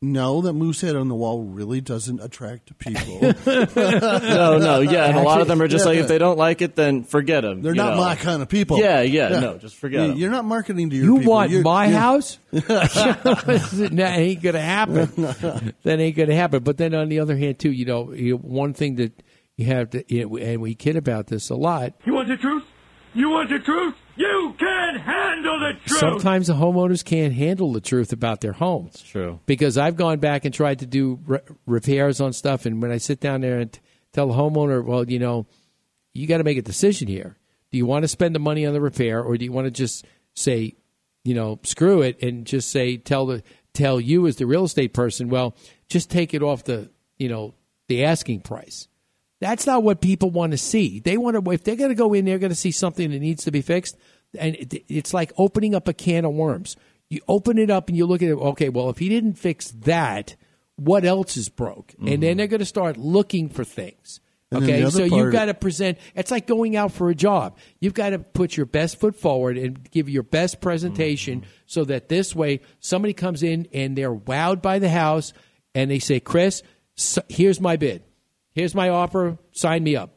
no, 0.00 0.40
that 0.42 0.52
moose 0.52 0.80
head 0.80 0.94
on 0.94 1.08
the 1.08 1.14
wall 1.14 1.42
really 1.42 1.80
doesn't 1.80 2.20
attract 2.20 2.78
people. 2.78 3.20
no, 3.46 4.58
no, 4.58 4.80
yeah, 4.80 5.06
and 5.06 5.18
a 5.18 5.22
lot 5.22 5.40
of 5.40 5.48
them 5.48 5.60
are 5.60 5.66
just 5.68 5.84
like 5.86 5.98
if 5.98 6.06
they 6.06 6.18
don't 6.18 6.38
like 6.38 6.62
it, 6.62 6.76
then 6.76 7.02
forget 7.04 7.42
them. 7.42 7.62
They're 7.62 7.74
not 7.74 7.96
my 7.96 8.14
kind 8.14 8.40
of 8.40 8.48
people. 8.48 8.78
Yeah, 8.78 9.00
yeah, 9.02 9.28
no, 9.40 9.58
just 9.58 9.76
forget 9.76 10.06
You- 10.06 10.12
'em. 10.12 10.18
You're 10.18 10.30
not 10.30 10.44
marketing 10.44 10.90
to 10.90 10.96
your 10.96 11.04
You 11.04 11.16
people. 11.18 11.32
want 11.32 11.50
You're- 11.50 11.64
my 11.64 11.86
you're- 11.86 11.98
house? 11.98 12.38
that 12.52 14.12
ain't 14.16 14.42
gonna 14.42 14.60
happen. 14.60 15.10
that 15.16 15.98
ain't 16.00 16.16
gonna 16.16 16.34
happen. 16.34 16.62
But 16.62 16.76
then 16.76 16.94
on 16.94 17.08
the 17.08 17.20
other 17.20 17.36
hand, 17.36 17.58
too, 17.58 17.72
you 17.72 17.84
know, 17.84 18.12
you, 18.12 18.36
one 18.36 18.74
thing 18.74 18.96
that 18.96 19.12
you 19.56 19.66
have 19.66 19.90
to, 19.90 20.04
you 20.14 20.28
know, 20.28 20.36
and 20.36 20.60
we 20.62 20.74
kid 20.74 20.96
about 20.96 21.26
this 21.26 21.50
a 21.50 21.56
lot. 21.56 21.94
You 22.04 22.14
want 22.14 22.28
the 22.28 22.36
truth? 22.36 22.62
You 23.14 23.30
want 23.30 23.50
the 23.50 23.58
truth? 23.58 23.94
You 24.18 24.54
can't 24.58 25.00
handle 25.00 25.60
the 25.60 25.74
truth. 25.86 26.00
Sometimes 26.00 26.48
the 26.48 26.54
homeowners 26.54 27.04
can't 27.04 27.32
handle 27.32 27.72
the 27.72 27.80
truth 27.80 28.12
about 28.12 28.40
their 28.40 28.52
homes. 28.52 29.00
True. 29.00 29.38
Because 29.46 29.78
I've 29.78 29.96
gone 29.96 30.18
back 30.18 30.44
and 30.44 30.52
tried 30.52 30.80
to 30.80 30.86
do 30.86 31.20
re- 31.24 31.40
repairs 31.66 32.20
on 32.20 32.32
stuff, 32.32 32.66
and 32.66 32.82
when 32.82 32.90
I 32.90 32.98
sit 32.98 33.20
down 33.20 33.42
there 33.42 33.60
and 33.60 33.72
t- 33.72 33.80
tell 34.12 34.26
the 34.26 34.34
homeowner, 34.34 34.84
well, 34.84 35.08
you 35.08 35.20
know, 35.20 35.46
you 36.14 36.26
got 36.26 36.38
to 36.38 36.44
make 36.44 36.58
a 36.58 36.62
decision 36.62 37.06
here. 37.06 37.36
Do 37.70 37.78
you 37.78 37.86
want 37.86 38.02
to 38.02 38.08
spend 38.08 38.34
the 38.34 38.40
money 38.40 38.66
on 38.66 38.72
the 38.72 38.80
repair, 38.80 39.22
or 39.22 39.36
do 39.36 39.44
you 39.44 39.52
want 39.52 39.66
to 39.66 39.70
just 39.70 40.04
say, 40.34 40.74
you 41.22 41.34
know, 41.34 41.60
screw 41.62 42.02
it, 42.02 42.20
and 42.20 42.44
just 42.44 42.70
say, 42.70 42.96
tell 42.96 43.26
the 43.26 43.42
tell 43.72 44.00
you 44.00 44.26
as 44.26 44.36
the 44.36 44.46
real 44.46 44.64
estate 44.64 44.92
person, 44.92 45.28
well, 45.28 45.54
just 45.88 46.10
take 46.10 46.34
it 46.34 46.42
off 46.42 46.64
the, 46.64 46.90
you 47.18 47.28
know, 47.28 47.54
the 47.86 48.04
asking 48.04 48.40
price. 48.40 48.88
That's 49.40 49.66
not 49.66 49.82
what 49.82 50.00
people 50.00 50.30
want 50.30 50.52
to 50.52 50.58
see. 50.58 51.00
They 51.00 51.16
want 51.16 51.42
to 51.42 51.50
if 51.52 51.64
they're 51.64 51.76
going 51.76 51.90
to 51.90 51.94
go 51.94 52.12
in, 52.14 52.24
they're 52.24 52.38
going 52.38 52.50
to 52.50 52.56
see 52.56 52.72
something 52.72 53.10
that 53.10 53.20
needs 53.20 53.44
to 53.44 53.50
be 53.50 53.62
fixed, 53.62 53.96
and 54.38 54.56
it, 54.56 54.84
it's 54.88 55.14
like 55.14 55.32
opening 55.38 55.74
up 55.74 55.88
a 55.88 55.92
can 55.92 56.24
of 56.24 56.32
worms. 56.32 56.76
You 57.08 57.20
open 57.28 57.58
it 57.58 57.70
up 57.70 57.88
and 57.88 57.96
you 57.96 58.04
look 58.06 58.22
at 58.22 58.28
it. 58.28 58.34
Okay, 58.34 58.68
well, 58.68 58.90
if 58.90 58.98
he 58.98 59.08
didn't 59.08 59.34
fix 59.34 59.70
that, 59.70 60.36
what 60.76 61.04
else 61.04 61.36
is 61.36 61.48
broke? 61.48 61.94
And 61.98 62.08
then 62.08 62.20
mm-hmm. 62.20 62.38
they're 62.38 62.46
going 62.46 62.60
to 62.60 62.66
start 62.66 62.96
looking 62.96 63.48
for 63.48 63.64
things. 63.64 64.20
And 64.50 64.64
Okay, 64.64 64.82
the 64.82 64.90
so 64.90 65.04
you've 65.04 65.32
got 65.32 65.46
to 65.46 65.54
present. 65.54 65.98
It's 66.14 66.30
like 66.30 66.46
going 66.46 66.76
out 66.76 66.92
for 66.92 67.10
a 67.10 67.14
job. 67.14 67.58
You've 67.80 67.94
got 67.94 68.10
to 68.10 68.18
put 68.18 68.56
your 68.56 68.66
best 68.66 68.98
foot 68.98 69.14
forward 69.14 69.58
and 69.58 69.90
give 69.90 70.08
your 70.08 70.22
best 70.22 70.60
presentation, 70.60 71.40
mm-hmm. 71.40 71.50
so 71.66 71.84
that 71.84 72.08
this 72.08 72.34
way 72.34 72.60
somebody 72.80 73.12
comes 73.12 73.42
in 73.42 73.68
and 73.74 73.96
they're 73.96 74.14
wowed 74.14 74.62
by 74.62 74.78
the 74.78 74.88
house, 74.88 75.32
and 75.74 75.90
they 75.90 75.98
say, 75.98 76.18
"Chris, 76.18 76.62
so, 76.94 77.22
here's 77.28 77.60
my 77.60 77.76
bid. 77.76 78.02
Here's 78.58 78.74
my 78.74 78.88
offer. 78.88 79.38
Sign 79.52 79.84
me 79.84 79.96
up, 79.96 80.10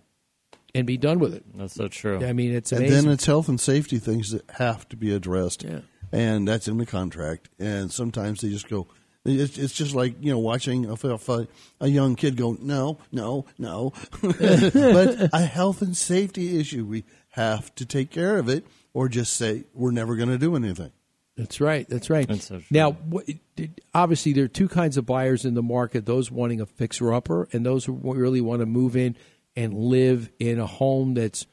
and 0.74 0.88
be 0.88 0.98
done 0.98 1.20
with 1.20 1.34
it." 1.34 1.44
That's 1.56 1.76
so 1.76 1.88
true. 1.88 2.26
I 2.26 2.34
mean, 2.34 2.54
it's 2.54 2.72
and 2.72 2.88
then 2.88 3.08
it's 3.10 3.26
health 3.26 3.48
and 3.50 3.60
safety 3.60 4.00
things 4.00 4.32
that 4.32 4.50
have 4.52 4.88
to 4.90 4.98
be 4.98 5.14
addressed. 5.14 5.64
Yeah. 5.64 5.82
And 6.12 6.48
that's 6.48 6.68
in 6.68 6.78
the 6.78 6.86
contract. 6.86 7.50
And 7.58 7.92
sometimes 7.92 8.42
they 8.42 8.50
just 8.50 8.68
go, 8.68 8.88
it's, 9.24 9.58
it's 9.58 9.74
just 9.74 9.94
like, 9.94 10.16
you 10.20 10.32
know, 10.32 10.40
watching 10.40 10.86
a, 10.86 10.96
a, 11.04 11.48
a 11.80 11.88
young 11.88 12.16
kid 12.16 12.36
go, 12.36 12.58
no, 12.60 12.98
no, 13.12 13.46
no. 13.58 13.94
but 14.22 15.30
a 15.34 15.46
health 15.46 15.82
and 15.82 15.96
safety 15.96 16.60
issue, 16.60 16.86
we 16.86 17.04
have 17.30 17.74
to 17.76 17.86
take 17.86 18.10
care 18.10 18.38
of 18.38 18.50
it 18.50 18.66
or 18.94 19.08
just 19.08 19.34
say, 19.34 19.66
we're 19.74 19.92
never 19.92 20.16
going 20.16 20.30
to 20.30 20.38
do 20.38 20.56
anything. 20.56 20.92
That's 21.38 21.62
right. 21.62 21.88
That's 21.88 22.10
right. 22.10 22.28
That's 22.28 22.48
so 22.48 22.62
now, 22.70 22.92
what, 22.92 23.26
obviously, 23.94 24.34
there 24.34 24.46
are 24.46 24.50
two 24.50 24.68
kinds 24.68 24.98
of 24.98 25.06
buyers 25.06 25.46
in 25.46 25.54
the 25.54 25.64
market: 25.64 26.06
those 26.06 26.30
wanting 26.30 26.62
a 26.62 26.66
fixer-upper, 26.66 27.48
and 27.52 27.66
those 27.66 27.86
who 27.86 27.94
really 27.94 28.42
want 28.42 28.60
to 28.60 28.66
move 28.66 28.96
in 28.96 29.16
and 29.56 29.74
live 29.74 30.30
in 30.40 30.60
a 30.60 30.68
home 30.68 31.14
that's 31.14 31.46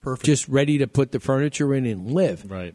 Perfect. 0.00 0.26
just 0.26 0.48
ready 0.48 0.78
to 0.78 0.86
put 0.86 1.12
the 1.12 1.20
furniture 1.20 1.74
in 1.74 1.86
and 1.86 2.10
live. 2.10 2.50
Right. 2.50 2.74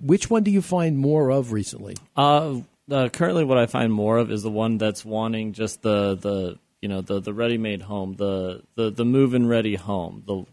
Which 0.00 0.30
one 0.30 0.42
do 0.42 0.50
you 0.50 0.62
find 0.62 0.98
more 0.98 1.30
of 1.30 1.52
recently? 1.52 1.96
Uh, 2.16 2.60
uh, 2.90 3.08
currently, 3.10 3.44
what 3.44 3.58
I 3.58 3.66
find 3.66 3.92
more 3.92 4.16
of 4.16 4.30
is 4.30 4.42
the 4.42 4.50
one 4.50 4.78
that's 4.78 5.04
wanting 5.04 5.52
just 5.52 5.82
the 5.82 6.14
the 6.14 6.58
you 6.80 6.88
know 6.88 7.02
the 7.02 7.20
the 7.20 7.34
ready 7.34 7.58
made 7.58 7.82
home, 7.82 8.14
the 8.14 8.62
the 8.76 8.90
the 8.90 9.04
move 9.04 9.34
in 9.34 9.46
ready 9.46 9.74
home. 9.74 10.22
The 10.26 10.44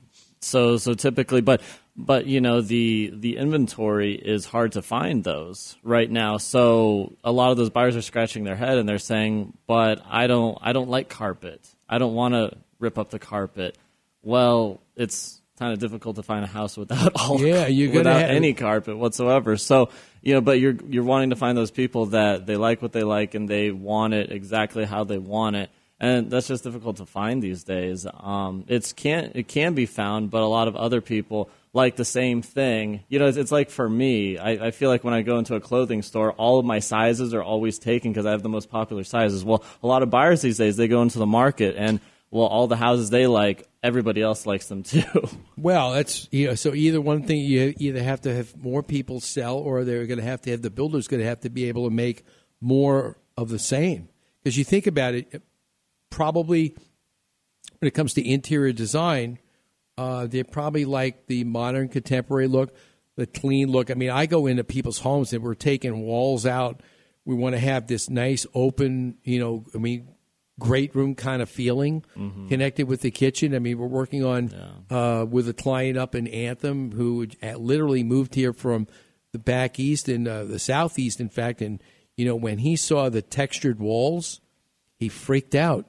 so 0.41 0.77
so 0.77 0.93
typically, 0.93 1.41
but 1.41 1.61
but 1.95 2.25
you 2.25 2.41
know 2.41 2.61
the 2.61 3.11
the 3.13 3.37
inventory 3.37 4.15
is 4.15 4.45
hard 4.45 4.71
to 4.73 4.81
find 4.81 5.23
those 5.23 5.77
right 5.83 6.09
now. 6.09 6.37
So 6.37 7.13
a 7.23 7.31
lot 7.31 7.51
of 7.51 7.57
those 7.57 7.69
buyers 7.69 7.95
are 7.95 8.01
scratching 8.01 8.43
their 8.43 8.55
head 8.55 8.77
and 8.77 8.87
they're 8.89 8.97
saying, 8.97 9.53
"But 9.67 10.01
I 10.09 10.27
don't 10.27 10.57
I 10.61 10.73
don't 10.73 10.89
like 10.89 11.09
carpet. 11.09 11.61
I 11.87 11.97
don't 11.99 12.13
want 12.15 12.33
to 12.33 12.57
rip 12.79 12.97
up 12.97 13.09
the 13.11 13.19
carpet." 13.19 13.77
Well, 14.23 14.81
it's 14.95 15.41
kind 15.59 15.71
of 15.71 15.79
difficult 15.79 16.15
to 16.15 16.23
find 16.23 16.43
a 16.43 16.47
house 16.47 16.77
without 16.77 17.11
all 17.21 17.39
Yeah, 17.39 17.67
you're 17.67 17.93
without 17.93 18.21
have- 18.21 18.29
any 18.31 18.53
carpet 18.53 18.97
whatsoever. 18.97 19.55
So 19.57 19.89
you 20.21 20.33
know, 20.33 20.41
but 20.41 20.59
you're 20.59 20.75
you're 20.87 21.03
wanting 21.03 21.29
to 21.29 21.35
find 21.35 21.57
those 21.57 21.71
people 21.71 22.07
that 22.07 22.45
they 22.47 22.55
like 22.55 22.81
what 22.81 22.91
they 22.93 23.03
like 23.03 23.35
and 23.35 23.47
they 23.47 23.69
want 23.71 24.13
it 24.15 24.31
exactly 24.31 24.85
how 24.85 25.03
they 25.03 25.17
want 25.19 25.57
it, 25.57 25.69
and 25.99 26.31
that's 26.31 26.47
just 26.47 26.63
difficult 26.63 26.97
to 26.97 27.05
find 27.05 27.43
these 27.43 27.63
days. 27.63 28.07
Um, 28.11 28.63
it's 28.67 28.93
can 28.93 29.31
it 29.35 29.47
can 29.47 29.75
be 29.75 29.85
found, 29.85 30.31
but 30.31 30.41
a 30.41 30.47
lot 30.47 30.67
of 30.67 30.75
other 30.75 31.01
people 31.01 31.49
like 31.73 31.95
the 31.95 32.05
same 32.05 32.41
thing. 32.41 33.03
You 33.09 33.19
know, 33.19 33.27
it's, 33.27 33.37
it's 33.37 33.51
like 33.51 33.71
for 33.71 33.89
me, 33.89 34.37
I, 34.37 34.67
I 34.67 34.71
feel 34.71 34.89
like 34.89 35.03
when 35.03 35.13
I 35.13 35.23
go 35.23 35.39
into 35.39 35.55
a 35.55 35.59
clothing 35.59 36.03
store, 36.03 36.31
all 36.33 36.59
of 36.59 36.65
my 36.65 36.79
sizes 36.79 37.33
are 37.33 37.43
always 37.43 37.79
taken 37.79 38.11
because 38.11 38.25
I 38.25 38.31
have 38.31 38.43
the 38.43 38.49
most 38.49 38.69
popular 38.69 39.03
sizes. 39.03 39.43
Well, 39.43 39.63
a 39.81 39.87
lot 39.87 40.03
of 40.03 40.09
buyers 40.09 40.41
these 40.41 40.57
days 40.57 40.77
they 40.77 40.87
go 40.87 41.01
into 41.01 41.17
the 41.17 41.25
market 41.25 41.75
and 41.75 41.99
well, 42.33 42.47
all 42.47 42.65
the 42.65 42.75
houses 42.75 43.11
they 43.11 43.27
like, 43.27 43.67
everybody 43.83 44.19
else 44.19 44.47
likes 44.47 44.67
them 44.67 44.83
too. 44.83 45.03
Well, 45.55 45.91
that's 45.91 46.27
you 46.29 46.47
know. 46.47 46.55
So 46.55 46.73
either 46.73 46.99
one 46.99 47.23
thing, 47.23 47.39
you 47.39 47.73
either 47.77 48.03
have 48.03 48.21
to 48.21 48.35
have 48.35 48.57
more 48.57 48.83
people 48.83 49.21
sell, 49.21 49.55
or 49.55 49.85
they're 49.85 50.05
going 50.07 50.19
to 50.19 50.25
have 50.25 50.41
to 50.41 50.51
have 50.51 50.61
the 50.61 50.69
builder's 50.69 51.07
going 51.07 51.21
to 51.21 51.25
have 51.25 51.39
to 51.41 51.49
be 51.49 51.69
able 51.69 51.87
to 51.87 51.95
make 51.95 52.25
more 52.59 53.17
of 53.37 53.47
the 53.47 53.59
same. 53.59 54.09
Because 54.41 54.57
you 54.57 54.65
think 54.65 54.87
about 54.87 55.13
it, 55.13 55.41
probably 56.09 56.75
when 57.79 57.87
it 57.87 57.93
comes 57.93 58.13
to 58.15 58.27
interior 58.27 58.73
design, 58.73 59.39
uh, 59.97 60.27
they 60.27 60.43
probably 60.43 60.85
like 60.85 61.27
the 61.27 61.43
modern 61.43 61.87
contemporary 61.89 62.47
look, 62.47 62.75
the 63.15 63.25
clean 63.27 63.69
look. 63.69 63.91
I 63.91 63.93
mean, 63.93 64.09
I 64.09 64.25
go 64.25 64.47
into 64.47 64.63
people's 64.63 64.99
homes 64.99 65.33
and 65.33 65.43
we're 65.43 65.53
taking 65.55 66.01
walls 66.01 66.45
out. 66.45 66.81
We 67.25 67.35
want 67.35 67.53
to 67.55 67.59
have 67.59 67.87
this 67.87 68.09
nice 68.09 68.45
open, 68.53 69.17
you 69.23 69.39
know, 69.39 69.65
I 69.73 69.77
mean, 69.77 70.09
great 70.59 70.93
room 70.95 71.15
kind 71.15 71.41
of 71.41 71.49
feeling 71.49 72.03
Mhm. 72.17 72.47
connected 72.49 72.87
with 72.87 73.01
the 73.01 73.11
kitchen. 73.11 73.55
I 73.55 73.59
mean, 73.59 73.77
we're 73.77 73.87
working 73.87 74.23
on 74.23 74.51
uh, 74.89 75.25
with 75.29 75.47
a 75.49 75.53
client 75.53 75.97
up 75.97 76.15
in 76.15 76.27
Anthem 76.27 76.91
who 76.91 77.27
literally 77.57 78.03
moved 78.03 78.35
here 78.35 78.53
from 78.53 78.87
the 79.31 79.39
back 79.39 79.79
east 79.79 80.07
and 80.09 80.27
uh, 80.27 80.43
the 80.43 80.59
southeast, 80.59 81.19
in 81.19 81.29
fact. 81.29 81.61
And 81.61 81.81
you 82.17 82.25
know, 82.25 82.35
when 82.35 82.59
he 82.59 82.75
saw 82.75 83.09
the 83.09 83.21
textured 83.23 83.79
walls, 83.79 84.41
he 84.99 85.09
freaked 85.09 85.55
out. 85.55 85.87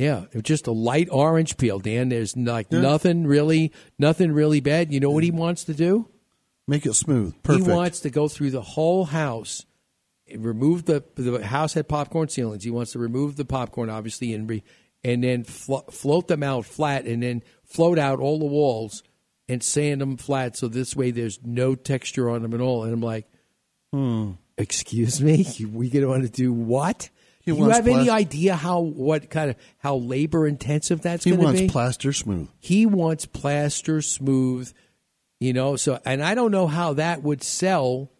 Yeah, 0.00 0.24
just 0.42 0.66
a 0.66 0.72
light 0.72 1.08
orange 1.10 1.58
peel, 1.58 1.78
Dan. 1.78 2.08
There's 2.08 2.34
like 2.36 2.68
Yeah. 2.70 2.80
nothing 2.80 3.26
really, 3.26 3.70
nothing 3.98 4.32
really 4.32 4.60
bad. 4.60 4.92
You 4.92 4.98
know 5.00 5.10
what 5.10 5.24
he 5.24 5.30
wants 5.30 5.64
to 5.64 5.74
do? 5.74 6.08
Make 6.66 6.86
it 6.86 6.94
smooth. 6.94 7.34
Perfect. 7.42 7.66
He 7.66 7.72
wants 7.72 8.00
to 8.00 8.10
go 8.10 8.26
through 8.28 8.50
the 8.52 8.62
whole 8.62 9.04
house, 9.04 9.66
and 10.26 10.44
remove 10.44 10.86
the 10.86 11.04
the 11.16 11.44
house 11.44 11.74
had 11.74 11.86
popcorn 11.88 12.28
ceilings. 12.28 12.64
He 12.64 12.70
wants 12.70 12.92
to 12.92 12.98
remove 12.98 13.36
the 13.36 13.44
popcorn, 13.44 13.90
obviously, 13.90 14.32
and 14.32 14.48
re, 14.48 14.62
and 15.04 15.22
then 15.22 15.44
flo- 15.44 15.84
float 15.90 16.28
them 16.28 16.42
out 16.42 16.64
flat, 16.64 17.04
and 17.04 17.22
then 17.22 17.42
float 17.64 17.98
out 17.98 18.20
all 18.20 18.38
the 18.38 18.44
walls 18.46 19.02
and 19.48 19.62
sand 19.62 20.00
them 20.00 20.16
flat. 20.16 20.56
So 20.56 20.68
this 20.68 20.94
way, 20.96 21.10
there's 21.10 21.40
no 21.44 21.74
texture 21.74 22.30
on 22.30 22.42
them 22.42 22.54
at 22.54 22.60
all. 22.60 22.84
And 22.84 22.92
I'm 22.94 23.00
like, 23.02 23.26
Hmm. 23.92 24.30
excuse 24.56 25.20
me, 25.20 25.44
we 25.72 25.90
going 25.90 26.02
to 26.04 26.08
want 26.08 26.22
to 26.22 26.28
do 26.30 26.52
what? 26.52 27.10
He 27.40 27.52
do 27.52 27.58
you 27.58 27.70
have 27.70 27.88
any 27.88 28.10
idea 28.10 28.54
how 28.54 28.80
what 28.80 29.30
kind 29.30 29.50
of 29.50 29.56
how 29.78 29.96
labor 29.96 30.46
intensive 30.46 31.00
that's 31.00 31.24
going 31.24 31.38
to 31.38 31.52
be? 31.52 31.58
He 31.58 31.62
wants 31.62 31.72
plaster 31.72 32.12
smooth. 32.12 32.48
He 32.58 32.86
wants 32.86 33.26
plaster 33.26 34.02
smooth, 34.02 34.70
you 35.38 35.54
know. 35.54 35.76
So, 35.76 35.98
and 36.04 36.22
I 36.22 36.34
don't 36.34 36.50
know 36.50 36.66
how 36.66 36.94
that 36.94 37.22
would 37.22 37.42
sell, 37.42 38.10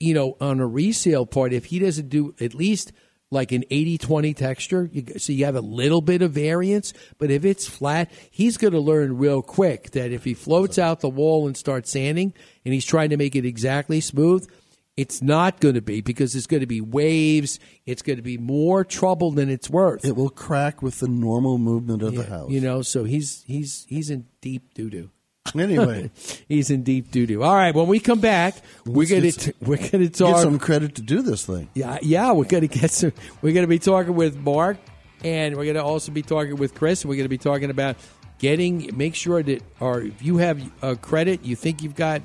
you 0.00 0.14
know, 0.14 0.36
on 0.40 0.58
a 0.58 0.66
resale 0.66 1.24
part 1.24 1.52
if 1.52 1.66
he 1.66 1.78
doesn't 1.78 2.08
do 2.08 2.34
at 2.40 2.52
least 2.52 2.92
like 3.30 3.50
an 3.52 3.64
80-20 3.70 4.36
texture. 4.36 4.90
You, 4.92 5.18
so 5.18 5.32
you 5.32 5.46
have 5.46 5.56
a 5.56 5.60
little 5.60 6.02
bit 6.02 6.20
of 6.20 6.32
variance, 6.32 6.92
but 7.18 7.30
if 7.30 7.44
it's 7.44 7.66
flat, 7.66 8.10
he's 8.30 8.58
going 8.58 8.74
to 8.74 8.80
learn 8.80 9.16
real 9.16 9.40
quick 9.40 9.92
that 9.92 10.12
if 10.12 10.24
he 10.24 10.34
floats 10.34 10.78
out 10.78 11.00
the 11.00 11.08
wall 11.08 11.46
and 11.46 11.56
starts 11.56 11.90
sanding 11.90 12.34
and 12.64 12.74
he's 12.74 12.84
trying 12.84 13.10
to 13.10 13.16
make 13.16 13.34
it 13.34 13.46
exactly 13.46 14.00
smooth, 14.00 14.48
it's 14.96 15.22
not 15.22 15.60
going 15.60 15.74
to 15.74 15.80
be 15.82 16.00
because 16.00 16.34
it's 16.34 16.46
going 16.46 16.60
to 16.60 16.66
be 16.66 16.80
waves. 16.80 17.58
It's 17.86 18.02
going 18.02 18.16
to 18.16 18.22
be 18.22 18.36
more 18.36 18.84
trouble 18.84 19.30
than 19.30 19.48
it's 19.48 19.70
worth. 19.70 20.04
It 20.04 20.16
will 20.16 20.30
crack 20.30 20.82
with 20.82 21.00
the 21.00 21.08
normal 21.08 21.58
movement 21.58 22.02
of 22.02 22.14
the 22.14 22.24
house. 22.24 22.50
You 22.50 22.60
know, 22.60 22.82
so 22.82 23.04
he's 23.04 23.42
he's 23.46 23.86
he's 23.88 24.10
in 24.10 24.26
deep 24.40 24.74
doo 24.74 24.90
doo. 24.90 25.10
Anyway. 25.58 26.10
he's 26.48 26.70
in 26.70 26.82
deep 26.82 27.10
doo 27.10 27.26
doo. 27.26 27.42
All 27.42 27.54
right, 27.54 27.74
when 27.74 27.86
we 27.86 28.00
come 28.00 28.20
back, 28.20 28.54
we're 28.86 29.08
going 29.08 29.22
get 29.22 29.34
to 29.34 29.54
we're 29.60 29.76
going 29.76 29.90
to 29.90 29.98
Get 29.98 30.14
talk. 30.14 30.38
some 30.38 30.58
credit 30.58 30.94
to 30.96 31.02
do 31.02 31.22
this 31.22 31.46
thing. 31.46 31.68
Yeah, 31.74 31.98
yeah, 32.02 32.32
we're 32.32 32.44
going 32.44 32.66
to 32.66 32.78
get 32.78 32.90
some. 32.90 33.12
We're 33.40 33.54
going 33.54 33.64
to 33.64 33.68
be 33.68 33.78
talking 33.78 34.14
with 34.14 34.36
Mark, 34.36 34.76
and 35.24 35.56
we're 35.56 35.64
going 35.64 35.76
to 35.76 35.84
also 35.84 36.12
be 36.12 36.22
talking 36.22 36.56
with 36.56 36.74
Chris. 36.74 37.02
And 37.02 37.08
we're 37.08 37.16
going 37.16 37.24
to 37.24 37.30
be 37.30 37.38
talking 37.38 37.70
about 37.70 37.96
getting. 38.38 38.90
Make 38.96 39.14
sure 39.14 39.42
that, 39.42 39.62
or 39.80 40.02
if 40.02 40.22
you 40.22 40.36
have 40.36 40.60
a 40.82 40.96
credit, 40.96 41.44
you 41.44 41.56
think 41.56 41.82
you've 41.82 41.96
got 41.96 42.22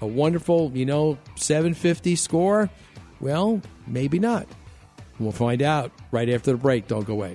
a 0.00 0.06
wonderful, 0.06 0.70
you 0.74 0.86
know, 0.86 1.18
750 1.36 2.16
score. 2.16 2.70
Well, 3.20 3.60
maybe 3.86 4.18
not. 4.18 4.46
We'll 5.18 5.32
find 5.32 5.62
out 5.62 5.90
right 6.12 6.28
after 6.28 6.52
the 6.52 6.58
break. 6.58 6.86
Don't 6.86 7.04
go 7.04 7.14
away. 7.14 7.34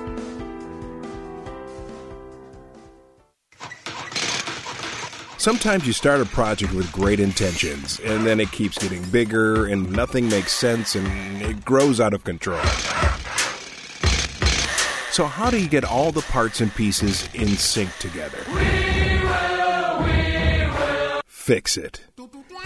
Sometimes 5.41 5.87
you 5.87 5.91
start 5.91 6.21
a 6.21 6.25
project 6.25 6.71
with 6.71 6.91
great 6.91 7.19
intentions, 7.19 7.99
and 8.01 8.23
then 8.23 8.39
it 8.39 8.51
keeps 8.51 8.77
getting 8.77 9.01
bigger, 9.09 9.65
and 9.65 9.91
nothing 9.91 10.29
makes 10.29 10.51
sense, 10.51 10.93
and 10.93 11.41
it 11.41 11.65
grows 11.65 11.99
out 11.99 12.13
of 12.13 12.23
control. 12.23 12.61
So, 15.09 15.25
how 15.25 15.49
do 15.49 15.59
you 15.59 15.67
get 15.67 15.83
all 15.83 16.11
the 16.11 16.21
parts 16.21 16.61
and 16.61 16.71
pieces 16.75 17.27
in 17.33 17.47
sync 17.47 17.89
together? 17.97 18.37
Fix 21.25 21.75
it. 21.75 22.01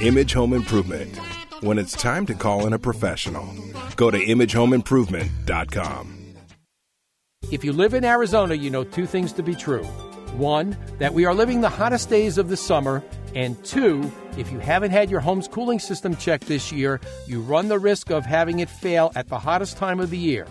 Image 0.02 0.34
Home 0.34 0.52
Improvement. 0.52 1.18
When 1.62 1.78
it's 1.78 1.94
time 1.94 2.26
to 2.26 2.34
call 2.34 2.68
in 2.68 2.74
a 2.74 2.80
professional, 2.80 3.56
go 3.96 4.12
to 4.12 4.18
imagehomeimprovement.com. 4.18 6.36
If 7.50 7.64
you 7.64 7.72
live 7.72 7.94
in 7.94 8.04
Arizona, 8.04 8.54
you 8.54 8.70
know 8.70 8.84
two 8.84 9.06
things 9.06 9.32
to 9.32 9.44
be 9.44 9.56
true. 9.56 9.88
One, 10.38 10.78
that 11.00 11.14
we 11.14 11.26
are 11.26 11.34
living 11.34 11.62
the 11.62 11.70
hottest 11.70 12.10
days 12.10 12.38
of 12.38 12.50
the 12.50 12.58
summer. 12.58 13.04
And 13.34 13.64
two, 13.66 14.12
if 14.38 14.52
you 14.52 14.60
haven't 14.60 14.92
had 14.92 15.10
your 15.10 15.20
home's 15.20 15.48
cooling 15.48 15.80
system 15.80 16.16
checked 16.16 16.48
this 16.48 16.72
year, 16.72 17.00
you 17.28 17.42
run 17.42 17.68
the 17.68 17.80
risk 17.80 18.12
of 18.12 18.26
having 18.26 18.60
it 18.60 18.70
fail 18.70 19.12
at 19.16 19.28
the 19.28 19.40
hottest 19.40 19.78
time 19.78 20.00
of 20.00 20.10
the 20.10 20.18
year. 20.18 20.48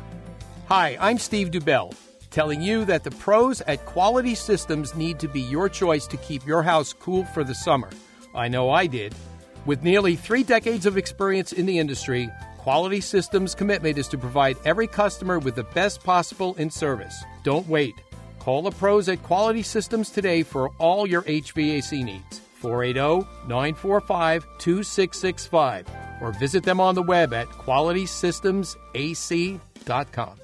Hi, 0.68 0.96
I'm 1.00 1.18
Steve 1.18 1.50
Dubell, 1.50 1.94
telling 2.30 2.62
you 2.62 2.84
that 2.86 3.04
the 3.04 3.10
pros 3.10 3.60
at 3.62 3.84
Quality 3.84 4.34
Systems 4.34 4.94
need 4.94 5.18
to 5.20 5.28
be 5.28 5.40
your 5.40 5.68
choice 5.68 6.06
to 6.06 6.16
keep 6.16 6.46
your 6.46 6.62
house 6.62 6.92
cool 6.92 7.24
for 7.26 7.44
the 7.44 7.54
summer. 7.54 7.90
I 8.34 8.48
know 8.48 8.70
I 8.70 8.86
did. 8.86 9.14
With 9.66 9.82
nearly 9.82 10.16
three 10.16 10.42
decades 10.42 10.86
of 10.86 10.96
experience 10.96 11.52
in 11.52 11.66
the 11.66 11.78
industry, 11.78 12.30
Quality 12.58 13.02
Systems' 13.02 13.54
commitment 13.54 13.98
is 13.98 14.08
to 14.08 14.16
provide 14.16 14.56
every 14.64 14.86
customer 14.86 15.38
with 15.38 15.54
the 15.54 15.64
best 15.64 16.02
possible 16.02 16.54
in 16.54 16.70
service. 16.70 17.22
Don't 17.42 17.68
wait. 17.68 17.94
Call 18.44 18.60
the 18.60 18.70
pros 18.70 19.08
at 19.08 19.22
Quality 19.22 19.62
Systems 19.62 20.10
today 20.10 20.42
for 20.42 20.68
all 20.78 21.06
your 21.06 21.22
HVAC 21.22 22.04
needs. 22.04 22.40
480 22.56 23.26
945 23.48 24.46
2665 24.58 25.86
or 26.20 26.32
visit 26.32 26.62
them 26.62 26.78
on 26.78 26.94
the 26.94 27.02
web 27.02 27.32
at 27.32 27.48
qualitysystemsac.com. 27.48 30.43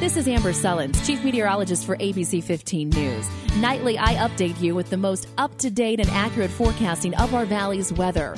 This 0.00 0.16
is 0.16 0.26
Amber 0.28 0.52
Sullins, 0.52 1.06
Chief 1.06 1.22
Meteorologist 1.22 1.84
for 1.84 1.94
ABC 1.98 2.42
15 2.42 2.88
News. 2.88 3.28
Nightly, 3.58 3.98
I 3.98 4.14
update 4.14 4.58
you 4.58 4.74
with 4.74 4.88
the 4.88 4.96
most 4.96 5.28
up 5.36 5.58
to 5.58 5.68
date 5.68 6.00
and 6.00 6.08
accurate 6.08 6.50
forecasting 6.50 7.14
of 7.16 7.34
our 7.34 7.44
valley's 7.44 7.92
weather. 7.92 8.34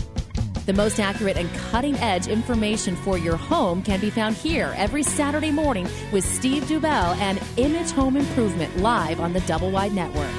The 0.66 0.72
most 0.72 0.98
accurate 0.98 1.36
and 1.36 1.48
cutting 1.70 1.94
edge 1.98 2.26
information 2.26 2.97
for 2.97 3.16
your 3.16 3.36
home 3.36 3.80
can 3.80 4.01
be 4.01 4.10
found 4.10 4.34
here 4.34 4.74
every 4.76 5.05
Saturday 5.05 5.52
morning 5.52 5.89
with 6.10 6.24
Steve 6.24 6.64
Dubell 6.64 7.14
and 7.18 7.40
Image 7.56 7.93
Home 7.93 8.16
Improvement 8.16 8.78
live 8.78 9.20
on 9.20 9.32
the 9.32 9.40
Double 9.43 9.70
Wide 9.70 9.93
Network. 9.93 10.32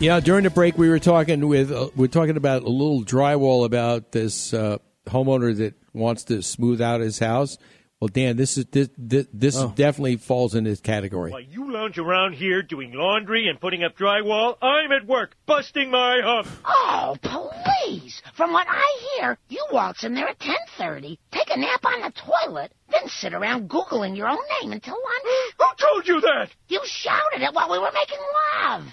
Yeah, 0.00 0.18
during 0.18 0.42
the 0.42 0.50
break 0.50 0.76
we 0.76 0.88
were 0.88 0.98
talking 0.98 1.46
with 1.46 1.70
uh, 1.70 1.90
we 1.94 2.06
are 2.06 2.08
talking 2.08 2.36
about 2.36 2.62
a 2.62 2.68
little 2.68 3.04
drywall 3.04 3.64
about 3.64 4.10
this 4.10 4.52
uh, 4.52 4.78
homeowner 5.06 5.56
that 5.58 5.74
wants 5.92 6.24
to 6.24 6.42
smooth 6.42 6.80
out 6.80 7.00
his 7.00 7.18
house. 7.18 7.58
Well, 8.00 8.08
Dan, 8.08 8.36
this 8.36 8.58
is 8.58 8.64
this 8.66 8.88
this, 8.98 9.26
this 9.32 9.56
Oh. 9.56 9.72
definitely 9.76 10.16
falls 10.16 10.56
in 10.56 10.64
this 10.64 10.80
category. 10.80 11.30
While 11.30 11.40
you 11.42 11.72
lounge 11.72 11.98
around 11.98 12.32
here 12.32 12.60
doing 12.60 12.92
laundry 12.92 13.46
and 13.46 13.60
putting 13.60 13.84
up 13.84 13.96
drywall, 13.96 14.56
I'm 14.60 14.90
at 14.90 15.06
work 15.06 15.36
busting 15.46 15.88
my 15.88 16.20
hump. 16.20 16.48
Oh, 16.64 17.16
please! 17.22 18.20
From 18.34 18.52
what 18.52 18.66
I 18.68 18.84
hear, 19.16 19.38
you 19.48 19.64
waltz 19.72 20.02
in 20.02 20.14
there 20.14 20.26
at 20.26 20.40
10.30, 20.40 21.16
take 21.30 21.54
a 21.54 21.56
nap 21.58 21.84
on 21.84 22.00
the 22.00 22.10
toilet, 22.12 22.72
then 22.90 23.06
sit 23.08 23.34
around 23.34 23.68
Googling 23.70 24.16
your 24.16 24.28
own 24.28 24.38
name 24.60 24.72
until 24.72 24.94
one. 24.94 25.34
Who 25.58 25.64
told 25.78 26.08
you 26.08 26.20
that? 26.22 26.48
You 26.66 26.80
shouted 26.84 27.42
it 27.42 27.54
while 27.54 27.70
we 27.70 27.78
were 27.78 27.92
making 27.92 28.18
love. 28.64 28.84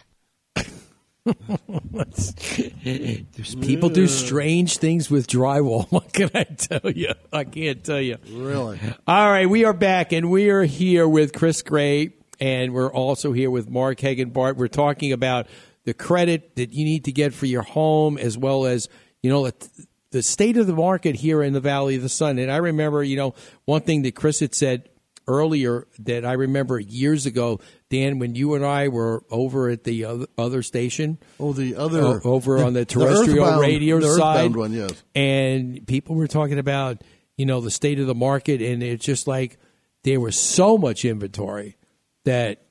People 3.62 3.90
do 3.90 4.08
strange 4.08 4.78
things 4.78 5.10
with 5.10 5.28
drywall. 5.28 5.88
What 5.92 6.14
can 6.14 6.30
I 6.34 6.44
tell 6.44 6.92
you? 6.92 7.14
I 7.34 7.44
can't 7.44 7.84
tell 7.84 8.00
you. 8.02 8.18
Really? 8.32 8.80
All 9.08 9.30
right, 9.30 9.50
we 9.50 9.66
are 9.66 9.74
back, 9.74 10.14
and 10.14 10.30
we 10.30 10.50
are 10.50 10.64
here 10.64 11.08
with 11.08 11.34
Chris 11.34 11.62
Gray, 11.62 12.14
and 12.40 12.74
we're 12.74 12.92
also 12.92 13.34
here 13.34 13.52
with 13.52 13.70
Mark 13.70 13.98
Hegenbart. 14.00 14.56
We're 14.56 14.68
talking 14.68 15.12
about 15.12 15.48
the 15.86 15.94
credit 15.94 16.56
that 16.56 16.72
you 16.74 16.86
need 16.86 17.06
to 17.06 17.12
get 17.12 17.34
for 17.34 17.46
your 17.48 17.64
home, 17.64 18.18
as 18.18 18.38
well 18.38 18.66
as 18.66 18.88
you 19.22 19.30
know 19.30 19.46
the, 19.50 19.70
the 20.12 20.24
state 20.24 20.58
of 20.58 20.68
the 20.68 20.74
market 20.74 21.16
here 21.16 21.42
in 21.44 21.54
the 21.54 21.60
Valley 21.60 21.96
of 21.96 22.02
the 22.02 22.10
Sun. 22.10 22.40
And 22.40 22.52
I 22.52 22.58
remember, 22.58 23.04
you 23.04 23.18
know, 23.18 23.36
one 23.66 23.82
thing 23.82 24.04
that 24.04 24.16
Chris 24.16 24.40
had 24.40 24.56
said 24.56 24.90
earlier 25.28 25.88
that 26.00 26.26
I 26.26 26.34
remember 26.34 26.80
years 26.80 27.26
ago, 27.26 27.60
Dan, 27.90 28.20
when 28.20 28.36
you 28.36 28.54
and 28.54 28.64
I 28.66 28.88
were 28.90 29.24
over 29.32 29.70
at 29.70 29.84
the 29.84 30.06
other, 30.06 30.26
other 30.38 30.62
station. 30.62 31.18
Oh, 31.40 31.54
the 31.54 31.76
other 31.76 32.22
over 32.24 32.64
on 32.64 32.74
the 32.74 32.82
the 32.82 32.86
terrestrial 32.86 33.46
earthbound- 33.46 33.62
radio 33.62 34.00
the 34.00 34.14
side, 34.16 34.56
one, 34.56 34.74
yes. 34.74 34.92
and 35.16 35.86
people 35.88 36.16
were 36.16 36.28
talking 36.28 36.60
about 36.60 37.02
you 37.36 37.46
know 37.48 37.62
the 37.62 37.72
state 37.72 38.00
of 38.00 38.06
the 38.08 38.14
market, 38.16 38.62
and 38.62 38.84
it's 38.84 39.04
just 39.04 39.28
like 39.28 39.58
there 40.04 40.20
was 40.20 40.38
so 40.38 40.78
much 40.78 41.04
inventory 41.04 41.78
that 42.26 42.62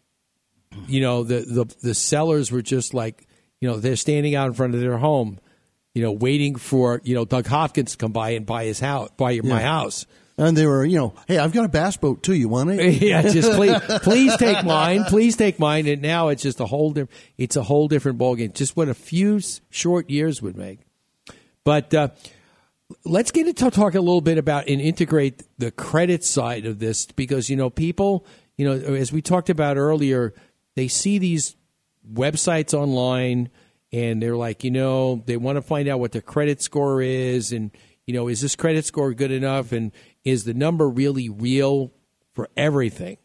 you 0.87 1.01
know 1.01 1.25
the 1.25 1.41
the 1.41 1.65
the 1.83 1.95
sellers 1.95 2.53
were 2.53 2.63
just 2.63 2.95
like 2.95 3.27
you 3.61 3.69
know 3.69 3.79
they're 3.79 3.97
standing 3.97 4.35
out 4.37 4.47
in 4.47 4.53
front 4.55 4.75
of 4.75 4.81
their 4.81 4.99
home, 4.99 5.41
you 5.95 6.03
know, 6.03 6.13
waiting 6.13 6.55
for 6.55 7.01
you 7.03 7.15
know 7.17 7.25
Doug 7.25 7.47
Hopkins 7.49 7.93
to 7.93 7.97
come 7.99 8.13
by 8.13 8.31
and 8.31 8.47
buy 8.47 8.67
his 8.67 8.79
house, 8.79 9.09
buy 9.17 9.41
my 9.43 9.59
Yeah. 9.61 9.67
house. 9.67 10.07
And 10.39 10.57
they 10.57 10.67
were, 10.67 10.85
you 10.85 10.97
know, 10.97 11.15
hey, 11.27 11.39
I've 11.39 11.53
got 11.53 11.65
a 11.65 11.69
bass 11.69 11.97
boat 11.97 12.23
too. 12.23 12.33
You 12.33 12.49
want 12.49 12.71
it? 12.71 13.03
yeah, 13.03 13.23
just 13.23 13.53
please, 13.53 13.77
please 14.03 14.37
take 14.37 14.65
mine. 14.65 15.03
Please 15.05 15.37
take 15.37 15.59
mine. 15.59 15.89
And 15.89 16.01
now 16.01 16.29
it's 16.29 16.43
just 16.43 16.61
a 16.61 16.67
whole 16.67 16.93
different. 16.93 17.11
It's 17.37 17.57
a 17.57 17.63
whole 17.65 17.89
different 17.89 18.19
ballgame. 18.19 18.55
Just 18.55 18.77
what 18.77 18.89
a 18.89 18.95
few 18.95 19.41
short 19.69 20.09
years 20.09 20.41
would 20.41 20.57
make. 20.57 20.79
But 21.65 21.93
uh, 21.93 22.09
let's 23.05 23.33
get 23.33 23.49
into 23.49 23.69
talk 23.69 23.95
a 23.95 24.01
little 24.01 24.21
bit 24.21 24.39
about 24.39 24.69
and 24.69 24.81
integrate 24.81 25.43
the 25.59 25.73
credit 25.73 26.25
side 26.25 26.67
of 26.67 26.79
this 26.79 27.07
because 27.07 27.51
you 27.51 27.57
know 27.57 27.69
people, 27.69 28.25
you 28.57 28.65
know, 28.65 28.95
as 28.95 29.13
we 29.13 29.21
talked 29.21 29.51
about 29.51 29.77
earlier, 29.77 30.35
they 30.77 30.87
see 30.87 31.19
these 31.19 31.57
websites 32.11 32.75
online 32.75 33.51
and 33.93 34.23
they're 34.23 34.37
like, 34.37 34.63
you 34.63 34.71
know, 34.71 35.23
they 35.27 35.37
want 35.37 35.57
to 35.57 35.63
find 35.63 35.89
out 35.89 35.99
what 35.99 36.13
their 36.13 36.23
credit 36.23 36.63
score 36.63 37.03
is 37.03 37.51
and 37.51 37.73
you 38.09 38.15
know, 38.15 38.29
is 38.29 38.41
this 38.41 38.57
credit 38.57 38.87
score 38.87 39.13
good 39.13 39.31
enough 39.31 39.71
and 39.71 39.93
is 40.25 40.45
the 40.45 40.55
number 40.55 40.89
really 40.89 41.29
real 41.29 41.93
for 42.35 42.49
everything? 42.57 43.19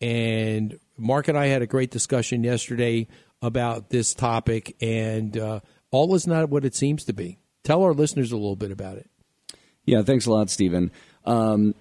And 0.00 0.78
Mark 0.96 1.28
and 1.28 1.36
I 1.36 1.46
had 1.46 1.62
a 1.62 1.66
great 1.66 1.90
discussion 1.90 2.44
yesterday 2.44 3.08
about 3.42 3.90
this 3.90 4.14
topic, 4.14 4.76
and 4.80 5.36
uh, 5.36 5.60
all 5.90 6.14
is 6.14 6.26
not 6.26 6.50
what 6.50 6.64
it 6.64 6.74
seems 6.74 7.04
to 7.04 7.12
be. 7.12 7.38
Tell 7.64 7.82
our 7.82 7.94
listeners 7.94 8.32
a 8.32 8.36
little 8.36 8.56
bit 8.56 8.70
about 8.70 8.96
it. 8.96 9.10
Yeah, 9.84 10.02
thanks 10.02 10.26
a 10.26 10.30
lot, 10.30 10.50
Stephen. 10.50 10.90
Um, 11.24 11.74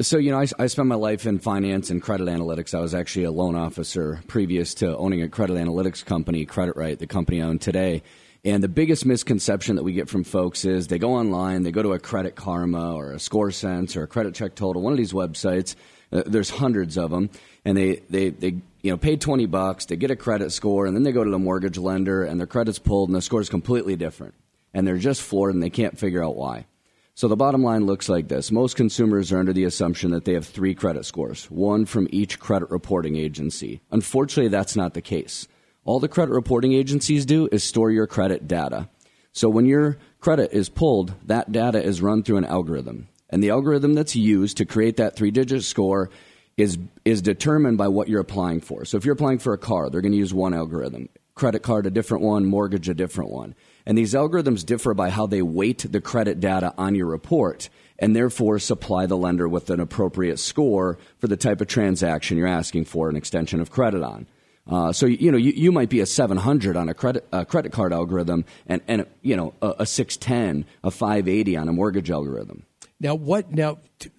so, 0.00 0.18
you 0.18 0.32
know, 0.32 0.40
I, 0.40 0.46
I 0.58 0.66
spent 0.66 0.88
my 0.88 0.96
life 0.96 1.24
in 1.24 1.38
finance 1.38 1.90
and 1.90 2.02
credit 2.02 2.26
analytics. 2.26 2.74
I 2.74 2.80
was 2.80 2.94
actually 2.94 3.24
a 3.24 3.30
loan 3.30 3.54
officer 3.54 4.20
previous 4.26 4.74
to 4.74 4.96
owning 4.96 5.22
a 5.22 5.28
credit 5.28 5.56
analytics 5.56 6.04
company, 6.04 6.44
Credit 6.46 6.76
Right, 6.76 6.98
the 6.98 7.06
company 7.06 7.40
I 7.40 7.46
own 7.46 7.58
today. 7.60 8.02
And 8.44 8.62
the 8.62 8.68
biggest 8.68 9.06
misconception 9.06 9.76
that 9.76 9.84
we 9.84 9.94
get 9.94 10.10
from 10.10 10.22
folks 10.22 10.66
is 10.66 10.88
they 10.88 10.98
go 10.98 11.14
online, 11.14 11.62
they 11.62 11.72
go 11.72 11.82
to 11.82 11.94
a 11.94 11.98
Credit 11.98 12.34
Karma 12.34 12.94
or 12.94 13.12
a 13.12 13.18
Score 13.18 13.50
Sense 13.50 13.96
or 13.96 14.02
a 14.02 14.06
Credit 14.06 14.34
Check 14.34 14.54
Total, 14.54 14.82
one 14.82 14.92
of 14.92 14.98
these 14.98 15.14
websites. 15.14 15.76
Uh, 16.12 16.22
there's 16.26 16.50
hundreds 16.50 16.98
of 16.98 17.10
them, 17.10 17.30
and 17.64 17.76
they, 17.76 18.02
they, 18.10 18.28
they 18.28 18.48
you 18.82 18.90
know 18.90 18.98
pay 18.98 19.16
20 19.16 19.46
bucks, 19.46 19.86
they 19.86 19.96
get 19.96 20.10
a 20.10 20.16
credit 20.16 20.52
score, 20.52 20.84
and 20.84 20.94
then 20.94 21.04
they 21.04 21.12
go 21.12 21.24
to 21.24 21.30
the 21.30 21.38
mortgage 21.38 21.78
lender, 21.78 22.22
and 22.22 22.38
their 22.38 22.46
credit's 22.46 22.78
pulled, 22.78 23.08
and 23.08 23.16
the 23.16 23.22
score 23.22 23.40
is 23.40 23.48
completely 23.48 23.96
different, 23.96 24.34
and 24.74 24.86
they're 24.86 24.98
just 24.98 25.22
floored, 25.22 25.54
and 25.54 25.62
they 25.62 25.70
can't 25.70 25.98
figure 25.98 26.22
out 26.22 26.36
why. 26.36 26.66
So 27.14 27.28
the 27.28 27.36
bottom 27.36 27.62
line 27.62 27.86
looks 27.86 28.08
like 28.08 28.28
this. 28.28 28.50
Most 28.50 28.76
consumers 28.76 29.32
are 29.32 29.38
under 29.38 29.52
the 29.52 29.64
assumption 29.64 30.10
that 30.10 30.26
they 30.26 30.34
have 30.34 30.46
three 30.46 30.74
credit 30.74 31.06
scores, 31.06 31.46
one 31.50 31.86
from 31.86 32.08
each 32.10 32.38
credit 32.38 32.70
reporting 32.70 33.16
agency. 33.16 33.80
Unfortunately, 33.90 34.48
that's 34.48 34.76
not 34.76 34.92
the 34.92 35.00
case. 35.00 35.48
All 35.84 36.00
the 36.00 36.08
credit 36.08 36.32
reporting 36.32 36.72
agencies 36.72 37.26
do 37.26 37.48
is 37.52 37.62
store 37.62 37.90
your 37.90 38.06
credit 38.06 38.48
data. 38.48 38.88
So 39.32 39.48
when 39.48 39.66
your 39.66 39.98
credit 40.20 40.52
is 40.52 40.68
pulled, 40.68 41.14
that 41.26 41.52
data 41.52 41.82
is 41.82 42.00
run 42.00 42.22
through 42.22 42.38
an 42.38 42.44
algorithm. 42.44 43.08
And 43.28 43.42
the 43.42 43.50
algorithm 43.50 43.94
that's 43.94 44.16
used 44.16 44.56
to 44.58 44.64
create 44.64 44.96
that 44.96 45.16
three 45.16 45.30
digit 45.30 45.64
score 45.64 46.08
is, 46.56 46.78
is 47.04 47.20
determined 47.20 47.76
by 47.76 47.88
what 47.88 48.08
you're 48.08 48.20
applying 48.20 48.60
for. 48.60 48.84
So 48.84 48.96
if 48.96 49.04
you're 49.04 49.14
applying 49.14 49.40
for 49.40 49.52
a 49.52 49.58
car, 49.58 49.90
they're 49.90 50.00
going 50.00 50.12
to 50.12 50.18
use 50.18 50.32
one 50.32 50.54
algorithm. 50.54 51.08
Credit 51.34 51.60
card, 51.60 51.84
a 51.84 51.90
different 51.90 52.22
one. 52.22 52.46
Mortgage, 52.46 52.88
a 52.88 52.94
different 52.94 53.30
one. 53.30 53.54
And 53.84 53.98
these 53.98 54.14
algorithms 54.14 54.64
differ 54.64 54.94
by 54.94 55.10
how 55.10 55.26
they 55.26 55.42
weight 55.42 55.84
the 55.90 56.00
credit 56.00 56.40
data 56.40 56.72
on 56.78 56.94
your 56.94 57.08
report 57.08 57.68
and 57.98 58.14
therefore 58.14 58.58
supply 58.58 59.06
the 59.06 59.16
lender 59.16 59.48
with 59.48 59.68
an 59.68 59.80
appropriate 59.80 60.38
score 60.38 60.96
for 61.18 61.26
the 61.26 61.36
type 61.36 61.60
of 61.60 61.66
transaction 61.66 62.38
you're 62.38 62.46
asking 62.46 62.84
for 62.84 63.10
an 63.10 63.16
extension 63.16 63.60
of 63.60 63.70
credit 63.70 64.02
on. 64.02 64.26
Uh, 64.66 64.92
so 64.92 65.06
you 65.06 65.30
know 65.30 65.36
you, 65.36 65.52
you 65.52 65.70
might 65.70 65.90
be 65.90 66.00
a 66.00 66.06
700 66.06 66.76
on 66.76 66.88
a 66.88 66.94
credit 66.94 67.26
uh, 67.32 67.44
credit 67.44 67.70
card 67.70 67.92
algorithm, 67.92 68.44
and 68.66 68.80
and 68.88 69.06
you 69.20 69.36
know 69.36 69.52
a, 69.60 69.74
a 69.80 69.86
610, 69.86 70.64
a 70.82 70.90
580 70.90 71.56
on 71.56 71.68
a 71.68 71.72
mortgage 71.72 72.10
algorithm. 72.10 72.64
Now, 72.98 73.14
what? 73.14 73.52
Now, 73.52 73.78
t- 73.98 74.10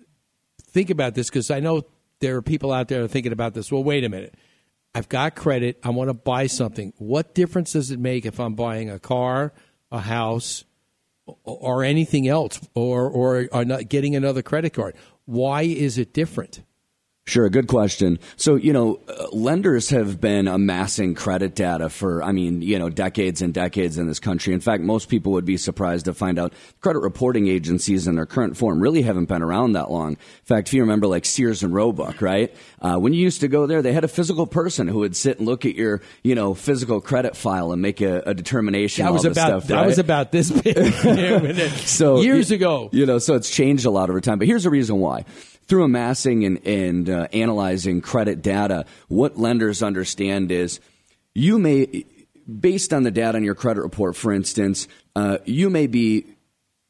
think 0.62 0.92
about 0.92 1.16
this 1.16 1.30
because 1.30 1.50
I 1.50 1.60
know 1.60 1.84
there 2.20 2.36
are 2.36 2.42
people 2.44 2.72
out 2.72 2.90
there 2.90 3.08
thinking 3.08 3.32
about 3.32 3.56
this. 3.56 3.72
Well, 3.72 3.84
wait 3.84 4.04
a 4.04 4.10
minute. 4.10 4.36
I've 4.94 5.10
got 5.10 5.36
credit. 5.36 5.80
I 5.84 5.90
want 5.90 6.10
to 6.10 6.14
buy 6.14 6.48
something. 6.48 6.94
What 6.98 7.34
difference 7.34 7.74
does 7.74 7.92
it 7.92 8.00
make 8.00 8.26
if 8.26 8.40
I'm 8.40 8.54
buying 8.54 8.90
a 8.90 9.00
car, 9.00 9.52
a 9.92 10.00
house, 10.00 10.64
or, 11.26 11.36
or 11.44 11.84
anything 11.84 12.28
else, 12.28 12.62
or, 12.76 13.10
or 13.10 13.50
or 13.52 13.66
not 13.66 13.90
getting 13.90 14.16
another 14.16 14.44
credit 14.44 14.74
card? 14.74 14.96
Why 15.26 15.64
is 15.64 15.98
it 15.98 16.14
different? 16.14 16.62
Sure, 17.28 17.50
good 17.50 17.66
question. 17.66 18.20
So, 18.36 18.54
you 18.54 18.72
know, 18.72 19.00
uh, 19.08 19.30
lenders 19.32 19.90
have 19.90 20.22
been 20.22 20.48
amassing 20.48 21.16
credit 21.16 21.56
data 21.56 21.90
for, 21.90 22.22
I 22.22 22.32
mean, 22.32 22.62
you 22.62 22.78
know, 22.78 22.88
decades 22.88 23.42
and 23.42 23.52
decades 23.52 23.98
in 23.98 24.06
this 24.06 24.20
country. 24.20 24.54
In 24.54 24.60
fact, 24.60 24.84
most 24.84 25.10
people 25.10 25.32
would 25.32 25.44
be 25.44 25.58
surprised 25.58 26.06
to 26.06 26.14
find 26.14 26.38
out 26.38 26.54
credit 26.82 27.00
reporting 27.00 27.48
agencies 27.48 28.06
in 28.06 28.14
their 28.14 28.28
current 28.28 28.58
form 28.58 28.80
really 28.80 29.02
haven't 29.02 29.26
been 29.26 29.42
around 29.42 29.72
that 29.72 29.90
long. 29.90 30.12
In 30.12 30.18
fact, 30.44 30.68
if 30.68 30.76
you 30.76 30.82
remember 30.82 31.08
like 31.08 31.26
Sears 31.26 31.64
and 31.64 31.74
Roebuck, 31.74 32.22
right? 32.22 32.56
Uh, 32.80 32.98
when 32.98 33.14
you 33.14 33.24
used 33.24 33.42
to 33.42 33.48
go 33.48 33.66
there, 33.66 33.82
they 33.82 33.94
had 33.94 34.04
a 34.04 34.08
physical 34.08 34.46
person 34.46 34.88
who 34.88 35.00
would 35.00 35.16
sit 35.16 35.40
and 35.40 35.48
look 35.48 35.66
at 35.66 35.74
your, 35.74 36.02
you 36.22 36.36
know, 36.36 36.54
physical 36.54 37.02
credit 37.02 37.36
file 37.36 37.72
and 37.72 37.82
make 37.82 38.02
a, 38.02 38.22
a 38.28 38.36
determination. 38.36 39.04
That 39.04 39.10
on 39.10 39.14
was 39.16 39.26
about 39.26 39.48
stuff, 39.48 39.68
that 39.70 39.76
right? 39.78 39.88
was 39.88 39.98
about 39.98 40.32
this 40.32 40.52
big. 40.52 40.94
so 41.88 42.22
years 42.22 42.52
ago. 42.52 42.90
You 42.92 43.08
know, 43.08 43.18
so 43.18 43.34
it's 43.34 43.50
changed 43.50 43.86
a 43.86 43.90
lot 43.90 44.12
over 44.12 44.22
time. 44.22 44.38
But 44.38 44.48
here's 44.48 44.66
the 44.66 44.70
reason 44.70 45.00
why. 45.00 45.26
Through 45.68 45.84
amassing 45.84 46.46
and, 46.46 46.66
and 46.66 47.10
uh, 47.10 47.28
analyzing 47.34 48.02
credit 48.02 48.42
data, 48.42 48.86
what 49.08 49.38
lenders 49.38 49.82
understand 49.82 50.52
is 50.52 50.80
you 51.34 51.58
may, 51.58 52.06
based 52.48 52.94
on 52.94 53.04
the 53.04 53.12
data 53.12 53.38
on 53.38 53.44
your 53.44 53.56
credit 53.56 53.82
report, 53.82 54.16
for 54.16 54.32
instance, 54.32 54.88
uh, 55.16 55.40
you 55.46 55.70
may 55.70 55.88
be 55.88 56.26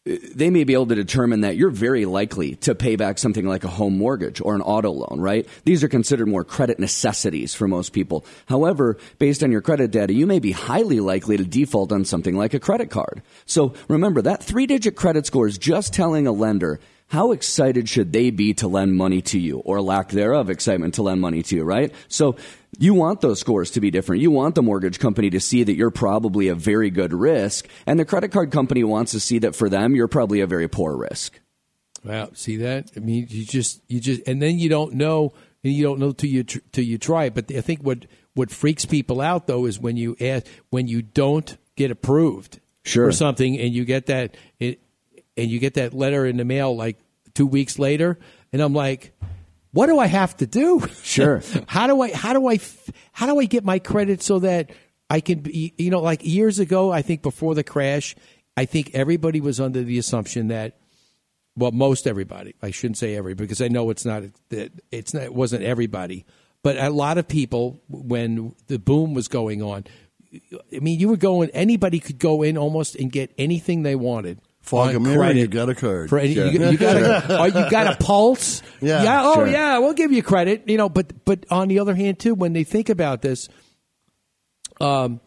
they 0.06 0.52
may 0.52 0.64
be 0.64 0.74
able 0.74 0.86
to 0.86 0.94
determine 0.94 1.42
that 1.42 1.58
you're 1.58 1.72
very 1.72 2.06
likely 2.06 2.56
to 2.58 2.76
pay 2.76 2.96
back 2.96 3.18
something 3.18 3.48
like 3.48 3.64
a 3.64 3.68
home 3.68 3.98
mortgage 3.98 4.40
or 4.40 4.54
an 4.54 4.62
auto 4.62 4.92
loan, 4.92 5.20
right? 5.20 5.48
These 5.64 5.84
are 5.84 5.88
considered 5.88 6.28
more 6.28 6.44
credit 6.44 6.78
necessities 6.78 7.56
for 7.56 7.68
most 7.68 7.92
people. 7.92 8.24
However, 8.46 8.98
based 9.18 9.44
on 9.44 9.52
your 9.52 9.62
credit 9.62 9.90
data, 9.90 10.14
you 10.14 10.28
may 10.28 10.38
be 10.38 10.52
highly 10.52 11.00
likely 11.00 11.38
to 11.38 11.44
default 11.44 11.92
on 11.92 12.06
something 12.06 12.38
like 12.38 12.54
a 12.54 12.60
credit 12.60 12.92
card. 12.92 13.24
So 13.48 13.74
remember, 13.88 14.22
that 14.22 14.44
three 14.44 14.68
digit 14.68 14.96
credit 14.96 15.26
score 15.26 15.48
is 15.48 15.58
just 15.58 15.92
telling 15.92 16.28
a 16.28 16.32
lender 16.32 16.80
how 17.08 17.32
excited 17.32 17.88
should 17.88 18.12
they 18.14 18.30
be 18.32 18.54
to 18.56 18.68
lend 18.68 18.96
money 18.96 19.22
to 19.22 19.40
you 19.40 19.60
or 19.60 19.82
lack 19.82 20.10
thereof 20.10 20.50
excitement 20.50 20.96
to 20.96 21.04
lend 21.04 21.22
money 21.22 21.44
to 21.44 21.56
you, 21.56 21.64
right? 21.64 21.94
So 22.08 22.36
you 22.80 22.94
want 22.94 23.22
those 23.22 23.40
scores 23.40 23.72
to 23.72 23.80
be 23.80 23.92
different. 23.92 24.22
You 24.22 24.32
want 24.32 24.56
the 24.56 24.64
mortgage 24.64 25.00
company 25.00 25.30
to 25.30 25.40
see 25.40 25.64
that 25.64 25.76
you're 25.76 25.92
probably 25.92 26.48
a 26.48 26.56
very 26.56 26.90
good 26.90 27.14
risk, 27.14 27.68
and 27.86 28.00
the 28.00 28.06
credit 28.06 28.30
card 28.32 28.52
company 28.52 28.84
wants 28.84 29.12
to 29.12 29.20
see 29.20 29.40
that 29.40 29.56
for 29.56 29.70
them 29.70 29.96
you're 29.96 30.08
probably 30.08 30.42
a 30.42 30.48
very 30.48 30.68
poor 30.68 30.98
risk. 30.98 31.40
Wow, 32.04 32.30
see 32.34 32.58
that? 32.58 32.92
I 32.96 33.00
mean, 33.00 33.28
you 33.30 33.46
just 33.46 33.82
you 33.88 34.00
just 34.00 34.28
and 34.28 34.42
then 34.42 34.60
you 34.60 34.70
don't 34.70 34.94
know, 34.94 35.34
and 35.64 35.74
you 35.74 35.84
don't 35.84 36.00
know 36.00 36.12
till 36.12 36.30
you 36.30 36.44
tr- 36.44 36.60
till 36.72 36.84
you 36.84 36.98
try. 36.98 37.26
it. 37.26 37.34
But 37.34 37.52
I 37.56 37.62
think 37.62 37.82
what 37.82 38.06
what 38.34 38.52
freaks 38.52 38.86
people 38.86 39.22
out 39.22 39.48
though 39.48 39.66
is 39.66 39.80
when 39.80 39.98
you 39.98 40.16
ask 40.22 40.46
when 40.70 40.88
you 40.88 41.02
don't 41.02 41.58
get 41.76 41.90
approved 41.92 42.60
Sure. 42.84 43.08
for 43.08 43.12
something, 43.12 43.58
and 43.58 43.74
you 43.74 43.86
get 43.86 44.06
that 44.08 44.36
it, 44.60 44.82
and 45.38 45.50
you 45.50 45.60
get 45.60 45.76
that 45.76 45.94
letter 45.94 46.26
in 46.26 46.38
the 46.38 46.46
mail 46.46 46.76
like 46.76 46.98
two 47.34 47.48
weeks 47.48 47.80
later, 47.80 48.18
and 48.52 48.62
I'm 48.62 48.74
like. 48.74 49.14
What 49.72 49.88
do 49.88 50.00
I 50.00 50.06
have 50.06 50.38
to 50.38 50.48
do? 50.48 50.88
Sure. 51.04 51.44
how 51.68 51.86
do 51.86 52.02
I 52.02 52.14
how 52.14 52.32
do 52.32 52.48
I 52.48 52.60
how 53.12 53.26
do 53.26 53.42
I 53.42 53.44
get 53.44 53.66
my 53.66 53.78
credit 53.80 54.24
so 54.24 54.40
that 54.40 54.70
I 55.10 55.20
can 55.20 55.40
be 55.40 55.74
you 55.78 55.90
know 55.90 56.00
like 56.00 56.24
years 56.24 56.60
ago 56.60 56.94
I 56.94 57.02
think 57.02 57.22
before 57.22 57.56
the 57.56 57.64
crash 57.66 58.16
I 58.56 58.64
think 58.64 58.92
everybody 58.94 59.42
was 59.42 59.60
under 59.60 59.84
the 59.84 59.98
assumption 59.98 60.48
that 60.48 60.78
well, 61.58 61.72
most 61.72 62.06
everybody. 62.06 62.56
I 62.62 62.72
shouldn't 62.72 62.98
say 62.98 63.16
every 63.16 63.34
because 63.34 63.62
I 63.62 63.68
know 63.68 63.90
it's 63.90 64.06
not 64.06 64.24
that 64.50 64.72
it's 64.92 65.14
not 65.14 65.24
it 65.24 65.34
wasn't 65.34 65.64
everybody, 65.64 66.26
but 66.64 66.78
a 66.78 66.90
lot 66.90 67.18
of 67.18 67.28
people 67.28 67.82
when 67.88 68.54
the 68.68 68.80
boom 68.80 69.14
was 69.14 69.28
going 69.28 69.62
on. 69.62 69.86
I 70.76 70.80
mean, 70.80 71.00
you 71.00 71.08
were 71.08 71.18
going. 71.18 71.50
Anybody 71.52 72.00
could 72.00 72.20
go 72.20 72.44
in 72.44 72.58
almost 72.58 72.96
and 72.96 73.10
get 73.10 73.34
anything 73.38 73.84
they 73.84 73.96
wanted. 73.96 74.40
Fog 74.66 74.90
on 74.90 74.96
a 74.96 75.00
mirror, 75.00 75.18
credit. 75.18 75.40
you 75.40 75.48
got 75.48 75.70
a 75.70 75.76
card. 75.76 76.10
For 76.10 76.18
any, 76.20 76.34
Sure. 76.34 76.48
you, 76.48 76.70
you 76.72 76.78
got 76.78 76.96
a, 76.98 77.26
oh, 77.40 77.46
you 77.46 77.70
got 77.70 77.94
a 77.94 78.04
pulse. 78.04 78.62
Yeah, 78.82 79.22
Oh, 79.24 79.36
sure. 79.36 79.48
yeah. 79.48 79.78
We'll 79.78 79.94
give 79.94 80.12
you 80.12 80.24
credit. 80.24 80.64
You 80.68 80.78
know, 80.78 80.90
but 80.90 81.24
but 81.26 81.46
on 81.52 81.68
the 81.68 81.80
other 81.80 81.94
hand, 81.96 82.20
too, 82.20 82.34
when 82.34 82.54
they 82.54 82.64
think 82.64 82.90
about 82.90 83.22
this, 83.22 83.48
um, 84.82 85.22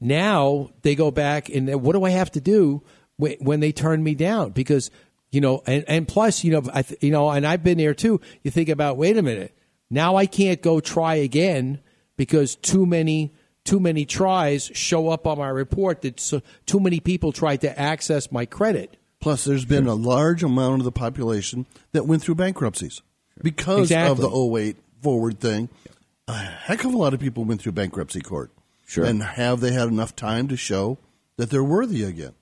now 0.00 0.70
they 0.82 0.94
go 0.94 1.10
back 1.10 1.48
and 1.48 1.82
what 1.82 1.92
do 1.94 2.04
I 2.04 2.10
have 2.10 2.30
to 2.32 2.40
do 2.40 2.82
when, 3.16 3.36
when 3.40 3.60
they 3.60 3.72
turn 3.72 4.02
me 4.02 4.14
down? 4.14 4.50
Because 4.50 4.90
you 5.30 5.40
know, 5.40 5.62
and, 5.66 5.84
and 5.88 6.06
plus, 6.06 6.44
you 6.44 6.52
know, 6.52 6.62
I 6.72 6.82
th- 6.82 7.02
you 7.02 7.10
know, 7.10 7.30
and 7.30 7.46
I've 7.46 7.64
been 7.64 7.78
there 7.78 7.94
too. 7.94 8.20
You 8.42 8.50
think 8.50 8.68
about, 8.68 8.96
wait 8.96 9.16
a 9.16 9.22
minute, 9.22 9.56
now 9.90 10.16
I 10.16 10.26
can't 10.26 10.62
go 10.62 10.80
try 10.80 11.16
again 11.16 11.80
because 12.16 12.54
too 12.56 12.86
many 12.86 13.32
too 13.66 13.80
many 13.80 14.04
tries 14.04 14.70
show 14.74 15.08
up 15.10 15.26
on 15.26 15.38
my 15.38 15.48
report 15.48 16.02
that 16.02 16.20
so, 16.20 16.40
too 16.64 16.80
many 16.80 17.00
people 17.00 17.32
tried 17.32 17.60
to 17.62 17.78
access 17.78 18.32
my 18.32 18.46
credit. 18.46 18.96
Plus, 19.20 19.44
there's 19.44 19.64
been 19.64 19.86
a 19.86 19.94
large 19.94 20.42
amount 20.42 20.80
of 20.80 20.84
the 20.84 20.92
population 20.92 21.66
that 21.92 22.06
went 22.06 22.22
through 22.22 22.36
bankruptcies 22.36 23.02
because 23.42 23.90
of 23.90 24.18
the 24.18 24.30
08 24.30 24.76
forward 25.02 25.40
thing. 25.40 25.68
A 26.28 26.36
heck 26.36 26.84
of 26.84 26.94
a 26.94 26.96
lot 26.96 27.14
of 27.14 27.20
people 27.20 27.44
went 27.44 27.60
through 27.60 27.72
bankruptcy 27.72 28.20
court. 28.20 28.50
Sure. 28.86 29.04
And 29.04 29.22
have 29.22 29.60
they 29.60 29.72
had 29.72 29.88
enough 29.88 30.14
time 30.14 30.48
to 30.48 30.56
show 30.56 30.98
that 31.36 31.50
they're 31.50 31.64
worthy 31.64 32.04
again? 32.04 32.34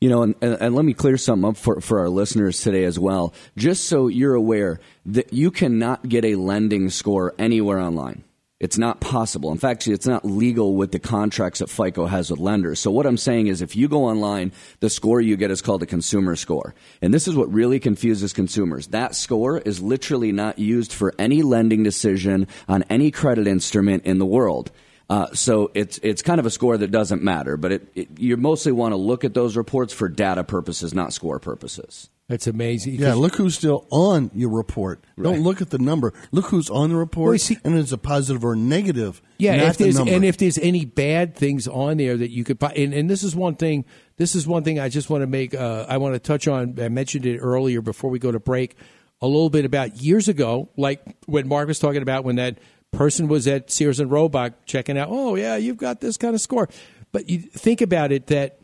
You 0.00 0.08
know, 0.10 0.22
and, 0.22 0.34
and, 0.40 0.56
and 0.60 0.74
let 0.74 0.84
me 0.84 0.92
clear 0.92 1.16
something 1.16 1.48
up 1.48 1.56
for, 1.56 1.80
for 1.80 2.00
our 2.00 2.08
listeners 2.08 2.60
today 2.60 2.84
as 2.84 2.98
well. 2.98 3.32
Just 3.56 3.86
so 3.86 4.08
you're 4.08 4.34
aware 4.34 4.78
that 5.06 5.32
you 5.32 5.50
cannot 5.50 6.08
get 6.08 6.24
a 6.24 6.36
lending 6.36 6.90
score 6.90 7.34
anywhere 7.38 7.80
online. 7.80 8.22
It's 8.64 8.78
not 8.78 8.98
possible. 8.98 9.52
In 9.52 9.58
fact, 9.58 9.86
it's 9.86 10.06
not 10.06 10.24
legal 10.24 10.74
with 10.74 10.90
the 10.90 10.98
contracts 10.98 11.58
that 11.58 11.68
FICO 11.68 12.06
has 12.06 12.30
with 12.30 12.40
lenders. 12.40 12.80
So 12.80 12.90
what 12.90 13.04
I'm 13.04 13.18
saying 13.18 13.48
is 13.48 13.60
if 13.60 13.76
you 13.76 13.88
go 13.88 14.06
online, 14.06 14.52
the 14.80 14.88
score 14.88 15.20
you 15.20 15.36
get 15.36 15.50
is 15.50 15.60
called 15.60 15.82
a 15.82 15.86
consumer 15.86 16.34
score. 16.34 16.74
And 17.02 17.12
this 17.12 17.28
is 17.28 17.36
what 17.36 17.52
really 17.52 17.78
confuses 17.78 18.32
consumers. 18.32 18.86
That 18.86 19.14
score 19.14 19.58
is 19.58 19.82
literally 19.82 20.32
not 20.32 20.58
used 20.58 20.94
for 20.94 21.12
any 21.18 21.42
lending 21.42 21.82
decision 21.82 22.48
on 22.66 22.84
any 22.84 23.10
credit 23.10 23.46
instrument 23.46 24.06
in 24.06 24.18
the 24.18 24.24
world. 24.24 24.70
Uh, 25.10 25.32
so 25.34 25.70
it's 25.74 25.98
it's 26.02 26.22
kind 26.22 26.40
of 26.40 26.46
a 26.46 26.50
score 26.50 26.78
that 26.78 26.90
doesn't 26.90 27.22
matter, 27.22 27.56
but 27.56 27.72
it, 27.72 27.88
it, 27.94 28.08
you 28.18 28.36
mostly 28.36 28.72
want 28.72 28.92
to 28.92 28.96
look 28.96 29.22
at 29.24 29.34
those 29.34 29.56
reports 29.56 29.92
for 29.92 30.08
data 30.08 30.42
purposes, 30.42 30.94
not 30.94 31.12
score 31.12 31.38
purposes. 31.38 32.08
That's 32.26 32.46
amazing. 32.46 32.94
Yeah, 32.94 33.12
look 33.12 33.34
who's 33.34 33.54
still 33.54 33.86
on 33.90 34.30
your 34.34 34.48
report. 34.48 35.04
Right. 35.18 35.24
Don't 35.30 35.42
look 35.42 35.60
at 35.60 35.68
the 35.68 35.78
number. 35.78 36.14
Look 36.32 36.46
who's 36.46 36.70
on 36.70 36.88
the 36.88 36.96
report, 36.96 37.32
Well, 37.32 37.38
see- 37.38 37.58
and 37.64 37.76
it's 37.76 37.92
a 37.92 37.98
positive 37.98 38.42
or 38.46 38.56
negative. 38.56 39.20
Yeah, 39.38 39.56
not 39.56 39.66
if 39.66 39.76
the 39.76 39.84
there's 39.84 39.96
number. 39.98 40.14
and 40.14 40.24
if 40.24 40.38
there's 40.38 40.56
any 40.56 40.86
bad 40.86 41.36
things 41.36 41.68
on 41.68 41.98
there 41.98 42.16
that 42.16 42.30
you 42.30 42.42
could, 42.42 42.58
fi- 42.58 42.72
and, 42.72 42.94
and 42.94 43.10
this 43.10 43.22
is 43.24 43.36
one 43.36 43.56
thing. 43.56 43.84
This 44.16 44.34
is 44.34 44.46
one 44.46 44.64
thing 44.64 44.78
I 44.80 44.88
just 44.88 45.10
want 45.10 45.20
to 45.20 45.26
make. 45.26 45.54
Uh, 45.54 45.84
I 45.86 45.98
want 45.98 46.14
to 46.14 46.18
touch 46.18 46.48
on. 46.48 46.80
I 46.80 46.88
mentioned 46.88 47.26
it 47.26 47.40
earlier 47.40 47.82
before 47.82 48.08
we 48.08 48.18
go 48.18 48.32
to 48.32 48.40
break. 48.40 48.74
A 49.20 49.26
little 49.26 49.50
bit 49.50 49.64
about 49.66 49.98
years 50.02 50.26
ago, 50.28 50.70
like 50.78 51.02
when 51.26 51.46
Mark 51.46 51.68
was 51.68 51.78
talking 51.78 52.00
about 52.02 52.24
when 52.24 52.36
that 52.36 52.58
person 52.94 53.28
was 53.28 53.46
at 53.46 53.70
Sears 53.70 54.00
and 54.00 54.10
Roebuck 54.10 54.66
checking 54.66 54.98
out. 54.98 55.08
Oh 55.10 55.34
yeah, 55.34 55.56
you've 55.56 55.76
got 55.76 56.00
this 56.00 56.16
kind 56.16 56.34
of 56.34 56.40
score. 56.40 56.68
But 57.12 57.28
you 57.28 57.38
think 57.38 57.80
about 57.80 58.10
it 58.12 58.26
that 58.28 58.58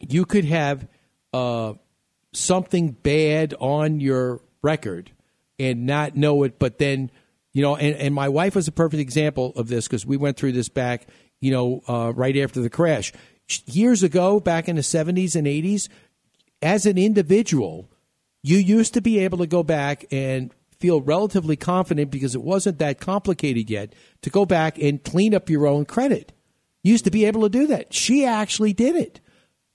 you 0.00 0.24
could 0.24 0.44
have 0.44 0.88
uh, 1.32 1.74
something 2.32 2.92
bad 2.92 3.54
on 3.60 4.00
your 4.00 4.40
record 4.62 5.12
and 5.58 5.86
not 5.86 6.16
know 6.16 6.42
it, 6.44 6.58
but 6.58 6.78
then, 6.78 7.10
you 7.52 7.62
know, 7.62 7.76
and, 7.76 7.94
and 7.96 8.14
my 8.14 8.28
wife 8.28 8.54
was 8.54 8.68
a 8.68 8.72
perfect 8.72 9.00
example 9.00 9.52
of 9.56 9.68
this 9.68 9.86
because 9.86 10.06
we 10.06 10.16
went 10.16 10.36
through 10.36 10.52
this 10.52 10.68
back, 10.68 11.06
you 11.40 11.50
know, 11.50 11.82
uh, 11.88 12.12
right 12.14 12.36
after 12.36 12.60
the 12.60 12.70
crash. 12.70 13.12
Years 13.66 14.02
ago, 14.02 14.40
back 14.40 14.68
in 14.68 14.76
the 14.76 14.82
70s 14.82 15.36
and 15.36 15.46
80s, 15.46 15.88
as 16.62 16.86
an 16.86 16.96
individual, 16.96 17.90
you 18.42 18.56
used 18.56 18.94
to 18.94 19.00
be 19.00 19.18
able 19.18 19.38
to 19.38 19.46
go 19.46 19.62
back 19.62 20.06
and 20.10 20.54
feel 20.82 21.00
relatively 21.00 21.54
confident 21.54 22.10
because 22.10 22.34
it 22.34 22.42
wasn't 22.42 22.80
that 22.80 22.98
complicated 22.98 23.70
yet 23.70 23.94
to 24.20 24.30
go 24.30 24.44
back 24.44 24.76
and 24.78 25.04
clean 25.04 25.32
up 25.32 25.48
your 25.48 25.64
own 25.64 25.84
credit. 25.84 26.32
You 26.82 26.90
used 26.90 27.04
to 27.04 27.12
be 27.12 27.24
able 27.24 27.42
to 27.42 27.48
do 27.48 27.68
that. 27.68 27.94
She 27.94 28.26
actually 28.26 28.72
did 28.72 28.96
it. 28.96 29.20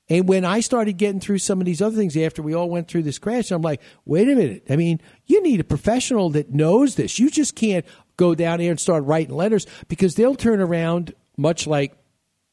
And 0.10 0.28
when 0.28 0.44
I 0.44 0.60
started 0.60 0.98
getting 0.98 1.22
through 1.22 1.38
some 1.38 1.62
of 1.62 1.66
these 1.66 1.82
other 1.82 1.96
things 1.96 2.18
after 2.18 2.42
we 2.42 2.54
all 2.54 2.70
went 2.70 2.90
through 2.90 3.04
this 3.04 3.20
crash, 3.20 3.52
I'm 3.52 3.62
like, 3.62 3.82
wait 4.04 4.28
a 4.28 4.36
minute. 4.36 4.66
I 4.70 4.76
mean, 4.76 5.00
you 5.26 5.42
need 5.42 5.62
a 5.62 5.64
professional 5.64 6.30
that 6.32 6.54
knows 6.54 6.96
this. 6.96 7.20
You 7.20 7.30
just 7.30 7.56
can't 7.56 7.86
go 8.18 8.36
down 8.36 8.60
there 8.60 8.72
and 8.72 8.80
start 8.80 9.06
writing 9.06 9.36
letters 9.36 9.66
because 9.88 10.16
they'll 10.16 10.36
turn 10.36 10.60
around 10.60 11.14
much 11.38 11.68
like, 11.68 11.98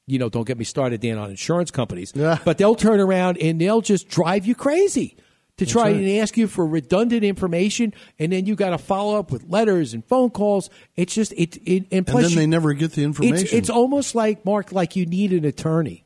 you 0.07 0.21
know, 0.21 0.29
don't 0.29 0.47
get 0.47 0.59
me 0.59 0.65
started, 0.65 1.01
Dan, 1.01 1.19
on 1.19 1.31
insurance 1.31 1.73
companies, 1.73 2.13
but 2.13 2.59
they'll 2.59 2.77
turn 2.77 3.01
around 3.01 3.39
and 3.39 3.61
they'll 3.61 3.81
just 3.81 4.09
drive 4.09 4.47
you 4.47 4.55
crazy 4.55 5.17
to 5.59 5.67
try 5.67 5.85
right. 5.85 5.97
and 5.97 6.09
ask 6.19 6.37
you 6.37 6.49
for 6.49 6.67
redundant 6.67 7.25
information. 7.25 7.95
And 8.19 8.33
then 8.33 8.47
you 8.47 8.57
got 8.57 8.71
to 8.71 8.79
follow 8.79 9.19
up 9.19 9.31
with 9.31 9.45
letters 9.49 9.95
and 9.95 10.05
phone 10.05 10.31
calls. 10.31 10.71
It's 10.97 11.15
just, 11.15 11.33
it, 11.33 11.57
it 11.65 11.87
and 11.93 12.09
and 12.09 12.19
then 12.19 12.31
you- 12.31 12.37
they 12.37 12.47
never 12.47 12.73
get 12.73 12.93
the 12.93 13.05
information. 13.05 13.37
it's, 13.37 13.53
it's 13.53 13.71
almost 13.71 14.15
like 14.15 14.45
Mark, 14.45 14.73
like 14.73 14.97
you 14.97 15.07
need 15.07 15.33
an 15.33 15.45
attorney, 15.45 16.05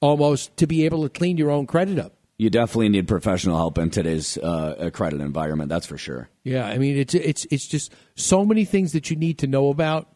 almost 0.00 0.56
to 0.58 0.66
be 0.66 0.84
able 0.84 1.02
to 1.02 1.08
clean 1.08 1.36
your 1.36 1.50
own 1.50 1.66
credit 1.66 1.98
up. 1.98 2.14
You 2.38 2.50
definitely 2.50 2.90
need 2.90 3.08
professional 3.08 3.56
help 3.56 3.78
in 3.78 3.88
today's 3.88 4.36
uh, 4.36 4.90
credit 4.92 5.22
environment. 5.22 5.70
That's 5.70 5.86
for 5.86 5.96
sure. 5.96 6.28
Yeah, 6.44 6.66
I 6.66 6.76
mean, 6.76 6.98
it's 6.98 7.14
it's 7.14 7.46
it's 7.50 7.66
just 7.66 7.94
so 8.14 8.44
many 8.44 8.66
things 8.66 8.92
that 8.92 9.08
you 9.08 9.16
need 9.16 9.38
to 9.38 9.46
know 9.46 9.70
about. 9.70 10.06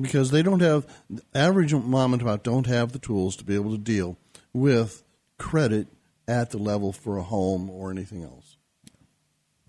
because 0.00 0.30
they 0.30 0.42
don't 0.42 0.60
have 0.60 0.86
average 1.34 1.74
mom 1.74 2.14
and 2.14 2.22
pop 2.22 2.42
don't 2.42 2.66
have 2.66 2.92
the 2.92 2.98
tools 2.98 3.36
to 3.36 3.44
be 3.44 3.54
able 3.54 3.72
to 3.72 3.78
deal 3.78 4.16
with 4.54 5.02
credit 5.38 5.86
at 6.28 6.50
the 6.50 6.58
level 6.58 6.92
for 6.92 7.16
a 7.18 7.22
home 7.22 7.68
or 7.70 7.90
anything 7.90 8.22
else. 8.22 8.56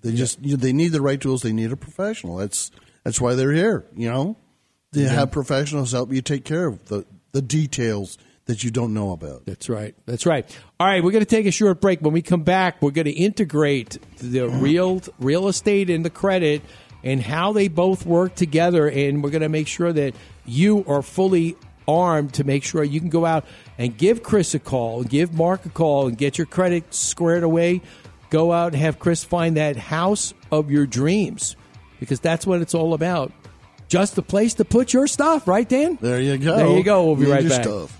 They 0.01 0.11
just 0.13 0.39
you, 0.41 0.55
they 0.57 0.73
need 0.73 0.89
the 0.91 1.01
right 1.01 1.19
tools. 1.19 1.41
They 1.41 1.51
need 1.53 1.71
a 1.71 1.77
professional. 1.77 2.37
That's 2.37 2.69
that's 3.03 3.19
why 3.19 3.33
they're 3.35 3.51
here. 3.51 3.85
You 3.95 4.09
know, 4.09 4.37
they 4.91 5.03
Yeah. 5.03 5.09
have 5.09 5.31
professionals 5.31 5.91
help 5.91 6.11
you 6.13 6.21
take 6.21 6.45
care 6.45 6.67
of 6.67 6.87
the 6.87 7.05
the 7.31 7.41
details 7.41 8.17
that 8.45 8.63
you 8.63 8.71
don't 8.71 8.93
know 8.93 9.11
about. 9.11 9.45
That's 9.45 9.69
right. 9.69 9.93
That's 10.07 10.25
right. 10.25 10.43
All 10.79 10.87
right, 10.87 11.03
we're 11.03 11.11
going 11.11 11.23
to 11.23 11.29
take 11.29 11.45
a 11.45 11.51
short 11.51 11.79
break. 11.81 12.01
When 12.01 12.13
we 12.13 12.21
come 12.23 12.41
back, 12.43 12.81
we're 12.81 12.89
going 12.91 13.05
to 13.05 13.11
integrate 13.11 13.97
the 14.17 14.47
real 14.47 15.01
real 15.19 15.47
estate 15.47 15.89
and 15.89 16.03
the 16.03 16.09
credit 16.09 16.61
and 17.03 17.21
how 17.21 17.53
they 17.53 17.67
both 17.67 18.05
work 18.05 18.35
together, 18.35 18.89
and 18.89 19.23
we're 19.23 19.29
going 19.29 19.41
to 19.43 19.49
make 19.49 19.67
sure 19.67 19.93
that 19.93 20.13
you 20.45 20.83
are 20.87 21.01
fully 21.01 21.55
armed 21.89 22.33
to 22.35 22.43
make 22.43 22.63
sure 22.63 22.83
you 22.83 22.99
can 22.99 23.09
go 23.09 23.25
out 23.25 23.45
and 23.77 23.97
give 23.97 24.21
Chris 24.23 24.53
a 24.53 24.59
call, 24.59 25.03
give 25.03 25.33
Mark 25.33 25.65
a 25.65 25.69
call, 25.69 26.07
and 26.07 26.17
get 26.17 26.37
your 26.37 26.47
credit 26.47 26.93
squared 26.93 27.43
away. 27.43 27.81
Go 28.29 28.51
out 28.51 28.73
and 28.73 28.81
have 28.81 28.99
Chris 28.99 29.23
find 29.23 29.57
that 29.57 29.75
house 29.75 30.33
of 30.51 30.69
your 30.69 30.85
dreams 30.85 31.55
because 31.99 32.19
that's 32.19 32.45
what 32.45 32.61
it's 32.61 32.75
all 32.75 32.93
about. 32.93 33.31
Just 33.87 34.15
the 34.15 34.21
place 34.21 34.53
to 34.55 34.65
put 34.65 34.93
your 34.93 35.07
stuff, 35.07 35.47
right, 35.47 35.67
Dan? 35.67 35.97
There 35.99 36.21
you 36.21 36.37
go. 36.37 36.55
There 36.55 36.77
you 36.77 36.83
go. 36.83 37.05
We'll 37.05 37.15
be 37.15 37.23
Need 37.23 37.31
right 37.31 37.41
your 37.41 37.49
back. 37.49 37.63
stuff. 37.63 37.98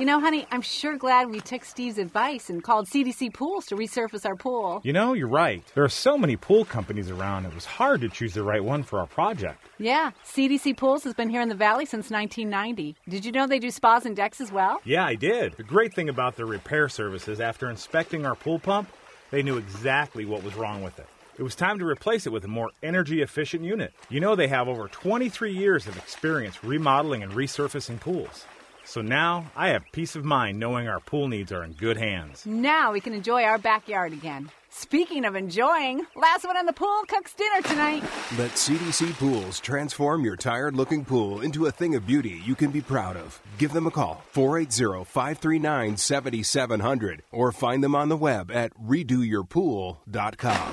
You 0.00 0.06
know, 0.06 0.18
honey, 0.18 0.46
I'm 0.50 0.62
sure 0.62 0.96
glad 0.96 1.28
we 1.28 1.40
took 1.40 1.62
Steve's 1.62 1.98
advice 1.98 2.48
and 2.48 2.64
called 2.64 2.88
CDC 2.88 3.34
Pools 3.34 3.66
to 3.66 3.76
resurface 3.76 4.24
our 4.24 4.34
pool. 4.34 4.80
You 4.82 4.94
know, 4.94 5.12
you're 5.12 5.28
right. 5.28 5.62
There 5.74 5.84
are 5.84 5.90
so 5.90 6.16
many 6.16 6.36
pool 6.36 6.64
companies 6.64 7.10
around, 7.10 7.44
it 7.44 7.54
was 7.54 7.66
hard 7.66 8.00
to 8.00 8.08
choose 8.08 8.32
the 8.32 8.42
right 8.42 8.64
one 8.64 8.82
for 8.82 8.98
our 8.98 9.06
project. 9.06 9.62
Yeah, 9.76 10.12
CDC 10.24 10.78
Pools 10.78 11.04
has 11.04 11.12
been 11.12 11.28
here 11.28 11.42
in 11.42 11.50
the 11.50 11.54
valley 11.54 11.84
since 11.84 12.10
1990. 12.10 12.96
Did 13.10 13.26
you 13.26 13.32
know 13.32 13.46
they 13.46 13.58
do 13.58 13.70
spas 13.70 14.06
and 14.06 14.16
decks 14.16 14.40
as 14.40 14.50
well? 14.50 14.80
Yeah, 14.84 15.04
I 15.04 15.16
did. 15.16 15.52
The 15.58 15.64
great 15.64 15.92
thing 15.92 16.08
about 16.08 16.34
their 16.34 16.46
repair 16.46 16.88
services, 16.88 17.38
after 17.38 17.68
inspecting 17.68 18.24
our 18.24 18.34
pool 18.34 18.58
pump, 18.58 18.88
they 19.30 19.42
knew 19.42 19.58
exactly 19.58 20.24
what 20.24 20.42
was 20.42 20.54
wrong 20.54 20.82
with 20.82 20.98
it. 20.98 21.08
It 21.36 21.42
was 21.42 21.54
time 21.54 21.78
to 21.78 21.84
replace 21.84 22.26
it 22.26 22.32
with 22.32 22.46
a 22.46 22.48
more 22.48 22.70
energy 22.82 23.20
efficient 23.20 23.64
unit. 23.64 23.92
You 24.08 24.20
know, 24.20 24.34
they 24.34 24.48
have 24.48 24.66
over 24.66 24.88
23 24.88 25.52
years 25.52 25.86
of 25.86 25.98
experience 25.98 26.64
remodeling 26.64 27.22
and 27.22 27.32
resurfacing 27.32 28.00
pools. 28.00 28.46
So 28.90 29.00
now 29.02 29.46
I 29.54 29.68
have 29.68 29.84
peace 29.92 30.16
of 30.16 30.24
mind 30.24 30.58
knowing 30.58 30.88
our 30.88 30.98
pool 30.98 31.28
needs 31.28 31.52
are 31.52 31.62
in 31.62 31.74
good 31.74 31.96
hands. 31.96 32.44
Now 32.44 32.90
we 32.90 33.00
can 33.00 33.12
enjoy 33.12 33.44
our 33.44 33.56
backyard 33.56 34.12
again. 34.12 34.50
Speaking 34.68 35.24
of 35.24 35.36
enjoying, 35.36 36.04
last 36.16 36.44
one 36.44 36.56
on 36.56 36.66
the 36.66 36.72
pool 36.72 37.02
cooks 37.06 37.32
dinner 37.34 37.62
tonight. 37.62 38.02
Let 38.36 38.50
CDC 38.50 39.12
Pools 39.12 39.60
transform 39.60 40.24
your 40.24 40.34
tired 40.34 40.74
looking 40.74 41.04
pool 41.04 41.40
into 41.40 41.66
a 41.66 41.70
thing 41.70 41.94
of 41.94 42.04
beauty 42.04 42.42
you 42.44 42.56
can 42.56 42.72
be 42.72 42.80
proud 42.80 43.16
of. 43.16 43.40
Give 43.58 43.72
them 43.72 43.86
a 43.86 43.92
call, 43.92 44.24
480 44.32 45.04
539 45.04 45.96
7700, 45.96 47.22
or 47.30 47.52
find 47.52 47.84
them 47.84 47.94
on 47.94 48.08
the 48.08 48.16
web 48.16 48.50
at 48.50 48.74
redoyourpool.com. 48.76 50.72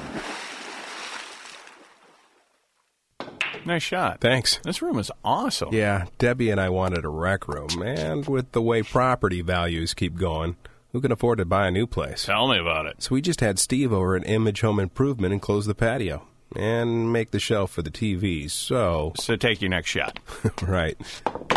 Nice 3.65 3.83
shot. 3.83 4.21
Thanks. 4.21 4.59
This 4.63 4.81
room 4.81 4.97
is 4.99 5.11
awesome. 5.23 5.73
Yeah, 5.73 6.05
Debbie 6.17 6.49
and 6.49 6.59
I 6.59 6.69
wanted 6.69 7.03
a 7.05 7.09
rec 7.09 7.47
room, 7.47 7.81
and 7.81 8.25
with 8.27 8.51
the 8.51 8.61
way 8.61 8.81
property 8.83 9.41
values 9.41 9.93
keep 9.93 10.15
going, 10.15 10.55
who 10.91 11.01
can 11.01 11.11
afford 11.11 11.39
to 11.39 11.45
buy 11.45 11.67
a 11.67 11.71
new 11.71 11.85
place? 11.87 12.25
Tell 12.25 12.47
me 12.47 12.57
about 12.59 12.85
it. 12.85 13.03
So 13.03 13.13
we 13.15 13.21
just 13.21 13.41
had 13.41 13.59
Steve 13.59 13.91
over 13.91 14.15
at 14.15 14.27
Image 14.27 14.61
Home 14.61 14.79
Improvement 14.79 15.33
and 15.33 15.41
close 15.41 15.65
the 15.65 15.75
patio 15.75 16.25
and 16.55 17.11
make 17.11 17.31
the 17.31 17.39
shelf 17.39 17.71
for 17.71 17.81
the 17.81 17.91
TV. 17.91 18.49
So, 18.49 19.11
So 19.17 19.35
take 19.35 19.61
your 19.61 19.69
next 19.69 19.89
shot. 19.89 20.19
right. 20.61 20.97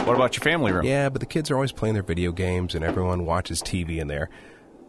What 0.04 0.16
about 0.16 0.36
your 0.36 0.42
family 0.42 0.72
room? 0.72 0.84
Yeah, 0.84 1.08
but 1.08 1.20
the 1.20 1.26
kids 1.26 1.50
are 1.50 1.54
always 1.54 1.72
playing 1.72 1.94
their 1.94 2.02
video 2.02 2.32
games 2.32 2.74
and 2.74 2.84
everyone 2.84 3.24
watches 3.24 3.62
TV 3.62 3.98
in 3.98 4.08
there. 4.08 4.28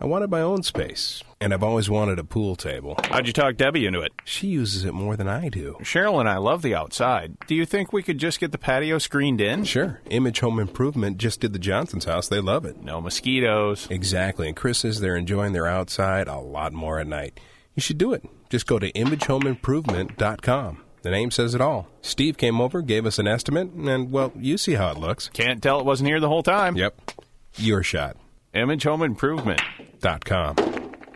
I 0.01 0.05
wanted 0.05 0.31
my 0.31 0.41
own 0.41 0.63
space, 0.63 1.23
and 1.39 1.53
I've 1.53 1.61
always 1.61 1.87
wanted 1.87 2.17
a 2.17 2.23
pool 2.23 2.55
table. 2.55 2.97
How'd 3.03 3.27
you 3.27 3.33
talk 3.33 3.55
Debbie 3.55 3.85
into 3.85 4.01
it? 4.01 4.11
She 4.25 4.47
uses 4.47 4.83
it 4.83 4.95
more 4.95 5.15
than 5.15 5.27
I 5.27 5.47
do. 5.47 5.77
Cheryl 5.81 6.19
and 6.19 6.27
I 6.27 6.37
love 6.37 6.63
the 6.63 6.73
outside. 6.73 7.37
Do 7.45 7.53
you 7.53 7.67
think 7.67 7.93
we 7.93 8.01
could 8.01 8.17
just 8.17 8.39
get 8.39 8.51
the 8.51 8.57
patio 8.57 8.97
screened 8.97 9.39
in? 9.39 9.63
Sure. 9.63 10.01
Image 10.09 10.39
Home 10.39 10.59
Improvement 10.59 11.19
just 11.19 11.39
did 11.39 11.53
the 11.53 11.59
Johnson's 11.59 12.05
house. 12.05 12.27
They 12.27 12.39
love 12.41 12.65
it. 12.65 12.81
No 12.81 12.99
mosquitoes. 12.99 13.87
Exactly. 13.91 14.47
And 14.47 14.57
Chris 14.57 14.79
says 14.79 15.01
they're 15.01 15.15
enjoying 15.15 15.53
their 15.53 15.67
outside 15.67 16.27
a 16.27 16.39
lot 16.39 16.73
more 16.73 16.97
at 16.99 17.05
night. 17.05 17.39
You 17.75 17.81
should 17.81 17.99
do 17.99 18.11
it. 18.11 18.27
Just 18.49 18.65
go 18.65 18.79
to 18.79 18.91
imagehomeimprovement.com. 18.93 20.83
The 21.03 21.11
name 21.11 21.29
says 21.29 21.53
it 21.53 21.61
all. 21.61 21.87
Steve 22.01 22.37
came 22.37 22.59
over, 22.59 22.81
gave 22.81 23.05
us 23.05 23.19
an 23.19 23.27
estimate, 23.27 23.69
and, 23.73 24.11
well, 24.11 24.31
you 24.35 24.57
see 24.57 24.73
how 24.73 24.89
it 24.91 24.97
looks. 24.97 25.29
Can't 25.29 25.61
tell 25.61 25.79
it 25.79 25.85
wasn't 25.85 26.07
here 26.09 26.19
the 26.19 26.27
whole 26.27 26.41
time. 26.43 26.75
Yep. 26.75 27.11
Your 27.57 27.83
shot. 27.83 28.17
Image 28.53 28.83
Home 28.83 29.01
Improvement. 29.01 29.61
Dot 29.99 30.25
com. 30.25 30.57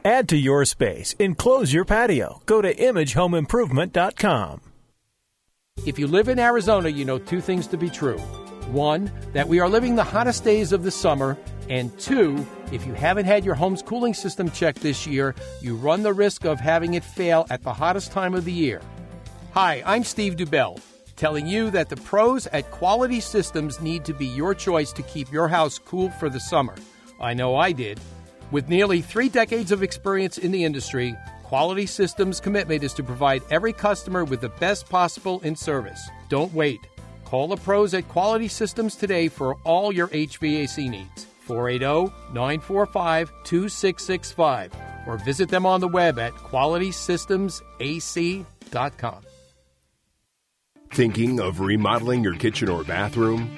Add 0.05 0.29
to 0.29 0.37
your 0.37 0.63
space. 0.63 1.13
Enclose 1.19 1.73
your 1.73 1.83
patio. 1.83 2.41
Go 2.45 2.61
to 2.61 2.73
imagehomeimprovement.com. 2.73 4.61
If 5.85 5.99
you 5.99 6.07
live 6.07 6.29
in 6.29 6.39
Arizona, 6.39 6.87
you 6.87 7.03
know 7.03 7.17
two 7.17 7.41
things 7.41 7.67
to 7.67 7.77
be 7.77 7.89
true. 7.89 8.19
One, 8.71 9.11
that 9.33 9.49
we 9.49 9.59
are 9.59 9.67
living 9.67 9.95
the 9.95 10.03
hottest 10.03 10.45
days 10.45 10.71
of 10.71 10.83
the 10.83 10.91
summer. 10.91 11.37
And 11.69 11.97
two, 11.99 12.45
if 12.71 12.85
you 12.85 12.93
haven't 12.93 13.25
had 13.25 13.43
your 13.43 13.55
home's 13.55 13.81
cooling 13.81 14.13
system 14.13 14.49
checked 14.49 14.81
this 14.81 15.05
year, 15.05 15.35
you 15.61 15.75
run 15.75 16.03
the 16.03 16.13
risk 16.13 16.45
of 16.45 16.59
having 16.59 16.93
it 16.93 17.03
fail 17.03 17.47
at 17.49 17.63
the 17.63 17.73
hottest 17.73 18.13
time 18.13 18.33
of 18.33 18.45
the 18.45 18.53
year. 18.53 18.81
Hi, 19.53 19.83
I'm 19.85 20.05
Steve 20.05 20.37
Dubell, 20.37 20.79
telling 21.17 21.47
you 21.47 21.69
that 21.71 21.89
the 21.89 21.97
pros 21.97 22.47
at 22.47 22.71
Quality 22.71 23.19
Systems 23.19 23.81
need 23.81 24.05
to 24.05 24.13
be 24.13 24.27
your 24.27 24.55
choice 24.55 24.93
to 24.93 25.03
keep 25.03 25.31
your 25.33 25.49
house 25.49 25.79
cool 25.79 26.09
for 26.11 26.29
the 26.29 26.39
summer. 26.39 26.75
I 27.19 27.33
know 27.33 27.55
I 27.55 27.71
did. 27.71 27.99
With 28.51 28.69
nearly 28.69 29.01
three 29.01 29.29
decades 29.29 29.71
of 29.71 29.83
experience 29.83 30.37
in 30.37 30.51
the 30.51 30.63
industry, 30.63 31.15
Quality 31.43 31.85
Systems' 31.85 32.39
commitment 32.39 32.83
is 32.83 32.93
to 32.93 33.03
provide 33.03 33.43
every 33.49 33.73
customer 33.73 34.23
with 34.23 34.41
the 34.41 34.49
best 34.49 34.89
possible 34.89 35.39
in 35.41 35.55
service. 35.55 36.09
Don't 36.29 36.53
wait. 36.53 36.79
Call 37.23 37.47
the 37.47 37.57
pros 37.57 37.93
at 37.93 38.07
Quality 38.07 38.47
Systems 38.47 38.95
today 38.95 39.27
for 39.27 39.55
all 39.63 39.91
your 39.91 40.07
HVAC 40.09 40.89
needs. 40.89 41.25
480 41.41 42.11
945 42.33 43.31
2665 43.43 44.71
or 45.05 45.17
visit 45.17 45.49
them 45.49 45.65
on 45.65 45.79
the 45.79 45.87
web 45.87 46.19
at 46.19 46.33
qualitysystemsac.com. 46.33 49.21
Thinking 50.91 51.39
of 51.39 51.59
remodeling 51.59 52.23
your 52.23 52.35
kitchen 52.35 52.69
or 52.69 52.83
bathroom? 52.83 53.57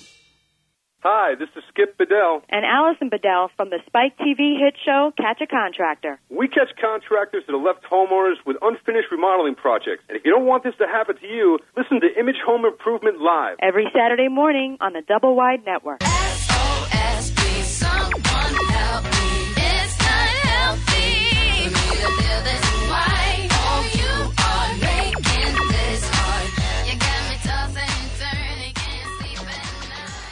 Hi, 1.03 1.33
this 1.33 1.49
is 1.57 1.63
Skip 1.69 1.97
Bedell. 1.97 2.43
And 2.49 2.63
Allison 2.63 3.09
Bedell 3.09 3.49
from 3.57 3.71
the 3.71 3.79
Spike 3.87 4.15
TV 4.19 4.59
hit 4.61 4.75
show 4.85 5.11
Catch 5.17 5.41
a 5.41 5.47
Contractor. 5.47 6.19
We 6.29 6.47
catch 6.47 6.69
contractors 6.79 7.41
that 7.47 7.53
have 7.53 7.65
left 7.65 7.81
homeowners 7.91 8.35
with 8.45 8.57
unfinished 8.61 9.09
remodeling 9.11 9.55
projects. 9.55 10.03
And 10.09 10.15
if 10.15 10.23
you 10.25 10.31
don't 10.31 10.45
want 10.45 10.63
this 10.63 10.75
to 10.77 10.85
happen 10.85 11.17
to 11.17 11.27
you, 11.27 11.57
listen 11.75 12.01
to 12.01 12.19
Image 12.19 12.37
Home 12.45 12.65
Improvement 12.65 13.19
Live. 13.19 13.57
Every 13.63 13.87
Saturday 13.95 14.27
morning 14.27 14.77
on 14.79 14.93
the 14.93 15.01
Double 15.01 15.35
Wide 15.35 15.65
Network. 15.65 16.03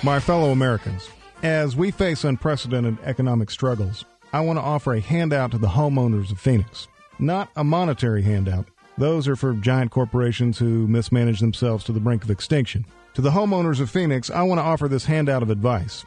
My 0.01 0.21
fellow 0.21 0.51
Americans, 0.51 1.09
as 1.43 1.75
we 1.75 1.91
face 1.91 2.23
unprecedented 2.23 2.97
economic 3.03 3.51
struggles, 3.51 4.05
I 4.31 4.39
want 4.39 4.57
to 4.57 4.63
offer 4.63 4.93
a 4.93 5.01
handout 5.01 5.51
to 5.51 5.57
the 5.57 5.67
homeowners 5.67 6.31
of 6.31 6.39
Phoenix. 6.39 6.87
Not 7.19 7.49
a 7.57 7.65
monetary 7.65 8.21
handout. 8.21 8.69
Those 8.97 9.27
are 9.27 9.35
for 9.35 9.53
giant 9.55 9.91
corporations 9.91 10.57
who 10.57 10.87
mismanage 10.87 11.41
themselves 11.41 11.83
to 11.83 11.91
the 11.91 11.99
brink 11.99 12.23
of 12.23 12.31
extinction. 12.31 12.85
To 13.15 13.21
the 13.21 13.31
homeowners 13.31 13.81
of 13.81 13.89
Phoenix, 13.89 14.29
I 14.29 14.43
want 14.43 14.59
to 14.59 14.63
offer 14.63 14.87
this 14.87 15.03
handout 15.03 15.43
of 15.43 15.49
advice. 15.49 16.05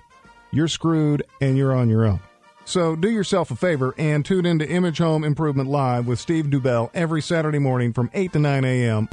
You're 0.53 0.69
screwed 0.69 1.23
and 1.43 1.59
you're 1.59 1.75
on 1.75 1.91
your 1.91 2.07
own. 2.07 2.21
So 2.65 2.97
do 2.97 3.11
yourself 3.11 3.51
a 3.51 3.57
favor 3.57 3.95
and 3.99 4.25
tune 4.25 4.47
into 4.47 4.67
Image 4.67 4.99
Home 4.99 5.23
Improvement 5.23 5.69
Live 5.69 6.07
with 6.07 6.19
Steve 6.19 6.47
Dubell 6.47 6.91
every 6.95 7.21
Saturday 7.21 7.59
morning 7.59 7.93
from 7.93 8.09
8 8.15 8.33
to 8.33 8.39
9 8.39 8.65
a.m. 8.65 9.09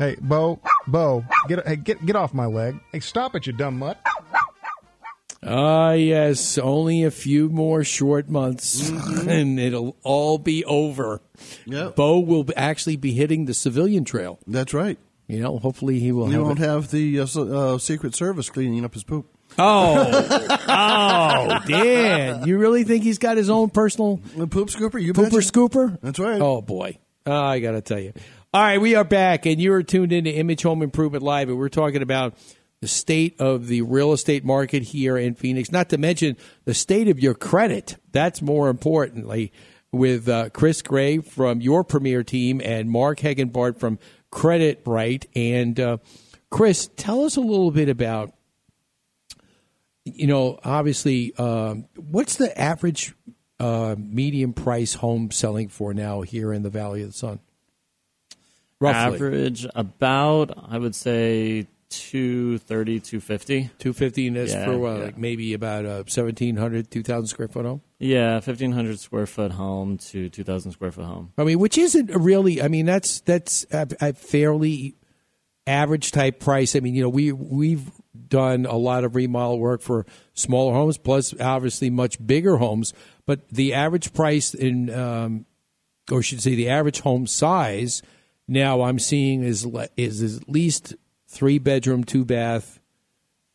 Hey, 0.00 0.16
Bo, 0.18 0.58
Bo, 0.86 1.26
get 1.46 1.66
hey, 1.68 1.76
get 1.76 2.06
get 2.06 2.16
off 2.16 2.32
my 2.32 2.46
leg. 2.46 2.80
Hey, 2.90 3.00
stop 3.00 3.34
it, 3.36 3.46
you 3.46 3.52
dumb 3.52 3.78
mutt. 3.78 4.00
Ah, 5.42 5.92
yes, 5.92 6.56
only 6.56 7.04
a 7.04 7.10
few 7.10 7.50
more 7.50 7.84
short 7.84 8.30
months, 8.30 8.88
and 9.28 9.60
it'll 9.60 9.96
all 10.02 10.38
be 10.38 10.64
over. 10.64 11.20
Yep. 11.66 11.96
Bo 11.96 12.18
will 12.18 12.46
actually 12.56 12.96
be 12.96 13.12
hitting 13.12 13.44
the 13.44 13.52
civilian 13.52 14.04
trail. 14.06 14.38
That's 14.46 14.72
right. 14.72 14.98
You 15.26 15.40
know, 15.40 15.58
hopefully 15.58 16.00
he 16.00 16.12
will. 16.12 16.28
He 16.28 16.32
have 16.32 16.42
won't 16.44 16.60
it. 16.60 16.62
have 16.64 16.90
the 16.90 17.20
uh, 17.20 17.26
uh, 17.36 17.76
Secret 17.78 18.14
Service 18.14 18.48
cleaning 18.48 18.86
up 18.86 18.94
his 18.94 19.04
poop. 19.04 19.26
Oh, 19.58 20.08
oh, 20.66 21.58
Dan! 21.66 22.46
You 22.46 22.56
really 22.56 22.84
think 22.84 23.04
he's 23.04 23.18
got 23.18 23.36
his 23.36 23.50
own 23.50 23.68
personal 23.68 24.16
poop 24.34 24.70
scooper? 24.70 24.98
You 25.02 25.12
pooper 25.12 25.24
betcha. 25.30 25.52
scooper? 25.52 26.00
That's 26.00 26.18
right. 26.18 26.40
Oh 26.40 26.62
boy, 26.62 26.96
Ah, 27.26 27.48
I 27.48 27.58
got 27.60 27.72
to 27.72 27.82
tell 27.82 27.98
you. 27.98 28.14
All 28.52 28.60
right, 28.60 28.80
we 28.80 28.96
are 28.96 29.04
back, 29.04 29.46
and 29.46 29.60
you 29.60 29.72
are 29.72 29.84
tuned 29.84 30.12
into 30.12 30.34
Image 30.34 30.62
Home 30.62 30.82
Improvement 30.82 31.22
Live, 31.22 31.48
and 31.48 31.56
we're 31.56 31.68
talking 31.68 32.02
about 32.02 32.34
the 32.80 32.88
state 32.88 33.40
of 33.40 33.68
the 33.68 33.82
real 33.82 34.12
estate 34.12 34.44
market 34.44 34.82
here 34.82 35.16
in 35.16 35.36
Phoenix. 35.36 35.70
Not 35.70 35.88
to 35.90 35.98
mention 35.98 36.36
the 36.64 36.74
state 36.74 37.06
of 37.06 37.20
your 37.20 37.34
credit. 37.34 37.96
That's 38.10 38.42
more 38.42 38.68
importantly. 38.68 39.52
With 39.92 40.28
uh, 40.28 40.50
Chris 40.50 40.82
Gray 40.82 41.18
from 41.18 41.60
your 41.60 41.84
premier 41.84 42.24
team 42.24 42.60
and 42.64 42.90
Mark 42.90 43.20
Hegenbart 43.20 43.78
from 43.78 44.00
Credit 44.32 44.82
Right. 44.84 45.24
And 45.36 45.78
uh, 45.78 45.98
Chris, 46.50 46.90
tell 46.96 47.24
us 47.24 47.36
a 47.36 47.40
little 47.40 47.70
bit 47.70 47.88
about 47.88 48.34
you 50.04 50.26
know, 50.26 50.58
obviously, 50.64 51.32
um, 51.36 51.86
what's 51.94 52.34
the 52.34 52.60
average 52.60 53.14
uh, 53.60 53.94
medium 53.96 54.54
price 54.54 54.94
home 54.94 55.30
selling 55.30 55.68
for 55.68 55.94
now 55.94 56.22
here 56.22 56.52
in 56.52 56.64
the 56.64 56.70
Valley 56.70 57.02
of 57.02 57.10
the 57.10 57.16
Sun? 57.16 57.38
Roughly. 58.80 59.14
Average 59.16 59.66
about, 59.74 60.52
I 60.70 60.78
would 60.78 60.94
say, 60.94 61.66
230, 61.90 63.00
250. 63.00 63.70
250 63.78 64.26
and 64.28 64.36
that's 64.36 64.52
Yeah, 64.52 64.64
for 64.64 64.78
what, 64.78 64.96
yeah. 64.98 65.04
like 65.04 65.18
maybe 65.18 65.52
about 65.54 65.84
a 65.84 66.04
1,700, 66.06 66.90
2,000 66.90 67.26
square 67.26 67.48
foot 67.48 67.66
home? 67.66 67.82
Yeah, 67.98 68.34
1,500 68.34 68.98
square 68.98 69.26
foot 69.26 69.52
home 69.52 69.98
to 69.98 70.30
2,000 70.30 70.72
square 70.72 70.92
foot 70.92 71.04
home. 71.04 71.32
I 71.36 71.44
mean, 71.44 71.58
which 71.58 71.76
isn't 71.76 72.10
really, 72.10 72.62
I 72.62 72.68
mean, 72.68 72.86
that's 72.86 73.20
that's 73.20 73.66
a, 73.72 73.88
a 74.00 74.12
fairly 74.14 74.94
average 75.66 76.12
type 76.12 76.40
price. 76.40 76.74
I 76.74 76.80
mean, 76.80 76.94
you 76.94 77.02
know, 77.02 77.08
we 77.08 77.32
we've 77.32 77.90
done 78.28 78.66
a 78.66 78.76
lot 78.76 79.04
of 79.04 79.14
remodel 79.14 79.58
work 79.58 79.82
for 79.82 80.06
smaller 80.32 80.72
homes, 80.72 80.96
plus 80.96 81.34
obviously 81.38 81.90
much 81.90 82.24
bigger 82.24 82.56
homes. 82.56 82.94
But 83.26 83.48
the 83.48 83.74
average 83.74 84.12
price 84.14 84.54
in, 84.54 84.90
um, 84.90 85.44
or 86.10 86.18
I 86.18 86.22
should 86.22 86.40
say, 86.40 86.54
the 86.54 86.68
average 86.70 87.00
home 87.00 87.26
size 87.26 88.02
now 88.50 88.82
I'm 88.82 88.98
seeing 88.98 89.42
is 89.44 89.66
is, 89.96 90.36
at 90.36 90.48
least 90.48 90.94
three 91.28 91.58
bedroom, 91.58 92.02
two 92.02 92.24
bath, 92.24 92.80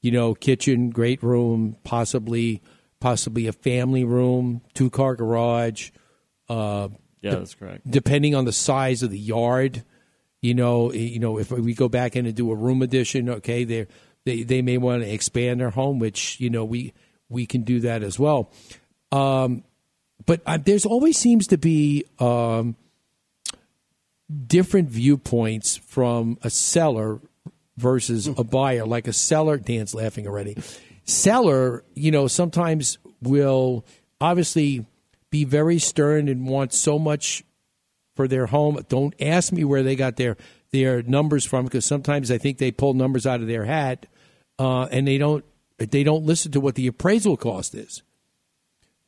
you 0.02 0.10
know, 0.10 0.34
kitchen, 0.34 0.90
great 0.90 1.22
room, 1.22 1.76
possibly 1.84 2.62
possibly 3.02 3.46
a 3.46 3.52
family 3.52 4.06
room, 4.06 4.62
two 4.74 4.90
car 4.90 5.16
garage. 5.16 5.92
Uh, 6.48 6.88
Yeah, 7.22 7.32
de- 7.32 7.38
that's 7.38 7.54
correct. 7.54 7.90
Depending 7.90 8.34
on 8.36 8.46
the 8.46 8.54
size 8.54 9.04
of 9.04 9.12
the 9.12 9.20
yard, 9.20 9.84
you 10.42 10.54
know, 10.54 10.94
you 10.94 11.20
know, 11.20 11.38
if 11.38 11.52
we 11.52 11.74
go 11.74 11.90
back 11.90 12.16
in 12.16 12.26
and 12.26 12.34
do 12.34 12.50
a 12.52 12.56
room 12.56 12.82
addition, 12.82 13.30
okay, 13.30 13.66
they 13.66 13.88
they 14.24 14.44
they 14.44 14.62
may 14.62 14.78
want 14.78 15.04
to 15.04 15.12
expand 15.12 15.60
their 15.60 15.72
home, 15.72 16.00
which 16.00 16.40
you 16.40 16.50
know 16.50 16.64
we 16.64 16.94
we 17.28 17.46
can 17.46 17.64
do 17.64 17.82
that 17.82 18.02
as 18.02 18.18
well. 18.18 18.50
Um, 19.12 19.64
but 20.26 20.42
uh, 20.46 20.58
there's 20.58 20.86
always 20.86 21.18
seems 21.18 21.48
to 21.48 21.58
be 21.58 22.06
um, 22.20 22.76
different 24.48 24.90
viewpoints 24.90 25.78
from 25.78 26.38
a 26.44 26.50
seller 26.50 27.20
versus 27.78 28.28
a 28.28 28.44
buyer. 28.44 28.86
Like 28.86 29.08
a 29.08 29.14
seller, 29.14 29.58
Dan's 29.58 29.94
laughing 29.94 30.28
already. 30.28 30.58
Seller, 31.04 31.84
you 31.94 32.12
know, 32.12 32.28
sometimes 32.28 32.98
will 33.22 33.86
obviously 34.20 34.86
be 35.30 35.44
very 35.44 35.78
stern 35.80 36.28
and 36.28 36.48
want 36.48 36.74
so 36.74 36.98
much 36.98 37.44
for 38.16 38.28
their 38.28 38.46
home. 38.48 38.80
Don't 38.90 39.14
ask 39.22 39.52
me 39.52 39.64
where 39.64 39.84
they 39.84 39.96
got 39.96 40.16
their 40.16 40.38
their 40.72 41.02
numbers 41.04 41.46
from 41.46 41.66
because 41.66 41.86
sometimes 41.86 42.32
I 42.32 42.38
think 42.38 42.58
they 42.58 42.72
pull 42.72 42.94
numbers 42.94 43.26
out 43.28 43.42
of 43.42 43.48
their 43.48 43.66
hat. 43.66 44.08
uh, 44.58 44.86
and 44.92 45.08
they 45.08 45.18
don't 45.18 45.44
they 45.78 46.04
don't 46.04 46.24
listen 46.26 46.52
to 46.54 46.60
what 46.62 46.76
the 46.76 46.88
appraisal 46.88 47.38
cost 47.38 47.76
is. 47.76 48.02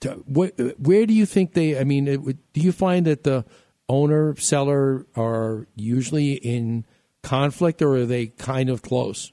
To, 0.01 0.11
wh- 0.31 0.79
where 0.79 1.05
do 1.05 1.13
you 1.13 1.25
think 1.25 1.53
they? 1.53 1.79
I 1.79 1.83
mean, 1.83 2.07
it, 2.07 2.53
do 2.53 2.61
you 2.61 2.71
find 2.71 3.07
that 3.07 3.23
the 3.23 3.45
owner 3.89 4.35
seller 4.37 5.05
are 5.15 5.67
usually 5.75 6.33
in 6.33 6.85
conflict, 7.23 7.81
or 7.81 7.95
are 7.95 8.05
they 8.05 8.27
kind 8.27 8.69
of 8.69 8.81
close? 8.81 9.31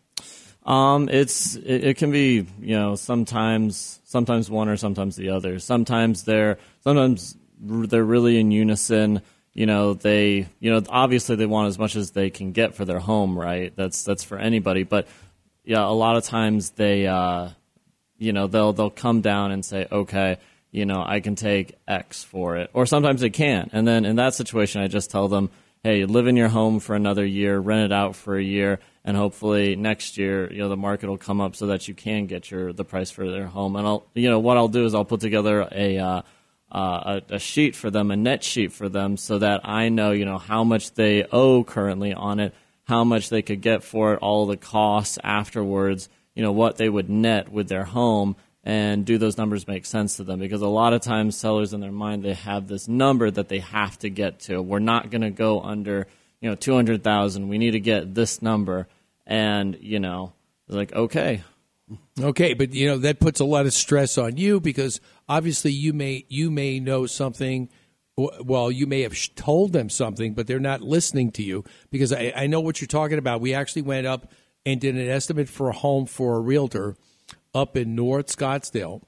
Um, 0.64 1.09
it's 1.10 1.56
it, 1.56 1.85
it 1.85 1.97
can 1.97 2.10
be 2.10 2.47
you 2.60 2.76
know 2.76 2.97
sometimes 2.97 4.01
sometimes 4.05 4.51
one 4.51 4.68
or 4.68 4.76
sometimes 4.76 5.16
the 5.16 5.31
other. 5.31 5.59
Sometimes 5.59 6.24
they're 6.24 6.59
sometimes 6.81 7.36
they're 7.60 8.05
really 8.05 8.39
in 8.39 8.51
unison. 8.51 9.22
You 9.52 9.66
know 9.66 9.94
they 9.94 10.48
you 10.60 10.70
know 10.72 10.82
obviously 10.89 11.36
they 11.36 11.47
want 11.47 11.68
as 11.68 11.78
much 11.78 11.97
as 11.97 12.12
they 12.12 12.31
can 12.31 12.52
get 12.52 12.74
for 12.74 12.85
their 12.85 12.98
home, 12.98 13.39
right? 13.39 13.74
That's 13.76 14.05
that's 14.05 14.24
for 14.24 14.39
anybody. 14.39 14.85
But 14.85 15.06
yeah, 15.64 15.85
a 15.85 15.93
lot 15.93 16.16
of 16.16 16.24
times 16.24 16.70
they 16.70 17.06
uh, 17.06 17.51
you 18.18 18.32
know 18.32 18.47
they'll 18.47 18.72
they'll 18.72 18.90
come 18.90 19.20
down 19.20 19.52
and 19.52 19.64
say 19.64 19.86
okay 19.93 20.39
you 20.74 20.84
know 20.84 21.02
i 21.06 21.20
can 21.20 21.36
take 21.36 21.76
x 21.86 22.24
for 22.24 22.56
it. 22.56 22.68
Or 22.74 22.84
sometimes 22.84 23.22
it 23.22 23.30
can't. 23.30 23.70
And 23.72 23.86
then 23.86 24.05
in 24.05 24.16
that 24.16 24.34
situation 24.34 24.82
i 24.82 24.88
just 24.88 25.10
tell 25.10 25.28
them 25.28 25.51
hey 25.84 26.05
live 26.05 26.26
in 26.26 26.36
your 26.36 26.48
home 26.48 26.80
for 26.80 26.96
another 26.96 27.24
year 27.24 27.59
rent 27.59 27.84
it 27.84 27.92
out 27.92 28.16
for 28.16 28.36
a 28.36 28.42
year 28.42 28.80
and 29.05 29.16
hopefully 29.16 29.76
next 29.76 30.18
year 30.18 30.52
you 30.52 30.59
know 30.59 30.68
the 30.68 30.76
market 30.76 31.09
will 31.09 31.18
come 31.18 31.40
up 31.40 31.55
so 31.55 31.68
that 31.68 31.86
you 31.86 31.94
can 31.94 32.26
get 32.26 32.51
your 32.51 32.72
the 32.72 32.84
price 32.84 33.10
for 33.10 33.30
their 33.30 33.46
home. 33.46 33.76
And 33.76 33.86
i'll 33.86 34.06
you 34.14 34.28
know 34.28 34.40
what 34.40 34.56
i'll 34.56 34.68
do 34.68 34.84
is 34.84 34.94
i'll 34.94 35.05
put 35.05 35.20
together 35.20 35.68
a 35.70 35.98
uh, 35.98 36.22
uh, 36.72 37.20
a, 37.30 37.34
a 37.36 37.38
sheet 37.38 37.76
for 37.76 37.88
them, 37.88 38.10
a 38.10 38.16
net 38.16 38.42
sheet 38.42 38.72
for 38.72 38.88
them, 38.88 39.16
so 39.16 39.38
that 39.38 39.60
I 39.62 39.90
know, 39.90 40.10
you 40.10 40.24
know, 40.24 40.38
how 40.38 40.64
much 40.64 40.92
they 40.94 41.24
owe 41.30 41.62
currently 41.62 42.12
on 42.12 42.40
it, 42.40 42.52
how 42.82 43.05
much 43.05 43.28
they 43.28 43.42
could 43.42 43.60
get 43.60 43.84
for 43.84 44.14
it, 44.14 44.18
all 44.20 44.46
the 44.46 44.56
costs 44.56 45.16
afterwards, 45.22 46.09
you 46.34 46.42
know, 46.42 46.51
what 46.51 46.76
they 46.76 46.88
would 46.88 47.09
net 47.09 47.52
with 47.52 47.68
their 47.68 47.84
home, 47.84 48.34
and 48.64 49.04
do 49.04 49.18
those 49.18 49.38
numbers 49.38 49.68
make 49.68 49.86
sense 49.86 50.16
to 50.16 50.24
them? 50.24 50.40
Because 50.40 50.62
a 50.62 50.68
lot 50.68 50.92
of 50.92 51.02
times 51.02 51.36
sellers 51.36 51.72
in 51.72 51.80
their 51.80 51.92
mind 51.92 52.24
they 52.24 52.34
have 52.34 52.66
this 52.66 52.88
number 52.88 53.30
that 53.30 53.48
they 53.48 53.60
have 53.60 53.98
to 54.00 54.10
get 54.10 54.40
to. 54.40 54.60
We're 54.60 54.80
not 54.80 55.10
going 55.10 55.22
to 55.22 55.30
go 55.30 55.60
under, 55.60 56.08
you 56.40 56.48
know, 56.48 56.56
two 56.56 56.74
hundred 56.74 57.04
thousand. 57.04 57.48
We 57.48 57.58
need 57.58 57.72
to 57.72 57.80
get 57.80 58.14
this 58.14 58.42
number, 58.42 58.88
and 59.26 59.76
you 59.80 60.00
know, 60.00 60.32
they're 60.66 60.78
like, 60.78 60.92
okay, 60.92 61.44
Okay, 62.20 62.54
but 62.54 62.72
you 62.72 62.86
know 62.86 62.98
that 62.98 63.20
puts 63.20 63.40
a 63.40 63.44
lot 63.44 63.66
of 63.66 63.74
stress 63.74 64.16
on 64.16 64.36
you 64.36 64.58
because 64.58 65.00
obviously 65.28 65.72
you 65.72 65.92
may 65.92 66.24
you 66.28 66.50
may 66.50 66.80
know 66.80 67.06
something. 67.06 67.68
Well, 68.16 68.70
you 68.70 68.86
may 68.86 69.02
have 69.02 69.16
told 69.34 69.72
them 69.72 69.90
something, 69.90 70.34
but 70.34 70.46
they're 70.46 70.60
not 70.60 70.80
listening 70.80 71.32
to 71.32 71.42
you 71.42 71.64
because 71.90 72.12
I, 72.12 72.32
I 72.34 72.46
know 72.46 72.60
what 72.60 72.80
you're 72.80 72.86
talking 72.86 73.18
about. 73.18 73.40
We 73.40 73.54
actually 73.54 73.82
went 73.82 74.06
up 74.06 74.30
and 74.64 74.80
did 74.80 74.94
an 74.94 75.08
estimate 75.08 75.48
for 75.48 75.68
a 75.68 75.72
home 75.72 76.06
for 76.06 76.36
a 76.36 76.40
realtor 76.40 76.96
up 77.55 77.76
in 77.76 77.94
North 77.94 78.26
Scottsdale, 78.26 79.02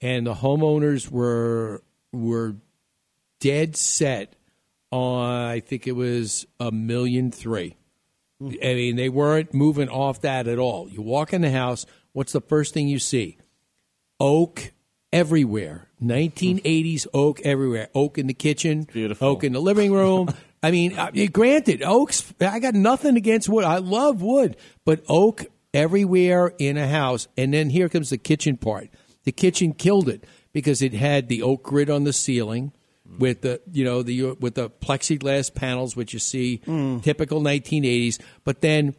and 0.00 0.26
the 0.26 0.34
homeowners 0.34 1.10
were 1.10 1.82
were 2.12 2.56
dead 3.40 3.76
set 3.76 4.34
on 4.90 5.30
I 5.48 5.60
think 5.60 5.86
it 5.86 5.92
was 5.92 6.46
a 6.60 6.70
million 6.70 7.30
three. 7.30 7.76
I 8.40 8.74
mean, 8.74 8.96
they 8.96 9.08
weren't 9.08 9.52
moving 9.52 9.88
off 9.88 10.20
that 10.20 10.46
at 10.46 10.58
all. 10.58 10.88
You 10.88 11.02
walk 11.02 11.32
in 11.32 11.40
the 11.40 11.50
house, 11.50 11.86
what's 12.12 12.32
the 12.32 12.40
first 12.40 12.72
thing 12.72 12.86
you 12.86 13.00
see? 13.00 13.36
Oak 14.20 14.72
everywhere. 15.12 15.88
1980s 16.00 17.08
oak 17.12 17.40
everywhere. 17.40 17.88
Oak 17.94 18.16
in 18.16 18.28
the 18.28 18.34
kitchen, 18.34 18.86
Beautiful. 18.92 19.28
oak 19.28 19.42
in 19.42 19.52
the 19.52 19.60
living 19.60 19.92
room. 19.92 20.28
I 20.62 20.70
mean, 20.70 20.96
uh, 20.96 21.10
granted, 21.32 21.82
oaks, 21.82 22.32
I 22.40 22.58
got 22.60 22.74
nothing 22.74 23.16
against 23.16 23.48
wood. 23.48 23.64
I 23.64 23.78
love 23.78 24.22
wood, 24.22 24.56
but 24.84 25.02
oak 25.08 25.46
everywhere 25.72 26.52
in 26.58 26.76
a 26.76 26.88
house. 26.88 27.28
And 27.36 27.54
then 27.54 27.70
here 27.70 27.88
comes 27.88 28.10
the 28.10 28.18
kitchen 28.18 28.56
part. 28.56 28.88
The 29.24 29.32
kitchen 29.32 29.72
killed 29.72 30.08
it 30.08 30.24
because 30.52 30.82
it 30.82 30.94
had 30.94 31.28
the 31.28 31.42
oak 31.42 31.62
grid 31.62 31.90
on 31.90 32.04
the 32.04 32.12
ceiling 32.12 32.72
with 33.18 33.40
the 33.40 33.60
you 33.72 33.84
know 33.84 34.02
the 34.02 34.32
with 34.32 34.54
the 34.54 34.68
plexiglass 34.68 35.54
panels 35.54 35.96
which 35.96 36.12
you 36.12 36.18
see 36.18 36.58
typical 37.02 37.40
1980s 37.40 38.20
but 38.44 38.60
then 38.60 38.94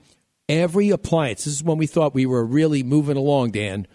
every 0.48 0.90
appliance 0.90 1.46
this 1.46 1.54
is 1.54 1.64
when 1.64 1.78
we 1.78 1.86
thought 1.86 2.16
we 2.16 2.26
were 2.26 2.44
really 2.44 2.82
moving 2.84 3.18
along 3.18 3.52
Dan. 3.52 3.88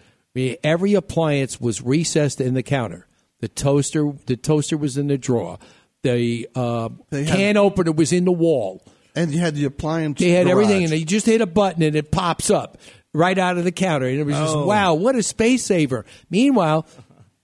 Every 0.63 0.93
appliance 0.93 1.61
was 1.61 1.81
recessed 1.81 2.41
in 2.41 2.55
the 2.55 2.63
counter. 2.63 3.07
The 3.39 3.47
toaster 3.47 4.13
the 4.25 4.35
toaster 4.35 4.77
was 4.77 4.97
in 4.97 5.07
the 5.07 5.17
drawer. 5.17 5.59
The 6.03 6.47
uh, 6.55 6.89
can 7.11 7.57
opener 7.57 7.91
was 7.91 8.13
in 8.13 8.25
the 8.25 8.31
wall 8.31 8.85
and 9.15 9.31
you 9.33 9.39
had 9.39 9.55
the 9.55 9.65
appliance. 9.65 10.19
they 10.19 10.29
had 10.29 10.47
everything 10.47 10.83
and 10.83 10.93
you 10.93 11.05
just 11.05 11.25
hit 11.25 11.41
a 11.41 11.45
button 11.45 11.81
and 11.83 11.95
it 11.95 12.11
pops 12.11 12.49
up 12.49 12.77
right 13.13 13.37
out 13.37 13.57
of 13.57 13.63
the 13.63 13.71
counter 13.71 14.05
and 14.07 14.19
it 14.19 14.23
was 14.25 14.35
just 14.35 14.55
Oh. 14.55 14.65
wow 14.65 14.93
what 14.93 15.15
a 15.15 15.23
space 15.23 15.63
saver 15.63 16.05
meanwhile 16.29 16.85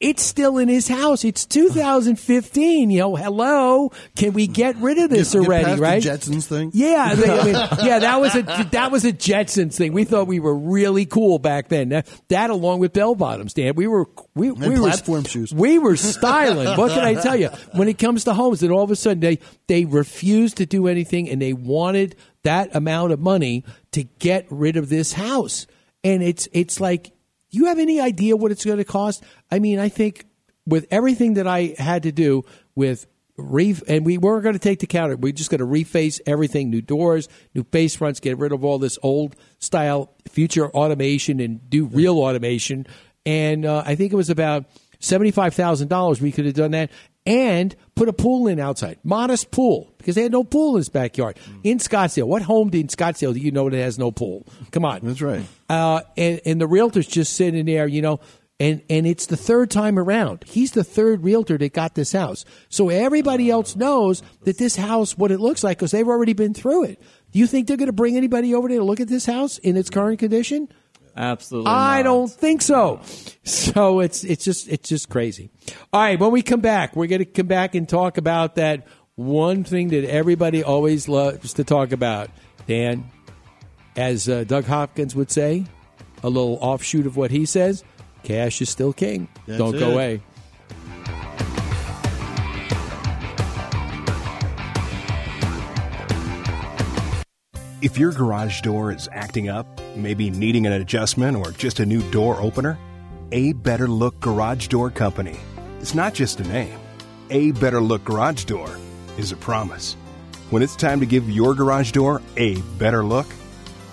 it's 0.02 0.24
still 0.24 0.58
in 0.58 0.68
his 0.68 0.88
house. 0.88 1.24
It's 1.24 1.46
2015. 1.46 2.90
You 2.90 3.00
know, 3.00 3.16
hello. 3.16 3.92
Can 4.16 4.34
we 4.34 4.48
get 4.48 4.76
rid 4.78 4.98
of 4.98 5.10
this 5.10 5.32
Get- 5.34 5.40
get 5.42 5.48
already? 5.48 5.76
the 5.76 5.82
right? 5.82 6.04
Jetsons 6.04 6.46
thing. 6.46 6.72
Yeah, 6.74 7.16
they- 7.16 7.30
I 7.30 7.44
mean, 7.46 7.54
yeah. 7.86 8.00
That 8.00 8.20
was 8.20 8.36
a 8.36 8.42
that 8.72 8.92
was 8.92 9.06
a 9.06 9.14
Jetsons 9.14 9.76
thing. 9.76 9.94
We 9.94 10.04
thought 10.04 10.28
we 10.28 10.40
were 10.40 10.56
really 10.56 11.06
cool 11.06 11.40
back 11.40 11.70
then. 11.70 11.90
That, 11.90 12.08
that 12.30 12.50
along 12.50 12.80
with 12.80 12.94
bell 12.94 13.16
bottoms, 13.16 13.54
Dan. 13.54 13.76
We 13.76 13.88
were 13.88 14.08
we, 14.36 14.52
we 14.52 14.70
were 14.70 14.78
platform 14.90 15.24
shoes. 15.24 15.54
We 15.54 15.80
were 15.80 15.96
styling. 15.96 16.78
what 16.78 16.92
can 16.92 17.04
I 17.04 17.14
tell 17.16 17.36
you? 17.36 17.50
When 17.74 17.88
it 17.88 17.98
comes 18.00 18.24
to 18.26 18.34
homes, 18.34 18.64
and 18.64 18.72
all 18.72 18.84
of 18.84 18.92
a 18.92 18.96
sudden 18.96 19.20
they 19.20 19.40
they 19.68 19.86
refused 19.86 20.58
to 20.58 20.66
do 20.66 20.88
anything, 20.88 21.30
and 21.30 21.42
they 21.42 21.54
wanted 21.54 22.16
that 22.44 22.76
amount 22.76 23.12
of 23.12 23.20
money 23.20 23.64
to 23.92 24.04
get 24.04 24.48
rid 24.50 24.78
of 24.78 24.90
this 24.90 25.14
house. 25.14 25.68
And 26.04 26.24
it's 26.24 26.48
it's 26.52 26.80
like, 26.82 27.12
you 27.52 27.66
have 27.66 27.80
any 27.80 28.00
idea 28.00 28.36
what 28.36 28.52
it's 28.52 28.66
going 28.66 28.78
to 28.78 28.84
cost? 28.84 29.24
I 29.52 29.60
mean, 29.60 29.80
I 29.80 29.90
think 29.90 30.26
with 30.66 30.88
everything 30.92 31.36
that 31.36 31.48
I 31.48 31.76
had 31.78 32.04
to 32.04 32.12
do 32.12 32.44
with 32.76 33.08
re 33.38 33.76
and 33.88 34.06
we 34.06 34.18
weren't 34.18 34.44
going 34.44 34.54
to 34.54 34.60
take 34.60 34.80
the 34.80 34.88
counter. 34.88 35.16
We're 35.16 35.34
just 35.34 35.50
going 35.50 35.60
to 35.60 35.66
reface 35.66 36.20
everything, 36.26 36.70
new 36.70 36.82
doors, 36.82 37.28
new 37.54 37.64
base 37.64 37.96
fronts, 37.96 38.20
get 38.20 38.38
rid 38.38 38.52
of 38.52 38.64
all 38.64 38.80
this 38.80 38.98
old 39.04 39.36
style 39.60 40.14
future 40.30 40.70
automation 40.70 41.40
and 41.40 41.70
do 41.70 41.86
real 41.86 42.20
automation. 42.20 42.88
And 43.26 43.66
uh, 43.66 43.84
I 43.86 43.96
think 43.96 44.14
it 44.14 44.16
was 44.16 44.30
about 44.30 44.66
seventy 45.00 45.32
five 45.32 45.54
thousand 45.54 45.88
dollars. 45.88 46.22
We 46.22 46.32
could 46.32 46.46
have 46.46 46.56
done 46.56 46.72
that 46.72 46.92
and 47.26 47.76
put 47.96 48.10
a 48.10 48.14
pool 48.14 48.48
in 48.48 48.60
outside, 48.60 48.98
modest 49.04 49.52
pool 49.52 49.94
because 49.98 50.16
they 50.16 50.24
had 50.24 50.32
no 50.32 50.44
pool 50.44 50.72
in 50.76 50.78
his 50.78 50.90
backyard 50.90 51.38
in 51.64 51.78
Scottsdale. 51.78 52.24
What 52.26 52.42
home 52.42 52.70
in 52.74 52.88
Scottsdale 52.88 53.34
do 53.34 53.40
you 53.40 53.52
know 53.52 53.70
that 53.70 53.78
has 53.78 54.00
no 54.00 54.12
pool? 54.12 54.48
Come 54.72 54.86
on, 54.86 55.02
That's 55.04 55.22
right. 55.22 55.46
uh, 55.70 56.02
and 56.18 56.42
and 56.46 56.60
the 56.62 56.68
realtor's 56.68 57.08
just 57.08 57.34
sitting 57.34 57.66
there, 57.66 57.88
you 57.88 58.02
know, 58.02 58.20
and 58.60 58.82
and 58.90 59.06
it's 59.06 59.28
the 59.28 59.38
third 59.38 59.70
time 59.70 60.00
around. 60.00 60.44
He's 60.48 60.72
the 60.72 60.84
third 60.84 61.24
realtor 61.24 61.58
that 61.60 61.74
got 61.74 61.94
this 61.96 62.12
house, 62.12 62.44
so 62.70 62.90
everybody 62.90 63.50
else 63.52 63.76
knows 63.76 64.24
that 64.44 64.58
this 64.58 64.76
house, 64.76 65.16
what 65.18 65.32
it 65.32 65.40
looks 65.40 65.64
like, 65.64 65.78
because 65.78 65.92
they've 65.92 66.08
already 66.08 66.34
been 66.34 66.54
through 66.56 66.86
it. 66.86 67.02
Do 67.32 67.40
you 67.40 67.48
think 67.48 67.68
they're 67.68 67.78
going 67.78 67.86
to 67.88 67.94
bring 67.94 68.18
anybody 68.18 68.54
over 68.56 68.68
there 68.68 68.80
to 68.80 68.84
look 68.84 69.00
at 69.00 69.08
this 69.08 69.26
house 69.26 69.58
in 69.60 69.78
its 69.78 69.90
current 69.90 70.20
condition? 70.20 70.68
Absolutely. 71.16 71.72
I 71.72 71.98
not. 71.98 72.04
don't 72.04 72.32
think 72.32 72.62
so. 72.62 73.02
So 73.44 74.00
it's 74.00 74.24
it's 74.24 74.44
just 74.44 74.68
it's 74.70 74.88
just 74.90 75.10
crazy. 75.10 75.50
All 75.92 76.02
right, 76.02 76.20
when 76.20 76.32
we 76.32 76.42
come 76.42 76.62
back, 76.62 76.96
we're 76.96 77.08
going 77.08 77.20
to 77.20 77.26
come 77.26 77.48
back 77.48 77.76
and 77.76 77.88
talk 77.90 78.18
about 78.18 78.56
that 78.56 78.88
one 79.16 79.64
thing 79.64 79.90
that 79.90 80.10
everybody 80.10 80.64
always 80.64 81.08
loves 81.08 81.54
to 81.56 81.64
talk 81.64 81.92
about. 81.92 82.30
Dan, 82.68 83.10
as 83.96 84.30
uh, 84.30 84.44
Doug 84.44 84.66
Hopkins 84.66 85.16
would 85.16 85.32
say, 85.32 85.66
a 86.24 86.30
little 86.30 86.58
offshoot 86.62 87.06
of 87.06 87.18
what 87.18 87.32
he 87.32 87.46
says: 87.46 87.84
cash 88.24 88.62
is 88.62 88.70
still 88.70 88.94
king. 88.94 89.28
That's 89.48 89.58
Don't 89.58 89.78
go 89.78 89.90
it. 89.90 89.94
away. 89.94 90.22
If 97.82 97.98
your 97.98 98.12
garage 98.12 98.62
door 98.62 98.92
is 98.92 99.10
acting 99.12 99.50
up, 99.50 99.66
maybe 99.96 100.30
needing 100.30 100.68
an 100.68 100.74
adjustment 100.74 101.36
or 101.36 101.50
just 101.50 101.80
a 101.80 101.86
new 101.86 102.04
door 102.12 102.40
opener, 102.40 102.78
A 103.32 103.54
Better 103.54 103.88
Look 103.88 104.20
Garage 104.20 104.68
Door 104.68 104.92
Company. 104.92 105.40
It's 105.80 105.96
not 105.96 106.14
just 106.14 106.40
a 106.40 106.44
name. 106.44 106.78
A 107.32 107.54
Better 107.54 107.82
Look 107.82 108.06
Garage 108.06 108.44
Door 108.44 108.78
is 109.18 109.32
a 109.32 109.36
promise. 109.36 109.96
When 110.52 110.62
it's 110.62 110.76
time 110.76 111.00
to 111.00 111.08
give 111.08 111.28
your 111.28 111.56
garage 111.56 111.92
door 111.92 112.22
a 112.38 112.62
better 112.78 113.04
look, 113.04 113.26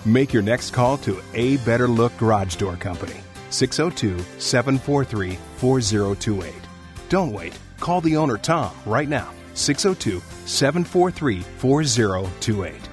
make 0.05 0.33
your 0.33 0.43
next 0.43 0.69
call 0.69 0.97
to 0.99 1.19
A 1.33 1.57
Better 1.57 1.87
Look 1.87 2.15
Garage 2.17 2.57
Door 2.57 2.75
Company, 2.75 3.15
602 3.49 4.23
743 4.39 5.35
4028. 5.57 6.53
Don't 7.09 7.33
wait. 7.33 7.57
Call 7.79 8.01
the 8.01 8.17
owner, 8.17 8.37
Tom, 8.37 8.71
right 8.85 9.09
now, 9.09 9.31
602 9.55 10.21
743 10.45 11.41
4028. 11.41 12.88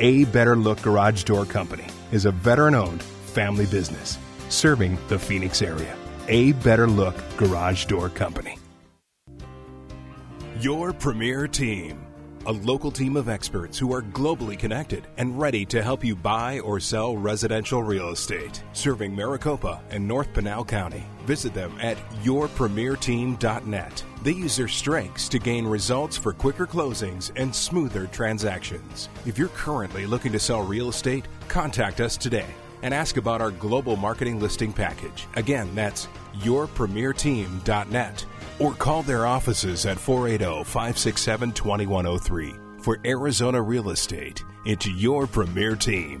A 0.00 0.24
Better 0.26 0.54
Look 0.54 0.80
Garage 0.82 1.24
Door 1.24 1.46
Company 1.46 1.86
is 2.12 2.24
a 2.24 2.30
veteran 2.30 2.76
owned 2.76 3.02
family 3.02 3.66
business 3.66 4.16
serving 4.48 4.96
the 5.08 5.18
Phoenix 5.18 5.60
area. 5.60 5.96
A 6.28 6.52
Better 6.52 6.86
Look 6.86 7.16
Garage 7.36 7.86
Door 7.86 8.10
Company. 8.10 8.56
Your 10.60 10.92
premier 10.92 11.48
team 11.48 12.08
a 12.46 12.52
local 12.52 12.90
team 12.90 13.16
of 13.16 13.28
experts 13.28 13.78
who 13.78 13.92
are 13.92 14.00
globally 14.00 14.58
connected 14.58 15.06
and 15.18 15.38
ready 15.38 15.66
to 15.66 15.82
help 15.82 16.02
you 16.02 16.16
buy 16.16 16.60
or 16.60 16.80
sell 16.80 17.14
residential 17.14 17.82
real 17.82 18.08
estate, 18.08 18.62
serving 18.72 19.14
Maricopa 19.14 19.82
and 19.90 20.08
North 20.08 20.32
Pinal 20.32 20.64
County. 20.64 21.04
Visit 21.26 21.52
them 21.52 21.76
at 21.78 21.98
yourpremierteam.net. 22.22 24.04
They 24.22 24.32
use 24.32 24.56
their 24.56 24.68
strengths 24.68 25.28
to 25.28 25.38
gain 25.38 25.66
results 25.66 26.16
for 26.16 26.32
quicker 26.32 26.66
closings 26.66 27.30
and 27.36 27.54
smoother 27.54 28.06
transactions. 28.08 29.08
If 29.26 29.38
you're 29.38 29.48
currently 29.48 30.06
looking 30.06 30.32
to 30.32 30.40
sell 30.40 30.62
real 30.62 30.88
estate, 30.88 31.26
contact 31.46 32.00
us 32.00 32.16
today 32.16 32.46
and 32.82 32.92
ask 32.92 33.16
about 33.16 33.40
our 33.40 33.50
global 33.50 33.96
marketing 33.96 34.40
listing 34.40 34.72
package. 34.72 35.26
Again, 35.34 35.72
that's 35.74 36.08
yourpremierteam.net 36.38 38.26
or 38.58 38.74
call 38.74 39.02
their 39.02 39.26
offices 39.26 39.86
at 39.86 39.98
480 39.98 40.64
567 40.64 41.52
2103. 41.52 42.54
For 42.80 42.98
Arizona 43.04 43.60
Real 43.60 43.90
Estate, 43.90 44.44
it's 44.64 44.86
your 44.86 45.26
premier 45.26 45.76
team. 45.76 46.20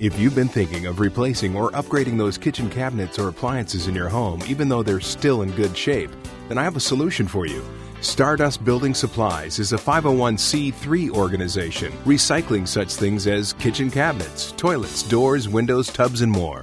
If 0.00 0.18
you've 0.18 0.34
been 0.34 0.48
thinking 0.48 0.86
of 0.86 0.98
replacing 0.98 1.54
or 1.54 1.70
upgrading 1.70 2.18
those 2.18 2.36
kitchen 2.36 2.68
cabinets 2.68 3.16
or 3.16 3.28
appliances 3.28 3.86
in 3.86 3.94
your 3.94 4.08
home, 4.08 4.42
even 4.48 4.68
though 4.68 4.82
they're 4.82 4.98
still 4.98 5.42
in 5.42 5.52
good 5.52 5.76
shape, 5.76 6.10
then 6.48 6.58
I 6.58 6.64
have 6.64 6.74
a 6.74 6.80
solution 6.80 7.28
for 7.28 7.46
you. 7.46 7.64
Stardust 8.00 8.64
Building 8.64 8.92
Supplies 8.92 9.60
is 9.60 9.72
a 9.72 9.78
501c3 9.78 11.10
organization 11.10 11.92
recycling 12.04 12.66
such 12.66 12.92
things 12.92 13.28
as 13.28 13.52
kitchen 13.52 13.88
cabinets, 13.88 14.50
toilets, 14.56 15.04
doors, 15.04 15.48
windows, 15.48 15.86
tubs, 15.86 16.22
and 16.22 16.32
more. 16.32 16.60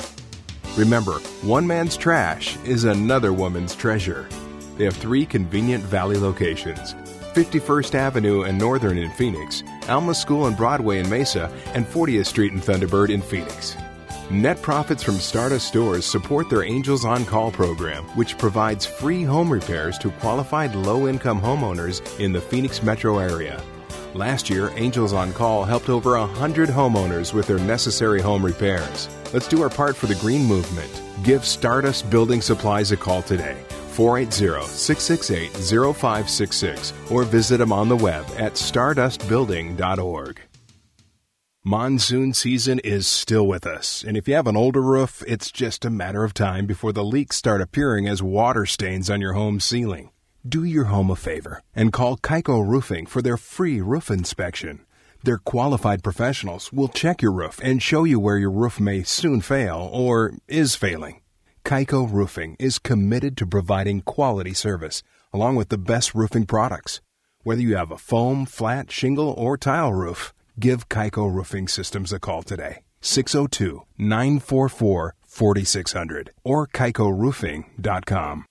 Remember, 0.76 1.14
one 1.42 1.66
man's 1.66 1.96
trash 1.96 2.58
is 2.66 2.84
another 2.84 3.32
woman's 3.32 3.76
treasure. 3.76 4.28
They 4.78 4.84
have 4.84 4.98
three 4.98 5.26
convenient 5.26 5.86
valley 5.86 6.18
locations 6.18 6.96
51st 7.34 7.96
Avenue 7.96 8.42
and 8.42 8.58
Northern 8.58 8.98
in 8.98 9.10
Phoenix, 9.12 9.64
Alma 9.90 10.14
School 10.14 10.48
and 10.48 10.58
Broadway 10.58 11.00
in 11.00 11.10
Mesa, 11.10 11.52
and 11.74 11.86
40th 11.86 12.28
Street 12.28 12.54
and 12.54 12.62
Thunderbird 12.62 13.10
in 13.10 13.22
Phoenix. 13.22 13.76
Net 14.30 14.62
profits 14.62 15.04
from 15.04 15.16
Stardust 15.16 15.68
stores 15.68 16.06
support 16.06 16.50
their 16.50 16.64
Angels 16.64 17.04
on 17.04 17.26
Call 17.26 17.52
program, 17.52 18.06
which 18.16 18.38
provides 18.38 18.86
free 18.86 19.24
home 19.24 19.52
repairs 19.52 19.98
to 19.98 20.10
qualified 20.10 20.74
low 20.74 21.08
income 21.08 21.42
homeowners 21.42 22.20
in 22.20 22.32
the 22.32 22.40
Phoenix 22.40 22.82
metro 22.82 23.18
area. 23.18 23.62
Last 24.14 24.50
year, 24.50 24.72
Angels 24.76 25.12
on 25.12 25.34
Call 25.34 25.66
helped 25.66 25.90
over 25.90 26.18
100 26.18 26.70
homeowners 26.70 27.34
with 27.34 27.48
their 27.48 27.60
necessary 27.60 28.22
home 28.22 28.46
repairs. 28.46 29.10
Let's 29.34 29.48
do 29.48 29.62
our 29.62 29.70
part 29.70 29.96
for 29.96 30.08
the 30.08 30.16
green 30.16 30.46
movement. 30.46 31.02
Give 31.24 31.46
Stardust 31.46 32.10
Building 32.10 32.42
Supplies 32.42 32.92
a 32.92 32.98
call 32.98 33.22
today. 33.22 33.58
480 33.92 34.68
668 34.68 35.52
0566 35.96 36.94
or 37.10 37.24
visit 37.24 37.58
them 37.58 37.72
on 37.72 37.90
the 37.90 37.96
web 37.96 38.26
at 38.38 38.54
stardustbuilding.org. 38.54 40.42
Monsoon 41.64 42.34
season 42.34 42.80
is 42.80 43.06
still 43.06 43.46
with 43.46 43.68
us, 43.68 44.04
and 44.04 44.18
if 44.18 44.28
you 44.28 44.34
have 44.34 44.48
an 44.48 44.58
older 44.58 44.82
roof, 44.82 45.24
it's 45.28 45.52
just 45.52 45.86
a 45.86 45.92
matter 45.92 46.24
of 46.24 46.34
time 46.34 46.66
before 46.66 46.92
the 46.92 47.04
leaks 47.04 47.36
start 47.36 47.62
appearing 47.62 48.08
as 48.08 48.24
water 48.24 48.66
stains 48.66 49.12
on 49.12 49.22
your 49.22 49.34
home 49.34 49.60
ceiling. 49.60 50.10
Do 50.48 50.64
your 50.64 50.86
home 50.86 51.12
a 51.12 51.16
favor 51.16 51.62
and 51.76 51.94
call 51.94 52.18
Kaiko 52.18 52.68
Roofing 52.68 53.06
for 53.06 53.22
their 53.22 53.38
free 53.38 53.80
roof 53.80 54.10
inspection. 54.10 54.84
Their 55.24 55.38
qualified 55.38 56.02
professionals 56.02 56.74
will 56.74 56.88
check 56.88 57.22
your 57.22 57.32
roof 57.32 57.60
and 57.62 57.80
show 57.80 58.06
you 58.06 58.20
where 58.20 58.40
your 58.40 58.50
roof 58.50 58.80
may 58.80 59.04
soon 59.04 59.42
fail 59.42 59.88
or 59.94 60.34
is 60.48 60.76
failing. 60.76 61.21
Kaiko 61.72 62.06
Roofing 62.06 62.58
is 62.60 62.80
committed 62.80 63.38
to 63.38 63.46
providing 63.46 64.02
quality 64.02 64.54
service 64.54 65.04
along 65.32 65.56
with 65.56 65.70
the 65.70 65.78
best 65.78 66.14
roofing 66.14 66.46
products. 66.46 67.00
Whether 67.44 67.62
you 67.62 67.78
have 67.78 67.92
a 67.92 67.98
foam, 67.98 68.46
flat, 68.46 68.92
shingle, 68.92 69.30
or 69.38 69.56
tile 69.56 69.94
roof, 69.94 70.34
give 70.60 70.90
Kaiko 70.90 71.34
Roofing 71.34 71.70
Systems 71.70 72.12
a 72.12 72.20
call 72.20 72.44
today. 72.44 72.80
602 73.00 73.84
944 73.98 75.16
4600 75.24 76.32
or 76.44 76.68
kaikoroofing.com. 76.68 78.46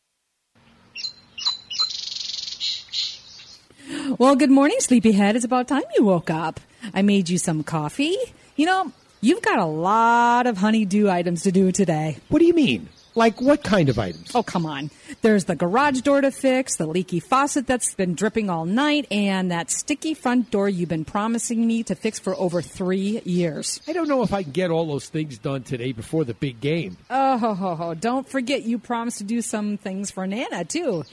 Well, 4.16 4.34
good 4.34 4.51
morning, 4.51 4.78
sleepyhead. 4.80 5.36
It's 5.36 5.44
about 5.44 5.68
time 5.68 5.82
you 5.94 6.05
woke 6.05 6.30
up. 6.30 6.59
I 6.94 7.02
made 7.02 7.28
you 7.28 7.36
some 7.36 7.64
coffee. 7.64 8.16
You 8.56 8.64
know, 8.64 8.92
you've 9.20 9.42
got 9.42 9.59
a 9.59 9.66
lot 9.66 10.47
of 10.47 10.56
honeydew 10.56 11.10
items 11.10 11.42
to 11.42 11.52
do 11.52 11.70
today. 11.70 12.16
What 12.30 12.38
do 12.38 12.47
you 12.47 12.55
mean? 12.55 12.88
Like 13.14 13.40
what 13.40 13.62
kind 13.62 13.88
of 13.88 13.98
items? 13.98 14.34
Oh, 14.34 14.42
come 14.42 14.66
on. 14.66 14.90
There's 15.22 15.44
the 15.44 15.56
garage 15.56 16.00
door 16.00 16.20
to 16.20 16.30
fix, 16.30 16.76
the 16.76 16.86
leaky 16.86 17.20
faucet 17.20 17.66
that's 17.66 17.94
been 17.94 18.14
dripping 18.14 18.48
all 18.48 18.64
night, 18.64 19.06
and 19.10 19.50
that 19.50 19.70
sticky 19.70 20.14
front 20.14 20.50
door 20.50 20.68
you've 20.68 20.88
been 20.88 21.04
promising 21.04 21.66
me 21.66 21.82
to 21.84 21.94
fix 21.94 22.18
for 22.18 22.34
over 22.36 22.62
three 22.62 23.20
years. 23.24 23.80
I 23.88 23.92
don't 23.92 24.08
know 24.08 24.22
if 24.22 24.32
I 24.32 24.42
can 24.42 24.52
get 24.52 24.70
all 24.70 24.86
those 24.86 25.08
things 25.08 25.38
done 25.38 25.62
today 25.62 25.92
before 25.92 26.24
the 26.24 26.34
big 26.34 26.60
game. 26.60 26.96
Oh, 27.08 27.38
ho, 27.38 27.54
ho, 27.54 27.74
ho. 27.74 27.94
don't 27.94 28.28
forget 28.28 28.62
you 28.62 28.78
promised 28.78 29.18
to 29.18 29.24
do 29.24 29.42
some 29.42 29.76
things 29.76 30.10
for 30.10 30.26
Nana, 30.26 30.64
too. 30.64 31.04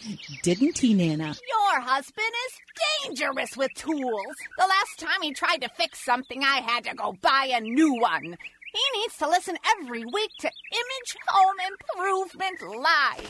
Didn't 0.43 0.77
he, 0.77 0.93
Nana? 0.93 1.35
Your 1.47 1.81
husband 1.81 2.27
is 2.47 3.07
dangerous 3.07 3.57
with 3.57 3.73
tools. 3.73 4.35
The 4.57 4.67
last 4.67 4.99
time 4.99 5.21
he 5.21 5.33
tried 5.33 5.61
to 5.61 5.69
fix 5.69 6.03
something, 6.03 6.43
I 6.43 6.61
had 6.61 6.83
to 6.85 6.95
go 6.95 7.15
buy 7.21 7.51
a 7.53 7.61
new 7.61 7.99
one. 7.99 8.37
He 8.77 8.99
needs 8.99 9.17
to 9.17 9.27
listen 9.27 9.57
every 9.79 10.05
week 10.05 10.29
to 10.41 10.51
Image 10.71 11.17
Home 11.29 11.55
Improvement 11.71 12.61
Live. 12.79 13.25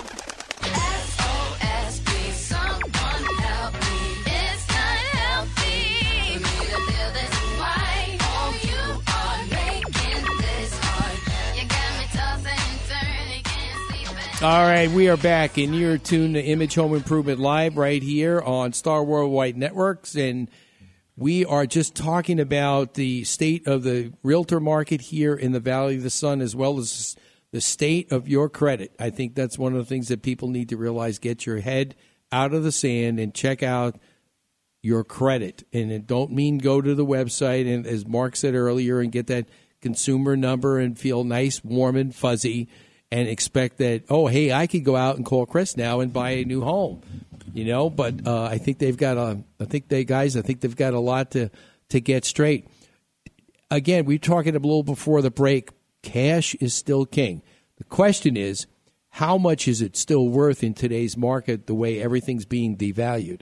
SOS, 0.62 2.02
please 2.04 2.36
someone 2.36 2.84
help 2.92 3.74
me. 3.76 3.80
It's 4.26 4.68
not 4.68 4.98
healthy 5.16 6.34
for 6.34 6.40
me 6.40 6.58
to 6.68 6.80
feel 6.92 7.12
this 7.14 7.36
way. 7.62 8.18
Oh, 8.20 8.60
you 8.62 8.84
are 9.08 9.42
making 9.48 10.38
this 10.38 10.78
hard. 10.82 11.18
You 11.56 11.64
got 11.70 11.92
me 11.98 12.06
tossing 12.12 12.52
and 12.52 12.82
turning, 12.90 13.44
can't 13.44 13.80
sleep 13.88 14.44
All 14.44 14.66
right, 14.68 14.92
we 14.92 15.08
are 15.08 15.16
back, 15.16 15.58
and 15.58 15.74
you're 15.74 15.98
tuned 15.98 16.34
to 16.36 16.42
Image 16.42 16.76
Home 16.76 16.94
Improvement 16.94 17.40
Live 17.40 17.78
right 17.78 18.04
here 18.04 18.42
on 18.42 18.74
Star 18.74 19.02
Worldwide 19.02 19.56
Networks, 19.56 20.14
and 20.14 20.50
we 21.18 21.44
are 21.44 21.66
just 21.66 21.96
talking 21.96 22.40
about 22.40 22.94
the 22.94 23.24
state 23.24 23.66
of 23.66 23.82
the 23.82 24.14
realtor 24.22 24.60
market 24.60 25.02
here 25.02 25.34
in 25.34 25.52
the 25.52 25.60
Valley 25.60 25.98
of 25.98 26.04
the 26.04 26.12
Sun, 26.12 26.42
as 26.42 26.56
well 26.56 26.78
as 26.78 27.16
the 27.52 27.60
state 27.60 28.12
of 28.12 28.28
your 28.28 28.50
credit. 28.50 28.96
I 29.00 29.10
think 29.10 29.34
that's 29.34 29.58
one 29.58 29.74
of 29.74 29.80
the 29.80 29.86
things 29.86 30.10
that 30.10 30.22
people 30.22 30.48
need 30.50 30.70
to 30.70 30.78
realize. 30.78 31.18
Get 31.18 31.48
your 31.48 31.60
head 31.60 31.96
out 32.32 32.54
of 32.54 32.64
the 32.64 32.72
sand 32.72 33.20
and 33.20 33.34
check 33.34 33.64
out 33.64 33.98
your 34.84 35.04
credit. 35.04 35.64
And 35.74 35.92
it 35.92 36.06
don't 36.06 36.32
mean 36.32 36.60
go 36.60 36.82
to 36.82 36.94
the 36.94 37.06
website 37.06 37.74
and, 37.74 37.88
as 37.88 38.06
Mark 38.06 38.36
said 38.36 38.54
earlier, 38.54 39.00
and 39.00 39.12
get 39.12 39.26
that 39.28 39.48
consumer 39.82 40.38
number 40.38 40.78
and 40.78 41.00
feel 41.00 41.24
nice, 41.24 41.64
warm, 41.64 41.96
and 41.96 42.14
fuzzy 42.14 42.70
and 43.12 43.28
expect 43.28 43.78
that, 43.78 44.04
oh, 44.10 44.28
hey, 44.28 44.52
I 44.52 44.68
could 44.68 44.84
go 44.84 44.96
out 44.96 45.18
and 45.18 45.26
call 45.26 45.46
Chris 45.46 45.78
now 45.78 46.00
and 46.02 46.12
buy 46.12 46.32
a 46.32 46.46
new 46.46 46.62
home. 46.62 47.02
You 47.54 47.66
know, 47.66 47.90
but 47.90 48.28
uh, 48.28 48.44
I 48.44 48.58
think 48.60 48.78
they've 48.78 48.98
got 48.98 49.18
a, 49.18 49.40
I 49.60 49.66
think 49.66 49.88
they 49.88 50.04
guys, 50.04 50.38
I 50.38 50.42
think 50.42 50.62
they've 50.62 50.76
got 50.76 50.94
a 50.94 51.00
lot 51.00 51.32
to, 51.32 51.50
to 51.90 52.00
get 52.00 52.26
straight. 52.26 52.68
Again, 53.72 54.06
we 54.06 54.16
were 54.16 54.20
talking 54.20 54.56
a 54.56 54.60
little 54.60 54.84
before 54.84 55.22
the 55.22 55.32
break. 55.32 55.72
Cash 56.04 56.56
is 56.56 56.74
still 56.74 57.06
king. 57.06 57.42
The 57.78 57.84
question 57.84 58.38
is, 58.38 58.68
how 59.10 59.38
much 59.38 59.68
is 59.68 59.82
it 59.82 59.96
still 59.98 60.28
worth 60.28 60.64
in 60.64 60.76
today's 60.76 61.18
market 61.18 61.66
the 61.66 61.74
way 61.74 62.00
everything's 62.00 62.46
being 62.46 62.78
devalued? 62.78 63.42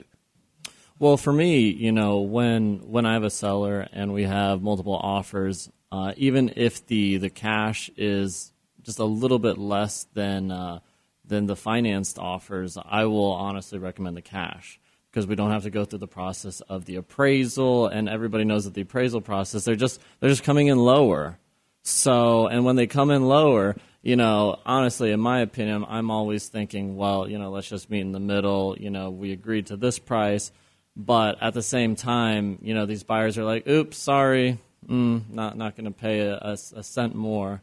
Well, 0.98 1.18
for 1.18 1.32
me, 1.32 1.68
you 1.68 1.92
know, 1.92 2.20
when 2.20 2.78
when 2.90 3.04
I 3.04 3.12
have 3.12 3.24
a 3.24 3.30
seller 3.30 3.86
and 3.92 4.14
we 4.14 4.22
have 4.22 4.62
multiple 4.62 4.96
offers, 4.96 5.70
uh, 5.92 6.14
even 6.16 6.54
if 6.56 6.86
the 6.86 7.18
the 7.18 7.28
cash 7.28 7.90
is 7.98 8.52
just 8.86 8.98
a 9.00 9.04
little 9.04 9.38
bit 9.38 9.58
less 9.58 10.06
than 10.14 10.50
uh, 10.50 10.78
than 11.24 11.46
the 11.46 11.56
financed 11.56 12.18
offers, 12.18 12.78
I 12.82 13.04
will 13.04 13.32
honestly 13.32 13.78
recommend 13.78 14.16
the 14.16 14.22
cash 14.22 14.80
because 15.10 15.26
we 15.26 15.34
don't 15.34 15.50
have 15.50 15.64
to 15.64 15.70
go 15.70 15.84
through 15.84 15.98
the 15.98 16.06
process 16.06 16.60
of 16.62 16.84
the 16.84 16.96
appraisal, 16.96 17.88
and 17.88 18.08
everybody 18.08 18.44
knows 18.44 18.64
that 18.64 18.74
the 18.74 18.82
appraisal 18.82 19.20
process 19.20 19.64
they're 19.64 19.74
just 19.74 20.00
they're 20.20 20.30
just 20.30 20.44
coming 20.44 20.68
in 20.68 20.78
lower. 20.78 21.38
So, 21.82 22.46
and 22.46 22.64
when 22.64 22.76
they 22.76 22.86
come 22.86 23.10
in 23.10 23.26
lower, 23.26 23.76
you 24.02 24.16
know, 24.16 24.60
honestly, 24.64 25.10
in 25.12 25.20
my 25.20 25.40
opinion, 25.40 25.84
I'm 25.88 26.10
always 26.10 26.48
thinking, 26.48 26.96
well, 26.96 27.28
you 27.28 27.38
know, 27.38 27.50
let's 27.50 27.68
just 27.68 27.90
meet 27.90 28.00
in 28.00 28.12
the 28.12 28.20
middle. 28.20 28.76
You 28.78 28.90
know, 28.90 29.10
we 29.10 29.32
agreed 29.32 29.66
to 29.66 29.76
this 29.76 29.98
price, 29.98 30.52
but 30.96 31.42
at 31.42 31.54
the 31.54 31.62
same 31.62 31.96
time, 31.96 32.58
you 32.62 32.74
know, 32.74 32.86
these 32.86 33.02
buyers 33.02 33.36
are 33.36 33.44
like, 33.44 33.66
oops, 33.66 33.96
sorry, 33.96 34.58
mm, 34.88 35.28
not 35.30 35.56
not 35.56 35.76
going 35.76 35.86
to 35.86 35.90
pay 35.90 36.20
a, 36.20 36.34
a, 36.34 36.52
a 36.52 36.82
cent 36.82 37.14
more. 37.16 37.62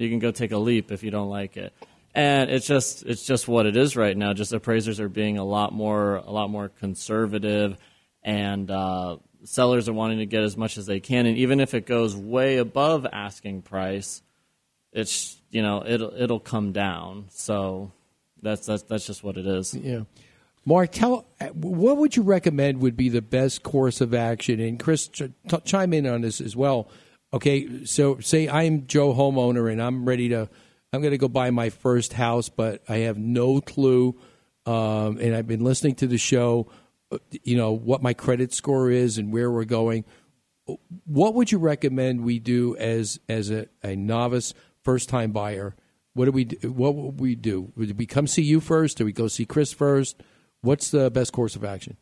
You 0.00 0.08
can 0.08 0.18
go 0.18 0.30
take 0.30 0.52
a 0.52 0.58
leap 0.58 0.90
if 0.90 1.02
you 1.02 1.10
don't 1.10 1.28
like 1.28 1.56
it, 1.56 1.72
and 2.14 2.50
it's 2.50 2.66
just 2.66 3.04
it's 3.04 3.24
just 3.24 3.46
what 3.46 3.66
it 3.66 3.76
is 3.76 3.96
right 3.96 4.16
now. 4.16 4.32
Just 4.32 4.52
appraisers 4.52 5.00
are 5.00 5.08
being 5.08 5.38
a 5.38 5.44
lot 5.44 5.72
more 5.72 6.16
a 6.16 6.30
lot 6.30 6.50
more 6.50 6.68
conservative, 6.68 7.76
and 8.22 8.70
uh, 8.70 9.18
sellers 9.44 9.88
are 9.88 9.92
wanting 9.92 10.18
to 10.18 10.26
get 10.26 10.42
as 10.42 10.56
much 10.56 10.78
as 10.78 10.86
they 10.86 11.00
can. 11.00 11.26
And 11.26 11.36
even 11.38 11.60
if 11.60 11.74
it 11.74 11.86
goes 11.86 12.16
way 12.16 12.58
above 12.58 13.06
asking 13.12 13.62
price, 13.62 14.22
it's 14.92 15.40
you 15.50 15.62
know 15.62 15.84
it'll 15.86 16.14
it'll 16.14 16.40
come 16.40 16.72
down. 16.72 17.26
So 17.30 17.92
that's 18.42 18.66
that's 18.66 18.82
that's 18.84 19.06
just 19.06 19.22
what 19.22 19.36
it 19.36 19.46
is. 19.46 19.74
Yeah. 19.74 20.02
Mark, 20.64 20.92
tell 20.92 21.26
what 21.54 21.96
would 21.96 22.16
you 22.16 22.22
recommend 22.22 22.80
would 22.80 22.96
be 22.96 23.08
the 23.08 23.22
best 23.22 23.62
course 23.62 24.00
of 24.00 24.12
action? 24.12 24.60
And 24.60 24.78
Chris, 24.78 25.08
ch- 25.08 25.30
chime 25.64 25.94
in 25.94 26.06
on 26.06 26.20
this 26.20 26.40
as 26.40 26.54
well. 26.54 26.88
Okay, 27.32 27.84
so 27.84 28.18
say 28.18 28.48
I'm 28.48 28.86
Joe 28.86 29.14
homeowner 29.14 29.70
and 29.70 29.80
I'm 29.80 30.04
ready 30.04 30.30
to, 30.30 30.48
I'm 30.92 31.00
going 31.00 31.12
to 31.12 31.18
go 31.18 31.28
buy 31.28 31.50
my 31.50 31.70
first 31.70 32.12
house, 32.12 32.48
but 32.48 32.82
I 32.88 32.98
have 32.98 33.18
no 33.18 33.60
clue, 33.60 34.18
um, 34.66 35.18
and 35.18 35.34
I've 35.34 35.46
been 35.46 35.62
listening 35.62 35.94
to 35.96 36.08
the 36.08 36.18
show, 36.18 36.66
you 37.44 37.56
know 37.56 37.72
what 37.72 38.02
my 38.02 38.14
credit 38.14 38.52
score 38.52 38.90
is 38.90 39.18
and 39.18 39.32
where 39.32 39.50
we're 39.50 39.64
going. 39.64 40.04
What 41.04 41.34
would 41.34 41.50
you 41.50 41.58
recommend 41.58 42.22
we 42.22 42.38
do 42.38 42.76
as 42.76 43.18
as 43.28 43.50
a, 43.50 43.66
a 43.82 43.96
novice 43.96 44.54
first 44.82 45.08
time 45.08 45.32
buyer? 45.32 45.74
What 46.14 46.24
do 46.26 46.32
we 46.32 46.44
do, 46.44 46.72
what 46.72 46.94
would 46.94 47.20
we 47.20 47.34
do? 47.34 47.72
Would 47.76 47.98
we 47.98 48.06
come 48.06 48.26
see 48.26 48.42
you 48.42 48.60
first? 48.60 48.98
Do 48.98 49.04
we 49.04 49.12
go 49.12 49.28
see 49.28 49.44
Chris 49.44 49.72
first? 49.72 50.20
What's 50.62 50.90
the 50.90 51.10
best 51.10 51.32
course 51.32 51.56
of 51.56 51.64
action? 51.64 51.96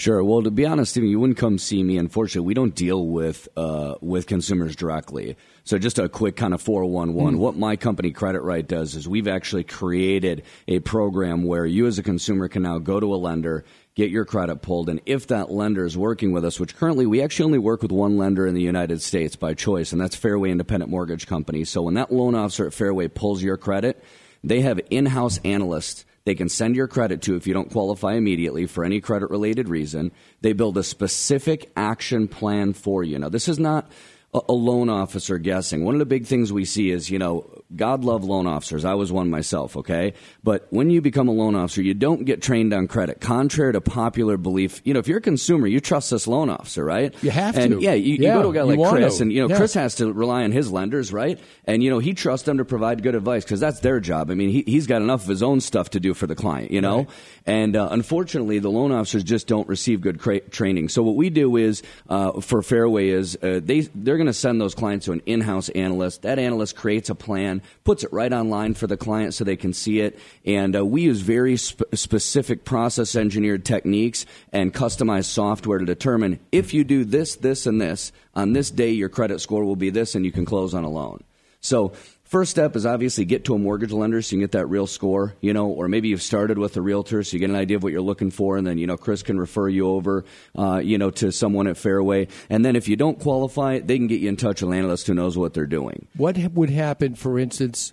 Sure. 0.00 0.24
Well, 0.24 0.42
to 0.44 0.50
be 0.50 0.64
honest, 0.64 0.92
Stephen, 0.92 1.10
you 1.10 1.20
wouldn't 1.20 1.36
come 1.36 1.58
see 1.58 1.82
me. 1.82 1.98
Unfortunately, 1.98 2.46
we 2.46 2.54
don't 2.54 2.74
deal 2.74 3.06
with 3.06 3.50
uh, 3.54 3.96
with 4.00 4.26
consumers 4.26 4.74
directly. 4.74 5.36
So, 5.64 5.76
just 5.76 5.98
a 5.98 6.08
quick 6.08 6.36
kind 6.36 6.54
of 6.54 6.62
four 6.62 6.86
one 6.86 7.12
one. 7.12 7.34
Mm. 7.34 7.38
What 7.38 7.58
my 7.58 7.76
company 7.76 8.10
Credit 8.10 8.40
Right 8.40 8.66
does 8.66 8.94
is 8.94 9.06
we've 9.06 9.28
actually 9.28 9.64
created 9.64 10.44
a 10.66 10.78
program 10.78 11.44
where 11.44 11.66
you, 11.66 11.86
as 11.86 11.98
a 11.98 12.02
consumer, 12.02 12.48
can 12.48 12.62
now 12.62 12.78
go 12.78 12.98
to 12.98 13.14
a 13.14 13.16
lender, 13.16 13.66
get 13.94 14.08
your 14.08 14.24
credit 14.24 14.62
pulled, 14.62 14.88
and 14.88 15.02
if 15.04 15.26
that 15.26 15.50
lender 15.50 15.84
is 15.84 15.98
working 15.98 16.32
with 16.32 16.46
us, 16.46 16.58
which 16.58 16.76
currently 16.76 17.04
we 17.04 17.20
actually 17.20 17.44
only 17.44 17.58
work 17.58 17.82
with 17.82 17.92
one 17.92 18.16
lender 18.16 18.46
in 18.46 18.54
the 18.54 18.62
United 18.62 19.02
States 19.02 19.36
by 19.36 19.52
choice, 19.52 19.92
and 19.92 20.00
that's 20.00 20.16
Fairway 20.16 20.50
Independent 20.50 20.90
Mortgage 20.90 21.26
Company. 21.26 21.62
So, 21.64 21.82
when 21.82 21.94
that 21.96 22.10
loan 22.10 22.34
officer 22.34 22.66
at 22.66 22.72
Fairway 22.72 23.08
pulls 23.08 23.42
your 23.42 23.58
credit, 23.58 24.02
they 24.42 24.62
have 24.62 24.80
in 24.88 25.04
house 25.04 25.38
analysts 25.44 26.06
they 26.24 26.34
can 26.34 26.48
send 26.48 26.76
your 26.76 26.86
credit 26.86 27.22
to 27.22 27.36
if 27.36 27.46
you 27.46 27.54
don't 27.54 27.70
qualify 27.70 28.14
immediately 28.14 28.66
for 28.66 28.84
any 28.84 29.00
credit 29.00 29.30
related 29.30 29.68
reason. 29.68 30.12
They 30.42 30.52
build 30.52 30.76
a 30.76 30.82
specific 30.82 31.70
action 31.76 32.28
plan 32.28 32.72
for 32.72 33.02
you. 33.02 33.18
Now, 33.18 33.28
this 33.28 33.48
is 33.48 33.58
not 33.58 33.90
a, 34.32 34.52
loan 34.52 34.88
officer 34.88 35.38
guessing. 35.38 35.84
One 35.84 35.94
of 35.94 35.98
the 35.98 36.06
big 36.06 36.26
things 36.26 36.52
we 36.52 36.64
see 36.64 36.90
is, 36.90 37.10
you 37.10 37.18
know, 37.18 37.59
God 37.74 38.04
love 38.04 38.24
loan 38.24 38.46
officers. 38.46 38.84
I 38.84 38.94
was 38.94 39.12
one 39.12 39.30
myself, 39.30 39.76
okay? 39.76 40.14
But 40.42 40.66
when 40.70 40.90
you 40.90 41.00
become 41.00 41.28
a 41.28 41.32
loan 41.32 41.54
officer, 41.54 41.82
you 41.82 41.94
don't 41.94 42.24
get 42.24 42.42
trained 42.42 42.72
on 42.74 42.88
credit. 42.88 43.20
Contrary 43.20 43.72
to 43.74 43.80
popular 43.80 44.36
belief, 44.36 44.80
you 44.84 44.92
know, 44.92 45.00
if 45.00 45.06
you're 45.08 45.18
a 45.18 45.22
consumer, 45.22 45.66
you 45.66 45.80
trust 45.80 46.10
this 46.10 46.26
loan 46.26 46.50
officer, 46.50 46.84
right? 46.84 47.14
You 47.22 47.30
have 47.30 47.56
and 47.56 47.74
to. 47.74 47.80
Yeah, 47.80 47.94
you, 47.94 48.14
Yeah, 48.16 48.34
you 48.34 48.34
go 48.34 48.42
to 48.42 48.48
a 48.48 48.54
guy 48.54 48.62
like 48.62 48.90
Chris, 48.90 49.18
to. 49.18 49.22
and, 49.22 49.32
you 49.32 49.42
know, 49.42 49.48
Yeah. 49.48 49.56
Chris 49.56 49.74
has 49.74 49.94
to 49.96 50.12
rely 50.12 50.42
on 50.44 50.52
his 50.52 50.70
lenders, 50.72 51.12
right? 51.12 51.38
And, 51.64 51.82
you 51.82 51.90
know, 51.90 51.98
he 52.00 52.14
trusts 52.14 52.46
them 52.46 52.58
to 52.58 52.64
provide 52.64 53.02
good 53.02 53.14
advice 53.14 53.44
because 53.44 53.60
that's 53.60 53.80
their 53.80 54.00
job. 54.00 54.30
I 54.30 54.34
mean, 54.34 54.50
he, 54.50 54.62
he's 54.66 54.86
got 54.86 55.02
enough 55.02 55.22
of 55.22 55.28
his 55.28 55.42
own 55.42 55.60
stuff 55.60 55.90
to 55.90 56.00
do 56.00 56.14
for 56.14 56.26
the 56.26 56.34
client, 56.34 56.70
you 56.70 56.80
know? 56.80 56.98
Right. 56.98 57.08
And 57.46 57.76
uh, 57.76 57.88
unfortunately, 57.90 58.58
the 58.58 58.70
loan 58.70 58.92
officers 58.92 59.22
just 59.24 59.46
don't 59.46 59.68
receive 59.68 60.00
good 60.00 60.18
cra- 60.18 60.40
training. 60.40 60.88
So 60.88 61.02
what 61.02 61.16
we 61.16 61.30
do 61.30 61.56
is, 61.56 61.82
uh, 62.08 62.40
for 62.40 62.62
Fairway 62.62 63.08
is 63.08 63.36
uh, 63.36 63.60
they, 63.62 63.80
they're 63.94 64.16
going 64.16 64.26
to 64.26 64.32
send 64.32 64.60
those 64.60 64.74
clients 64.74 65.06
to 65.06 65.12
an 65.12 65.22
in-house 65.26 65.68
analyst. 65.70 66.22
That 66.22 66.38
analyst 66.38 66.76
creates 66.76 67.10
a 67.10 67.14
plan, 67.14 67.59
puts 67.84 68.04
it 68.04 68.12
right 68.12 68.32
online 68.32 68.74
for 68.74 68.86
the 68.86 68.96
client 68.96 69.34
so 69.34 69.44
they 69.44 69.56
can 69.56 69.72
see 69.72 70.00
it. 70.00 70.18
And 70.44 70.76
uh, 70.76 70.84
we 70.84 71.02
use 71.02 71.20
very 71.20 71.56
sp- 71.56 71.88
specific 71.94 72.64
process 72.64 73.16
engineered 73.16 73.64
techniques 73.64 74.26
and 74.52 74.74
customized 74.74 75.26
software 75.26 75.78
to 75.78 75.84
determine 75.84 76.40
if 76.52 76.74
you 76.74 76.84
do 76.84 77.04
this, 77.04 77.36
this, 77.36 77.66
and 77.66 77.80
this, 77.80 78.12
on 78.34 78.52
this 78.52 78.70
day 78.70 78.90
your 78.90 79.08
credit 79.08 79.40
score 79.40 79.64
will 79.64 79.76
be 79.76 79.90
this 79.90 80.14
and 80.14 80.24
you 80.24 80.32
can 80.32 80.44
close 80.44 80.74
on 80.74 80.84
a 80.84 80.90
loan. 80.90 81.22
So 81.60 81.92
first 82.30 82.52
step 82.52 82.76
is 82.76 82.86
obviously 82.86 83.24
get 83.24 83.44
to 83.44 83.54
a 83.54 83.58
mortgage 83.58 83.90
lender 83.90 84.22
so 84.22 84.34
you 84.34 84.38
can 84.38 84.44
get 84.44 84.52
that 84.52 84.66
real 84.66 84.86
score, 84.86 85.34
you 85.40 85.52
know, 85.52 85.66
or 85.66 85.88
maybe 85.88 86.08
you've 86.08 86.22
started 86.22 86.58
with 86.58 86.76
a 86.76 86.80
realtor 86.80 87.24
so 87.24 87.34
you 87.34 87.40
get 87.40 87.50
an 87.50 87.56
idea 87.56 87.76
of 87.76 87.82
what 87.82 87.90
you're 87.92 88.00
looking 88.00 88.30
for, 88.30 88.56
and 88.56 88.64
then 88.64 88.78
you 88.78 88.86
know 88.86 88.96
Chris 88.96 89.22
can 89.24 89.38
refer 89.38 89.68
you 89.68 89.88
over, 89.88 90.24
uh, 90.56 90.80
you 90.82 90.96
know, 90.96 91.10
to 91.10 91.32
someone 91.32 91.66
at 91.66 91.76
Fairway, 91.76 92.28
and 92.48 92.64
then 92.64 92.76
if 92.76 92.86
you 92.88 92.94
don't 92.94 93.18
qualify, 93.18 93.80
they 93.80 93.98
can 93.98 94.06
get 94.06 94.20
you 94.20 94.28
in 94.28 94.36
touch 94.36 94.62
with 94.62 94.70
an 94.70 94.78
analyst 94.78 95.08
who 95.08 95.14
knows 95.14 95.36
what 95.36 95.54
they're 95.54 95.66
doing. 95.66 96.06
What 96.16 96.38
would 96.52 96.70
happen, 96.70 97.16
for 97.16 97.38
instance, 97.38 97.92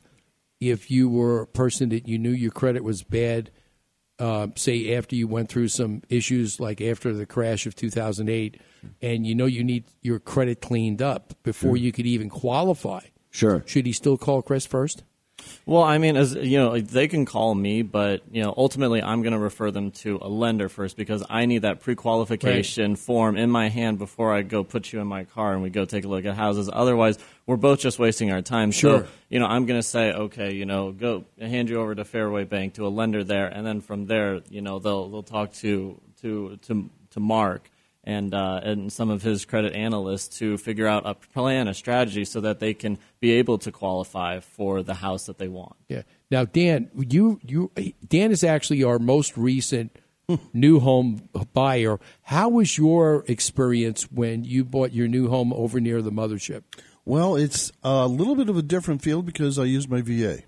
if 0.59 0.91
you 0.91 1.09
were 1.09 1.41
a 1.41 1.47
person 1.47 1.89
that 1.89 2.07
you 2.07 2.19
knew 2.19 2.31
your 2.31 2.51
credit 2.51 2.83
was 2.83 3.03
bad? 3.03 3.49
Uh, 4.19 4.47
say 4.55 4.95
after 4.95 5.15
you 5.15 5.27
went 5.27 5.47
through 5.47 5.67
some 5.67 6.01
issues, 6.09 6.59
like 6.59 6.81
after 6.81 7.13
the 7.13 7.27
crash 7.27 7.67
of 7.67 7.75
2008, 7.75 8.59
and 8.99 9.27
you 9.27 9.35
know 9.35 9.45
you 9.45 9.63
need 9.63 9.83
your 10.01 10.19
credit 10.19 10.59
cleaned 10.59 11.03
up 11.03 11.35
before 11.43 11.71
Sure. 11.71 11.77
you 11.77 11.91
could 11.91 12.07
even 12.07 12.27
qualify. 12.27 13.01
Sure. 13.37 13.61
Should 13.67 13.85
he 13.85 13.91
still 13.91 14.17
call 14.17 14.41
Chris 14.41 14.65
first? 14.65 15.03
Well, 15.67 15.83
I 15.83 15.99
mean, 15.99 16.17
as 16.17 16.33
you 16.33 16.57
know, 16.57 16.79
they 16.79 17.07
can 17.07 17.23
call 17.23 17.53
me, 17.53 17.83
but 17.83 18.23
you 18.31 18.41
know, 18.41 18.51
ultimately, 18.57 18.99
I'm 18.99 19.21
going 19.21 19.33
to 19.33 19.39
refer 19.39 19.69
them 19.69 19.91
to 19.91 20.17
a 20.23 20.27
lender 20.27 20.69
first 20.69 20.97
because 20.97 21.23
I 21.29 21.45
need 21.45 21.59
that 21.59 21.81
pre-qualification 21.81 22.95
form 22.95 23.37
in 23.37 23.51
my 23.51 23.69
hand 23.69 23.99
before 23.99 24.33
I 24.33 24.41
go 24.41 24.63
put 24.63 24.91
you 24.91 25.01
in 25.01 25.05
my 25.05 25.25
car 25.25 25.53
and 25.53 25.61
we 25.61 25.69
go 25.69 25.85
take 25.85 26.03
a 26.03 26.07
look 26.07 26.25
at 26.25 26.33
houses. 26.33 26.67
Otherwise, 26.73 27.19
we're 27.45 27.57
both 27.57 27.79
just 27.79 27.99
wasting 27.99 28.31
our 28.31 28.41
time. 28.41 28.71
Sure. 28.71 29.01
So, 29.01 29.07
you 29.29 29.37
know, 29.39 29.45
I'm 29.45 29.67
going 29.67 29.79
to 29.79 29.87
say, 29.87 30.11
okay, 30.11 30.55
you 30.55 30.65
know, 30.65 30.91
go 30.91 31.25
hand 31.39 31.69
you 31.69 31.79
over 31.79 31.93
to 31.93 32.05
Fairway 32.05 32.45
Bank 32.45 32.73
to 32.75 32.87
a 32.87 32.89
lender 32.89 33.23
there, 33.23 33.45
and 33.45 33.63
then 33.63 33.81
from 33.81 34.07
there, 34.07 34.41
you 34.49 34.63
know, 34.63 34.79
they'll 34.79 35.09
they'll 35.09 35.21
talk 35.21 35.53
to 35.53 36.01
to 36.21 36.57
to 36.63 36.89
to 37.11 37.19
Mark 37.19 37.69
and 38.07 38.33
uh, 38.33 38.61
and 38.63 38.91
some 38.91 39.09
of 39.09 39.21
his 39.21 39.43
credit 39.43 39.73
analysts 39.73 40.39
to 40.39 40.57
figure 40.57 40.87
out 40.87 41.03
a 41.05 41.13
plan, 41.13 41.67
a 41.67 41.73
strategy, 41.73 42.23
so 42.23 42.39
that 42.39 42.59
they 42.59 42.73
can 42.73 42.97
be 43.19 43.33
able 43.33 43.57
to 43.59 43.71
qualify 43.71 44.39
for 44.39 44.81
the 44.81 44.93
house 44.93 45.25
that 45.25 45.37
they 45.37 45.49
want. 45.49 45.75
Yeah. 45.89 46.03
Now, 46.31 46.45
Dan, 46.45 46.89
you 46.95 47.41
you 47.43 47.69
Dan 48.07 48.31
is 48.31 48.45
actually 48.45 48.81
our 48.83 48.97
most 48.97 49.35
recent 49.35 49.93
new 50.53 50.79
home 50.79 51.27
buyer. 51.53 51.99
How 52.21 52.47
was 52.47 52.77
your 52.77 53.25
experience 53.27 54.09
when 54.09 54.45
you 54.45 54.63
bought 54.63 54.93
your 54.93 55.09
new 55.09 55.27
home 55.27 55.51
over 55.51 55.81
near 55.81 56.01
the 56.01 56.11
mothership? 56.11 56.63
Well, 57.03 57.35
it's 57.35 57.73
a 57.83 58.07
little 58.07 58.35
bit 58.35 58.47
of 58.47 58.55
a 58.55 58.61
different 58.61 59.01
field 59.01 59.25
because 59.25 59.59
I 59.59 59.65
use 59.65 59.87
my 59.89 60.01
VA. 60.01 60.43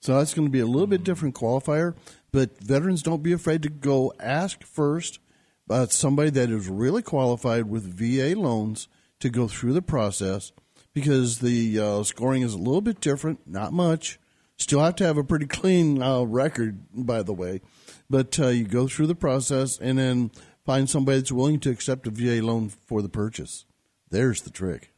So 0.00 0.18
that's 0.18 0.34
going 0.34 0.46
to 0.46 0.52
be 0.52 0.60
a 0.60 0.66
little 0.66 0.86
bit 0.86 1.02
different 1.02 1.34
qualifier. 1.34 1.94
But 2.30 2.58
veterans, 2.62 3.02
don't 3.02 3.22
be 3.22 3.32
afraid 3.32 3.62
to 3.62 3.70
go 3.70 4.12
ask 4.20 4.62
first 4.64 5.18
about 5.66 5.92
somebody 5.92 6.30
that 6.30 6.50
is 6.50 6.68
really 6.68 7.02
qualified 7.02 7.64
with 7.64 7.84
VA 7.84 8.38
loans 8.38 8.88
to 9.20 9.30
go 9.30 9.48
through 9.48 9.72
the 9.72 9.82
process 9.82 10.52
because 10.92 11.38
the 11.38 11.78
uh, 11.78 12.02
scoring 12.02 12.42
is 12.42 12.54
a 12.54 12.58
little 12.58 12.80
bit 12.80 13.00
different, 13.00 13.40
not 13.46 13.72
much. 13.72 14.18
Still 14.56 14.80
have 14.80 14.96
to 14.96 15.04
have 15.04 15.16
a 15.16 15.24
pretty 15.24 15.46
clean 15.46 16.00
uh, 16.00 16.22
record, 16.22 16.78
by 16.92 17.22
the 17.22 17.32
way. 17.32 17.60
But 18.08 18.38
uh, 18.38 18.48
you 18.48 18.64
go 18.64 18.86
through 18.86 19.08
the 19.08 19.14
process 19.14 19.78
and 19.78 19.98
then 19.98 20.30
find 20.64 20.88
somebody 20.88 21.18
that's 21.18 21.32
willing 21.32 21.60
to 21.60 21.70
accept 21.70 22.06
a 22.06 22.10
VA 22.10 22.44
loan 22.44 22.68
for 22.68 23.02
the 23.02 23.08
purchase. 23.08 23.64
There's 24.10 24.42
the 24.42 24.50
trick. 24.50 24.92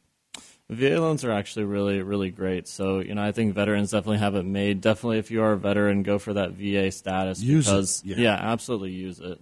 VA 0.69 0.99
loans 0.99 1.23
are 1.23 1.31
actually 1.31 1.63
really, 1.63 2.01
really 2.01 2.29
great. 2.29 2.67
So, 2.67 2.99
you 2.99 3.15
know, 3.15 3.23
I 3.23 3.31
think 3.31 3.55
veterans 3.55 3.91
definitely 3.91 4.17
have 4.17 4.35
it 4.35 4.43
made. 4.43 4.81
Definitely, 4.81 5.19
if 5.19 5.31
you 5.31 5.41
are 5.41 5.53
a 5.53 5.57
veteran, 5.57 6.03
go 6.03 6.19
for 6.19 6.33
that 6.33 6.51
VA 6.51 6.91
status 6.91 7.41
Use 7.41 7.67
it, 7.67 7.71
because, 7.71 8.03
yeah. 8.03 8.33
absolutely 8.33 8.91
use 8.91 9.19
it. 9.19 9.39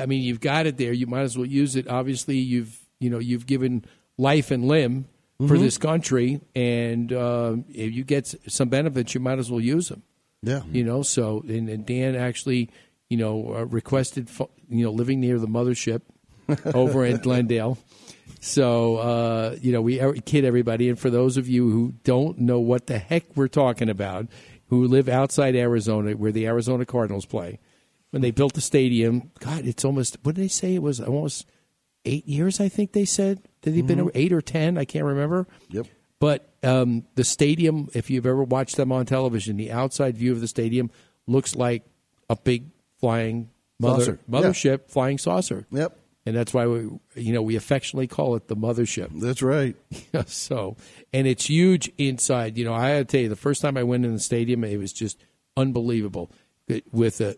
I 0.00 0.06
mean, 0.06 0.22
you've 0.22 0.40
got 0.40 0.66
it 0.66 0.76
there. 0.76 0.92
You 0.92 1.06
might 1.06 1.22
as 1.22 1.36
well 1.36 1.46
use 1.46 1.76
it. 1.76 1.88
Obviously, 1.88 2.36
you've 2.38 2.78
you 3.00 3.10
know 3.10 3.18
you've 3.18 3.46
given 3.46 3.84
life 4.18 4.50
and 4.50 4.66
limb 4.66 5.06
for 5.38 5.56
Mhm. 5.56 5.60
this 5.60 5.76
country, 5.78 6.40
and 6.54 7.12
uh, 7.12 7.56
if 7.68 7.92
you 7.92 8.04
get 8.04 8.34
some 8.48 8.68
benefits, 8.68 9.14
you 9.14 9.20
might 9.20 9.38
as 9.38 9.50
well 9.50 9.60
use 9.60 9.88
them. 9.88 10.02
Yeah, 10.42 10.62
you 10.72 10.84
know. 10.84 11.02
So, 11.02 11.44
and, 11.48 11.68
and 11.68 11.84
Dan 11.84 12.14
actually, 12.16 12.70
you 13.10 13.16
know, 13.18 13.54
uh, 13.54 13.64
requested 13.66 14.28
you 14.68 14.84
know 14.84 14.90
living 14.92 15.20
near 15.20 15.38
the 15.38 15.46
mothership 15.48 16.02
over 16.74 17.04
in 17.04 17.18
Glendale. 17.18 17.78
So, 18.40 18.96
uh, 18.96 19.56
you 19.60 19.72
know, 19.72 19.80
we 19.80 19.98
kid 20.22 20.44
everybody. 20.44 20.88
And 20.88 20.98
for 20.98 21.10
those 21.10 21.36
of 21.36 21.48
you 21.48 21.70
who 21.70 21.94
don't 22.04 22.38
know 22.38 22.60
what 22.60 22.86
the 22.86 22.98
heck 22.98 23.24
we're 23.36 23.48
talking 23.48 23.88
about, 23.88 24.26
who 24.68 24.86
live 24.86 25.08
outside 25.08 25.56
Arizona, 25.56 26.12
where 26.12 26.32
the 26.32 26.46
Arizona 26.46 26.84
Cardinals 26.84 27.24
play, 27.26 27.58
when 28.10 28.22
they 28.22 28.30
built 28.30 28.54
the 28.54 28.60
stadium, 28.60 29.30
God, 29.40 29.66
it's 29.66 29.84
almost, 29.84 30.16
what 30.22 30.34
did 30.34 30.42
they 30.44 30.48
say? 30.48 30.74
It 30.74 30.82
was 30.82 31.00
almost 31.00 31.46
eight 32.04 32.26
years, 32.26 32.60
I 32.60 32.68
think 32.68 32.92
they 32.92 33.04
said. 33.04 33.42
Did 33.62 33.74
they 33.74 33.82
been 33.82 33.98
Mhm. 33.98 34.10
eight 34.14 34.32
or 34.32 34.40
10? 34.40 34.78
I 34.78 34.84
can't 34.84 35.04
remember. 35.04 35.46
Yep. 35.70 35.86
But 36.20 36.48
um, 36.62 37.04
the 37.16 37.24
stadium, 37.24 37.88
if 37.94 38.08
you've 38.10 38.26
ever 38.26 38.42
watched 38.42 38.76
them 38.76 38.90
on 38.92 39.06
television, 39.06 39.56
the 39.56 39.70
outside 39.72 40.16
view 40.16 40.32
of 40.32 40.40
the 40.40 40.48
stadium 40.48 40.90
looks 41.26 41.54
like 41.54 41.82
a 42.30 42.36
big 42.36 42.64
flying 43.00 43.50
mother, 43.78 44.04
Saucer. 44.04 44.18
mothership 44.30 44.88
flying 44.90 45.18
saucer. 45.18 45.66
Yep. 45.70 45.98
and 46.24 46.34
that's 46.34 46.52
why 46.54 46.66
we 46.66 46.88
you 47.14 47.32
know 47.32 47.42
we 47.42 47.54
affectionately 47.54 48.06
call 48.08 48.34
it 48.34 48.48
the 48.48 48.56
mothership. 48.56 49.10
That's 49.20 49.42
right. 49.42 49.76
so, 50.26 50.76
and 51.12 51.26
it's 51.26 51.44
huge 51.50 51.90
inside. 51.98 52.56
You 52.56 52.64
know, 52.64 52.72
I 52.74 52.88
had 52.88 53.08
to 53.08 53.12
tell 53.16 53.22
you, 53.22 53.28
the 53.28 53.36
first 53.36 53.60
time 53.60 53.76
I 53.76 53.82
went 53.84 54.04
in 54.06 54.12
the 54.14 54.18
stadium, 54.20 54.64
it 54.64 54.78
was 54.78 54.92
just 54.92 55.18
unbelievable 55.56 56.30
It- 56.66 56.84
with 56.92 57.18
the 57.18 57.36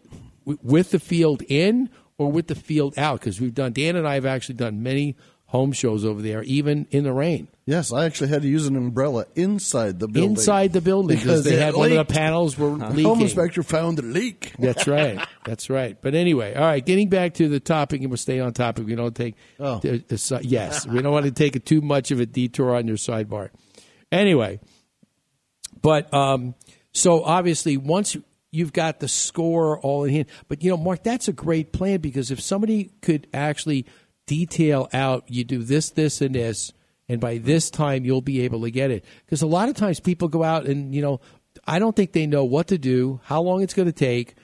with 0.63 0.91
the 0.91 0.99
field 0.99 1.43
in 1.49 1.91
or 2.17 2.31
with 2.33 2.47
the 2.49 2.55
field 2.55 2.99
out 2.99 3.21
because 3.21 3.41
we've 3.41 3.55
done. 3.55 3.73
Dan 3.73 3.97
and 3.97 4.07
I 4.07 4.15
have 4.15 4.27
actually 4.27 4.57
done 4.57 4.83
many 4.83 5.17
home 5.47 5.73
shows 5.73 6.05
over 6.05 6.21
there, 6.21 6.43
even 6.43 6.87
in 6.91 7.05
the 7.05 7.13
rain. 7.13 7.49
Yes, 7.65 7.91
I 7.93 8.05
actually 8.05 8.29
had 8.29 8.43
to 8.43 8.49
use 8.49 8.67
an 8.67 8.77
umbrella 8.77 9.25
inside 9.35 9.99
the 9.99 10.07
building. 10.09 10.33
Inside 10.33 10.73
the 10.73 10.81
building 10.83 11.17
because 11.17 11.45
they 11.45 11.57
had 11.57 11.75
one 11.75 11.91
of 11.91 11.97
the 12.07 12.13
panels 12.13 12.59
were 12.59 12.77
The 12.77 12.89
leaking. 12.91 13.05
Home 13.05 13.21
inspector 13.21 13.63
found 13.63 13.99
the 13.99 14.03
leak. 14.03 14.53
That's 14.59 14.87
right. 14.87 15.27
That's 15.45 15.71
right. 15.71 15.97
But 16.01 16.15
anyway, 16.15 16.55
all 16.55 16.65
right. 16.65 16.85
Getting 16.85 17.09
back 17.09 17.35
to 17.35 17.49
the 17.49 17.61
topic, 17.61 18.01
and 18.03 18.11
we'll 18.11 18.19
stay 18.19 18.41
on 18.41 18.53
topic. 18.53 18.87
We 18.87 18.95
don't 18.95 19.15
take. 19.15 19.37
Oh. 19.59 19.79
the- 19.79 19.99
the 20.07 20.41
yes, 20.43 20.87
we 20.87 21.01
don't 21.01 21.13
want 21.13 21.27
to 21.27 21.33
take 21.33 21.63
too 21.65 21.81
much 21.81 22.11
of 22.11 22.21
a 22.21 22.27
detour 22.27 22.75
on 22.75 22.87
your 22.87 22.97
sidebar. 22.97 23.51
Anyway, 24.13 24.61
but 25.81 26.13
um, 26.13 26.55
so 26.93 27.23
obviously 27.23 27.77
once 27.77 28.17
you've 28.51 28.73
got 28.73 29.01
the 29.01 29.09
score 29.09 29.79
all 29.81 30.05
in 30.05 30.13
hand, 30.13 30.27
but 30.49 30.63
you 30.63 30.71
know, 30.71 30.77
Mark, 30.77 31.03
that's 31.03 31.29
a 31.29 31.33
great 31.33 31.73
plan 31.73 32.01
because 32.01 32.31
if 32.31 32.41
somebody 32.41 32.91
could 33.03 33.27
actually 33.33 33.87
detail 34.27 34.89
out, 34.93 35.25
you 35.29 35.45
do 35.45 35.63
this, 35.63 35.91
this, 35.91 36.21
and 36.21 36.35
this, 36.35 36.73
and 37.09 37.21
by 37.21 37.39
this 37.39 37.71
time 37.71 38.05
you'll 38.05 38.21
be 38.21 38.43
able 38.43 38.63
to 38.63 38.71
get 38.71 38.91
it. 38.91 39.05
Because 39.25 39.43
a 39.43 39.47
lot 39.47 39.69
of 39.69 39.77
times 39.77 40.01
people 40.01 40.29
go 40.29 40.43
out 40.43 40.67
and 40.67 40.95
you 40.95 41.03
know, 41.03 41.21
I 41.67 41.79
don't 41.79 41.97
think 41.97 42.13
they 42.13 42.27
know 42.27 42.45
what 42.45 42.69
to 42.69 42.79
do, 42.79 43.21
how 43.25 43.43
long 43.43 43.63
it's 43.63 43.75
going 43.75 43.87
to 43.87 43.93
take 43.93 44.35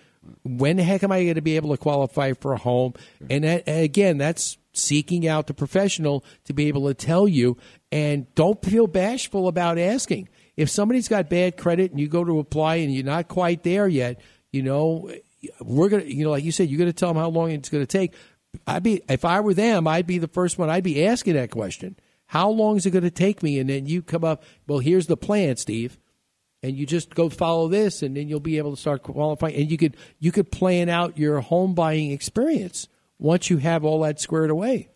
when 0.42 0.76
the 0.76 0.82
heck 0.82 1.02
am 1.02 1.12
I 1.12 1.22
going 1.22 1.34
to 1.34 1.42
be 1.42 1.56
able 1.56 1.70
to 1.70 1.76
qualify 1.76 2.32
for 2.32 2.52
a 2.52 2.58
home? 2.58 2.94
And 3.30 3.44
that, 3.44 3.64
and 3.66 3.82
again, 3.82 4.18
that's 4.18 4.58
seeking 4.72 5.26
out 5.26 5.46
the 5.46 5.54
professional 5.54 6.24
to 6.44 6.52
be 6.52 6.68
able 6.68 6.88
to 6.88 6.94
tell 6.94 7.28
you. 7.28 7.56
And 7.92 8.32
don't 8.34 8.62
feel 8.64 8.86
bashful 8.86 9.48
about 9.48 9.78
asking. 9.78 10.28
If 10.56 10.70
somebody's 10.70 11.08
got 11.08 11.28
bad 11.28 11.56
credit 11.56 11.90
and 11.90 12.00
you 12.00 12.08
go 12.08 12.24
to 12.24 12.38
apply 12.38 12.76
and 12.76 12.94
you're 12.94 13.04
not 13.04 13.28
quite 13.28 13.62
there 13.62 13.88
yet, 13.88 14.20
you 14.52 14.62
know, 14.62 15.10
we're 15.60 15.88
gonna, 15.88 16.04
you 16.04 16.24
know, 16.24 16.30
like 16.30 16.44
you 16.44 16.52
said, 16.52 16.68
you're 16.68 16.78
gonna 16.78 16.92
tell 16.92 17.10
them 17.10 17.20
how 17.20 17.28
long 17.28 17.50
it's 17.50 17.68
gonna 17.68 17.86
take. 17.86 18.14
I'd 18.66 18.82
be, 18.82 19.02
if 19.08 19.24
I 19.24 19.40
were 19.40 19.54
them, 19.54 19.88
I'd 19.88 20.06
be 20.06 20.18
the 20.18 20.28
first 20.28 20.58
one. 20.58 20.70
I'd 20.70 20.84
be 20.84 21.06
asking 21.06 21.34
that 21.34 21.50
question. 21.50 21.96
How 22.26 22.48
long 22.50 22.76
is 22.76 22.86
it 22.86 22.90
going 22.90 23.04
to 23.04 23.10
take 23.10 23.42
me? 23.42 23.58
And 23.58 23.68
then 23.68 23.86
you 23.86 24.00
come 24.00 24.24
up. 24.24 24.44
Well, 24.66 24.78
here's 24.78 25.08
the 25.08 25.16
plan, 25.16 25.56
Steve 25.56 25.98
and 26.64 26.78
you 26.78 26.86
just 26.86 27.14
go 27.14 27.28
follow 27.28 27.68
this 27.68 28.02
and 28.02 28.16
then 28.16 28.26
you'll 28.26 28.40
be 28.40 28.56
able 28.56 28.74
to 28.74 28.80
start 28.80 29.02
qualifying 29.02 29.54
and 29.54 29.70
you 29.70 29.76
could 29.76 29.96
you 30.18 30.32
could 30.32 30.50
plan 30.50 30.88
out 30.88 31.18
your 31.18 31.40
home 31.40 31.74
buying 31.74 32.10
experience 32.10 32.88
once 33.18 33.50
you 33.50 33.58
have 33.58 33.84
all 33.84 34.00
that 34.00 34.18
squared 34.18 34.48
away 34.48 34.88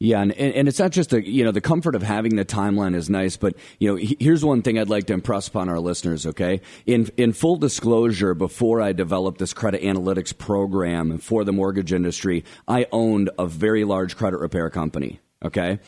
Yeah, 0.00 0.20
and, 0.20 0.32
and 0.32 0.68
it's 0.68 0.78
not 0.78 0.92
just 0.92 1.10
the 1.10 1.28
you 1.28 1.42
know 1.42 1.50
the 1.50 1.60
comfort 1.60 1.96
of 1.96 2.02
having 2.02 2.36
the 2.36 2.44
timeline 2.44 2.94
is 2.94 3.10
nice, 3.10 3.36
but 3.36 3.56
you 3.80 3.88
know 3.88 3.96
here's 3.96 4.44
one 4.44 4.62
thing 4.62 4.78
I'd 4.78 4.88
like 4.88 5.06
to 5.06 5.12
impress 5.12 5.48
upon 5.48 5.68
our 5.68 5.80
listeners. 5.80 6.24
Okay, 6.24 6.60
in 6.86 7.08
in 7.16 7.32
full 7.32 7.56
disclosure, 7.56 8.34
before 8.34 8.80
I 8.80 8.92
developed 8.92 9.38
this 9.38 9.52
credit 9.52 9.82
analytics 9.82 10.36
program 10.36 11.18
for 11.18 11.42
the 11.42 11.52
mortgage 11.52 11.92
industry, 11.92 12.44
I 12.68 12.86
owned 12.92 13.30
a 13.40 13.46
very 13.46 13.84
large 13.84 14.16
credit 14.16 14.38
repair 14.38 14.70
company. 14.70 15.18
Okay, 15.44 15.80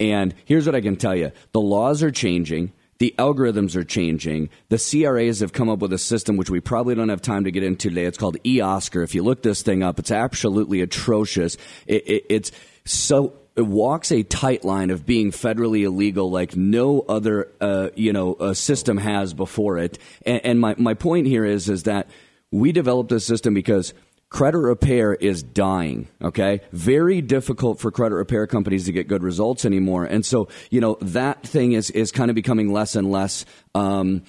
and 0.00 0.34
here's 0.46 0.64
what 0.64 0.74
I 0.74 0.80
can 0.80 0.96
tell 0.96 1.14
you: 1.14 1.32
the 1.52 1.60
laws 1.60 2.02
are 2.02 2.10
changing. 2.10 2.72
The 3.00 3.14
algorithms 3.18 3.76
are 3.76 3.84
changing. 3.84 4.48
The 4.70 4.78
CRAs 4.78 5.40
have 5.40 5.52
come 5.52 5.68
up 5.68 5.78
with 5.78 5.92
a 5.92 5.98
system 5.98 6.36
which 6.36 6.50
we 6.50 6.60
probably 6.60 6.94
don't 6.94 7.10
have 7.10 7.22
time 7.22 7.44
to 7.44 7.52
get 7.52 7.62
into 7.62 7.90
today. 7.90 8.06
It's 8.06 8.18
called 8.18 8.42
eOscar. 8.42 9.04
If 9.04 9.14
you 9.14 9.22
look 9.22 9.42
this 9.42 9.62
thing 9.62 9.84
up, 9.84 10.00
it's 10.00 10.10
absolutely 10.10 10.80
atrocious. 10.80 11.56
It, 11.86 12.08
it, 12.08 12.26
it's 12.28 12.50
so 12.84 13.34
walks 13.66 14.12
a 14.12 14.22
tight 14.22 14.64
line 14.64 14.90
of 14.90 15.06
being 15.06 15.30
federally 15.30 15.82
illegal 15.82 16.30
like 16.30 16.56
no 16.56 17.00
other 17.00 17.48
uh, 17.60 17.88
you 17.94 18.12
know 18.12 18.34
uh, 18.34 18.54
system 18.54 18.96
has 18.96 19.34
before 19.34 19.78
it. 19.78 19.98
And, 20.24 20.40
and 20.44 20.60
my, 20.60 20.74
my 20.78 20.94
point 20.94 21.26
here 21.26 21.44
is 21.44 21.68
is 21.68 21.84
that 21.84 22.08
we 22.50 22.72
developed 22.72 23.10
this 23.10 23.26
system 23.26 23.54
because 23.54 23.92
credit 24.30 24.58
repair 24.58 25.14
is 25.14 25.42
dying 25.42 26.08
okay 26.22 26.60
very 26.72 27.20
difficult 27.20 27.80
for 27.80 27.90
credit 27.90 28.14
repair 28.14 28.46
companies 28.46 28.84
to 28.84 28.92
get 28.92 29.08
good 29.08 29.22
results 29.22 29.64
anymore 29.64 30.04
and 30.04 30.24
so 30.24 30.48
you 30.70 30.80
know 30.80 30.96
that 31.00 31.42
thing 31.42 31.72
is 31.72 31.90
is 31.90 32.12
kind 32.12 32.30
of 32.30 32.34
becoming 32.34 32.72
less 32.72 32.94
and 32.94 33.10
less 33.10 33.44
um, 33.74 34.22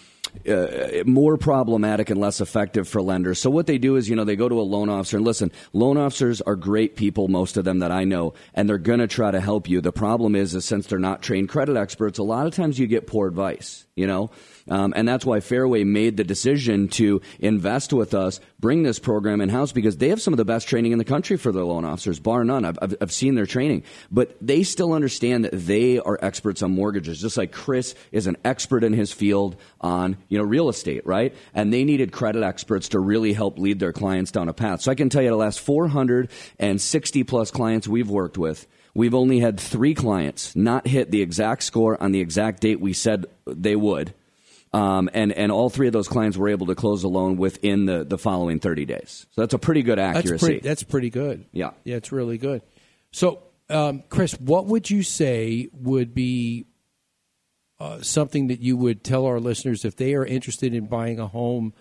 uh, 0.47 1.03
more 1.05 1.37
problematic 1.37 2.09
and 2.09 2.19
less 2.19 2.39
effective 2.41 2.87
for 2.87 3.01
lenders. 3.01 3.39
So 3.39 3.49
what 3.49 3.67
they 3.67 3.77
do 3.77 3.95
is, 3.95 4.09
you 4.09 4.15
know, 4.15 4.23
they 4.23 4.35
go 4.35 4.49
to 4.49 4.59
a 4.59 4.61
loan 4.61 4.89
officer 4.89 5.17
and 5.17 5.25
listen, 5.25 5.51
loan 5.73 5.97
officers 5.97 6.41
are 6.41 6.55
great 6.55 6.95
people, 6.95 7.27
most 7.27 7.57
of 7.57 7.65
them 7.65 7.79
that 7.79 7.91
I 7.91 8.03
know, 8.03 8.33
and 8.53 8.69
they're 8.69 8.77
going 8.77 8.99
to 8.99 9.07
try 9.07 9.31
to 9.31 9.41
help 9.41 9.67
you. 9.67 9.81
The 9.81 9.91
problem 9.91 10.35
is, 10.35 10.55
is 10.55 10.65
since 10.65 10.87
they're 10.87 10.99
not 10.99 11.21
trained 11.21 11.49
credit 11.49 11.77
experts, 11.77 12.19
a 12.19 12.23
lot 12.23 12.47
of 12.47 12.53
times 12.53 12.77
you 12.79 12.87
get 12.87 13.07
poor 13.07 13.27
advice, 13.27 13.85
you 13.95 14.07
know? 14.07 14.29
Um, 14.69 14.93
and 14.95 15.07
that's 15.07 15.25
why 15.25 15.39
Fairway 15.39 15.83
made 15.83 16.17
the 16.17 16.23
decision 16.23 16.87
to 16.89 17.21
invest 17.39 17.93
with 17.93 18.13
us, 18.13 18.39
bring 18.59 18.83
this 18.83 18.99
program 18.99 19.41
in 19.41 19.49
house 19.49 19.71
because 19.71 19.97
they 19.97 20.09
have 20.09 20.21
some 20.21 20.33
of 20.33 20.37
the 20.37 20.45
best 20.45 20.67
training 20.67 20.91
in 20.91 20.97
the 20.97 21.05
country 21.05 21.37
for 21.37 21.51
their 21.51 21.63
loan 21.63 21.85
officers, 21.85 22.19
bar 22.19 22.43
none. 22.43 22.65
I've, 22.65 22.77
I've, 22.81 22.95
I've 23.01 23.11
seen 23.11 23.35
their 23.35 23.45
training, 23.45 23.83
but 24.11 24.35
they 24.41 24.63
still 24.63 24.93
understand 24.93 25.45
that 25.45 25.53
they 25.53 25.99
are 25.99 26.19
experts 26.21 26.61
on 26.61 26.71
mortgages, 26.71 27.21
just 27.21 27.37
like 27.37 27.51
Chris 27.51 27.95
is 28.11 28.27
an 28.27 28.37
expert 28.45 28.83
in 28.83 28.93
his 28.93 29.11
field 29.11 29.55
on 29.81 30.17
you 30.27 30.37
know 30.37 30.43
real 30.43 30.69
estate, 30.69 31.05
right? 31.05 31.35
And 31.53 31.73
they 31.73 31.83
needed 31.83 32.11
credit 32.11 32.43
experts 32.43 32.89
to 32.89 32.99
really 32.99 33.33
help 33.33 33.57
lead 33.57 33.79
their 33.79 33.93
clients 33.93 34.31
down 34.31 34.49
a 34.49 34.53
path. 34.53 34.81
So 34.81 34.91
I 34.91 34.95
can 34.95 35.09
tell 35.09 35.21
you, 35.21 35.29
the 35.29 35.35
last 35.35 35.59
460 35.59 37.23
plus 37.23 37.51
clients 37.51 37.87
we've 37.87 38.09
worked 38.09 38.37
with. 38.37 38.67
We've 38.93 39.13
only 39.13 39.39
had 39.39 39.59
three 39.59 39.93
clients 39.93 40.55
not 40.55 40.87
hit 40.87 41.11
the 41.11 41.21
exact 41.21 41.63
score 41.63 42.01
on 42.01 42.11
the 42.11 42.19
exact 42.19 42.61
date 42.61 42.81
we 42.81 42.93
said 42.93 43.27
they 43.45 43.75
would. 43.75 44.13
Um, 44.71 45.09
and, 45.13 45.31
and 45.31 45.51
all 45.51 45.71
three 45.71 45.87
of 45.87 45.93
those 45.93 46.07
clients 46.07 46.37
were 46.37 46.47
able 46.49 46.67
to 46.67 46.75
close 46.75 47.03
a 47.03 47.07
loan 47.07 47.37
within 47.37 47.85
the, 47.85 48.03
the 48.03 48.19
following 48.19 48.59
30 48.59 48.85
days. 48.85 49.25
So 49.31 49.41
that's 49.41 49.55
a 49.55 49.57
pretty 49.57 49.81
good 49.81 49.97
accuracy. 49.97 50.29
that's 50.31 50.43
pretty, 50.43 50.59
that's 50.59 50.83
pretty 50.83 51.09
good 51.09 51.45
Yeah. 51.51 51.71
yeah 51.83 51.95
it's 51.95 52.11
really 52.11 52.37
good 52.37 52.61
so 53.11 53.41
um, 53.71 54.03
chris 54.09 54.33
what 54.39 54.67
would 54.67 54.89
you 54.91 55.01
say 55.01 55.69
would 55.73 56.13
be 56.13 56.67
uh, 57.79 58.01
something 58.01 58.47
that 58.47 58.59
you 58.59 58.77
would 58.77 59.03
tell 59.03 59.25
our 59.25 59.39
listeners 59.39 59.85
if 59.85 59.95
they 59.95 60.13
are 60.13 60.25
interested 60.25 60.73
in 60.75 60.85
buying 60.85 61.19
a 61.19 61.25
home 61.27 61.73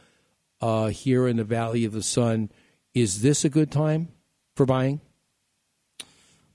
uh, 0.62 0.86
here 0.86 1.28
in 1.28 1.36
the 1.36 1.44
valley 1.44 1.85
of 1.85 1.93
the 1.93 2.02
sun 2.02 2.51
is 2.94 3.20
this 3.20 3.44
a 3.44 3.48
good 3.51 3.70
time 3.70 4.09
for 4.56 4.65
buying 4.65 5.01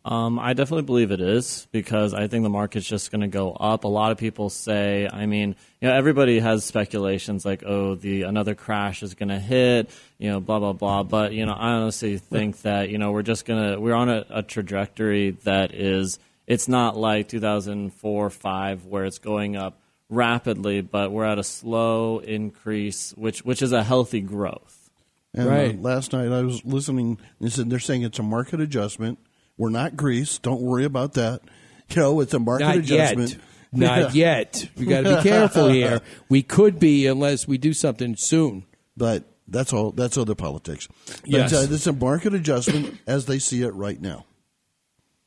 Um, 0.05 0.37
I 0.37 0.51
definitely 0.51 0.83
believe 0.83 1.11
it 1.11 1.21
is 1.21 1.65
because 1.71 2.13
I 2.13 2.27
think 2.27 2.43
the 2.43 2.49
market's 2.49 2.85
just 2.85 3.09
going 3.09 3.21
to 3.21 3.27
go 3.29 3.53
up. 3.53 3.85
A 3.85 3.87
lot 3.87 4.11
of 4.11 4.17
people 4.17 4.49
say, 4.49 5.07
I 5.09 5.25
mean, 5.27 5.55
you 5.79 5.87
know, 5.87 5.95
everybody 5.95 6.39
has 6.39 6.65
speculations 6.65 7.45
like, 7.45 7.63
oh, 7.65 7.95
the 7.95 8.23
another 8.23 8.53
crash 8.53 9.01
is 9.01 9.13
going 9.13 9.29
to 9.29 9.39
hit, 9.39 9.89
you 10.17 10.29
know, 10.29 10.41
blah 10.41 10.59
blah 10.59 10.73
blah. 10.73 11.03
But 11.03 11.31
you 11.31 11.45
know, 11.45 11.53
I 11.53 11.69
honestly 11.71 12.17
think 12.17 12.63
that 12.63 12.89
you 12.89 12.97
know 12.97 13.11
we're 13.13 13.21
just 13.21 13.45
gonna 13.45 13.79
we're 13.79 13.93
on 13.93 14.09
a, 14.09 14.25
a 14.29 14.43
trajectory 14.43 15.31
that 15.45 15.73
is 15.73 16.19
it's 16.47 16.67
not 16.67 16.97
like 16.97 17.29
2004 17.29 18.29
five 18.29 18.85
where 18.85 19.05
it's 19.05 19.19
going 19.19 19.55
up 19.55 19.79
rapidly, 20.09 20.81
but 20.81 21.11
we're 21.13 21.23
at 21.23 21.39
a 21.39 21.43
slow 21.45 22.19
increase, 22.19 23.13
which 23.15 23.45
which 23.45 23.61
is 23.61 23.71
a 23.71 23.83
healthy 23.83 24.19
growth. 24.19 24.89
And 25.33 25.47
Right. 25.47 25.75
uh, 25.75 25.81
last 25.81 26.11
night 26.11 26.31
I 26.31 26.41
was 26.41 26.65
listening. 26.65 27.19
They 27.39 27.47
said 27.47 27.69
they're 27.69 27.79
saying 27.79 28.01
it's 28.03 28.19
a 28.19 28.23
market 28.23 28.59
adjustment. 28.59 29.17
We're 29.57 29.69
not 29.69 29.95
Greece. 29.95 30.37
Don't 30.39 30.61
worry 30.61 30.85
about 30.85 31.13
that. 31.13 31.41
You 31.89 32.01
know, 32.01 32.19
it's 32.21 32.33
a 32.33 32.39
market 32.39 32.65
Not 32.65 32.77
adjustment. 32.77 33.31
yet. 33.31 33.39
Not 33.71 34.15
Yeah. 34.15 34.37
yet. 34.37 34.69
We 34.77 34.85
got 34.85 35.01
to 35.01 35.17
be 35.17 35.21
careful 35.29 35.67
here. 35.69 36.01
We 36.29 36.41
could 36.43 36.79
be 36.79 37.05
unless 37.07 37.47
we 37.47 37.57
do 37.57 37.73
something 37.73 38.15
soon. 38.15 38.65
But 38.95 39.23
that's 39.47 39.73
all. 39.73 39.91
That's 39.91 40.17
other 40.17 40.35
politics. 40.35 40.87
But 41.07 41.21
Yes. 41.29 41.53
uh, 41.53 41.67
it's 41.69 41.87
a 41.87 41.93
market 41.93 42.33
adjustment 42.33 42.97
as 43.07 43.25
they 43.25 43.39
see 43.39 43.61
it 43.63 43.73
right 43.73 43.99
now. 44.01 44.25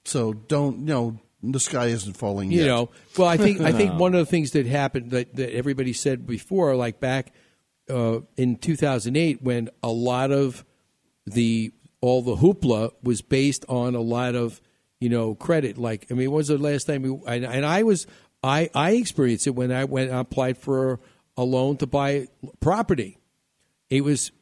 So 0.04 0.32
don't 0.32 0.80
you 0.80 0.84
know 0.86 1.18
the 1.42 1.60
sky 1.60 1.86
isn't 1.86 2.16
falling 2.16 2.50
You 2.50 2.60
yet. 2.60 2.66
know, 2.66 2.90
well, 3.18 3.28
I 3.28 3.36
think 3.36 3.60
I 3.60 3.72
think 3.72 3.94
one 4.00 4.14
of 4.14 4.20
the 4.20 4.26
things 4.30 4.52
that 4.52 4.66
happened 4.66 5.10
that, 5.10 5.34
that 5.36 5.54
everybody 5.54 5.92
said 5.92 6.26
before, 6.26 6.74
like 6.76 6.98
back 7.00 7.32
uh, 7.90 8.20
in 8.36 8.56
2008, 8.56 9.42
when 9.42 9.68
a 9.82 9.88
lot 9.90 10.30
of 10.32 10.64
the 11.26 11.72
all 12.00 12.22
the 12.22 12.36
hoopla 12.36 12.92
was 13.02 13.22
based 13.22 13.64
on 13.68 13.94
a 13.94 14.00
lot 14.00 14.34
of 14.34 14.60
you 15.00 15.08
know 15.08 15.34
credit. 15.34 15.78
Like, 15.78 16.06
I 16.10 16.14
mean, 16.14 16.30
was 16.30 16.48
the 16.48 16.58
last 16.58 16.84
time? 16.84 17.04
And, 17.26 17.44
and 17.44 17.66
I 17.66 17.82
was 17.82 18.06
I 18.42 18.70
I 18.74 18.92
experienced 18.92 19.46
it 19.46 19.54
when 19.54 19.72
I 19.72 19.84
went 19.84 20.10
and 20.10 20.18
applied 20.18 20.58
for 20.58 21.00
a 21.36 21.44
loan 21.44 21.76
to 21.78 21.86
buy 21.86 22.28
property. 22.60 23.18
It 23.90 24.02
was 24.02 24.32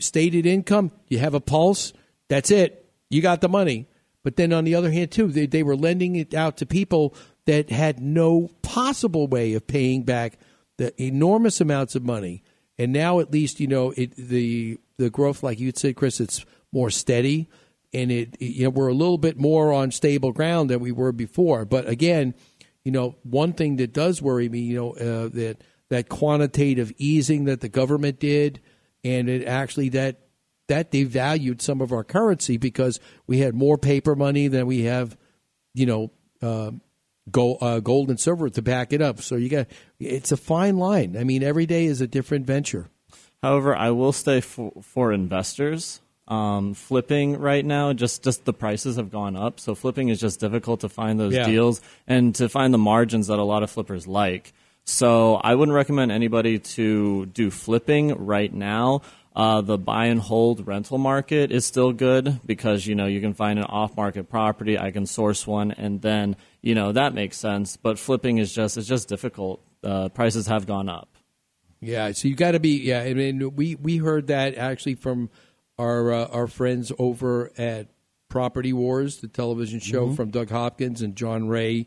stated 0.00 0.46
income. 0.46 0.92
You 1.08 1.18
have 1.18 1.34
a 1.34 1.40
pulse. 1.40 1.92
That's 2.28 2.50
it. 2.50 2.90
You 3.10 3.22
got 3.22 3.40
the 3.40 3.48
money. 3.48 3.88
But 4.22 4.36
then 4.36 4.52
on 4.52 4.64
the 4.64 4.74
other 4.74 4.90
hand, 4.90 5.10
too, 5.10 5.28
they, 5.28 5.46
they 5.46 5.62
were 5.62 5.76
lending 5.76 6.16
it 6.16 6.34
out 6.34 6.56
to 6.58 6.66
people 6.66 7.14
that 7.46 7.70
had 7.70 8.00
no 8.00 8.50
possible 8.62 9.26
way 9.26 9.54
of 9.54 9.66
paying 9.66 10.02
back 10.02 10.38
the 10.76 11.00
enormous 11.02 11.60
amounts 11.60 11.94
of 11.94 12.04
money. 12.04 12.42
And 12.76 12.92
now, 12.92 13.20
at 13.20 13.32
least, 13.32 13.58
you 13.58 13.66
know, 13.66 13.92
it, 13.96 14.14
the 14.16 14.78
the 14.98 15.10
growth, 15.10 15.42
like 15.42 15.58
you 15.58 15.72
said, 15.74 15.96
Chris, 15.96 16.20
it's 16.20 16.44
more 16.72 16.90
steady. 16.90 17.48
and 17.94 18.10
it, 18.12 18.36
it- 18.40 18.44
you 18.56 18.64
know 18.64 18.70
we're 18.70 18.88
a 18.88 18.94
little 18.94 19.18
bit 19.18 19.38
more 19.38 19.72
on 19.72 19.90
stable 19.90 20.32
ground 20.32 20.68
than 20.70 20.80
we 20.80 20.92
were 20.92 21.12
before. 21.12 21.64
But 21.64 21.88
again, 21.88 22.34
you 22.84 22.92
know, 22.92 23.16
one 23.22 23.52
thing 23.54 23.76
that 23.76 23.92
does 23.92 24.20
worry 24.22 24.48
me, 24.48 24.60
you 24.60 24.76
know, 24.76 24.90
uh, 24.92 25.28
that 25.28 25.56
that 25.90 26.08
quantitative 26.10 26.92
easing 26.98 27.44
that 27.44 27.60
the 27.60 27.68
government 27.68 28.20
did, 28.20 28.60
and 29.04 29.28
it 29.28 29.46
actually 29.46 29.88
that 29.90 30.20
that 30.68 30.92
devalued 30.92 31.62
some 31.62 31.80
of 31.80 31.92
our 31.92 32.04
currency 32.04 32.58
because 32.58 33.00
we 33.26 33.38
had 33.38 33.54
more 33.54 33.78
paper 33.78 34.14
money 34.14 34.48
than 34.48 34.66
we 34.66 34.82
have, 34.82 35.16
you 35.72 35.86
know, 35.86 36.10
uh, 36.42 36.70
gold, 37.30 37.56
uh, 37.62 37.80
gold 37.80 38.10
and 38.10 38.20
silver 38.20 38.50
to 38.50 38.60
back 38.60 38.92
it 38.92 39.00
up. 39.00 39.22
So 39.22 39.36
you 39.36 39.48
got 39.48 39.66
it's 39.98 40.30
a 40.30 40.36
fine 40.36 40.76
line. 40.76 41.16
I 41.16 41.24
mean, 41.24 41.42
every 41.42 41.64
day 41.64 41.86
is 41.86 42.02
a 42.02 42.06
different 42.06 42.44
venture. 42.46 42.88
However, 43.42 43.74
I 43.74 43.90
will 43.92 44.12
say 44.12 44.42
for, 44.42 44.72
for 44.82 45.10
investors, 45.12 46.00
um, 46.28 46.74
flipping 46.74 47.38
right 47.38 47.64
now, 47.64 47.92
just, 47.92 48.22
just 48.22 48.44
the 48.44 48.52
prices 48.52 48.96
have 48.96 49.10
gone 49.10 49.34
up. 49.34 49.58
So 49.58 49.74
flipping 49.74 50.08
is 50.10 50.20
just 50.20 50.40
difficult 50.40 50.80
to 50.80 50.88
find 50.88 51.18
those 51.18 51.34
Yeah. 51.34 51.46
deals 51.46 51.80
and 52.06 52.34
to 52.36 52.48
find 52.48 52.72
the 52.72 52.78
margins 52.78 53.26
that 53.28 53.38
a 53.38 53.42
lot 53.44 53.62
of 53.62 53.70
flippers 53.70 54.06
like. 54.06 54.52
So 54.84 55.34
I 55.36 55.54
wouldn't 55.54 55.74
recommend 55.74 56.12
anybody 56.12 56.58
to 56.58 57.26
do 57.26 57.50
flipping 57.50 58.14
right 58.26 58.52
now. 58.52 59.02
Uh, 59.36 59.60
the 59.60 59.78
buy 59.78 60.06
and 60.06 60.20
hold 60.20 60.66
rental 60.66 60.98
market 60.98 61.52
is 61.52 61.64
still 61.64 61.92
good 61.92 62.40
because 62.44 62.86
you 62.86 62.94
know 62.96 63.06
you 63.06 63.20
can 63.20 63.34
find 63.34 63.58
an 63.58 63.66
off 63.66 63.96
market 63.96 64.28
property. 64.28 64.76
I 64.78 64.90
can 64.90 65.06
source 65.06 65.46
one, 65.46 65.70
and 65.70 66.02
then 66.02 66.34
you 66.60 66.74
know 66.74 66.90
that 66.92 67.14
makes 67.14 67.36
sense. 67.36 67.76
But 67.76 67.98
flipping 68.00 68.38
is 68.38 68.52
just 68.52 68.76
it's 68.76 68.88
just 68.88 69.08
difficult. 69.08 69.60
Uh, 69.84 70.08
prices 70.08 70.46
have 70.48 70.66
gone 70.66 70.88
up. 70.88 71.08
Yeah, 71.80 72.10
so 72.12 72.26
you 72.26 72.34
got 72.34 72.52
to 72.52 72.58
be. 72.58 72.78
Yeah, 72.80 73.02
I 73.02 73.14
mean, 73.14 73.54
we 73.54 73.76
we 73.76 73.98
heard 73.98 74.26
that 74.26 74.56
actually 74.56 74.96
from 74.96 75.30
our 75.78 76.12
uh, 76.12 76.26
our 76.26 76.46
friends 76.46 76.92
over 76.98 77.50
at 77.58 77.88
Property 78.28 78.72
Wars, 78.72 79.18
the 79.18 79.28
television 79.28 79.80
show 79.80 80.08
Mhm. 80.08 80.16
from 80.16 80.30
Doug 80.30 80.50
Hopkins 80.50 81.00
and 81.02 81.16
John 81.16 81.48
Ray 81.48 81.86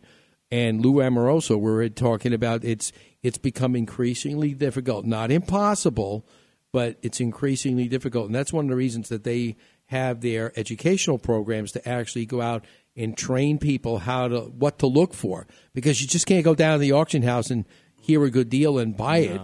and 0.51 0.81
Lou 0.83 1.01
Amoroso. 1.01 1.57
We're 1.57 1.87
talking 1.89 2.33
about 2.33 2.63
it's 2.63 2.91
it's 3.21 3.37
become 3.37 3.75
increasingly 3.75 4.53
difficult, 4.53 5.05
not 5.05 5.29
impossible, 5.31 6.25
but 6.71 6.97
it's 7.01 7.19
increasingly 7.19 7.87
difficult, 7.87 8.25
and 8.27 8.35
that's 8.35 8.51
one 8.53 8.65
of 8.65 8.69
the 8.69 8.75
reasons 8.75 9.09
that 9.09 9.23
they 9.23 9.55
have 9.87 10.21
their 10.21 10.57
educational 10.57 11.19
programs 11.19 11.71
to 11.73 11.87
actually 11.87 12.25
go 12.25 12.41
out 12.41 12.63
and 12.95 13.15
train 13.17 13.57
people 13.57 13.99
how 13.99 14.27
to 14.27 14.39
what 14.39 14.79
to 14.79 14.87
look 14.87 15.13
for. 15.13 15.45
Because 15.73 16.01
you 16.01 16.07
just 16.07 16.25
can't 16.25 16.43
go 16.45 16.55
down 16.55 16.73
to 16.73 16.79
the 16.79 16.91
auction 16.93 17.21
house 17.23 17.51
and 17.51 17.65
hear 18.01 18.23
a 18.23 18.31
good 18.31 18.49
deal 18.49 18.79
and 18.79 18.97
buy 18.97 19.17
it 19.19 19.41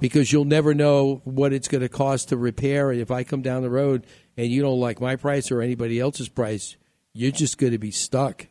because 0.00 0.32
you'll 0.32 0.44
never 0.44 0.74
know 0.74 1.20
what 1.24 1.52
it's 1.52 1.68
going 1.68 1.82
to 1.82 1.88
cost 1.88 2.30
to 2.30 2.36
repair. 2.36 2.90
And 2.90 3.00
if 3.00 3.10
I 3.10 3.24
come 3.24 3.42
down 3.42 3.62
the 3.62 3.70
road 3.70 4.06
and 4.36 4.48
you 4.48 4.62
don't 4.62 4.80
like 4.80 5.00
my 5.00 5.16
price 5.16 5.50
or 5.50 5.62
anybody 5.62 6.00
else's 6.00 6.28
price, 6.28 6.76
you're 7.12 7.30
just 7.30 7.58
going 7.58 7.72
to 7.72 7.78
be 7.78 7.90
stuck. 7.90 8.46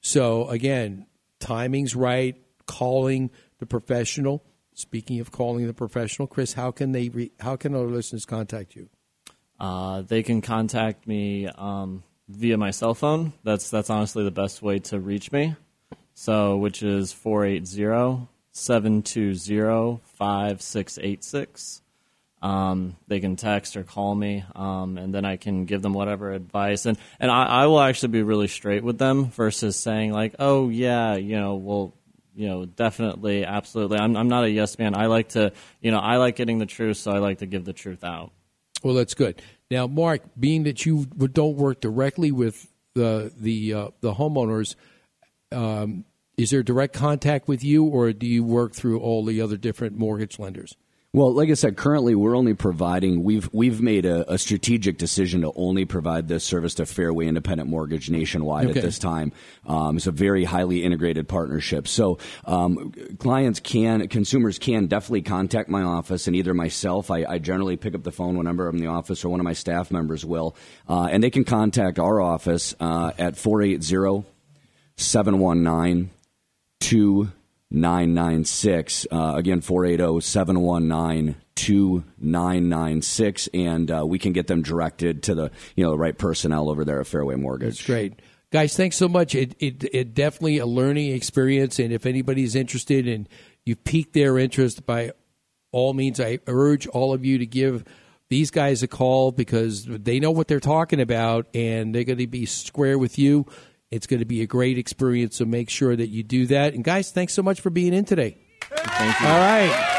So 0.00 0.48
again, 0.48 1.06
timing's 1.40 1.94
right. 1.94 2.36
Calling 2.66 3.30
the 3.58 3.66
professional. 3.66 4.44
Speaking 4.74 5.20
of 5.20 5.30
calling 5.30 5.66
the 5.66 5.72
professional, 5.72 6.26
Chris, 6.26 6.52
how 6.52 6.70
can 6.72 6.92
they? 6.92 7.08
Re- 7.08 7.32
how 7.40 7.56
can 7.56 7.74
our 7.74 7.84
listeners 7.84 8.26
contact 8.26 8.74
you? 8.74 8.88
Uh, 9.58 10.02
they 10.02 10.22
can 10.22 10.42
contact 10.42 11.06
me 11.06 11.46
um, 11.46 12.02
via 12.28 12.58
my 12.58 12.72
cell 12.72 12.92
phone. 12.92 13.32
That's 13.44 13.70
that's 13.70 13.88
honestly 13.88 14.24
the 14.24 14.30
best 14.30 14.62
way 14.62 14.80
to 14.80 15.00
reach 15.00 15.32
me. 15.32 15.54
So, 16.14 16.56
which 16.56 16.82
is 16.82 17.12
480-720-5686. 20.18 21.80
Um, 22.42 22.96
they 23.08 23.20
can 23.20 23.36
text 23.36 23.76
or 23.76 23.82
call 23.82 24.14
me, 24.14 24.44
um, 24.54 24.98
and 24.98 25.12
then 25.12 25.24
I 25.24 25.36
can 25.36 25.64
give 25.64 25.80
them 25.82 25.94
whatever 25.94 26.32
advice. 26.32 26.84
And 26.84 26.98
and 27.18 27.30
I, 27.30 27.44
I 27.44 27.66
will 27.66 27.80
actually 27.80 28.10
be 28.10 28.22
really 28.22 28.46
straight 28.46 28.84
with 28.84 28.98
them 28.98 29.30
versus 29.30 29.76
saying 29.76 30.12
like, 30.12 30.36
oh 30.38 30.68
yeah, 30.68 31.14
you 31.14 31.40
know, 31.40 31.54
well, 31.54 31.94
you 32.34 32.46
know, 32.46 32.66
definitely, 32.66 33.44
absolutely. 33.44 33.98
I'm 33.98 34.16
I'm 34.16 34.28
not 34.28 34.44
a 34.44 34.50
yes 34.50 34.78
man. 34.78 34.94
I 34.94 35.06
like 35.06 35.30
to, 35.30 35.52
you 35.80 35.90
know, 35.90 35.98
I 35.98 36.18
like 36.18 36.36
getting 36.36 36.58
the 36.58 36.66
truth, 36.66 36.98
so 36.98 37.10
I 37.10 37.18
like 37.18 37.38
to 37.38 37.46
give 37.46 37.64
the 37.64 37.72
truth 37.72 38.04
out. 38.04 38.32
Well, 38.84 38.94
that's 38.94 39.14
good. 39.14 39.40
Now, 39.70 39.86
Mark, 39.86 40.20
being 40.38 40.64
that 40.64 40.84
you 40.84 41.06
don't 41.06 41.56
work 41.56 41.80
directly 41.80 42.30
with 42.30 42.68
the 42.94 43.32
the 43.36 43.74
uh, 43.74 43.88
the 44.02 44.12
homeowners, 44.12 44.76
um, 45.52 46.04
is 46.36 46.50
there 46.50 46.62
direct 46.62 46.94
contact 46.94 47.48
with 47.48 47.64
you, 47.64 47.84
or 47.84 48.12
do 48.12 48.26
you 48.26 48.44
work 48.44 48.74
through 48.74 49.00
all 49.00 49.24
the 49.24 49.40
other 49.40 49.56
different 49.56 49.96
mortgage 49.96 50.38
lenders? 50.38 50.76
Well, 51.12 51.32
like 51.32 51.48
I 51.48 51.54
said, 51.54 51.78
currently 51.78 52.14
we're 52.14 52.36
only 52.36 52.52
providing. 52.52 53.22
We've 53.22 53.48
we've 53.50 53.80
made 53.80 54.04
a, 54.04 54.30
a 54.34 54.36
strategic 54.36 54.98
decision 54.98 55.40
to 55.40 55.52
only 55.56 55.86
provide 55.86 56.28
this 56.28 56.44
service 56.44 56.74
to 56.74 56.84
Fairway 56.84 57.26
Independent 57.26 57.70
Mortgage 57.70 58.10
nationwide 58.10 58.66
Okay. 58.66 58.80
at 58.80 58.84
this 58.84 58.98
time. 58.98 59.32
Um, 59.66 59.96
it's 59.96 60.06
a 60.06 60.10
very 60.10 60.44
highly 60.44 60.84
integrated 60.84 61.26
partnership. 61.26 61.88
So 61.88 62.18
um, 62.44 62.92
clients 63.18 63.60
can, 63.60 64.06
consumers 64.08 64.58
can 64.58 64.88
definitely 64.88 65.22
contact 65.22 65.70
my 65.70 65.84
office, 65.84 66.26
and 66.26 66.36
either 66.36 66.52
myself, 66.52 67.10
I, 67.10 67.24
I 67.24 67.38
generally 67.38 67.78
pick 67.78 67.94
up 67.94 68.02
the 68.02 68.12
phone 68.12 68.36
whenever 68.36 68.68
I'm 68.68 68.76
in 68.76 68.82
the 68.82 68.90
office, 68.90 69.24
or 69.24 69.30
one 69.30 69.40
of 69.40 69.44
my 69.44 69.54
staff 69.54 69.90
members 69.90 70.22
will, 70.22 70.54
uh, 70.86 71.08
and 71.10 71.24
they 71.24 71.30
can 71.30 71.44
contact 71.44 71.98
our 71.98 72.20
office 72.20 72.74
uh, 72.78 73.12
at 73.18 73.38
480 73.38 74.26
719 74.98 76.10
2996. 76.80 79.06
Uh, 79.10 79.32
again, 79.36 79.60
480 79.60 80.20
719 80.20 81.36
2996. 81.54 83.48
And 83.54 83.90
uh, 83.90 84.06
we 84.06 84.18
can 84.18 84.32
get 84.32 84.46
them 84.46 84.62
directed 84.62 85.22
to 85.24 85.34
the 85.34 85.50
you 85.74 85.84
know 85.84 85.90
the 85.90 85.98
right 85.98 86.16
personnel 86.16 86.70
over 86.70 86.84
there 86.84 87.00
at 87.00 87.06
Fairway 87.06 87.36
Mortgage. 87.36 87.78
That's 87.78 87.86
great. 87.86 88.20
Guys, 88.52 88.76
thanks 88.76 88.96
so 88.96 89.08
much. 89.08 89.34
It, 89.34 89.56
it, 89.58 89.84
it 89.92 90.14
definitely 90.14 90.58
a 90.58 90.66
learning 90.66 91.12
experience. 91.12 91.80
And 91.80 91.92
if 91.92 92.06
anybody's 92.06 92.54
interested 92.54 93.08
and 93.08 93.28
you've 93.64 93.82
piqued 93.82 94.12
their 94.12 94.38
interest, 94.38 94.86
by 94.86 95.10
all 95.72 95.94
means, 95.94 96.20
I 96.20 96.38
urge 96.46 96.86
all 96.86 97.12
of 97.12 97.24
you 97.24 97.38
to 97.38 97.46
give 97.46 97.84
these 98.28 98.50
guys 98.50 98.82
a 98.82 98.88
call 98.88 99.32
because 99.32 99.84
they 99.84 100.20
know 100.20 100.30
what 100.30 100.48
they're 100.48 100.60
talking 100.60 101.00
about 101.00 101.46
and 101.54 101.94
they're 101.94 102.04
going 102.04 102.18
to 102.18 102.26
be 102.26 102.46
square 102.46 102.98
with 102.98 103.18
you. 103.18 103.46
It's 103.90 104.06
going 104.06 104.20
to 104.20 104.26
be 104.26 104.42
a 104.42 104.46
great 104.46 104.78
experience. 104.78 105.36
So 105.36 105.44
make 105.44 105.70
sure 105.70 105.94
that 105.94 106.08
you 106.08 106.22
do 106.22 106.46
that. 106.46 106.74
And 106.74 106.82
guys, 106.82 107.12
thanks 107.12 107.32
so 107.34 107.42
much 107.42 107.60
for 107.60 107.70
being 107.70 107.94
in 107.94 108.04
today. 108.04 108.36
Thank 108.60 109.20
you. 109.20 109.26
All 109.26 109.38
right. 109.38 109.92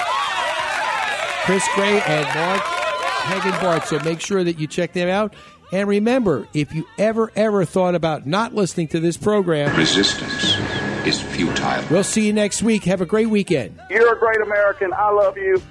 Chris 1.46 1.66
Gray 1.76 2.02
and 2.02 2.26
Mark 2.36 2.62
Hegenbart. 2.62 3.86
So 3.86 4.00
make 4.00 4.20
sure 4.20 4.44
that 4.44 4.60
you 4.60 4.68
check 4.68 4.92
them 4.94 5.08
out. 5.08 5.34
And 5.72 5.88
remember, 5.88 6.48
if 6.54 6.74
you 6.74 6.86
ever, 6.98 7.32
ever 7.36 7.64
thought 7.66 7.96
about 7.96 8.26
not 8.26 8.54
listening 8.54 8.88
to 8.90 9.00
this 9.00 9.16
program, 9.18 9.76
Resistance 9.78 10.58
is 11.06 11.22
futile. 11.22 11.84
we'll 11.90 12.04
see 12.04 12.26
you 12.28 12.34
next 12.34 12.64
week. 12.64 12.84
Have 12.86 13.02
a 13.02 13.06
great 13.06 13.30
weekend. 13.30 13.80
You're 13.90 14.14
a 14.16 14.20
great 14.20 14.42
American. 14.42 14.94
I 14.94 15.12
love 15.12 15.38
you. 15.38 15.62